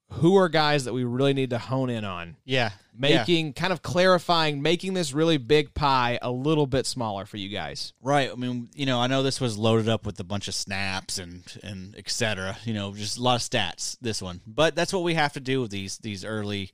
who 0.10 0.38
are 0.38 0.48
guys 0.48 0.86
that 0.86 0.94
we 0.94 1.04
really 1.04 1.34
need 1.34 1.50
to 1.50 1.58
hone 1.58 1.90
in 1.90 2.06
on, 2.06 2.38
Yeah. 2.46 2.72
making 2.98 3.52
kind 3.54 3.74
of 3.74 3.82
clarifying, 3.82 4.62
making 4.62 4.94
this 4.94 5.12
really 5.12 5.38
big 5.38 5.74
pie 5.74 6.18
a 6.22 6.32
little 6.32 6.66
bit 6.66 6.86
smaller 6.86 7.26
for 7.26 7.36
you 7.36 7.50
guys. 7.50 7.92
Right. 8.02 8.32
I 8.32 8.36
mean, 8.36 8.70
you 8.74 8.86
know, 8.86 9.02
I 9.02 9.08
know 9.08 9.22
this 9.22 9.42
was 9.42 9.58
loaded 9.58 9.90
up 9.90 10.06
with 10.06 10.18
a 10.22 10.24
bunch 10.24 10.48
of 10.48 10.56
snaps 10.56 11.18
and 11.18 11.44
and 11.62 11.94
et 11.98 12.10
cetera. 12.10 12.58
You 12.64 12.74
know, 12.74 12.94
just 12.94 13.18
a 13.18 13.22
lot 13.22 13.36
of 13.36 13.42
stats. 13.42 13.98
This 14.00 14.22
one, 14.22 14.40
but 14.48 14.76
that's 14.76 14.94
what 14.94 15.04
we 15.04 15.14
have 15.16 15.34
to 15.34 15.40
do 15.42 15.62
with 15.62 15.72
these 15.72 15.98
these 15.98 16.24
early 16.24 16.72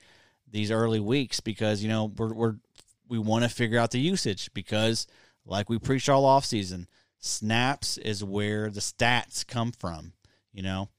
these 0.53 0.71
early 0.71 1.01
weeks 1.01 1.41
because 1.41 1.83
you 1.83 1.89
know 1.89 2.05
we're 2.17 2.33
we're 2.33 2.55
we 3.09 3.19
want 3.19 3.43
to 3.43 3.49
figure 3.49 3.77
out 3.77 3.91
the 3.91 3.99
usage 3.99 4.49
because 4.53 5.05
like 5.45 5.69
we 5.69 5.77
preached 5.77 6.07
all 6.07 6.23
off 6.23 6.45
season, 6.45 6.87
snaps 7.19 7.97
is 7.97 8.23
where 8.23 8.69
the 8.69 8.79
stats 8.79 9.45
come 9.45 9.73
from. 9.73 10.13
You 10.53 10.63
know, 10.63 10.89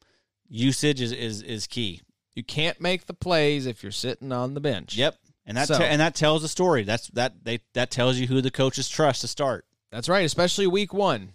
usage 0.49 1.01
is 1.01 1.13
is 1.13 1.41
is 1.41 1.67
key. 1.67 2.03
You 2.35 2.43
can't 2.43 2.81
make 2.81 3.07
the 3.07 3.15
plays 3.15 3.65
if 3.67 3.83
you're 3.83 3.93
sitting 3.93 4.33
on 4.33 4.55
the 4.55 4.61
bench. 4.61 4.97
Yep. 4.97 5.17
And 5.47 5.57
that 5.57 5.69
So- 5.69 5.79
te- 5.79 5.85
and 5.85 6.01
that 6.01 6.15
tells 6.15 6.43
a 6.43 6.49
story. 6.49 6.83
That's 6.83 7.09
that 7.09 7.45
they 7.45 7.61
that 7.75 7.91
tells 7.91 8.17
you 8.19 8.27
who 8.27 8.41
the 8.41 8.51
coaches 8.51 8.89
trust 8.89 9.21
to 9.23 9.29
start. 9.29 9.67
That's 9.91 10.09
right, 10.09 10.25
especially 10.25 10.67
week 10.67 10.93
one. 10.93 11.33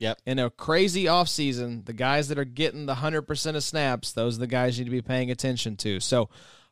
Yep. 0.00 0.18
In 0.26 0.38
a 0.38 0.48
crazy 0.50 1.04
offseason, 1.04 1.84
the 1.84 1.92
guys 1.92 2.28
that 2.28 2.38
are 2.38 2.44
getting 2.44 2.86
the 2.86 2.94
100% 2.94 3.54
of 3.54 3.62
snaps, 3.62 4.12
those 4.12 4.36
are 4.38 4.40
the 4.40 4.46
guys 4.46 4.78
you 4.78 4.84
need 4.84 4.90
to 4.90 4.96
be 4.96 5.02
paying 5.02 5.30
attention 5.30 5.76
to. 5.76 6.00
So, 6.00 6.30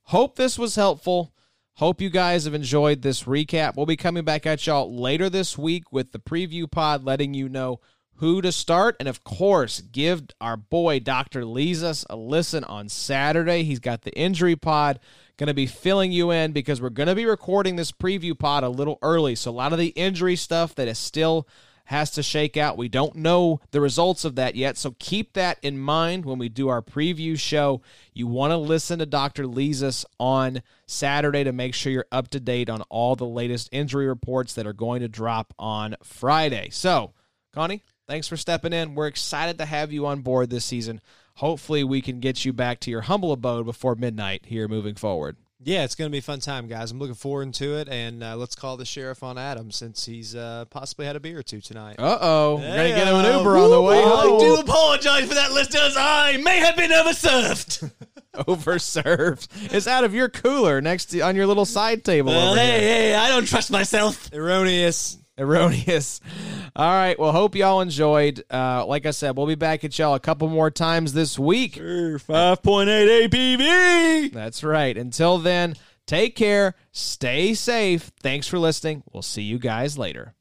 hope 0.09 0.37
this 0.37 0.59
was 0.59 0.75
helpful. 0.75 1.35
Hope 1.75 2.01
you 2.01 2.09
guys 2.11 2.45
have 2.45 2.55
enjoyed 2.55 3.03
this 3.03 3.25
recap. 3.25 3.77
We'll 3.77 3.87
be 3.87 3.97
coming 3.97 4.25
back 4.25 4.47
at 4.47 4.67
y'all 4.67 4.93
later 4.93 5.29
this 5.29 5.57
week 5.57 5.93
with 5.93 6.13
the 6.13 6.19
preview 6.19 6.69
pod, 6.69 7.05
letting 7.05 7.35
you 7.35 7.49
know 7.49 7.81
who 8.17 8.41
to 8.41 8.51
start. 8.51 8.97
And 8.99 9.09
of 9.09 9.23
course, 9.23 9.83
give 9.83 10.23
our 10.41 10.57
boy 10.57 11.01
Dr. 11.01 11.43
Lizas 11.43 12.07
a 12.09 12.17
listen 12.17 12.65
on 12.65 12.89
Saturday. 12.89 13.65
He's 13.65 13.81
got 13.81 14.03
the 14.03 14.17
injury 14.19 14.57
pod. 14.57 14.99
Going 15.37 15.49
to 15.49 15.55
be 15.55 15.67
filling 15.67 16.11
you 16.11 16.31
in 16.31 16.53
because 16.53 16.81
we're 16.81 16.89
going 16.89 17.09
to 17.09 17.15
be 17.15 17.27
recording 17.27 17.77
this 17.77 17.93
preview 17.93 18.37
pod 18.37 18.65
a 18.65 18.69
little 18.71 18.99
early. 19.03 19.35
So, 19.37 19.51
a 19.51 19.53
lot 19.53 19.73
of 19.73 19.79
the 19.79 19.89
injury 19.89 20.37
stuff 20.37 20.75
that 20.77 20.89
is 20.89 20.99
still 20.99 21.47
has 21.89 22.11
to 22.11 22.23
shake 22.23 22.59
out. 22.59 22.77
We 22.77 22.91
don't 22.91 23.17
know 23.17 23.61
the 23.71 23.81
results 23.81 24.27
of 24.27 24.35
that 24.35 24.55
yet, 24.55 24.77
so 24.77 24.95
keep 24.99 25.33
that 25.33 25.59
in 25.63 25.79
mind 25.79 26.27
when 26.27 26.39
we 26.39 26.51
do 26.51 26.69
our 26.69 26.83
preview 26.83 27.39
show. 27.39 27.81
You 28.13 28.27
want 28.27 28.51
to 28.51 28.59
listen 28.59 28.99
to 28.99 29.07
Dr. 29.07 29.45
Lezis 29.45 30.05
on 30.21 30.61
Saturday 30.87 31.45
to 31.45 31.53
make 31.53 31.73
sure 31.73 31.91
you're 31.91 32.05
up 32.13 32.29
to 32.29 32.41
date 32.41 32.69
on 32.69 32.83
all 32.91 33.17
the 33.17 33.25
latest 33.25 33.71
injury 33.73 34.07
reports 34.07 34.53
that 34.53 34.67
are 34.67 34.75
going 34.75 35.01
to 35.01 35.09
drop 35.09 35.55
on 35.59 35.97
Friday. 36.03 36.69
So, 36.71 37.15
Connie, 37.55 37.83
thanks 38.07 38.29
for 38.29 38.37
stepping 38.37 38.75
in. 38.75 38.95
We're 38.95 39.07
excited 39.07 39.57
to 39.57 39.65
have 39.65 39.91
you 39.91 40.05
on 40.05 40.21
board 40.21 40.51
this 40.51 40.67
season. 40.67 41.01
Hopefully, 41.37 41.85
we 41.85 42.03
can 42.03 42.21
get 42.21 42.45
you 42.45 42.53
back 42.53 42.81
to 42.81 42.91
your 42.91 43.03
humble 43.03 43.33
abode 43.33 43.65
before 43.65 43.95
midnight 43.95 44.45
here 44.45 44.69
moving 44.69 44.95
forward. 44.95 45.39
Yeah, 45.61 45.83
it's 45.83 45.97
going 45.97 46.09
to 46.09 46.13
be 46.13 46.19
a 46.19 46.23
fun 46.23 46.39
time, 46.39 46.69
guys. 46.69 46.93
I'm 46.93 47.01
looking 47.01 47.17
forward 47.17 47.53
to 47.55 47.79
it, 47.79 47.89
and 47.89 48.23
uh, 48.23 48.37
let's 48.37 48.55
call 48.55 48.77
the 48.77 48.85
sheriff 48.85 49.25
on 49.25 49.39
Adam 49.39 49.73
since 49.73 50.07
he's 50.07 50.37
uh, 50.37 50.67
possibly 50.71 51.05
had 51.05 51.17
a 51.17 51.21
beer 51.21 51.39
or 51.39 51.43
two 51.43 51.61
tonight. 51.61 51.97
Uh 51.99 52.17
oh, 52.21 52.57
we're 52.57 52.77
gonna 52.77 52.89
get 52.91 53.09
him 53.09 53.17
an 53.17 53.39
Uber 53.39 53.57
on 53.59 53.71
the 53.71 53.83
way 53.83 54.01
home. 54.01 54.37
I 54.37 54.39
do 54.39 54.55
apologize 54.57 55.27
for 55.27 55.35
that, 55.35 55.51
listeners. 55.51 55.97
I 55.99 56.37
may 56.37 56.59
have 56.59 56.77
been 56.77 56.91
overserved. 56.91 57.91
Overserved. 58.35 59.75
It's 59.75 59.89
out 59.89 60.05
of 60.05 60.15
your 60.15 60.29
cooler 60.29 60.81
next 60.81 61.07
to, 61.07 61.21
on 61.23 61.35
your 61.35 61.47
little 61.47 61.65
side 61.65 62.05
table. 62.05 62.31
well, 62.31 62.55
hey, 62.55 62.67
here. 62.67 62.81
hey, 62.81 63.15
I 63.17 63.29
don't 63.31 63.47
trust 63.47 63.73
myself. 63.73 64.33
Erroneous. 64.33 65.18
Erroneous. 65.39 66.21
All 66.77 66.93
right. 66.93 67.19
Well, 67.19 67.33
hope 67.33 67.55
y'all 67.55 67.81
enjoyed. 67.81 68.45
Uh, 68.51 68.85
like 68.87 69.07
I 69.07 69.13
said, 69.13 69.37
we'll 69.37 69.47
be 69.47 69.55
back 69.55 69.85
at 69.85 69.99
y'all 69.99 70.15
a 70.15 70.21
couple 70.21 70.49
more 70.49 70.71
times 70.71 71.13
this 71.13 71.39
week. 71.39 71.81
Five 72.21 72.63
point 72.63 72.89
eight 72.89 73.31
APV. 73.31 74.33
That's 74.33 74.65
right. 74.65 74.97
Until 74.97 75.39
then, 75.39 75.77
take 76.07 76.35
care. 76.37 76.75
Stay 76.93 77.55
safe. 77.55 78.11
Thanks 78.21 78.49
for 78.49 78.59
listening. 78.59 79.03
We'll 79.13 79.23
see 79.23 79.43
you 79.43 79.59
guys 79.59 79.97
later. 79.97 80.35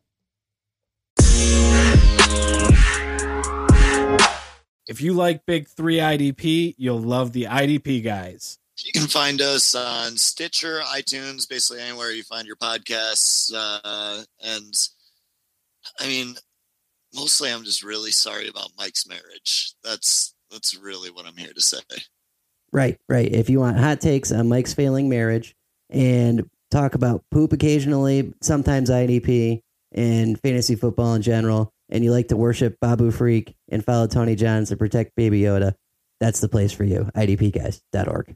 If 4.88 5.02
you 5.02 5.14
like 5.14 5.46
Big 5.46 5.68
3 5.68 5.98
IDP, 5.98 6.76
you'll 6.78 7.02
love 7.02 7.34
the 7.34 7.44
IDP 7.44 8.02
guys. 8.04 8.58
You 8.84 8.92
can 8.92 9.08
find 9.08 9.42
us 9.42 9.74
on 9.76 10.18
Stitcher, 10.18 10.82
iTunes, 10.86 11.50
basically 11.50 11.82
anywhere 11.82 12.12
you 12.12 12.24
find 12.24 12.46
your 12.46 12.56
podcasts. 12.58 13.52
Uh, 13.54 14.24
and 14.44 14.74
I 16.00 16.08
mean, 16.08 16.36
mostly 17.14 17.52
I'm 17.52 17.64
just 17.64 17.84
really 17.84 18.12
sorry 18.12 18.48
about 18.48 18.72
Mike's 18.78 19.08
marriage. 19.08 19.74
That's 19.84 20.36
that's 20.52 20.78
really 20.78 21.10
what 21.10 21.26
I'm 21.26 21.36
here 21.38 21.54
to 21.54 21.62
say. 21.62 21.80
Right, 22.72 22.98
right. 23.10 23.32
If 23.32 23.50
you 23.50 23.60
want 23.60 23.78
hot 23.78 24.02
takes 24.02 24.32
on 24.32 24.50
Mike's 24.50 24.74
failing 24.74 25.10
marriage 25.10 25.56
and 25.90 26.50
talk 26.70 26.96
about 26.96 27.24
poop 27.32 27.54
occasionally, 27.54 28.34
sometimes 28.42 28.90
IDP 28.90 29.62
and 29.94 30.40
fantasy 30.42 30.76
football 30.76 31.16
in 31.16 31.22
general, 31.22 31.72
and 31.90 32.04
you 32.04 32.12
like 32.12 32.28
to 32.28 32.38
worship 32.38 32.78
Babu 32.82 33.12
Frik 33.12 33.54
and 33.70 33.84
follow 33.84 34.08
Tony 34.08 34.36
Johns 34.36 34.70
to 34.70 34.78
protect 34.78 35.16
Baby 35.16 35.42
Yoda, 35.42 35.74
that's 36.20 36.40
the 36.42 36.50
place 36.50 36.74
for 36.74 36.84
you. 36.84 37.10
IDPguys.org. 37.16 38.36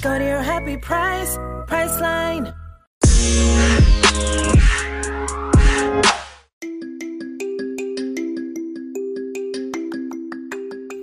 Go 0.00 0.16
to 0.16 0.24
your 0.24 0.42
happy 0.42 0.76
price, 0.76 1.36
Priceline. 1.66 2.54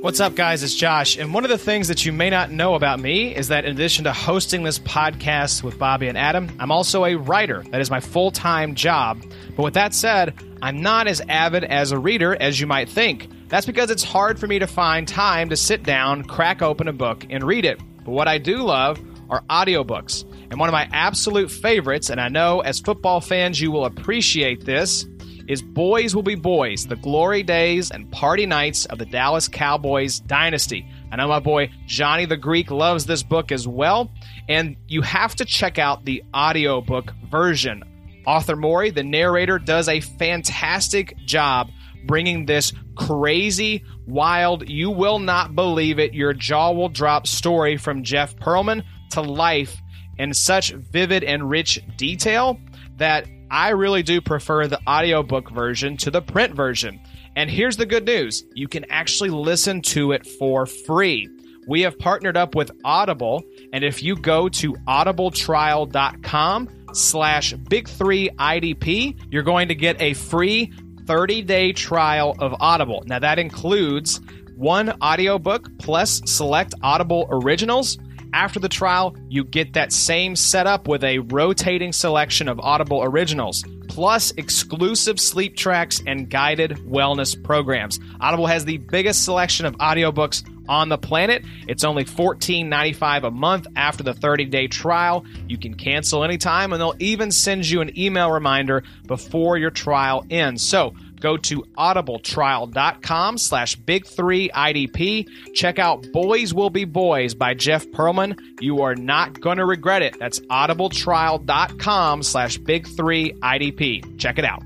What's 0.02 0.22
up, 0.22 0.36
guys? 0.36 0.64
It's 0.64 0.74
Josh. 0.74 1.18
And 1.18 1.34
one 1.34 1.44
of 1.44 1.50
the 1.50 1.58
things 1.58 1.90
that 1.90 2.06
you 2.06 2.14
may 2.14 2.30
not 2.30 2.52
know 2.52 2.76
about 2.76 3.02
me 3.02 3.36
is 3.36 3.50
that 3.50 3.66
in 3.66 3.72
addition 3.72 4.06
to 4.06 4.14
hosting 4.14 4.64
this 4.64 4.80
podcast 4.80 5.62
with 5.62 5.78
Bobby 5.78 6.08
and 6.08 6.18
Adam, 6.18 6.56
I'm 6.58 6.72
also 6.72 7.04
a 7.04 7.16
writer. 7.16 7.66
That 7.72 7.82
is 7.82 7.92
my 7.92 8.00
full 8.00 8.32
time 8.32 8.76
job. 8.76 9.22
But 9.58 9.64
with 9.64 9.74
that 9.74 9.94
said, 9.94 10.36
I'm 10.62 10.82
not 10.82 11.08
as 11.08 11.20
avid 11.28 11.66
as 11.66 11.92
a 11.92 12.00
reader 12.00 12.42
as 12.42 12.62
you 12.62 12.68
might 12.68 12.88
think. 12.88 13.28
That's 13.50 13.66
because 13.66 13.90
it's 13.90 14.04
hard 14.04 14.40
for 14.40 14.48
me 14.48 14.60
to 14.60 14.68
find 14.68 15.06
time 15.06 15.50
to 15.50 15.58
sit 15.58 15.84
down, 15.84 16.24
crack 16.24 16.62
open 16.62 16.88
a 16.88 16.94
book, 16.94 17.26
and 17.30 17.44
read 17.44 17.66
it. 17.66 17.78
But 18.06 18.12
what 18.12 18.28
I 18.28 18.38
do 18.38 18.58
love 18.58 19.02
are 19.30 19.42
audiobooks. 19.50 20.24
And 20.50 20.60
one 20.60 20.70
of 20.70 20.74
my 20.74 20.88
absolute 20.94 21.52
favorites, 21.52 22.10
and 22.10 22.22
I 22.22 22.30
know 22.30 22.62
as 22.62 22.80
football 22.80 23.20
fans 23.20 23.60
you 23.60 23.72
will 23.72 23.86
appreciate 23.86 24.64
this, 24.64 25.06
is 25.48 25.62
Boys 25.62 26.16
Will 26.16 26.24
Be 26.24 26.36
Boys, 26.36 26.88
the 26.88 26.96
glory 26.96 27.44
days 27.44 27.92
and 27.92 28.12
party 28.12 28.46
nights 28.46 28.86
of 28.86 28.98
the 28.98 29.06
Dallas 29.06 29.48
Cowboys 29.48 30.20
dynasty. 30.20 30.88
I 31.12 31.18
know 31.18 31.28
my 31.28 31.40
boy 31.40 31.70
Johnny 31.86 32.26
the 32.26 32.38
Greek 32.38 32.72
loves 32.72 33.06
this 33.06 33.22
book 33.22 33.52
as 33.52 33.68
well, 33.68 34.12
and 34.50 34.76
you 34.88 35.02
have 35.02 35.36
to 35.36 35.46
check 35.46 35.78
out 35.78 36.06
the 36.06 36.24
audiobook 36.34 37.14
version. 37.30 37.84
Author 38.26 38.56
Mori, 38.56 38.90
the 38.90 39.04
narrator, 39.04 39.60
does 39.60 39.88
a 39.88 40.00
fantastic 40.00 41.16
job 41.26 41.70
bringing 42.06 42.46
this 42.46 42.74
crazy, 42.96 43.84
wild, 44.06 44.70
you 44.70 44.90
will 44.90 45.20
not 45.20 45.56
believe 45.56 46.00
it, 46.00 46.14
your 46.14 46.34
jaw 46.34 46.72
will 46.72 46.90
drop 46.90 47.28
story 47.28 47.78
from 47.78 48.04
Jeff 48.04 48.36
Pearlman 48.38 48.84
to 49.12 49.22
life 49.22 49.78
in 50.18 50.34
such 50.34 50.72
vivid 50.72 51.24
and 51.24 51.50
rich 51.50 51.80
detail 51.98 52.60
that 52.98 53.28
I 53.52 53.70
really 53.70 54.04
do 54.04 54.22
prefer 54.22 54.68
the 54.68 54.80
audiobook 54.88 55.52
version 55.52 55.98
to 55.98 56.12
the 56.12 56.22
print 56.22 56.56
version. 56.56 57.00
And 57.36 57.50
here's 57.50 57.78
the 57.78 57.86
good 57.86 58.06
news 58.06 58.44
you 58.54 58.68
can 58.68 58.86
actually 58.90 59.30
listen 59.30 59.82
to 59.84 60.14
it 60.14 60.26
for 60.26 60.66
free. 60.66 61.30
We 61.68 61.82
have 61.82 61.98
partnered 61.98 62.38
up 62.38 62.56
with 62.56 62.72
Audible, 62.84 63.44
and 63.74 63.84
if 63.84 64.04
you 64.04 64.16
go 64.16 64.48
to 64.50 64.74
audibletrial.com 64.74 66.70
slash 66.94 67.54
big 67.54 67.90
three 67.90 68.30
IDP, 68.30 69.20
you're 69.32 69.44
going 69.44 69.68
to 69.70 69.76
get 69.76 70.00
a 70.00 70.14
free 70.14 70.72
30 71.06 71.42
day 71.44 71.74
trial 71.74 72.36
of 72.40 72.56
Audible. 72.60 73.04
Now, 73.06 73.20
that 73.20 73.40
includes 73.40 74.20
one 74.56 74.90
audiobook 75.02 75.70
plus 75.80 76.22
select 76.26 76.74
Audible 76.82 77.28
originals. 77.30 77.98
After 78.36 78.60
the 78.60 78.68
trial, 78.68 79.16
you 79.30 79.46
get 79.46 79.72
that 79.74 79.94
same 79.94 80.36
setup 80.36 80.90
with 80.90 81.06
a 81.06 81.20
rotating 81.20 81.94
selection 81.94 82.50
of 82.50 82.60
Audible 82.60 83.02
originals, 83.02 83.64
plus 83.88 84.32
exclusive 84.32 85.22
sleep 85.22 85.56
tracks 85.56 86.04
and 86.06 86.30
guided 86.30 86.72
wellness 86.80 87.42
programs. 87.42 87.98
Audible 88.20 88.48
has 88.48 88.66
the 88.66 88.76
biggest 88.76 89.24
selection 89.24 89.66
of 89.66 89.78
audiobooks 89.78 90.44
on 90.68 90.90
the 90.90 90.98
planet. 90.98 91.46
It's 91.70 91.86
only 91.86 92.04
$14.95 92.04 93.24
a 93.24 93.32
month 93.32 93.68
after 93.78 94.04
the 94.04 94.14
30 94.14 94.46
day 94.48 94.68
trial. 94.68 95.26
You 95.48 95.58
can 95.58 95.76
cancel 95.76 96.26
anytime, 96.26 96.74
and 96.74 96.82
they'll 96.82 96.96
even 97.00 97.32
send 97.32 97.70
you 97.70 97.80
an 97.80 97.98
email 97.98 98.30
reminder 98.30 98.84
before 99.08 99.58
your 99.58 99.72
trial 99.72 100.26
ends. 100.30 100.62
So, 100.62 100.94
go 101.26 101.38
to 101.38 101.64
audibletrial.com 101.76 103.40
slash 103.40 103.76
big 103.78 104.06
three 104.06 104.48
idp 104.50 105.28
check 105.56 105.80
out 105.80 106.06
boys 106.14 106.54
will 106.54 106.70
be 106.70 106.86
boys 106.86 107.34
by 107.34 107.56
jeff 107.56 107.84
pearlman 107.88 108.40
you 108.62 108.84
are 108.84 108.94
not 108.94 109.42
going 109.42 109.58
to 109.58 109.66
regret 109.66 110.04
it 110.04 110.16
that's 110.20 110.40
audibletrial.com 110.42 112.22
slash 112.22 112.60
big 112.60 112.88
three 112.88 113.34
idp 113.42 114.20
check 114.20 114.38
it 114.38 114.46
out 114.46 114.62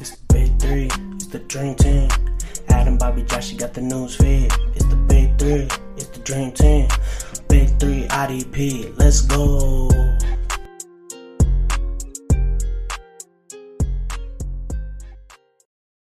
It's 0.00 0.16
the 0.16 0.24
big 0.32 0.58
three, 0.58 0.88
it's 1.16 1.26
the 1.26 1.40
dream 1.40 1.74
team. 1.74 2.08
Adam, 2.70 2.96
Bobby, 2.96 3.24
Josh, 3.24 3.52
you 3.52 3.58
got 3.58 3.74
the 3.74 3.82
news 3.82 4.16
feed. 4.16 4.50
It's 4.74 4.86
the 4.86 4.96
big 4.96 5.36
three, 5.36 5.68
it's 5.96 6.08
the 6.08 6.20
dream 6.20 6.52
team. 6.52 6.88
Big 7.50 7.68
three, 7.80 8.06
IDP, 8.06 8.96
let's 8.96 9.22
go. 9.22 9.90